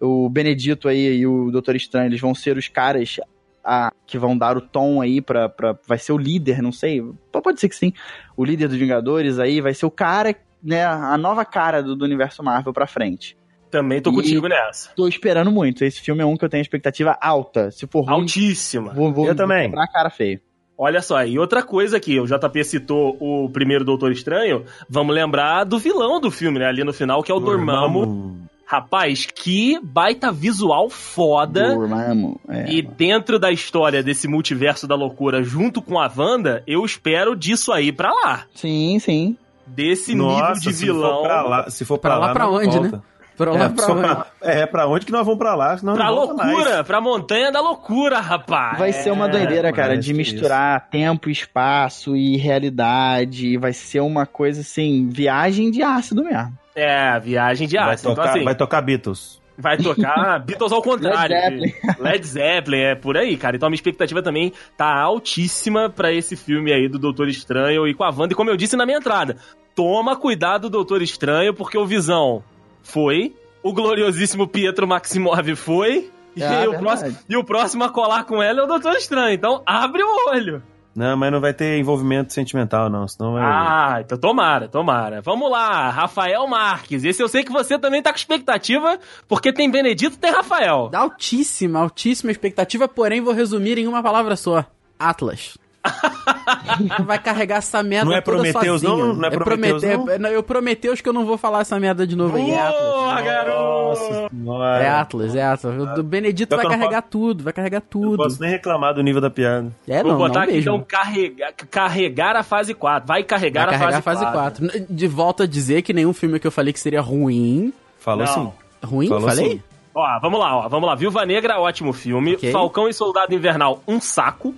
o 0.00 0.28
Benedito 0.28 0.88
aí 0.88 1.18
e 1.18 1.26
o 1.26 1.50
Doutor 1.50 1.74
Estranho, 1.76 2.08
eles 2.08 2.20
vão 2.20 2.34
ser 2.34 2.56
os 2.56 2.68
caras 2.68 3.18
a- 3.64 3.92
que 4.06 4.18
vão 4.18 4.36
dar 4.36 4.56
o 4.56 4.60
tom 4.60 5.00
aí 5.00 5.20
pra, 5.20 5.48
pra. 5.48 5.76
Vai 5.88 5.98
ser 5.98 6.12
o 6.12 6.18
líder, 6.18 6.62
não 6.62 6.70
sei. 6.72 7.02
Pode 7.32 7.58
ser 7.60 7.68
que 7.68 7.74
sim. 7.76 7.92
O 8.36 8.44
líder 8.44 8.68
dos 8.68 8.76
Vingadores 8.78 9.38
aí 9.38 9.60
vai 9.60 9.74
ser 9.74 9.86
o 9.86 9.90
cara, 9.90 10.36
né? 10.62 10.84
A 10.84 11.16
nova 11.18 11.44
cara 11.44 11.82
do, 11.82 11.96
do 11.96 12.04
universo 12.04 12.42
Marvel 12.44 12.72
pra 12.72 12.86
frente. 12.86 13.36
Também 13.76 14.00
tô 14.00 14.10
E- 14.10 14.14
contigo 14.14 14.48
nessa. 14.48 14.90
Tô 14.96 15.06
esperando 15.06 15.50
muito. 15.52 15.84
Esse 15.84 16.00
filme 16.00 16.22
é 16.22 16.26
um 16.26 16.36
que 16.36 16.44
eu 16.44 16.48
tenho 16.48 16.62
expectativa 16.62 17.16
alta. 17.20 17.70
Se 17.70 17.86
for 17.86 18.02
ruim, 18.04 18.20
Altíssima. 18.22 18.92
vou, 18.94 19.12
vou, 19.12 19.26
Eu 19.26 19.34
também. 19.36 19.70
vou 19.70 19.84
cara 19.92 20.08
feio. 20.10 20.40
Olha 20.78 21.00
só, 21.00 21.24
e 21.24 21.38
outra 21.38 21.62
coisa 21.62 21.96
aqui, 21.96 22.20
o 22.20 22.26
JP 22.26 22.62
citou 22.64 23.16
o 23.20 23.48
primeiro 23.50 23.82
Doutor 23.84 24.12
Estranho, 24.12 24.64
vamos 24.88 25.14
lembrar 25.14 25.64
do 25.64 25.78
vilão 25.78 26.20
do 26.20 26.30
filme, 26.30 26.58
né? 26.58 26.66
Ali 26.66 26.84
no 26.84 26.92
final, 26.92 27.22
que 27.22 27.32
é 27.32 27.34
o 27.34 27.40
Dormammu. 27.40 28.36
Rapaz, 28.66 29.26
que 29.26 29.78
baita 29.82 30.32
visual 30.32 30.90
foda. 30.90 31.74
Dormammu, 31.74 32.40
é, 32.48 32.70
E 32.72 32.82
dentro 32.82 33.38
da 33.38 33.50
história 33.52 34.02
desse 34.02 34.26
multiverso 34.26 34.86
da 34.88 34.94
loucura, 34.94 35.42
junto 35.42 35.80
com 35.80 35.98
a 36.00 36.10
Wanda, 36.14 36.62
eu 36.66 36.84
espero 36.84 37.36
disso 37.36 37.72
aí 37.72 37.92
pra 37.92 38.12
lá. 38.12 38.42
Sim, 38.54 38.98
sim. 38.98 39.36
Desse 39.66 40.14
Nossa, 40.14 40.36
nível 40.54 40.54
de 40.60 40.72
se 40.76 40.84
vilão. 40.84 41.16
For 41.16 41.22
pra 41.22 41.42
lá, 41.42 41.70
se 41.70 41.84
for 41.84 41.98
Pra 41.98 42.10
pra, 42.10 42.18
lá 42.20 42.26
lá, 42.26 42.32
pra 42.34 42.48
onde, 42.50 42.76
volta. 42.78 42.96
né? 42.98 43.02
Pra 43.36 43.52
lá 43.52 43.64
É, 43.64 43.68
pra 43.68 43.86
onde? 43.92 44.00
pra- 44.02 44.26
é, 44.42 44.66
pra 44.66 44.86
onde 44.88 45.06
que 45.06 45.12
nós 45.12 45.24
vamos 45.26 45.38
pra 45.38 45.54
lá? 45.54 45.76
Senão 45.76 45.94
Pra 45.94 46.08
loucura, 46.08 46.44
mais. 46.76 46.86
pra 46.86 47.00
montanha 47.00 47.52
da 47.52 47.60
loucura, 47.60 48.18
rapaz. 48.18 48.78
Vai 48.78 48.92
ser 48.92 49.10
uma 49.10 49.28
doideira, 49.28 49.72
cara, 49.72 49.96
de 49.98 50.14
misturar 50.14 50.88
tempo, 50.88 51.28
espaço 51.28 52.16
e 52.16 52.36
realidade. 52.36 53.56
Vai 53.58 53.72
ser 53.72 54.00
uma 54.00 54.26
coisa 54.26 54.60
assim, 54.62 55.08
viagem 55.10 55.70
de 55.70 55.82
ácido 55.82 56.24
mesmo. 56.24 56.56
É, 56.74 57.18
viagem 57.20 57.66
de 57.68 57.76
Vai 57.76 57.94
ácido. 57.94 58.12
Então, 58.12 58.14
tocar, 58.24 58.34
assim, 58.36 58.44
vai 58.44 58.54
tocar 58.54 58.80
Beatles. 58.82 59.40
Vai 59.58 59.76
tocar 59.78 60.38
Beatles 60.44 60.72
ao 60.72 60.82
contrário. 60.82 61.34
Led 61.60 61.74
Led 61.98 62.26
Zeppelin, 62.26 62.80
é 62.80 62.94
por 62.94 63.16
aí, 63.16 63.36
cara. 63.36 63.56
Então 63.56 63.66
a 63.66 63.70
minha 63.70 63.76
expectativa 63.76 64.22
também 64.22 64.52
tá 64.76 64.94
altíssima 65.00 65.88
pra 65.88 66.12
esse 66.12 66.36
filme 66.36 66.72
aí 66.72 66.88
do 66.88 66.98
Doutor 66.98 67.28
Estranho 67.28 67.86
e 67.88 67.94
com 67.94 68.04
a 68.04 68.10
Wanda. 68.10 68.32
E 68.32 68.36
como 68.36 68.50
eu 68.50 68.56
disse 68.56 68.76
na 68.76 68.84
minha 68.84 68.98
entrada, 68.98 69.36
toma 69.74 70.14
cuidado, 70.16 70.68
Doutor 70.68 71.00
Estranho, 71.00 71.54
porque 71.54 71.78
o 71.78 71.86
Visão 71.86 72.42
foi, 72.86 73.34
o 73.62 73.72
gloriosíssimo 73.72 74.46
Pietro 74.46 74.86
Maximov 74.86 75.54
foi, 75.56 76.10
e, 76.36 76.42
É, 76.42 76.68
o 76.68 76.78
próximo, 76.78 77.16
e 77.28 77.36
o 77.36 77.42
próximo 77.42 77.84
a 77.84 77.88
colar 77.88 78.24
com 78.24 78.42
ela 78.42 78.60
é 78.60 78.62
o 78.62 78.66
Doutor 78.66 78.94
Estranho. 78.94 79.34
Então 79.34 79.62
abre 79.66 80.02
o 80.02 80.28
olho. 80.28 80.62
Não, 80.94 81.14
mas 81.14 81.30
não 81.30 81.40
vai 81.40 81.52
ter 81.52 81.78
envolvimento 81.78 82.32
sentimental, 82.32 82.88
não. 82.88 83.06
Senão 83.06 83.32
vai. 83.32 83.42
Ah, 83.42 83.98
então 84.00 84.16
tomara, 84.16 84.66
tomara. 84.68 85.20
Vamos 85.20 85.50
lá, 85.50 85.90
Rafael 85.90 86.46
Marques. 86.46 87.04
Esse 87.04 87.22
eu 87.22 87.28
sei 87.28 87.44
que 87.44 87.52
você 87.52 87.78
também 87.78 88.02
tá 88.02 88.10
com 88.10 88.16
expectativa, 88.16 88.98
porque 89.28 89.52
tem 89.52 89.70
Benedito 89.70 90.16
e 90.16 90.18
tem 90.18 90.30
Rafael. 90.30 90.90
Altíssima, 90.94 91.80
altíssima 91.80 92.30
expectativa, 92.30 92.88
porém 92.88 93.20
vou 93.20 93.34
resumir 93.34 93.78
em 93.78 93.86
uma 93.86 94.02
palavra 94.02 94.36
só. 94.36 94.64
Atlas. 94.98 95.58
Vai 97.04 97.18
carregar 97.18 97.56
essa 97.58 97.82
merda 97.82 98.10
Não 98.10 98.16
é 98.16 98.52
sozinho. 98.52 98.96
não? 98.96 99.14
Não 99.14 99.28
é 99.28 99.30
Prometheus, 99.30 99.82
Promete- 99.82 100.06
não? 100.06 100.10
é- 100.14 100.18
não, 100.18 100.30
Eu 100.30 100.42
Prometeus 100.42 101.00
que 101.00 101.08
eu 101.08 101.12
não 101.12 101.24
vou 101.24 101.38
falar 101.38 101.60
essa 101.60 101.78
merda 101.80 102.06
de 102.06 102.14
novo 102.16 102.36
aí. 102.36 102.50
É 102.50 102.58
Atlas. 102.60 102.82
Boa, 102.82 103.20
garoto! 103.22 104.28
Nossa. 104.32 104.82
É 104.82 104.88
Atlas, 104.88 105.34
é 105.34 105.42
Atlas. 105.44 105.98
O 105.98 106.02
Benedito 106.02 106.50
vai 106.56 106.60
que 106.60 106.66
eu 106.66 106.70
não 106.70 106.78
carregar 106.78 107.02
tudo, 107.02 107.44
vai 107.44 107.52
carregar 107.52 107.80
Não 107.80 107.86
tudo. 107.88 108.16
posso 108.16 108.40
nem 108.40 108.50
reclamar 108.50 108.94
do 108.94 109.02
nível 109.02 109.20
da 109.20 109.30
piada. 109.30 109.70
É, 109.88 110.02
Vou 110.02 110.12
não, 110.12 110.18
botar 110.18 110.34
não 110.40 110.42
aqui 110.42 110.52
mesmo. 110.54 110.74
então 110.74 110.86
carregar, 110.86 111.52
carregar 111.70 112.36
a 112.36 112.42
fase 112.42 112.74
4. 112.74 113.06
Vai 113.06 113.22
carregar, 113.24 113.66
Vai 113.66 113.78
carregar 113.78 113.98
a 113.98 114.02
fase 114.02 114.24
4. 114.26 114.68
De 114.88 115.06
volta 115.06 115.44
a 115.44 115.46
dizer 115.46 115.82
que 115.82 115.92
nenhum 115.92 116.12
filme 116.12 116.38
que 116.38 116.46
eu 116.46 116.52
falei 116.52 116.72
que 116.72 116.80
seria 116.80 117.00
ruim. 117.00 117.72
Falou 117.98 118.24
Não. 118.26 118.34
sim. 118.34 118.52
Ruim? 118.84 119.08
Falou 119.08 119.28
falei? 119.28 119.50
sim. 119.50 119.62
Ó, 119.94 120.20
vamos 120.20 120.38
lá, 120.38 120.56
ó. 120.58 120.68
Vamos 120.68 120.86
lá. 120.86 120.94
Viúva 120.94 121.24
Negra, 121.24 121.58
ótimo 121.58 121.90
filme. 121.92 122.34
Ok. 122.34 122.52
Falcão 122.52 122.86
e 122.86 122.92
Soldado 122.92 123.34
Invernal, 123.34 123.82
um 123.88 123.98
saco. 123.98 124.54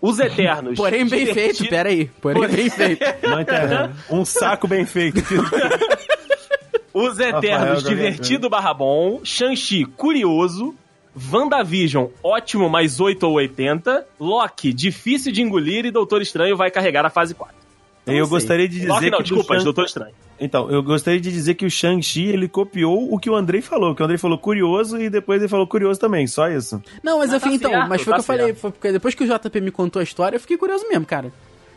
Os 0.00 0.18
Eternos. 0.18 0.76
Porém, 0.76 1.06
bem 1.06 1.26
divertido. 1.26 1.58
feito, 1.58 1.70
pera 1.70 1.88
aí. 1.88 2.06
Porém, 2.06 2.48
bem 2.48 2.70
feito. 2.70 3.04
Não 3.22 3.40
entendo. 3.40 3.94
um 4.10 4.24
saco 4.24 4.66
bem 4.66 4.86
feito. 4.86 5.20
Os 6.92 7.18
Eternos, 7.18 7.82
Rafael, 7.82 7.82
divertido 7.82 8.50
barra 8.50 8.74
bom. 8.74 9.20
Shang-Chi, 9.22 9.84
curioso. 9.84 10.74
WandaVision, 11.32 12.06
ótimo, 12.22 12.68
mais 12.68 13.00
8 13.00 13.24
ou 13.26 13.34
80. 13.34 14.06
Loki, 14.18 14.72
difícil 14.72 15.32
de 15.32 15.42
engolir. 15.42 15.84
E 15.84 15.90
Doutor 15.90 16.22
Estranho 16.22 16.56
vai 16.56 16.70
carregar 16.70 17.04
a 17.04 17.10
fase 17.10 17.34
4. 17.34 17.59
Eu 18.18 18.28
gostaria 18.28 18.68
de 18.68 18.76
dizer 18.80 18.88
Loki 18.88 19.10
não, 19.10 19.18
que. 19.18 19.24
desculpa, 19.24 19.54
Shang- 19.54 19.64
Doutor 19.64 19.84
Estranho. 19.86 20.14
Então, 20.42 20.70
eu 20.70 20.82
gostaria 20.82 21.20
de 21.20 21.30
dizer 21.30 21.54
que 21.54 21.66
o 21.66 21.70
Shang-Chi, 21.70 22.26
ele 22.28 22.48
copiou 22.48 23.12
o 23.12 23.18
que 23.18 23.28
o 23.28 23.34
Andrei 23.36 23.60
falou. 23.60 23.94
Que 23.94 24.00
o 24.02 24.04
Andrei 24.04 24.16
falou 24.16 24.38
curioso 24.38 24.98
e 24.98 25.10
depois 25.10 25.40
ele 25.42 25.48
falou 25.48 25.66
curioso 25.66 26.00
também. 26.00 26.26
Só 26.26 26.48
isso. 26.48 26.82
Não, 27.02 27.18
mas 27.18 27.30
Ah, 27.30 27.36
eu 27.36 27.40
tá 27.40 27.46
fui, 27.46 27.56
então, 27.56 27.70
certo, 27.70 27.88
mas 27.88 28.00
foi 28.02 28.10
o 28.12 28.14
tá 28.14 28.16
que 28.16 28.20
eu 28.20 28.24
falei, 28.24 28.46
certo. 28.46 28.58
foi 28.58 28.70
porque 28.70 28.92
depois 28.92 29.14
que 29.14 29.22
o 29.22 29.26
JP 29.26 29.60
me 29.60 29.70
contou 29.70 30.00
a 30.00 30.02
história, 30.02 30.36
eu 30.36 30.40
fiquei 30.40 30.56
curioso 30.56 30.86
mesmo, 30.88 31.04
cara. 31.04 31.30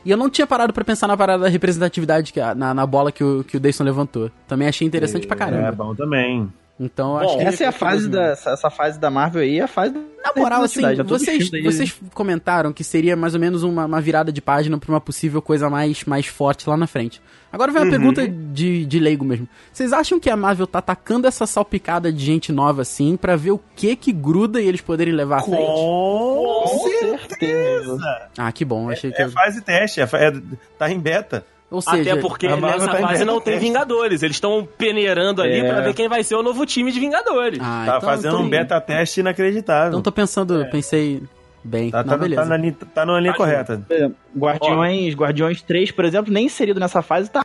E 0.05 0.11
eu 0.11 0.17
não 0.17 0.29
tinha 0.29 0.45
parado 0.47 0.71
pra 0.73 0.83
pensar 0.83 1.07
na 1.07 1.15
parada 1.17 1.43
da 1.43 1.49
representatividade, 1.49 2.31
que 2.33 2.39
na, 2.55 2.73
na 2.73 2.85
bola 2.85 3.11
que 3.11 3.23
o, 3.23 3.43
que 3.43 3.57
o 3.57 3.59
Dayson 3.59 3.83
levantou. 3.83 4.29
Também 4.47 4.67
achei 4.67 4.87
interessante 4.87 5.27
pra 5.27 5.35
É 5.35 5.39
caramba. 5.39 5.71
bom 5.71 5.95
também. 5.95 6.49
Então, 6.79 7.11
Bom, 7.11 7.17
acho 7.19 7.37
que 7.37 7.43
Essa 7.43 7.63
é 7.65 7.67
a 7.67 7.71
fase 7.71 8.09
da, 8.09 8.23
essa, 8.31 8.69
fase 8.69 8.99
da 8.99 9.11
Marvel 9.11 9.43
aí, 9.43 9.59
é 9.59 9.63
a 9.63 9.67
fase 9.67 9.93
Na 9.93 10.33
moral, 10.35 10.63
assim, 10.63 10.81
vocês, 11.03 11.49
vocês 11.63 11.95
comentaram 12.13 12.73
que 12.73 12.83
seria 12.83 13.15
mais 13.15 13.35
ou 13.35 13.39
menos 13.39 13.61
uma, 13.61 13.85
uma 13.85 14.01
virada 14.01 14.31
de 14.31 14.41
página 14.41 14.77
pra 14.77 14.91
uma 14.91 14.99
possível 14.99 15.41
coisa 15.41 15.69
mais, 15.69 16.03
mais 16.05 16.25
forte 16.25 16.67
lá 16.67 16.75
na 16.75 16.87
frente. 16.87 17.21
Agora 17.51 17.71
vem 17.71 17.83
uma 17.83 17.91
pergunta 17.91 18.27
de, 18.27 18.83
de 18.83 18.99
leigo 18.99 19.23
mesmo. 19.23 19.47
Vocês 19.71 19.93
acham 19.93 20.19
que 20.19 20.27
a 20.27 20.35
Marvel 20.35 20.65
tá 20.65 20.79
atacando 20.79 21.27
essa 21.27 21.45
salpicada 21.45 22.11
de 22.11 22.25
gente 22.25 22.51
nova 22.51 22.81
assim 22.81 23.15
pra 23.15 23.35
ver 23.35 23.51
o 23.51 23.61
que 23.75 23.95
que 23.95 24.11
gruda 24.11 24.59
e 24.59 24.67
eles 24.67 24.81
poderem 24.81 25.13
levar 25.13 25.37
à 25.37 25.43
frente? 25.43 25.57
Com 25.57 26.63
Com 26.63 26.89
certeza. 26.99 27.97
Ah, 28.35 28.51
que 28.51 28.65
bom. 28.65 28.89
Achei 28.89 29.11
que. 29.11 29.21
É 29.21 29.29
fase 29.29 29.61
teste, 29.61 30.01
é, 30.01 30.03
é- 30.03 30.41
tá 30.79 30.89
em 30.89 30.99
beta. 30.99 31.45
Ou 31.73 31.81
seja, 31.81 32.11
Até 32.13 32.21
porque 32.21 32.47
nessa 32.47 32.87
tá 32.87 32.97
fase 32.99 33.25
não 33.25 33.41
tem. 33.41 33.57
Vingadores. 33.57 34.21
Eles 34.21 34.35
estão 34.35 34.67
peneirando 34.77 35.41
ali 35.41 35.59
É. 35.59 35.67
pra 35.67 35.81
ver 35.81 35.93
quem 35.95 36.07
vai 36.07 36.23
ser 36.23 36.35
o 36.35 36.43
novo 36.43 36.65
time 36.67 36.91
de 36.91 36.99
Vingadores. 36.99 37.59
Ah, 37.61 37.83
tá 37.85 37.97
então 37.97 38.01
fazendo 38.09 38.37
um 38.37 38.47
beta 38.47 38.79
teste 38.79 39.21
inacreditável. 39.21 39.89
Então 39.89 40.01
tô 40.01 40.11
pensando, 40.11 40.65
pensei 40.69 41.23
bem. 41.63 41.89
tá, 41.89 42.03
tá, 42.03 42.15
beleza. 42.15 42.43
tá, 42.43 42.47
na, 42.47 42.57
linha- 42.57 42.75
tá 42.93 43.05
numa 43.05 43.19
linha 43.19 43.31
Tá 43.33 43.37
correta. 43.37 43.83
Exemplo, 43.89 44.15
Guardiões, 44.37 45.15
Guardiões 45.15 45.61
3, 45.63 45.89
por 45.91 46.05
exemplo, 46.05 46.31
nem 46.31 46.45
inserido 46.45 46.79
nessa 46.79 47.01
fase, 47.01 47.29
tá 47.31 47.41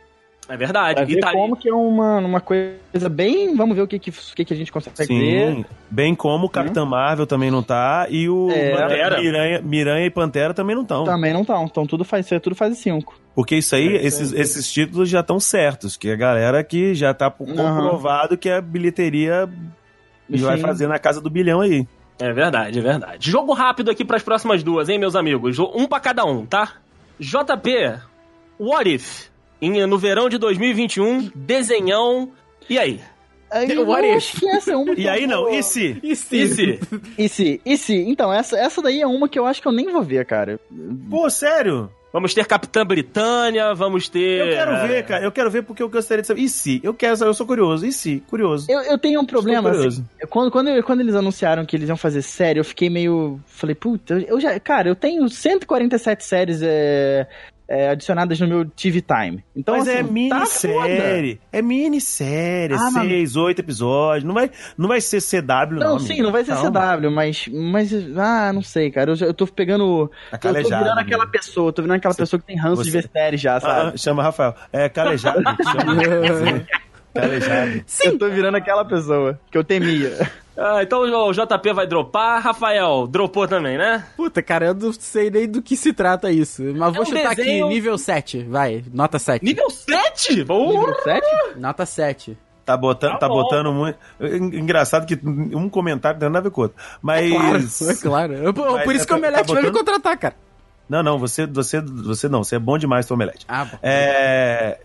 É 0.49 0.57
verdade. 0.57 0.95
Pra 0.95 1.03
E 1.03 1.13
ver 1.13 1.19
tá 1.21 1.31
como 1.31 1.55
que 1.55 1.69
é 1.69 1.73
uma, 1.73 2.17
uma 2.17 2.41
coisa 2.41 3.07
bem. 3.09 3.55
Vamos 3.55 3.75
ver 3.75 3.83
o 3.83 3.87
que, 3.87 3.99
que, 3.99 4.09
o 4.09 4.13
que, 4.35 4.43
que 4.43 4.53
a 4.53 4.57
gente 4.57 4.71
consegue 4.71 4.97
ver. 4.97 5.05
Sim, 5.05 5.65
bem 5.91 6.15
como 6.15 6.47
o 6.47 6.49
Capitão 6.49 6.87
Marvel 6.87 7.27
também 7.27 7.51
não 7.51 7.61
tá 7.61 8.07
e 8.09 8.27
o 8.27 8.49
É. 8.49 8.75
Pantera. 8.75 9.21
Miranha, 9.21 9.61
Miranha 9.61 10.05
e 10.07 10.09
Pantera 10.09 10.53
também 10.53 10.75
não 10.75 10.81
estão. 10.81 11.03
Também 11.03 11.31
não 11.33 11.41
estão. 11.41 11.65
Então 11.65 11.85
tudo 11.85 12.03
faz, 12.03 12.31
é 12.31 12.39
tudo 12.39 12.55
fase 12.55 12.75
5. 12.75 13.13
Porque 13.35 13.55
isso 13.57 13.75
aí, 13.75 13.89
É, 13.89 14.05
isso 14.07 14.21
esses, 14.23 14.33
aí. 14.33 14.41
esses 14.41 14.71
títulos 14.71 15.07
já 15.07 15.19
estão 15.19 15.39
certos, 15.39 15.95
que 15.95 16.09
a 16.11 16.15
galera 16.15 16.63
que 16.63 16.95
já 16.95 17.13
tá 17.13 17.29
comprovado 17.29 18.35
que 18.35 18.49
a 18.49 18.59
bilheteria 18.59 19.47
vai 20.27 20.57
Sim. 20.57 20.61
fazer 20.63 20.87
na 20.87 20.97
casa 20.97 21.21
do 21.21 21.29
bilhão 21.29 21.61
aí. 21.61 21.87
É 22.19 22.33
verdade, 22.33 22.79
é 22.79 22.81
verdade. 22.81 23.29
Jogo 23.31 23.53
rápido 23.53 23.89
aqui 23.91 24.03
pras 24.03 24.23
próximas 24.23 24.61
duas, 24.63 24.89
hein, 24.89 24.97
meus 24.99 25.15
amigos? 25.15 25.57
Um 25.59 25.87
pra 25.87 25.99
cada 25.99 26.25
um, 26.25 26.45
tá? 26.45 26.73
JP, 27.19 27.99
What 28.59 28.93
If? 28.93 29.29
Em- 29.61 29.85
no 29.85 29.97
verão 29.97 30.29
de 30.29 30.37
2021, 30.37 31.31
desenhão. 31.35 32.31
E 32.69 32.77
aí? 32.79 32.99
Aí, 33.51 33.65
What 33.79 34.05
eu 34.05 34.11
if? 34.11 34.17
acho 34.17 34.39
que 34.39 34.47
essa 34.49 34.71
é 34.73 34.75
uma 34.75 34.93
que 34.95 35.01
E 35.01 35.09
aí 35.09 35.23
eu 35.23 35.27
não, 35.27 35.49
e 35.49 35.63
se? 35.63 35.97
E 36.03 36.15
se? 36.15 36.35
E 36.37 36.47
se? 36.47 36.79
E 37.17 37.29
se? 37.29 37.61
E 37.65 37.77
se? 37.77 37.95
Então, 38.07 38.31
essa, 38.31 38.57
essa 38.57 38.81
daí 38.81 39.01
é 39.01 39.07
uma 39.07 39.27
que 39.27 39.39
eu 39.39 39.45
acho 39.45 39.61
que 39.61 39.67
eu 39.67 39.71
nem 39.71 39.91
vou 39.91 40.03
ver, 40.03 40.23
cara. 40.25 40.59
Pô, 41.09 41.29
sério? 41.29 41.89
Vamos 42.13 42.33
ter 42.33 42.43
Capitã 42.45 42.83
Britânia, 42.85 43.73
vamos 43.75 44.09
ter. 44.09 44.39
Eu 44.41 44.49
quero 44.55 44.87
ver, 44.87 45.05
cara. 45.05 45.23
Eu 45.23 45.31
quero 45.31 45.49
ver 45.51 45.61
porque 45.63 45.81
eu 45.83 45.89
gostaria 45.89 46.21
de 46.21 46.27
saber. 46.27 46.41
E 46.41 46.49
se? 46.49 46.79
Eu 46.83 46.91
quero 46.93 47.15
saber, 47.15 47.29
eu 47.29 47.33
sou 47.35 47.45
curioso. 47.45 47.85
E 47.85 47.91
se? 47.91 48.23
Curioso. 48.27 48.65
Eu, 48.69 48.81
eu 48.81 48.97
tenho 48.97 49.19
um 49.21 49.25
problema. 49.25 49.69
Assim, 49.69 50.03
quando, 50.29 50.49
quando, 50.51 50.83
quando 50.83 51.01
eles 51.01 51.13
anunciaram 51.13 51.65
que 51.67 51.75
eles 51.75 51.87
iam 51.87 51.97
fazer 51.97 52.21
série, 52.23 52.59
eu 52.59 52.63
fiquei 52.63 52.89
meio. 52.89 53.39
Falei, 53.45 53.75
puta, 53.75 54.15
eu- 54.15 54.21
eu 54.21 54.39
já. 54.39 54.59
Cara, 54.59 54.89
eu 54.89 54.95
tenho 54.95 55.27
147 55.29 56.23
séries 56.23 56.61
é, 56.63 57.27
é, 57.71 57.89
adicionadas 57.89 58.39
no 58.39 58.47
meu 58.47 58.65
TV 58.65 58.99
Time. 58.99 59.43
Então, 59.55 59.77
Mas 59.77 59.87
é 59.87 59.99
assim, 60.01 60.27
tá 60.29 60.45
foda. 60.45 60.87
minissérie. 60.87 61.39
é 61.53 61.61
minissérie. 61.61 62.75
Ah, 62.75 62.89
mas- 62.91 63.07
seis, 63.07 63.35
oito 63.35 63.59
episódios. 63.59 64.23
Não 64.23 64.33
vai, 64.33 64.49
não 64.75 64.87
vai 64.87 64.99
ser 64.99 65.21
CW, 65.21 65.75
não. 65.79 65.89
Não, 65.91 65.99
sim, 65.99 66.13
amigo. 66.13 66.23
não 66.23 66.31
vai 66.31 66.43
ser 66.43 66.55
CW, 66.55 67.11
mas, 67.11 67.47
mas. 67.47 67.93
Ah, 68.17 68.51
não 68.51 68.63
sei, 68.63 68.89
cara. 68.89 69.11
Eu, 69.11 69.27
eu 69.27 69.33
tô 69.35 69.45
pegando. 69.45 70.09
Tá 70.31 70.49
Eu 70.49 70.63
tô 70.63 70.69
virando 70.69 70.99
aquela 70.99 71.23
amigo. 71.23 71.31
pessoa, 71.31 71.71
tô 71.71 71.81
virando 71.83 71.97
aquela 71.97 72.15
pessoa 72.15 72.39
que 72.39 72.45
tem 72.47 72.57
ranço 72.57 72.83
de 72.83 72.89
você- 72.91 73.01
ver 73.01 73.09
série 73.13 73.37
já, 73.37 73.59
sabe? 73.59 73.91
Ah, 73.93 73.97
chama 73.97 74.23
Rafael. 74.23 74.55
É 74.73 74.89
calejado. 74.89 75.43
chama. 75.43 76.65
calejado. 77.13 77.83
Eu 78.05 78.17
tô 78.17 78.29
virando 78.29 78.55
aquela 78.55 78.85
pessoa 78.85 79.39
que 79.51 79.57
eu 79.57 79.63
temia. 79.63 80.29
Ah, 80.57 80.83
então 80.83 80.99
o 81.01 81.31
JP 81.33 81.73
vai 81.73 81.87
dropar. 81.87 82.41
Rafael, 82.41 83.07
dropou 83.07 83.47
também, 83.47 83.77
né? 83.77 84.05
Puta, 84.17 84.41
cara, 84.43 84.65
eu 84.67 84.73
não 84.73 84.91
sei 84.91 85.29
nem 85.31 85.47
do 85.49 85.61
que 85.61 85.77
se 85.77 85.93
trata 85.93 86.29
isso. 86.31 86.61
Mas 86.75 86.93
vou 86.93 87.03
um 87.03 87.05
chutar 87.05 87.33
desenho- 87.35 87.65
aqui, 87.65 87.73
nível 87.73 87.97
7. 87.97 88.43
Vai, 88.43 88.83
nota 88.93 89.17
7. 89.17 89.43
Nível 89.45 89.69
7? 89.69 90.41
Uh! 90.49 90.67
Nível 90.71 90.95
7? 91.03 91.25
Nota 91.55 91.85
7. 91.85 92.37
Tá 92.65 92.75
botando, 92.77 93.13
Tá 93.13 93.17
tá, 93.19 93.27
botando 93.29 93.71
muito. 93.73 93.97
Engraçado 94.21 95.05
que 95.07 95.17
um 95.25 95.69
comentário 95.69 96.15
não 96.17 96.19
tem 96.19 96.29
nada 96.29 96.39
a 96.39 96.43
ver 96.43 96.51
com 96.51 96.61
o 96.61 96.63
outro. 96.65 96.77
Mas. 97.01 97.31
Claro, 97.31 97.91
é 97.91 97.95
claro. 97.95 98.33
Eu- 98.33 98.53
por 98.53 98.85
Mas 98.85 98.97
isso 98.97 99.07
que 99.07 99.13
o 99.13 99.15
tá- 99.15 99.17
Omelete 99.17 99.47
tá 99.47 99.53
vai 99.53 99.63
me 99.63 99.69
botando- 99.71 99.85
contratar, 99.85 100.17
cara. 100.17 100.35
Não, 100.89 101.01
não, 101.01 101.17
você, 101.17 101.47
você, 101.47 101.79
você 101.81 102.27
não, 102.27 102.43
você 102.43 102.57
é 102.57 102.59
bom 102.59 102.77
demais, 102.77 103.05
Tom 103.05 103.13
Omelete. 103.15 103.45
Ah, 103.47 103.63
bom. 103.65 103.77
É. 103.81 104.77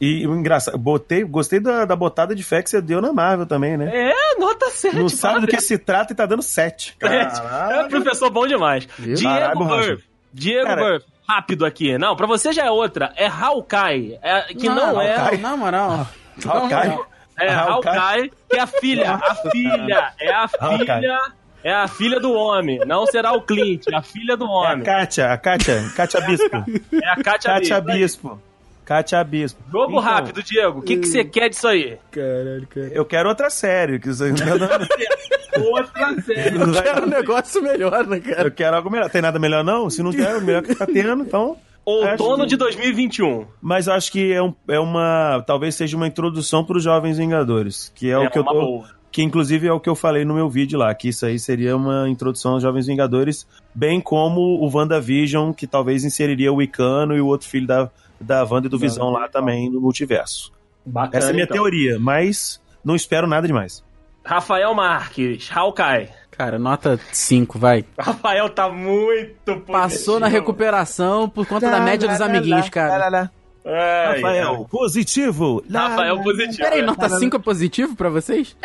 E 0.00 0.26
o 0.26 0.34
engraçado, 0.36 0.76
botei, 0.76 1.24
gostei 1.24 1.58
da, 1.58 1.84
da 1.86 1.96
botada 1.96 2.34
de 2.34 2.42
fé 2.42 2.62
que 2.62 2.68
você 2.68 2.82
deu 2.82 3.00
na 3.00 3.12
Marvel 3.12 3.46
também, 3.46 3.76
né? 3.78 3.90
É, 4.10 4.38
nota 4.38 4.68
7. 4.70 4.94
Não 4.96 5.08
sabe 5.08 5.40
do 5.40 5.46
que 5.46 5.58
se 5.60 5.78
trata 5.78 6.12
e 6.12 6.16
tá 6.16 6.26
dando 6.26 6.42
7. 6.42 6.96
É, 7.00 7.84
professor 7.88 8.28
bom 8.30 8.46
demais. 8.46 8.86
Viu? 8.98 9.14
Diego 9.14 9.34
Caralho. 9.34 9.58
Burp. 9.58 10.00
Diego 10.32 10.66
Cara- 10.66 10.82
Burp. 10.82 11.02
Rápido 11.28 11.64
aqui. 11.66 11.96
Não, 11.98 12.14
pra 12.14 12.26
você 12.26 12.52
já 12.52 12.66
é 12.66 12.70
outra. 12.70 13.12
É 13.16 13.26
Hawkeye. 13.26 14.18
É, 14.22 14.42
que 14.54 14.68
não, 14.68 15.00
é. 15.00 15.16
Hawkeye. 15.16 15.40
Na 15.40 15.56
moral. 15.56 16.06
Hawkeye. 16.46 16.98
É 17.40 17.50
Hawkeye. 17.52 17.96
Hawkeye, 17.98 18.32
que 18.50 18.56
é 18.56 18.60
a 18.60 18.66
filha. 18.66 19.14
A 19.14 19.34
filha. 19.50 20.12
É 20.20 20.32
a 20.32 20.46
filha. 20.48 21.18
É 21.64 21.72
a 21.74 21.88
filha 21.88 22.20
do 22.20 22.32
homem. 22.32 22.78
Não 22.86 23.06
será 23.06 23.32
o 23.32 23.42
Clint. 23.42 23.84
É 23.90 23.96
a 23.96 24.02
filha 24.02 24.36
do 24.36 24.44
É 24.44 24.48
a 24.48 24.50
homem. 24.50 24.84
Kátia, 24.84 25.32
a 25.32 25.36
Kátia, 25.38 25.82
Kátia 25.96 26.20
Bispo. 26.20 26.56
É 27.02 27.08
a 27.10 27.16
Katia 27.16 27.54
Kátia 27.54 27.80
Bispo. 27.80 28.28
Bispo. 28.28 28.42
Kátia 28.86 29.22
Bispo. 29.24 29.60
Jogo 29.70 29.90
Então, 29.90 29.98
rápido, 30.00 30.42
Diego. 30.42 30.78
O 30.78 30.82
que 30.82 30.96
que 30.96 31.06
você 31.08 31.24
quer 31.24 31.48
disso 31.50 31.66
aí? 31.68 31.98
Caralho, 32.10 32.66
cara. 32.68 32.86
Eu 32.92 33.04
quero 33.04 33.28
outra 33.28 33.50
série. 33.50 33.98
Que 33.98 34.08
isso 34.10 34.24
aí 34.24 34.30
não- 34.32 34.56
não- 34.58 34.68
Outra 35.72 36.22
série. 36.22 36.56
vai- 36.58 36.82
Quero 36.82 37.06
um 37.06 37.08
negócio 37.08 37.62
melhor, 37.62 38.06
né, 38.06 38.20
cara? 38.20 38.48
Eu 38.48 38.50
quero 38.52 38.76
algo 38.76 38.90
melhor. 38.90 39.10
Tem 39.10 39.20
nada 39.22 39.38
melhor, 39.38 39.64
não? 39.64 39.90
Se 39.90 40.02
não 40.02 40.12
tem, 40.12 40.24
o 40.36 40.40
melhor 40.40 40.62
que 40.62 40.74
tá 40.74 40.86
tendo, 40.86 41.22
então. 41.24 41.56
Outono 41.84 42.42
Acho- 42.42 42.46
de 42.46 42.56
2021. 42.56 43.46
Mas 43.60 43.86
eu 43.86 43.92
acho 43.94 44.10
que 44.12 44.32
é, 44.32 44.42
um- 44.42 44.54
é 44.68 44.78
uma. 44.78 45.42
Talvez 45.46 45.74
seja 45.74 45.96
uma 45.96 46.06
introdução 46.06 46.64
para 46.64 46.76
os 46.76 46.82
Jovens 46.84 47.16
Vingadores. 47.18 47.92
Que 47.94 48.10
é, 48.10 48.18
o 48.18 48.30
que 48.30 48.38
eu 48.38 48.44
tô. 48.44 48.52
boa. 48.52 48.96
Que 49.10 49.22
inclusive 49.22 49.66
é 49.66 49.72
o 49.72 49.80
que 49.80 49.88
eu 49.88 49.94
falei 49.94 50.24
no 50.26 50.34
meu 50.34 50.48
vídeo 50.50 50.78
lá, 50.78 50.94
que 50.94 51.08
isso 51.08 51.24
aí 51.24 51.38
seria 51.38 51.74
uma 51.74 52.06
introdução 52.08 52.52
aos 52.52 52.62
Jovens 52.62 52.86
Vingadores, 52.86 53.46
bem 53.74 53.98
como 54.00 54.40
o 54.62 54.68
WandaVision, 54.70 55.52
que 55.52 55.66
talvez 55.66 56.04
inseriria 56.04 56.52
o 56.52 56.60
Icano 56.60 57.16
e 57.16 57.20
o 57.20 57.26
outro 57.26 57.48
filho 57.48 57.66
da, 57.66 57.88
da 58.20 58.44
Wanda 58.44 58.66
e 58.66 58.70
do 58.70 58.78
Visão 58.78 59.10
lá 59.10 59.28
também 59.28 59.70
no 59.70 59.80
multiverso. 59.80 60.52
Bacana, 60.84 61.18
Essa 61.18 61.26
é 61.28 61.30
a 61.30 61.32
minha 61.32 61.44
então. 61.44 61.56
teoria, 61.56 61.98
mas 61.98 62.60
não 62.84 62.94
espero 62.94 63.26
nada 63.26 63.46
demais. 63.46 63.84
Rafael 64.24 64.74
Marques, 64.74 65.48
Hawkeye. 65.54 66.08
Cara, 66.30 66.58
nota 66.58 67.00
5, 67.12 67.58
vai. 67.58 67.84
Rafael 67.98 68.50
tá 68.50 68.68
muito 68.68 69.56
Passou 69.60 70.20
na 70.20 70.26
recuperação 70.26 71.28
por 71.28 71.46
conta 71.46 71.70
da 71.70 71.80
média 71.80 72.08
dos 72.08 72.20
amiguinhos, 72.20 72.68
cara. 72.68 73.30
Ai, 73.64 74.16
Rafael, 74.20 74.64
positivo! 74.70 75.64
Rafael 75.72 76.22
positivo. 76.22 76.58
Peraí, 76.58 76.80
né? 76.82 76.86
nota 76.86 77.08
5 77.08 77.36
é 77.36 77.38
positivo 77.40 77.96
pra 77.96 78.08
vocês? 78.10 78.56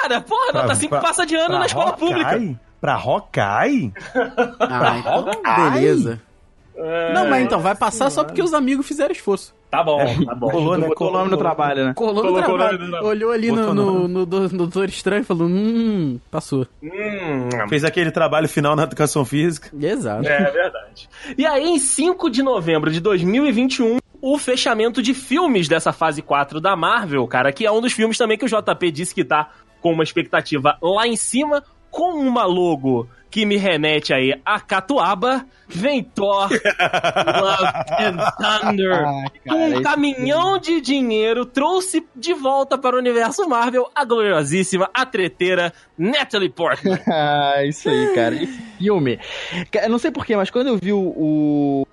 Cara, 0.00 0.20
porra, 0.22 0.52
nota 0.52 0.74
5 0.74 1.00
passa 1.00 1.26
de 1.26 1.34
ano 1.34 1.48
pra 1.48 1.58
na 1.58 1.66
escola 1.66 1.90
Hawkeye? 1.90 2.08
pública. 2.08 2.60
Pra 2.80 2.94
Hawkeye? 2.94 3.92
Ah, 4.60 4.96
então 4.98 5.72
beleza. 5.72 6.20
Não, 7.14 7.28
mas 7.28 7.44
então, 7.44 7.60
vai 7.60 7.74
passar 7.74 8.08
só 8.10 8.22
porque 8.24 8.42
os 8.42 8.54
amigos 8.54 8.86
fizeram 8.86 9.12
esforço. 9.12 9.54
Tá 9.70 9.82
bom, 9.82 9.98
tá 10.24 10.34
bom. 10.34 10.48
Colou, 10.50 10.78
né? 10.78 10.88
O 10.98 11.10
nome 11.10 11.30
no 11.30 11.36
trabalho, 11.36 11.84
né? 11.86 11.92
Colou 11.94 12.24
no 12.24 12.34
trabalho. 12.42 13.04
Olhou 13.04 13.32
ali 13.32 13.50
no, 13.52 13.74
no, 13.74 14.08
no, 14.08 14.24
do- 14.26 14.40
no 14.48 14.48
Doutor 14.58 14.88
Estranho 14.88 15.20
e 15.20 15.24
falou, 15.24 15.46
hum, 15.46 16.18
passou. 16.30 16.66
Hum, 16.82 17.48
Fez 17.68 17.84
aquele 17.84 18.10
trabalho 18.10 18.48
final 18.48 18.74
na 18.74 18.84
educação 18.84 19.24
física. 19.24 19.68
Exato. 19.78 20.26
é 20.26 20.50
verdade. 20.50 21.08
E 21.36 21.44
aí, 21.44 21.68
em 21.68 21.78
5 21.78 22.30
de 22.30 22.42
novembro 22.42 22.90
de 22.90 23.00
2021, 23.00 23.98
o 24.22 24.38
fechamento 24.38 25.02
de 25.02 25.12
filmes 25.12 25.68
dessa 25.68 25.92
fase 25.92 26.22
4 26.22 26.60
da 26.60 26.74
Marvel, 26.74 27.26
cara, 27.26 27.52
que 27.52 27.66
é 27.66 27.70
um 27.70 27.80
dos 27.80 27.92
filmes 27.92 28.16
também 28.16 28.38
que 28.38 28.44
o 28.44 28.48
JP 28.48 28.90
disse 28.90 29.14
que 29.14 29.24
tá 29.24 29.50
com 29.82 29.92
uma 29.92 30.02
expectativa 30.02 30.78
lá 30.82 31.06
em 31.06 31.14
cima, 31.16 31.62
com 31.90 32.14
uma 32.18 32.44
logo 32.44 33.06
que 33.30 33.44
me 33.44 33.56
remete 33.56 34.12
aí 34.12 34.40
a 34.44 34.58
Catuaba, 34.60 35.44
vem 35.66 36.02
Thor, 36.02 36.48
Love 36.50 37.66
and 37.98 38.16
Thunder. 38.38 39.04
Ai, 39.06 39.24
Com 39.46 39.66
um 39.68 39.82
caminhão 39.82 40.58
de 40.58 40.80
dinheiro, 40.80 41.44
trouxe 41.44 42.06
de 42.16 42.32
volta 42.32 42.78
para 42.78 42.96
o 42.96 42.98
universo 42.98 43.48
Marvel 43.48 43.90
a 43.94 44.04
gloriosíssima, 44.04 44.88
a 44.94 45.04
treteira 45.04 45.72
Natalie 45.96 46.50
Portman. 46.50 46.98
Ah, 47.10 47.64
isso 47.64 47.88
aí, 47.88 48.14
cara. 48.14 48.34
Esse 48.34 48.60
filme. 48.78 49.18
Eu 49.82 49.88
não 49.90 49.98
sei 49.98 50.10
porquê, 50.10 50.36
mas 50.36 50.50
quando 50.50 50.68
eu 50.68 50.76
vi 50.76 50.92
o, 50.92 51.86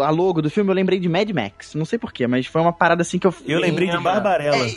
a 0.00 0.10
logo 0.10 0.40
do 0.40 0.50
filme, 0.50 0.70
eu 0.70 0.74
lembrei 0.74 0.98
de 0.98 1.08
Mad 1.08 1.28
Max. 1.30 1.74
Não 1.74 1.84
sei 1.84 1.98
porquê, 1.98 2.26
mas 2.26 2.46
foi 2.46 2.60
uma 2.60 2.72
parada 2.72 3.02
assim 3.02 3.18
que 3.18 3.26
eu. 3.26 3.34
Eu 3.46 3.60
lembrei 3.60 3.88
de? 3.88 3.98
Barbarella. 3.98 4.64
Hum, 4.64 4.76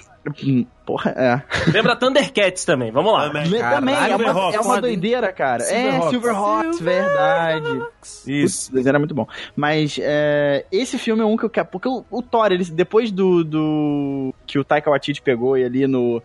Porra, 0.86 1.12
é. 1.12 1.72
Lembra 1.72 1.96
Thundercats 1.96 2.66
também, 2.66 2.92
vamos 2.92 3.14
lá. 3.14 3.28
Também. 3.28 3.44
Também, 3.60 3.96
é 3.96 3.98
uma, 3.98 4.08
Silverhawks. 4.18 4.56
é 4.56 4.60
uma 4.62 4.82
doideira, 4.82 5.32
cara. 5.32 5.64
é, 5.64 5.68
Silverhawks. 5.68 6.10
Silverhawks, 6.10 6.80
verdade. 6.80 7.82
Isso. 8.28 8.72
Putz, 8.72 8.86
era 8.86 8.98
muito 9.00 9.14
bom. 9.14 9.28
Mas 9.56 10.00
é, 10.02 10.66
esse 10.72 10.98
filme 10.98 11.22
é 11.22 11.26
um 11.26 11.38
que 11.38 11.46
eu 11.46 11.50
quero. 11.50 11.68
Porque 11.68 11.88
o, 11.88 12.04
o 12.10 12.22
Thor, 12.22 12.52
ele, 12.52 12.64
depois 12.66 13.12
do, 13.12 13.44
do. 13.44 14.34
que 14.48 14.58
o 14.60 14.64
Taika 14.64 14.90
Waititi 14.90 15.22
pegou 15.22 15.58
e 15.58 15.64
ali 15.64 15.86
no. 15.88 16.22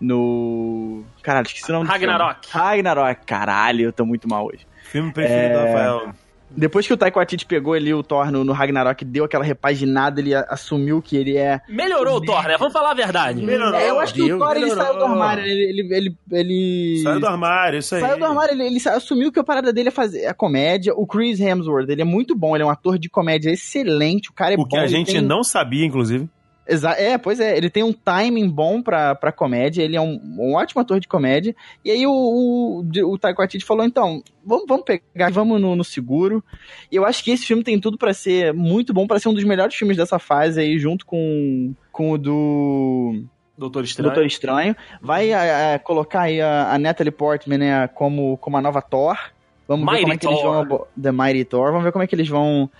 no. 0.00 1.04
Caralho, 1.22 1.46
esqueci 1.46 1.70
o 1.70 1.74
nome 1.74 1.86
do 1.86 1.90
Ragnarok. 1.92 2.46
filme. 2.48 2.66
Ragnarok. 2.66 3.26
Caralho, 3.26 3.84
eu 3.86 3.92
tô 3.92 4.04
muito 4.04 4.28
mal 4.28 4.46
hoje. 4.46 4.66
Filme 4.84 5.12
preferido 5.12 5.54
do 5.54 5.60
É. 5.60 5.72
Rafael. 5.72 6.14
Depois 6.56 6.86
que 6.86 6.92
o 6.92 6.96
Taika 6.96 7.18
Waititi 7.18 7.44
pegou 7.46 7.74
ali 7.74 7.92
o 7.92 8.02
Thor 8.02 8.30
no, 8.30 8.44
no 8.44 8.52
Ragnarok, 8.52 9.04
deu 9.04 9.24
aquela 9.24 9.44
repaginada, 9.44 10.20
ele 10.20 10.34
a- 10.34 10.46
assumiu 10.48 11.02
que 11.02 11.16
ele 11.16 11.36
é. 11.36 11.60
Melhorou 11.68 12.18
o 12.18 12.20
Thor, 12.20 12.44
né? 12.44 12.56
Vamos 12.58 12.72
falar 12.72 12.92
a 12.92 12.94
verdade. 12.94 13.42
Melhorou. 13.42 13.74
É, 13.78 13.90
eu 13.90 13.98
acho 14.00 14.14
que 14.14 14.22
o 14.22 14.26
Deus, 14.26 14.38
Thor 14.38 14.56
ele 14.56 14.70
saiu 14.70 14.98
do 14.98 15.04
armário, 15.04 15.44
ele. 15.44 15.62
ele, 15.80 15.94
ele, 15.94 16.16
ele- 16.30 17.00
Saiu 17.02 17.20
do 17.20 17.26
armário, 17.26 17.78
isso 17.78 17.94
aí. 17.94 18.00
Saiu 18.00 18.18
do 18.18 18.24
armário, 18.24 18.54
ele, 18.54 18.64
ele 18.66 18.88
assumiu 18.88 19.32
que 19.32 19.38
a 19.40 19.44
parada 19.44 19.72
dele 19.72 19.88
é 19.88 19.92
fazer 19.92 20.26
a 20.26 20.34
comédia. 20.34 20.92
O 20.94 21.06
Chris 21.06 21.40
Hemsworth, 21.40 21.88
ele 21.88 22.02
é 22.02 22.04
muito 22.04 22.34
bom, 22.36 22.54
ele 22.56 22.62
é 22.62 22.66
um 22.66 22.70
ator 22.70 22.98
de 22.98 23.08
comédia 23.08 23.50
excelente, 23.50 24.30
o 24.30 24.32
cara 24.32 24.52
é 24.52 24.54
O 24.54 24.58
bom. 24.58 24.68
que 24.68 24.76
a 24.76 24.86
gente 24.86 25.12
tem- 25.12 25.20
não 25.20 25.42
sabia, 25.42 25.84
inclusive. 25.84 26.28
Exa 26.66 26.92
é, 26.92 27.18
pois 27.18 27.40
é, 27.40 27.56
ele 27.56 27.68
tem 27.68 27.82
um 27.82 27.92
timing 27.92 28.48
bom 28.48 28.80
pra, 28.80 29.14
pra 29.14 29.30
comédia, 29.30 29.82
ele 29.82 29.96
é 29.96 30.00
um, 30.00 30.18
um 30.38 30.54
ótimo 30.54 30.80
ator 30.80 30.98
de 30.98 31.06
comédia. 31.06 31.54
E 31.84 31.90
aí 31.90 32.06
o, 32.06 32.10
o, 32.12 32.80
o 33.12 33.18
Taika 33.18 33.38
Waititi 33.42 33.64
falou, 33.64 33.84
então, 33.84 34.22
vamos, 34.44 34.64
vamos 34.66 34.84
pegar, 34.84 35.30
vamos 35.30 35.60
no, 35.60 35.76
no 35.76 35.84
seguro. 35.84 36.42
E 36.90 36.96
eu 36.96 37.04
acho 37.04 37.22
que 37.22 37.30
esse 37.32 37.44
filme 37.44 37.62
tem 37.62 37.78
tudo 37.78 37.98
pra 37.98 38.14
ser 38.14 38.54
muito 38.54 38.94
bom, 38.94 39.06
pra 39.06 39.18
ser 39.18 39.28
um 39.28 39.34
dos 39.34 39.44
melhores 39.44 39.74
filmes 39.74 39.96
dessa 39.98 40.18
fase 40.18 40.58
aí, 40.60 40.78
junto 40.78 41.04
com, 41.04 41.74
com 41.92 42.12
o 42.12 42.18
do 42.18 43.24
Doutor 43.58 43.84
Estranho. 43.84 44.10
Doutor 44.10 44.26
Estranho. 44.26 44.74
Vai 45.02 45.32
a- 45.32 45.74
a 45.74 45.78
colocar 45.78 46.22
aí 46.22 46.40
a, 46.40 46.72
a 46.72 46.78
Natalie 46.78 47.12
Portman, 47.12 47.58
né, 47.58 47.88
como, 47.88 48.36
como 48.38 48.56
a 48.56 48.62
nova 48.62 48.80
Thor. 48.80 49.16
Vamos 49.68 49.86
ver 49.86 49.92
Mighty 49.92 50.02
como 50.02 50.12
é 50.14 50.16
que 50.18 50.26
eles 50.26 50.40
Thor. 50.40 50.50
vão... 50.50 50.60
abo- 50.60 50.88
The 51.00 51.12
Mighty 51.12 51.44
Thor. 51.44 51.66
Vamos 51.70 51.84
ver 51.84 51.92
como 51.92 52.02
é 52.02 52.06
que 52.06 52.14
eles 52.14 52.28
vão 52.28 52.70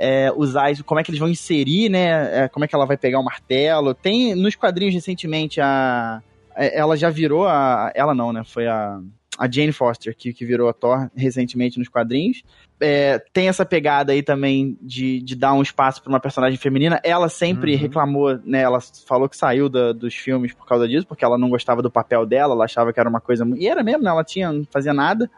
é, 0.00 0.32
usar 0.34 0.70
isso, 0.72 0.82
como 0.82 0.98
é 0.98 1.04
que 1.04 1.10
eles 1.10 1.20
vão 1.20 1.28
inserir, 1.28 1.90
né, 1.90 2.44
é, 2.44 2.48
como 2.48 2.64
é 2.64 2.68
que 2.68 2.74
ela 2.74 2.86
vai 2.86 2.96
pegar 2.96 3.20
o 3.20 3.24
martelo. 3.24 3.92
Tem, 3.94 4.34
nos 4.34 4.56
quadrinhos, 4.56 4.94
recentemente, 4.94 5.60
a... 5.60 6.22
é, 6.56 6.78
Ela 6.78 6.96
já 6.96 7.10
virou 7.10 7.46
a... 7.46 7.92
Ela 7.94 8.14
não, 8.14 8.32
né, 8.32 8.42
foi 8.44 8.66
a... 8.66 8.98
A 9.38 9.50
Jane 9.50 9.72
Foster, 9.72 10.14
que, 10.14 10.34
que 10.34 10.44
virou 10.44 10.68
a 10.68 10.72
Thor 10.74 11.08
recentemente 11.16 11.78
nos 11.78 11.88
quadrinhos. 11.88 12.42
É, 12.78 13.18
tem 13.32 13.48
essa 13.48 13.64
pegada 13.64 14.12
aí 14.12 14.22
também 14.22 14.76
de, 14.82 15.22
de 15.22 15.34
dar 15.34 15.54
um 15.54 15.62
espaço 15.62 16.02
para 16.02 16.10
uma 16.10 16.20
personagem 16.20 16.58
feminina. 16.58 17.00
Ela 17.02 17.30
sempre 17.30 17.72
Uhum. 17.72 17.78
reclamou, 17.80 18.38
né? 18.44 18.60
Ela 18.60 18.80
falou 19.06 19.30
que 19.30 19.36
saiu 19.38 19.70
da- 19.70 19.92
dos 19.94 20.14
filmes 20.14 20.52
por 20.52 20.66
causa 20.66 20.86
disso, 20.86 21.06
porque 21.06 21.24
ela 21.24 21.38
não 21.38 21.48
gostava 21.48 21.80
do 21.80 21.90
papel 21.90 22.26
dela, 22.26 22.52
ela 22.52 22.66
achava 22.66 22.92
que 22.92 23.00
era 23.00 23.08
uma 23.08 23.20
coisa. 23.20 23.46
E 23.56 23.66
era 23.66 23.82
mesmo, 23.82 24.02
né? 24.02 24.10
Ela 24.10 24.24
tinha, 24.24 24.52
não 24.52 24.64
fazia 24.70 24.92
nada. 24.92 25.30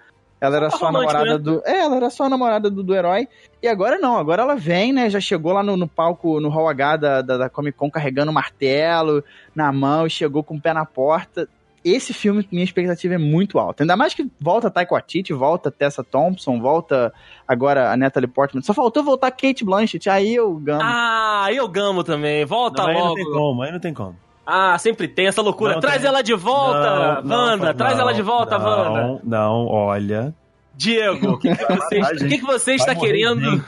Ela 0.43 0.57
era 0.57 0.71
Só 0.71 0.87
a 0.87 0.93
namorada 0.93 1.33
né? 1.35 1.39
do. 1.39 1.63
É, 1.65 1.83
ela 1.83 1.95
era 1.95 2.11
só 2.11 2.25
a 2.25 2.29
namorada 2.29 2.69
do, 2.69 2.83
do 2.83 2.93
herói. 2.93 3.29
E 3.63 3.69
agora 3.69 3.97
não, 4.01 4.19
agora 4.19 4.43
ela 4.43 4.57
vem, 4.57 4.93
né? 4.93 5.09
Já 5.09 5.21
chegou 5.21 5.53
lá 5.53 5.63
no, 5.63 5.77
no 5.77 5.87
palco, 5.87 6.41
no 6.41 6.49
Hall 6.49 6.69
H 6.69 6.97
da, 6.97 7.23
da, 7.23 7.37
da 7.39 7.49
Comic 7.49 7.79
Con, 7.79 7.89
carregando 7.89 8.33
um 8.33 8.35
martelo 8.35 9.23
na 9.55 9.71
mão, 9.71 10.05
e 10.05 10.11
chegou 10.11 10.43
com 10.43 10.57
o 10.57 10.61
pé 10.61 10.75
na 10.75 10.85
porta. 10.85 11.49
Esse 11.85 12.13
filme, 12.13 12.45
minha 12.51 12.65
expectativa 12.65 13.15
é 13.15 13.19
muito 13.19 13.57
alta. 13.57 13.85
Ainda 13.85 13.97
mais 13.97 14.15
que 14.15 14.29
volta 14.41 14.69
Taika 14.69 14.95
Waititi, 14.95 15.33
volta 15.33 15.71
Tessa 15.71 16.03
Thompson, 16.03 16.61
volta 16.61 17.15
agora 17.47 17.93
a 17.93 17.97
Natalie 17.97 18.29
Portman. 18.29 18.63
Só 18.63 18.75
faltou 18.75 19.05
voltar 19.05 19.31
Kate 19.31 19.65
Blanchett, 19.65 20.11
aí 20.11 20.35
eu 20.35 20.53
gamo. 20.57 20.83
Ah, 20.83 21.51
eu 21.53 21.69
gamo 21.69 22.03
também. 22.03 22.45
Volta 22.45 22.83
Não, 22.83 22.89
aí 22.89 22.95
não 22.95 23.03
logo. 23.05 23.15
tem 23.15 23.25
como, 23.31 23.63
aí 23.63 23.71
não 23.71 23.81
tem 23.81 23.95
como. 23.95 24.17
Ah, 24.47 24.77
sempre 24.79 25.07
tem 25.09 25.27
essa 25.27 25.41
loucura. 25.43 25.75
Não 25.75 25.81
Traz 25.81 25.99
tem. 26.01 26.09
ela 26.09 26.23
de 26.23 26.35
volta, 26.35 26.81
Não, 26.81 27.23
não, 27.23 27.37
Wanda. 27.37 27.67
não, 27.67 27.75
Traz 27.75 27.99
ela 27.99 28.13
de 28.13 28.23
volta, 28.23 28.59
não, 28.59 28.67
Wanda. 28.67 29.21
Não, 29.25 29.67
olha. 29.67 30.35
Diego, 30.75 31.33
o 31.33 31.39
que, 31.39 31.55
que 31.55 31.65
você, 31.65 32.01
o 32.01 32.29
que, 32.29 32.39
que 32.39 32.45
você 32.45 32.75
está 32.75 32.95
querendo? 32.95 33.41
gente. 33.41 33.65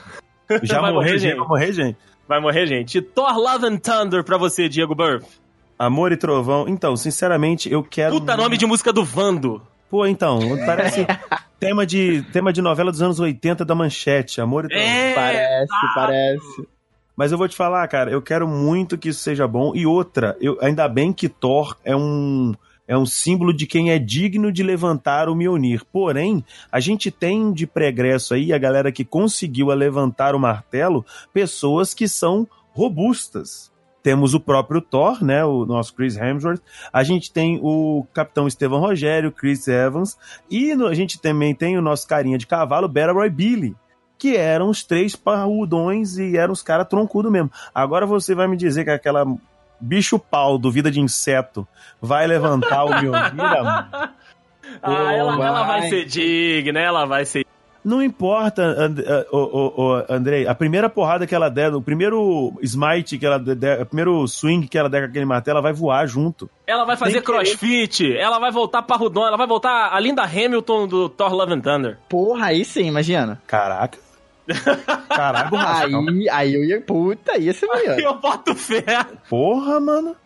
Já 0.66 0.80
Vai 0.80 0.92
morrer, 0.92 1.06
morrer, 1.06 1.18
gente, 1.18 1.30
gente. 1.30 1.38
vai 1.38 1.48
morrer, 1.48 1.72
gente. 1.72 1.96
Vai 2.28 2.40
morrer, 2.40 2.66
gente. 2.66 3.00
Thor 3.02 3.36
Love 3.38 3.66
and 3.66 3.76
Thunder 3.78 4.24
pra 4.24 4.36
você, 4.36 4.68
Diego 4.68 4.94
Burff. 4.94 5.26
Amor 5.78 6.12
e 6.12 6.16
Trovão. 6.16 6.66
Então, 6.68 6.96
sinceramente, 6.96 7.70
eu 7.70 7.82
quero. 7.82 8.14
Puta 8.18 8.36
nome 8.36 8.56
de 8.56 8.66
música 8.66 8.92
do 8.92 9.04
Vando. 9.04 9.60
Pô, 9.90 10.06
então, 10.06 10.40
parece 10.66 11.06
tema 11.60 11.86
de, 11.86 12.22
tema 12.32 12.52
de 12.52 12.60
novela 12.62 12.90
dos 12.90 13.00
anos 13.02 13.20
80 13.20 13.64
da 13.64 13.74
Manchete, 13.74 14.40
Amor 14.40 14.64
e 14.64 14.68
Trovão. 14.68 14.86
É, 14.86 15.14
parece, 15.14 15.94
parece. 15.94 16.68
Mas 17.16 17.30
eu 17.30 17.38
vou 17.38 17.48
te 17.48 17.56
falar, 17.56 17.86
cara, 17.88 18.10
eu 18.10 18.20
quero 18.20 18.46
muito 18.48 18.98
que 18.98 19.08
isso 19.10 19.20
seja 19.20 19.46
bom. 19.46 19.72
E 19.74 19.86
outra, 19.86 20.36
eu, 20.40 20.58
ainda 20.60 20.88
bem 20.88 21.12
que 21.12 21.28
Thor 21.28 21.76
é 21.84 21.94
um, 21.94 22.52
é 22.88 22.96
um 22.96 23.06
símbolo 23.06 23.52
de 23.52 23.66
quem 23.66 23.90
é 23.90 23.98
digno 23.98 24.50
de 24.50 24.62
levantar 24.62 25.28
o 25.28 25.34
Mjolnir. 25.34 25.84
Porém, 25.92 26.44
a 26.70 26.80
gente 26.80 27.10
tem 27.10 27.52
de 27.52 27.66
pregresso 27.66 28.34
aí 28.34 28.52
a 28.52 28.58
galera 28.58 28.90
que 28.90 29.04
conseguiu 29.04 29.68
levantar 29.68 30.34
o 30.34 30.40
martelo, 30.40 31.04
pessoas 31.32 31.94
que 31.94 32.08
são 32.08 32.48
robustas. 32.72 33.72
Temos 34.02 34.34
o 34.34 34.40
próprio 34.40 34.82
Thor, 34.82 35.24
né, 35.24 35.42
o 35.46 35.64
nosso 35.64 35.94
Chris 35.94 36.14
Hemsworth. 36.14 36.60
A 36.92 37.02
gente 37.02 37.32
tem 37.32 37.58
o 37.62 38.04
Capitão 38.12 38.46
Estevão 38.46 38.80
Rogério, 38.80 39.32
Chris 39.32 39.66
Evans. 39.66 40.18
E 40.50 40.72
a 40.72 40.92
gente 40.92 41.18
também 41.18 41.54
tem 41.54 41.78
o 41.78 41.82
nosso 41.82 42.06
carinha 42.06 42.36
de 42.36 42.46
cavalo, 42.46 42.86
Beta 42.86 43.12
Roy 43.12 43.30
Billy 43.30 43.74
que 44.18 44.36
eram 44.36 44.68
os 44.68 44.82
três 44.82 45.14
parrudões 45.14 46.16
e 46.18 46.36
eram 46.36 46.52
os 46.52 46.62
caras 46.62 46.88
troncudo 46.88 47.30
mesmo. 47.30 47.50
Agora 47.74 48.06
você 48.06 48.34
vai 48.34 48.46
me 48.46 48.56
dizer 48.56 48.84
que 48.84 48.90
aquela 48.90 49.26
bicho 49.80 50.18
pau 50.18 50.58
do 50.58 50.70
Vida 50.70 50.90
de 50.90 51.00
Inseto 51.00 51.66
vai 52.00 52.26
levantar 52.26 52.84
o 52.84 52.88
Mjolnir? 52.90 53.34
mano? 53.36 54.14
Ah, 54.82 55.12
ela, 55.12 55.36
vai. 55.36 55.48
ela 55.48 55.62
vai 55.64 55.88
ser 55.88 56.04
digna, 56.04 56.80
ela 56.80 57.04
vai 57.04 57.24
ser. 57.24 57.43
Não 57.84 58.02
importa, 58.02 58.62
And, 58.62 58.94
uh, 59.30 59.36
ô, 59.36 60.04
Andrei, 60.08 60.46
a 60.46 60.54
primeira 60.54 60.88
porrada 60.88 61.26
que 61.26 61.34
ela 61.34 61.50
der, 61.50 61.74
o 61.74 61.82
primeiro 61.82 62.52
smite 62.62 63.18
que 63.18 63.26
ela 63.26 63.38
der, 63.38 63.82
o 63.82 63.86
primeiro 63.86 64.26
swing 64.26 64.66
que 64.66 64.78
ela 64.78 64.88
der 64.88 65.02
com 65.02 65.08
aquele 65.10 65.26
martelo, 65.26 65.56
ela 65.58 65.62
vai 65.62 65.72
voar 65.74 66.06
junto. 66.06 66.48
Ela 66.66 66.84
vai 66.84 66.96
fazer 66.96 67.20
crossfit, 67.20 68.16
ela 68.16 68.38
vai 68.38 68.50
voltar 68.50 68.80
parrudão, 68.82 69.26
ela 69.26 69.36
vai 69.36 69.46
voltar 69.46 69.90
a 69.92 70.00
Linda 70.00 70.22
Hamilton 70.22 70.88
do 70.88 71.08
Thor 71.10 71.34
Love 71.34 71.52
and 71.52 71.60
Thunder. 71.60 71.98
Porra, 72.08 72.46
aí 72.46 72.64
sim, 72.64 72.86
imagina. 72.86 73.40
Caraca. 73.46 73.98
Caraca, 75.08 75.50
calma. 75.50 76.10
Aí, 76.10 76.28
aí 76.30 76.54
eu 76.54 76.64
ia. 76.64 76.80
Puta, 76.80 77.38
ia 77.38 77.52
ser 77.52 77.66
melhor. 77.66 77.98
Eu 77.98 78.14
boto 78.14 78.54
fé. 78.54 78.84
Porra, 79.28 79.80
mano. 79.80 80.16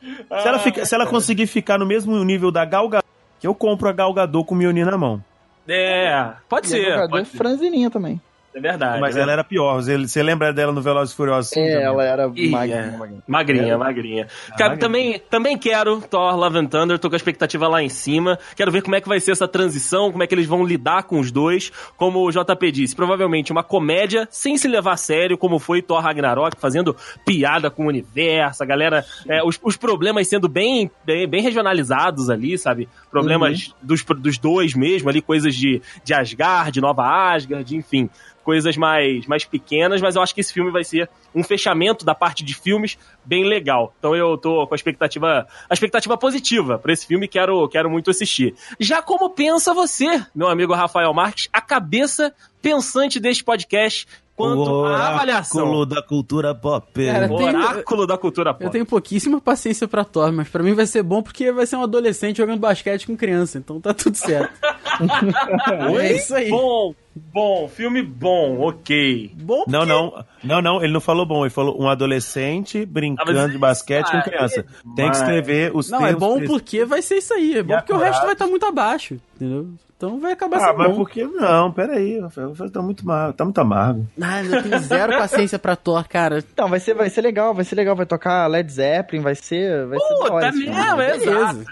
Se 0.00 0.48
ela, 0.48 0.58
fica- 0.58 0.84
se 0.84 0.94
ela 0.94 1.06
conseguir 1.06 1.46
ficar 1.46 1.78
no 1.78 1.86
mesmo 1.86 2.16
nível 2.24 2.50
da 2.50 2.64
Galgador, 2.64 3.04
que 3.40 3.46
eu 3.46 3.54
compro 3.54 3.88
a 3.88 3.92
Galgador 3.92 4.44
com 4.44 4.54
o 4.54 4.58
Mjolnir 4.58 4.86
na 4.86 4.96
mão. 4.98 5.22
É, 5.68 6.32
pode 6.48 6.66
E 6.66 6.70
ser. 6.70 6.84
jogador 6.84 7.08
Pode 7.10 7.28
ser. 7.28 7.36
franzininha 7.36 7.90
também. 7.90 8.20
É 8.54 8.60
verdade. 8.60 9.00
Mas 9.00 9.14
né? 9.14 9.22
ela 9.22 9.32
era 9.32 9.44
pior. 9.44 9.80
Você, 9.80 10.22
lembra 10.22 10.52
dela 10.52 10.72
no 10.72 10.80
Velozes 10.80 11.12
e 11.12 11.16
Furiosos? 11.16 11.50
sim, 11.50 11.60
É, 11.60 11.72
também? 11.72 11.84
ela 11.84 12.04
era 12.04 12.32
Ih, 12.34 12.48
magrinha, 12.48 12.78
é. 12.78 12.96
magrinha. 12.96 13.22
Magrinha, 13.26 13.78
magrinha. 13.78 14.26
Cara, 14.56 14.70
magrinha. 14.70 14.78
também, 14.78 15.22
também 15.30 15.58
quero 15.58 16.00
Thor 16.00 16.34
Love 16.34 16.58
and 16.58 16.66
Thunder, 16.66 16.98
tô 16.98 17.08
com 17.08 17.14
a 17.14 17.16
expectativa 17.16 17.68
lá 17.68 17.82
em 17.82 17.88
cima. 17.88 18.38
Quero 18.56 18.72
ver 18.72 18.82
como 18.82 18.96
é 18.96 19.00
que 19.00 19.08
vai 19.08 19.20
ser 19.20 19.32
essa 19.32 19.46
transição, 19.46 20.10
como 20.10 20.22
é 20.22 20.26
que 20.26 20.34
eles 20.34 20.46
vão 20.46 20.64
lidar 20.64 21.04
com 21.04 21.20
os 21.20 21.30
dois. 21.30 21.70
Como 21.96 22.26
o 22.26 22.30
JP 22.30 22.72
disse, 22.72 22.96
provavelmente 22.96 23.52
uma 23.52 23.62
comédia 23.62 24.26
sem 24.30 24.56
se 24.56 24.66
levar 24.66 24.92
a 24.92 24.96
sério, 24.96 25.36
como 25.36 25.58
foi 25.58 25.82
Thor 25.82 26.00
Ragnarok, 26.00 26.56
fazendo 26.58 26.96
piada 27.24 27.70
com 27.70 27.84
o 27.84 27.88
universo, 27.88 28.62
a 28.62 28.66
galera, 28.66 29.04
é, 29.28 29.42
os, 29.44 29.58
os 29.62 29.76
problemas 29.76 30.26
sendo 30.26 30.48
bem, 30.48 30.90
bem, 31.04 31.28
bem 31.28 31.42
regionalizados 31.42 32.30
ali, 32.30 32.56
sabe? 32.56 32.88
Problemas 33.10 33.74
dos, 33.82 34.02
dos 34.02 34.38
dois 34.38 34.74
mesmo 34.74 35.08
ali, 35.08 35.20
coisas 35.20 35.54
de, 35.54 35.82
de 36.02 36.14
Asgard, 36.14 36.72
de 36.72 36.80
Nova 36.80 37.04
Asgard, 37.04 37.76
enfim 37.76 38.08
coisas 38.48 38.78
mais, 38.78 39.26
mais 39.26 39.44
pequenas, 39.44 40.00
mas 40.00 40.16
eu 40.16 40.22
acho 40.22 40.34
que 40.34 40.40
esse 40.40 40.54
filme 40.54 40.70
vai 40.70 40.82
ser 40.82 41.10
um 41.34 41.44
fechamento 41.44 42.02
da 42.02 42.14
parte 42.14 42.42
de 42.42 42.54
filmes 42.54 42.96
bem 43.22 43.44
legal. 43.44 43.92
Então 43.98 44.16
eu 44.16 44.38
tô 44.38 44.66
com 44.66 44.72
a 44.72 44.74
expectativa, 44.74 45.46
a 45.68 45.74
expectativa 45.74 46.16
positiva 46.16 46.78
para 46.78 46.90
esse 46.90 47.06
filme 47.06 47.26
e 47.26 47.28
quero, 47.28 47.68
quero 47.68 47.90
muito 47.90 48.10
assistir. 48.10 48.54
Já 48.80 49.02
como 49.02 49.28
pensa 49.28 49.74
você, 49.74 50.24
meu 50.34 50.48
amigo 50.48 50.72
Rafael 50.72 51.12
Marques, 51.12 51.50
a 51.52 51.60
cabeça 51.60 52.32
pensante 52.62 53.20
deste 53.20 53.44
podcast 53.44 54.06
quanto 54.34 54.84
à 54.86 55.08
avaliação? 55.08 55.62
Oráculo 55.62 55.86
da 55.86 56.02
cultura 56.02 56.54
pop. 56.54 57.06
Cara, 57.06 57.30
oráculo 57.30 58.06
da 58.06 58.16
cultura 58.16 58.54
pop. 58.54 58.64
Eu 58.64 58.70
tenho 58.70 58.86
pouquíssima 58.86 59.42
paciência 59.42 59.86
pra 59.86 60.04
Thor, 60.04 60.32
mas 60.32 60.48
pra 60.48 60.62
mim 60.62 60.72
vai 60.72 60.86
ser 60.86 61.02
bom 61.02 61.22
porque 61.22 61.52
vai 61.52 61.66
ser 61.66 61.76
um 61.76 61.82
adolescente 61.82 62.38
jogando 62.38 62.60
basquete 62.60 63.06
com 63.06 63.14
criança, 63.14 63.58
então 63.58 63.78
tá 63.78 63.92
tudo 63.92 64.14
certo. 64.16 64.54
é 66.00 66.16
isso 66.16 66.34
aí. 66.34 66.48
Bom, 66.48 66.94
bom, 67.32 67.68
filme 67.68 68.02
bom, 68.02 68.60
ok. 68.60 69.32
Bom 69.42 69.64
Não, 69.66 69.84
não, 69.84 70.24
não, 70.42 70.62
não, 70.62 70.82
ele 70.82 70.92
não 70.92 71.00
falou 71.00 71.26
bom, 71.26 71.44
ele 71.44 71.50
falou 71.50 71.80
um 71.80 71.88
adolescente 71.88 72.84
brincando 72.86 73.38
Ah, 73.38 73.46
de 73.48 73.58
basquete 73.58 74.10
com 74.10 74.16
aí- 74.16 74.22
criança. 74.22 74.64
Tem 74.96 75.10
que 75.10 75.16
escrever 75.16 75.70
os 75.74 75.90
Não, 75.90 75.98
é 76.00 76.12
termos 76.14 76.20
bom 76.20 76.40
porque 76.46 76.84
vai 76.84 77.02
ser 77.02 77.16
isso 77.18 77.34
aí. 77.34 77.58
É 77.58 77.62
bom 77.62 77.74
E 77.74 77.76
porque 77.78 77.92
o 77.92 77.98
resto 77.98 78.22
vai 78.22 78.32
estar 78.32 78.46
muito 78.46 78.64
abaixo, 78.66 79.18
entendeu? 79.36 79.68
Então 79.96 80.20
vai 80.20 80.30
acabar 80.32 80.58
Ah, 80.58 80.60
sendo 80.60 80.78
mas 80.78 80.88
bom. 80.90 80.94
por 80.96 81.10
que 81.10 81.24
não? 81.24 81.72
Peraí, 81.72 82.20
Rafael, 82.20 82.54
tá 82.72 82.80
muito, 82.80 83.04
mal, 83.04 83.32
tá 83.32 83.42
muito 83.44 83.60
amargo. 83.60 84.06
Ah, 84.22 84.44
eu 84.44 84.62
tenho 84.62 84.78
zero 84.78 85.12
paciência 85.18 85.58
pra 85.58 85.74
Thor, 85.74 86.06
cara. 86.08 86.38
Então, 86.38 86.68
vai 86.68 86.78
ser, 86.78 86.94
vai 86.94 87.10
ser 87.10 87.20
legal, 87.20 87.52
vai 87.52 87.64
ser 87.64 87.74
legal. 87.74 87.96
Vai 87.96 88.06
tocar 88.06 88.46
Led 88.46 88.70
Zeppelin, 88.72 89.20
vai 89.22 89.34
ser. 89.34 89.86
Vai 89.88 89.98
ser 89.98 90.08
da 90.08 90.14
Puta 90.20 90.32
hora 90.34 90.48
esse 90.50 90.58
filme. 90.62 90.76
merda, 90.76 91.02
é 91.04 91.16
exato. 91.16 91.64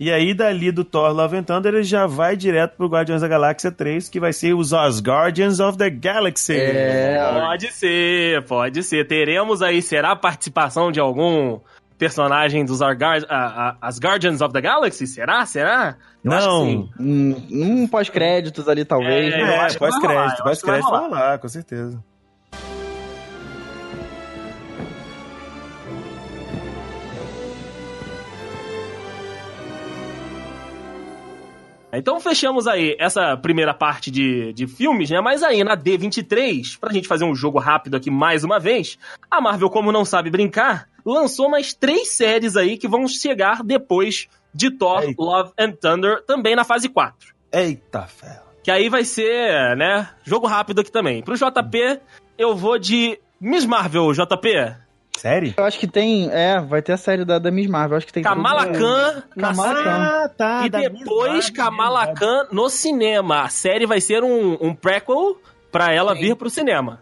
E 0.00 0.10
aí, 0.10 0.32
dali 0.32 0.72
do 0.72 0.82
Thor 0.82 1.12
Love 1.12 1.36
and 1.36 1.42
Thunder, 1.42 1.74
ele 1.74 1.82
já 1.82 2.06
vai 2.06 2.34
direto 2.34 2.74
pro 2.74 2.88
Guardiões 2.88 3.20
da 3.20 3.28
Galáxia 3.28 3.70
3, 3.70 4.08
que 4.08 4.18
vai 4.18 4.32
ser 4.32 4.54
os 4.54 4.72
Asgardians 4.72 5.60
of 5.60 5.76
the 5.76 5.90
Galaxy. 5.90 6.56
É, 6.56 7.18
Pode 7.38 7.70
ser, 7.70 8.42
pode 8.46 8.82
ser. 8.82 9.06
Teremos 9.06 9.60
aí, 9.60 9.82
será 9.82 10.12
a 10.12 10.16
participação 10.16 10.90
de 10.90 10.98
algum 10.98 11.60
personagem 11.98 12.64
dos 12.64 12.80
Argar 12.80 13.20
a- 13.28 13.68
a- 13.68 13.76
as 13.82 13.98
Guardians 14.00 14.40
of 14.40 14.54
the 14.54 14.60
Galaxy? 14.62 15.06
Será? 15.06 15.44
Será? 15.44 15.96
Eu 16.24 16.32
acho 16.32 16.46
que 16.46 16.52
Não. 16.54 16.64
sim. 16.64 16.90
Um, 16.98 17.82
um 17.82 17.86
pós-créditos 17.86 18.66
ali, 18.70 18.86
talvez. 18.86 19.34
É, 19.34 19.36
né? 19.36 19.42
É, 19.42 19.56
vai 19.58 19.74
pós-crédito, 19.74 20.36
vai 20.38 20.42
pós-crédito 20.44 20.64
vai 20.64 20.80
rolar. 21.00 21.00
rolar, 21.08 21.38
com 21.38 21.48
certeza. 21.48 22.02
Então 31.92 32.20
fechamos 32.20 32.66
aí 32.66 32.96
essa 32.98 33.36
primeira 33.36 33.74
parte 33.74 34.10
de, 34.10 34.52
de 34.52 34.66
filmes, 34.66 35.10
né? 35.10 35.20
Mas 35.20 35.42
aí 35.42 35.64
na 35.64 35.76
D23, 35.76 36.78
pra 36.78 36.92
gente 36.92 37.08
fazer 37.08 37.24
um 37.24 37.34
jogo 37.34 37.58
rápido 37.58 37.96
aqui 37.96 38.10
mais 38.10 38.44
uma 38.44 38.60
vez, 38.60 38.98
a 39.30 39.40
Marvel, 39.40 39.70
como 39.70 39.90
não 39.90 40.04
sabe 40.04 40.30
brincar, 40.30 40.88
lançou 41.04 41.48
mais 41.48 41.74
três 41.74 42.08
séries 42.08 42.56
aí 42.56 42.78
que 42.78 42.88
vão 42.88 43.08
chegar 43.08 43.62
depois 43.62 44.28
de 44.54 44.70
Thor, 44.70 45.02
Eita. 45.02 45.22
Love 45.22 45.52
and 45.58 45.72
Thunder, 45.72 46.24
também 46.24 46.54
na 46.54 46.64
fase 46.64 46.88
4. 46.88 47.34
Eita 47.52 48.02
ferro. 48.02 48.50
Que 48.62 48.70
aí 48.70 48.88
vai 48.88 49.04
ser, 49.04 49.76
né? 49.76 50.08
Jogo 50.22 50.46
rápido 50.46 50.80
aqui 50.80 50.92
também. 50.92 51.22
Pro 51.22 51.34
JP, 51.34 52.00
eu 52.36 52.54
vou 52.54 52.78
de 52.78 53.18
Miss 53.40 53.64
Marvel, 53.64 54.12
JP. 54.12 54.76
Sério? 55.20 55.52
Eu 55.56 55.64
acho 55.64 55.78
que 55.78 55.86
tem. 55.86 56.30
É, 56.32 56.58
vai 56.60 56.80
ter 56.80 56.92
a 56.92 56.96
série 56.96 57.24
da, 57.26 57.38
da 57.38 57.50
Miss 57.50 57.66
Marvel. 57.68 57.92
Eu 57.92 57.96
acho 57.98 58.06
que 58.06 58.12
tem. 58.12 58.22
Kamala 58.22 58.66
tudo- 58.66 58.78
Khan 58.78 59.22
na 59.36 59.48
Kamala 59.48 59.68
série. 59.74 59.84
Khan. 59.84 59.90
Ah, 59.90 60.30
tá. 60.36 60.62
E 60.64 60.70
depois 60.70 61.50
Kamala 61.50 62.06
Khan 62.14 62.46
no 62.50 62.70
cinema. 62.70 63.42
A 63.42 63.48
série 63.50 63.84
vai 63.86 64.00
ser 64.00 64.24
um, 64.24 64.56
um 64.60 64.74
prequel 64.74 65.36
pra 65.70 65.92
ela 65.92 66.14
Sim. 66.14 66.20
vir 66.22 66.36
pro 66.36 66.48
cinema. 66.48 67.00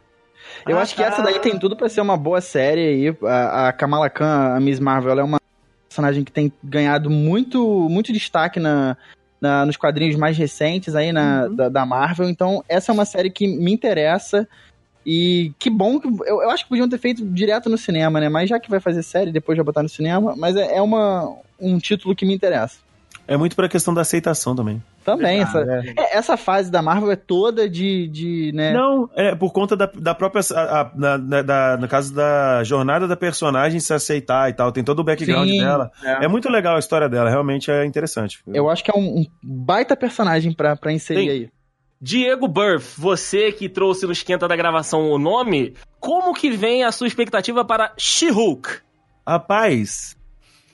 Eu 0.67 0.79
Ah, 0.79 0.83
acho 0.83 0.95
que 0.97 1.01
tá. 1.03 1.09
essa 1.09 1.23
daí 1.23 1.39
tem 1.39 1.57
tudo 1.59 1.77
pra 1.77 1.89
ser 1.89 2.01
uma 2.01 2.17
boa 2.17 2.41
série 2.41 2.81
aí. 2.81 3.17
A, 3.25 3.69
a 3.69 3.73
Kamala 3.73 4.11
Khan, 4.11 4.57
a 4.57 4.61
Miss 4.61 4.81
Marvel, 4.81 5.13
ela 5.13 5.21
é 5.21 5.25
uma 5.25 5.41
personagem 5.89 6.25
que 6.25 6.33
tem 6.33 6.53
ganhado 6.63 7.09
muito, 7.09 7.89
muito 7.89 8.13
destaque 8.13 8.59
na, 8.59 8.97
na- 9.41 9.65
nos 9.65 9.77
quadrinhos 9.77 10.17
mais 10.17 10.37
recentes 10.37 10.97
aí 10.97 11.13
na, 11.13 11.47
da, 11.47 11.69
da 11.69 11.87
Marvel. 11.87 12.29
Então, 12.29 12.65
essa 12.69 12.91
é 12.91 12.95
uma 12.95 13.05
série 13.05 13.31
que 13.31 13.47
me 13.47 13.73
interessa. 13.73 14.49
E 15.11 15.53
que 15.59 15.71
bom 15.71 15.99
que. 15.99 16.07
Eu, 16.27 16.43
eu 16.43 16.51
acho 16.51 16.65
que 16.65 16.69
podiam 16.69 16.87
ter 16.87 16.99
feito 16.99 17.25
direto 17.25 17.71
no 17.71 17.79
cinema, 17.79 18.21
né? 18.21 18.29
Mas 18.29 18.51
já 18.51 18.61
que 18.61 18.69
vai 18.69 18.79
fazer 18.79 19.03
série, 19.03 19.33
depois 19.33 19.57
vai 19.57 19.65
botar 19.65 19.83
no 19.83 19.89
cinema. 19.89 20.35
Mas 20.37 20.55
é, 20.55 20.77
é 20.77 20.83
uma, 20.83 21.35
um 21.59 21.79
título 21.79 22.15
que 22.15 22.27
me 22.27 22.35
interessa. 22.35 22.77
É 23.27 23.35
muito 23.37 23.57
pra 23.57 23.69
questão 23.69 23.93
da 23.95 24.03
aceitação 24.03 24.55
também. 24.57 24.83
Também, 25.05 25.41
Ah, 25.41 25.43
essa, 25.43 25.59
é. 25.61 25.95
é, 25.97 26.17
essa 26.19 26.37
fase 26.37 26.71
da 26.71 26.83
Marvel 26.83 27.11
é 27.11 27.17
toda 27.17 27.67
de. 27.69 28.07
de 28.09 28.53
né? 28.55 28.73
Não, 28.75 29.09
é 29.15 29.35
por 29.35 29.51
conta 29.51 29.75
da, 29.75 29.87
da 29.87 30.15
própria. 30.15 30.43
a- 30.55 30.81
a- 30.83 30.91
na, 30.95 31.17
na- 31.17 31.43
da- 31.43 31.77
no 31.81 31.89
caso 31.89 32.15
da 32.15 32.63
jornada 32.65 33.09
da 33.09 33.17
personagem 33.17 33.81
se 33.81 33.95
aceitar 33.95 34.51
e 34.51 34.53
tal. 34.53 34.71
Tem 34.73 34.85
todo 34.85 34.99
o 35.01 35.05
background 35.05 35.49
Sim, 35.49 35.59
dela. 35.61 35.91
é. 36.05 36.25
É. 36.25 36.29
muito 36.29 36.51
legal 36.51 36.77
a 36.77 36.79
história 36.79 37.09
dela, 37.09 37.31
realmente 37.31 37.71
é 37.71 37.85
interessante. 37.87 38.41
Eu 38.47 38.69
acho 38.69 38.85
que 38.85 38.91
é 38.91 38.95
um, 38.95 39.21
um 39.21 39.27
baita 39.43 39.97
personagem 39.97 40.53
pra, 40.53 40.77
pra 40.77 40.93
inserir 40.93 41.23
Sim. 41.23 41.31
aí. 41.31 41.49
Diego 42.01 42.47
Burff, 42.47 43.01
você 43.01 43.51
que 43.51 43.69
trouxe 43.69 44.07
no 44.07 44.13
esquenta 44.13 44.47
da 44.47 44.55
gravação 44.57 45.11
o 45.11 45.19
nome, 45.19 45.75
como 45.99 46.33
que 46.35 46.51
vem 46.51 46.85
a 46.85 46.93
sua 46.93 47.09
expectativa 47.09 47.65
para 47.65 47.93
She-Hulk? 47.99 48.69
Rapaz, 49.27 50.17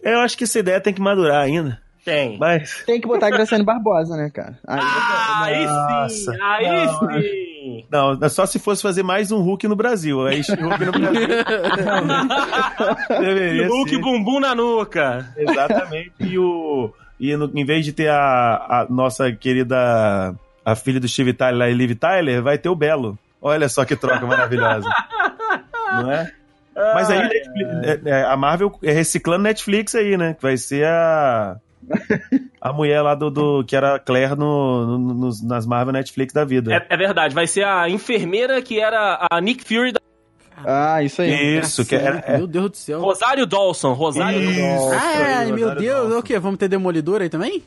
eu 0.02 0.18
acho 0.20 0.36
que 0.36 0.44
essa 0.44 0.58
ideia 0.58 0.80
tem 0.80 0.92
que 0.92 1.00
madurar 1.00 1.42
ainda. 1.42 1.82
Tem. 2.04 2.36
Mas. 2.38 2.82
Tem 2.84 3.00
que 3.00 3.06
botar 3.08 3.28
a 3.28 3.30
Graciane 3.30 3.64
Barbosa, 3.64 4.14
né, 4.14 4.28
cara? 4.28 4.58
Aí, 4.66 4.78
Ah, 4.82 5.42
aí 5.44 5.66
Nossa. 5.66 6.32
sim, 6.32 6.38
aí 6.42 6.86
Não, 6.86 7.12
sim. 7.22 7.84
Não, 7.90 8.18
é 8.22 8.28
só 8.28 8.44
se 8.44 8.58
fosse 8.58 8.82
fazer 8.82 9.02
mais 9.02 9.32
um 9.32 9.40
Hulk 9.40 9.66
no 9.66 9.74
Brasil. 9.74 10.26
Aí 10.26 10.42
Hulk 10.42 10.84
no 10.84 10.92
Brasil. 10.92 11.28
Hulk 13.68 13.90
ser. 13.90 13.98
bumbum 13.98 14.38
na 14.40 14.54
nuca. 14.54 15.32
Exatamente. 15.36 16.12
E 16.20 16.38
o. 16.38 16.92
E 17.18 17.34
no- 17.36 17.50
em 17.54 17.64
vez 17.64 17.84
de 17.86 17.92
ter 17.94 18.10
a, 18.10 18.82
a 18.82 18.86
nossa 18.90 19.32
querida. 19.32 20.34
A 20.64 20.74
filha 20.74 20.98
do 21.00 21.06
Steve 21.08 21.32
Tyler, 21.34 21.68
a 21.68 21.70
Liv 21.72 21.94
Tyler, 21.94 22.42
vai 22.42 22.56
ter 22.58 22.68
o 22.68 22.74
Belo. 22.74 23.18
Olha 23.40 23.68
só 23.68 23.84
que 23.84 23.94
troca 23.96 24.24
maravilhosa. 24.24 24.88
Não 26.02 26.10
é? 26.10 26.32
Mas 26.94 27.10
aí 27.10 27.18
Netflix- 27.20 28.06
é, 28.06 28.10
é, 28.10 28.24
a 28.24 28.36
Marvel 28.36 28.72
é 28.82 28.90
reciclando 28.90 29.44
Netflix 29.44 29.94
aí, 29.94 30.16
né? 30.16 30.34
Que 30.34 30.42
vai 30.42 30.56
ser 30.56 30.86
a. 30.86 31.56
A 32.60 32.72
mulher 32.72 33.02
lá 33.02 33.14
do, 33.14 33.30
do- 33.30 33.62
que 33.64 33.76
era 33.76 33.96
a 33.96 33.98
Claire 33.98 34.34
no, 34.34 34.98
no- 34.98 35.14
nos- 35.14 35.42
nas 35.42 35.66
Marvel 35.66 35.92
Netflix 35.92 36.32
da 36.32 36.44
vida. 36.44 36.74
É, 36.74 36.86
é 36.88 36.96
verdade, 36.96 37.34
vai 37.34 37.46
ser 37.46 37.64
a 37.64 37.88
enfermeira 37.90 38.60
que 38.62 38.80
era 38.80 39.24
a 39.30 39.40
Nick 39.40 39.62
Fury 39.64 39.92
da 39.92 40.00
Ah, 40.64 41.02
isso 41.02 41.20
aí. 41.20 41.58
Isso, 41.58 41.84
que 41.84 41.94
era. 41.94 42.24
é- 42.26 42.38
Meu 42.38 42.46
Deus 42.46 42.70
do 42.70 42.76
céu. 42.78 43.00
Rosário 43.00 43.44
Dawson. 43.46 43.92
Rosário 43.92 44.40
Isso. 44.40 44.60
Dawson. 44.60 44.90
Ai, 44.98 45.34
aí, 45.34 45.46
meu 45.52 45.58
Rosário 45.68 45.80
Deus, 45.82 46.02
Dawson. 46.04 46.18
o 46.18 46.22
quê? 46.22 46.38
Vamos 46.38 46.58
ter 46.58 46.68
Demolidor 46.68 47.20
aí 47.20 47.28
também? 47.28 47.62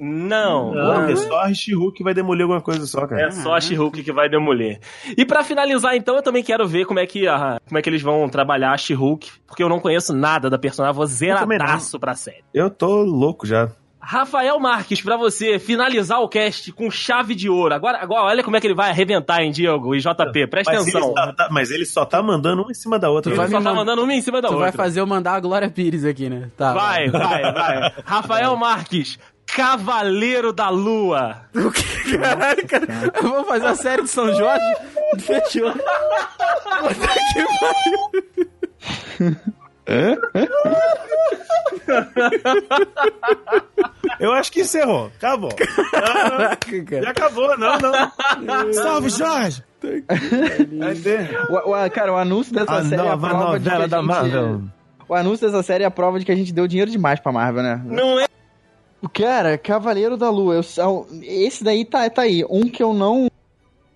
Não. 0.00 0.72
Não, 0.74 1.04
é 1.04 1.14
só 1.16 1.40
a 1.42 1.52
She-Hulk 1.52 1.98
que 1.98 2.02
vai 2.04 2.14
demolir 2.14 2.42
alguma 2.42 2.60
coisa 2.62 2.86
só, 2.86 3.06
cara. 3.06 3.26
É 3.26 3.30
só 3.30 3.54
a 3.54 3.60
She-Hulk 3.60 4.02
que 4.02 4.12
vai 4.12 4.28
demolir. 4.30 4.80
E 5.16 5.24
pra 5.26 5.44
finalizar, 5.44 5.94
então, 5.94 6.16
eu 6.16 6.22
também 6.22 6.42
quero 6.42 6.66
ver 6.66 6.86
como 6.86 6.98
é 6.98 7.06
que, 7.06 7.28
a- 7.28 7.60
como 7.68 7.78
é 7.78 7.82
que 7.82 7.88
eles 7.90 8.00
vão 8.02 8.28
trabalhar 8.28 8.72
a 8.72 8.78
She-Hulk, 8.78 9.30
porque 9.46 9.62
eu 9.62 9.68
não 9.68 9.78
conheço 9.78 10.14
nada 10.14 10.48
da 10.48 10.58
personagem, 10.58 10.96
vou 10.96 11.06
zeradaço 11.06 11.98
pra 12.00 12.14
série. 12.14 12.42
Eu 12.54 12.70
tô 12.70 13.02
louco 13.02 13.46
já. 13.46 13.70
Rafael 14.02 14.58
Marques, 14.58 15.02
pra 15.02 15.14
você 15.18 15.58
finalizar 15.58 16.20
o 16.20 16.28
cast 16.28 16.72
com 16.72 16.90
chave 16.90 17.34
de 17.34 17.50
ouro. 17.50 17.74
Agora, 17.74 17.98
agora 17.98 18.22
olha 18.22 18.42
como 18.42 18.56
é 18.56 18.60
que 18.60 18.66
ele 18.66 18.74
vai 18.74 18.88
arrebentar, 18.88 19.42
hein, 19.42 19.50
Diego 19.50 19.94
e 19.94 19.98
JP. 20.00 20.46
Presta 20.46 20.72
Mas 20.72 20.86
ele, 20.86 20.96
atenção. 20.96 21.14
só 21.14 21.32
tá, 21.34 21.48
mas 21.50 21.70
ele 21.70 21.84
só 21.84 22.04
tá 22.06 22.22
mandando 22.22 22.62
uma 22.62 22.70
em 22.70 22.74
cima 22.74 22.98
da 22.98 23.10
outra. 23.10 23.30
Tu 23.30 23.34
Ele 23.34 23.36
vai 23.36 23.48
só 23.50 23.60
tá 23.60 23.74
mandando 23.74 24.02
uma 24.02 24.14
em 24.14 24.22
cima 24.22 24.40
da 24.40 24.48
Tu 24.48 24.54
outra. 24.54 24.70
vai 24.70 24.72
fazer 24.72 25.00
eu 25.02 25.06
mandar 25.06 25.34
a 25.34 25.40
Glória 25.40 25.68
Pires 25.68 26.06
aqui, 26.06 26.30
né? 26.30 26.48
Tá. 26.56 26.72
Vai, 26.72 27.10
vai, 27.10 27.52
vai. 27.52 27.92
Rafael 28.06 28.56
Marques, 28.56 29.18
Cavaleiro 29.54 30.52
da 30.52 30.68
Lua. 30.68 31.42
O 31.54 31.70
que, 31.70 32.16
caralho, 32.18 32.66
cara? 32.68 32.86
Vamos 33.22 33.48
fazer 33.48 33.66
a 33.66 33.74
série 33.74 34.02
de 34.02 34.08
São 34.08 34.32
Jorge? 34.34 34.64
Fechou. 35.18 35.72
Puta 35.72 37.08
que 37.32 37.44
pariu. 37.60 39.40
Eu 44.18 44.32
acho 44.32 44.52
que 44.52 44.60
encerrou. 44.60 45.10
Acabou. 45.16 45.50
Caraca, 45.90 46.84
cara. 46.84 47.02
Já 47.02 47.10
acabou, 47.10 47.58
não, 47.58 47.78
não. 47.78 48.72
Salve, 48.72 49.08
Jorge! 49.10 49.62
O, 51.48 51.70
o- 51.72 51.90
cara, 51.90 52.12
o 52.12 52.16
anúncio 52.16 52.52
dessa 52.52 52.72
a 52.74 52.84
série 52.84 53.02
é 53.02 53.10
a 53.10 53.16
prova 53.16 53.58
de 53.58 53.64
que 53.64 53.68
a 53.70 53.72
novela 53.72 53.88
da 53.88 53.96
gente- 53.98 54.06
Marvel. 54.06 54.62
O 55.08 55.14
anúncio 55.14 55.46
dessa 55.46 55.62
série 55.62 55.84
é 55.84 55.86
a 55.86 55.90
prova 55.90 56.18
de 56.18 56.24
que 56.26 56.32
a 56.32 56.36
gente 56.36 56.52
deu 56.52 56.68
dinheiro 56.68 56.90
demais 56.90 57.18
pra 57.18 57.32
Marvel, 57.32 57.62
né? 57.62 57.80
Não 57.84 58.20
é? 58.20 58.26
Cara, 59.12 59.56
Cavaleiro 59.56 60.16
da 60.16 60.30
Lua. 60.30 60.56
eu- 60.56 61.06
esse 61.22 61.64
daí 61.64 61.84
tá, 61.84 62.08
tá 62.10 62.22
aí. 62.22 62.44
Um 62.48 62.68
que 62.68 62.82
eu 62.82 62.92
não 62.92 63.28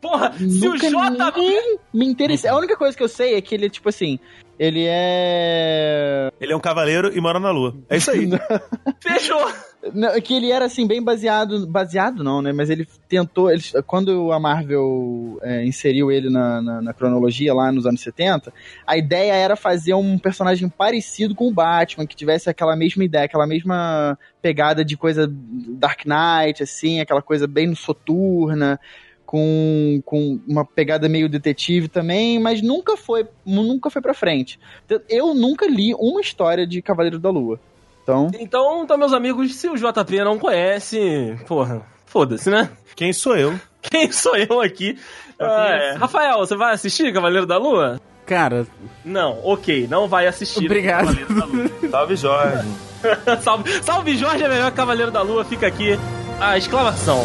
Porra, 0.00 0.32
se 0.38 0.66
o 0.68 0.72
nunca 0.74 0.88
JP. 1.30 1.40
nem 1.40 1.78
me 1.92 2.06
interessei. 2.06 2.48
A 2.50 2.56
única 2.56 2.76
coisa 2.76 2.96
que 2.96 3.02
eu 3.02 3.08
sei 3.08 3.34
é 3.34 3.40
que 3.40 3.54
ele, 3.54 3.70
tipo 3.70 3.88
assim, 3.88 4.18
ele 4.58 4.84
é. 4.86 6.30
Ele 6.40 6.52
é 6.52 6.56
um 6.56 6.60
cavaleiro 6.60 7.10
e 7.16 7.20
mora 7.20 7.40
na 7.40 7.50
lua. 7.50 7.74
É 7.88 7.96
isso 7.96 8.10
aí. 8.10 8.28
Fechou. 9.00 9.46
Não, 9.92 10.18
que 10.20 10.34
ele 10.34 10.50
era 10.50 10.64
assim, 10.64 10.86
bem 10.86 11.02
baseado. 11.02 11.66
Baseado 11.66 12.24
não, 12.24 12.40
né? 12.40 12.52
Mas 12.52 12.70
ele 12.70 12.86
tentou. 13.08 13.50
Ele, 13.50 13.62
quando 13.86 14.32
a 14.32 14.40
Marvel 14.40 15.38
é, 15.42 15.64
inseriu 15.64 16.10
ele 16.10 16.30
na, 16.30 16.62
na, 16.62 16.82
na 16.82 16.94
cronologia 16.94 17.52
lá 17.52 17.70
nos 17.70 17.84
anos 17.84 18.00
70, 18.00 18.52
a 18.86 18.96
ideia 18.96 19.32
era 19.34 19.56
fazer 19.56 19.94
um 19.94 20.18
personagem 20.18 20.68
parecido 20.68 21.34
com 21.34 21.48
o 21.48 21.52
Batman, 21.52 22.06
que 22.06 22.16
tivesse 22.16 22.48
aquela 22.48 22.74
mesma 22.76 23.04
ideia, 23.04 23.24
aquela 23.24 23.46
mesma 23.46 24.18
pegada 24.40 24.84
de 24.84 24.96
coisa 24.96 25.30
Dark 25.30 26.04
Knight, 26.06 26.62
assim, 26.62 27.00
aquela 27.00 27.22
coisa 27.22 27.46
bem 27.46 27.74
soturna. 27.74 28.80
Com, 29.26 30.00
com 30.04 30.38
uma 30.46 30.64
pegada 30.64 31.08
meio 31.08 31.28
detetive 31.28 31.88
também, 31.88 32.38
mas 32.38 32.62
nunca 32.62 32.96
foi 32.96 33.26
nunca 33.44 33.90
foi 33.90 34.00
pra 34.00 34.14
frente. 34.14 34.60
Eu 35.08 35.34
nunca 35.34 35.66
li 35.66 35.92
uma 35.94 36.20
história 36.20 36.64
de 36.64 36.80
Cavaleiro 36.80 37.18
da 37.18 37.30
Lua. 37.30 37.58
Então, 38.04 38.30
Então, 38.38 38.84
então, 38.84 38.98
meus 38.98 39.14
amigos, 39.14 39.54
se 39.56 39.66
o 39.68 39.76
JP 39.76 40.18
não 40.24 40.38
conhece, 40.38 41.36
porra, 41.48 41.82
foda-se, 42.04 42.50
né? 42.50 42.68
Quem 42.94 43.12
sou 43.12 43.34
eu? 43.36 43.58
Quem 43.82 44.12
sou 44.12 44.36
eu 44.36 44.60
aqui? 44.60 44.96
Ah, 45.40 45.68
é. 45.70 45.92
Rafael, 45.94 46.38
você 46.38 46.54
vai 46.54 46.74
assistir 46.74 47.12
Cavaleiro 47.12 47.46
da 47.46 47.56
Lua? 47.58 48.00
Cara, 48.26 48.66
Não, 49.04 49.38
ok, 49.44 49.86
não 49.88 50.06
vai 50.06 50.26
assistir. 50.26 50.64
Obrigado. 50.66 51.06
Cavaleiro 51.06 51.34
da 51.34 51.44
Lua. 51.46 51.70
Salve, 51.90 52.16
Jorge. 52.16 52.68
salve, 53.42 53.82
salve 53.82 54.16
Jorge 54.16 54.44
é 54.44 54.48
melhor 54.48 54.70
que 54.70 54.76
Cavaleiro 54.76 55.10
da 55.10 55.22
Lua, 55.22 55.44
fica 55.44 55.66
aqui 55.66 55.98
a 56.40 56.56
exclamação. 56.56 57.20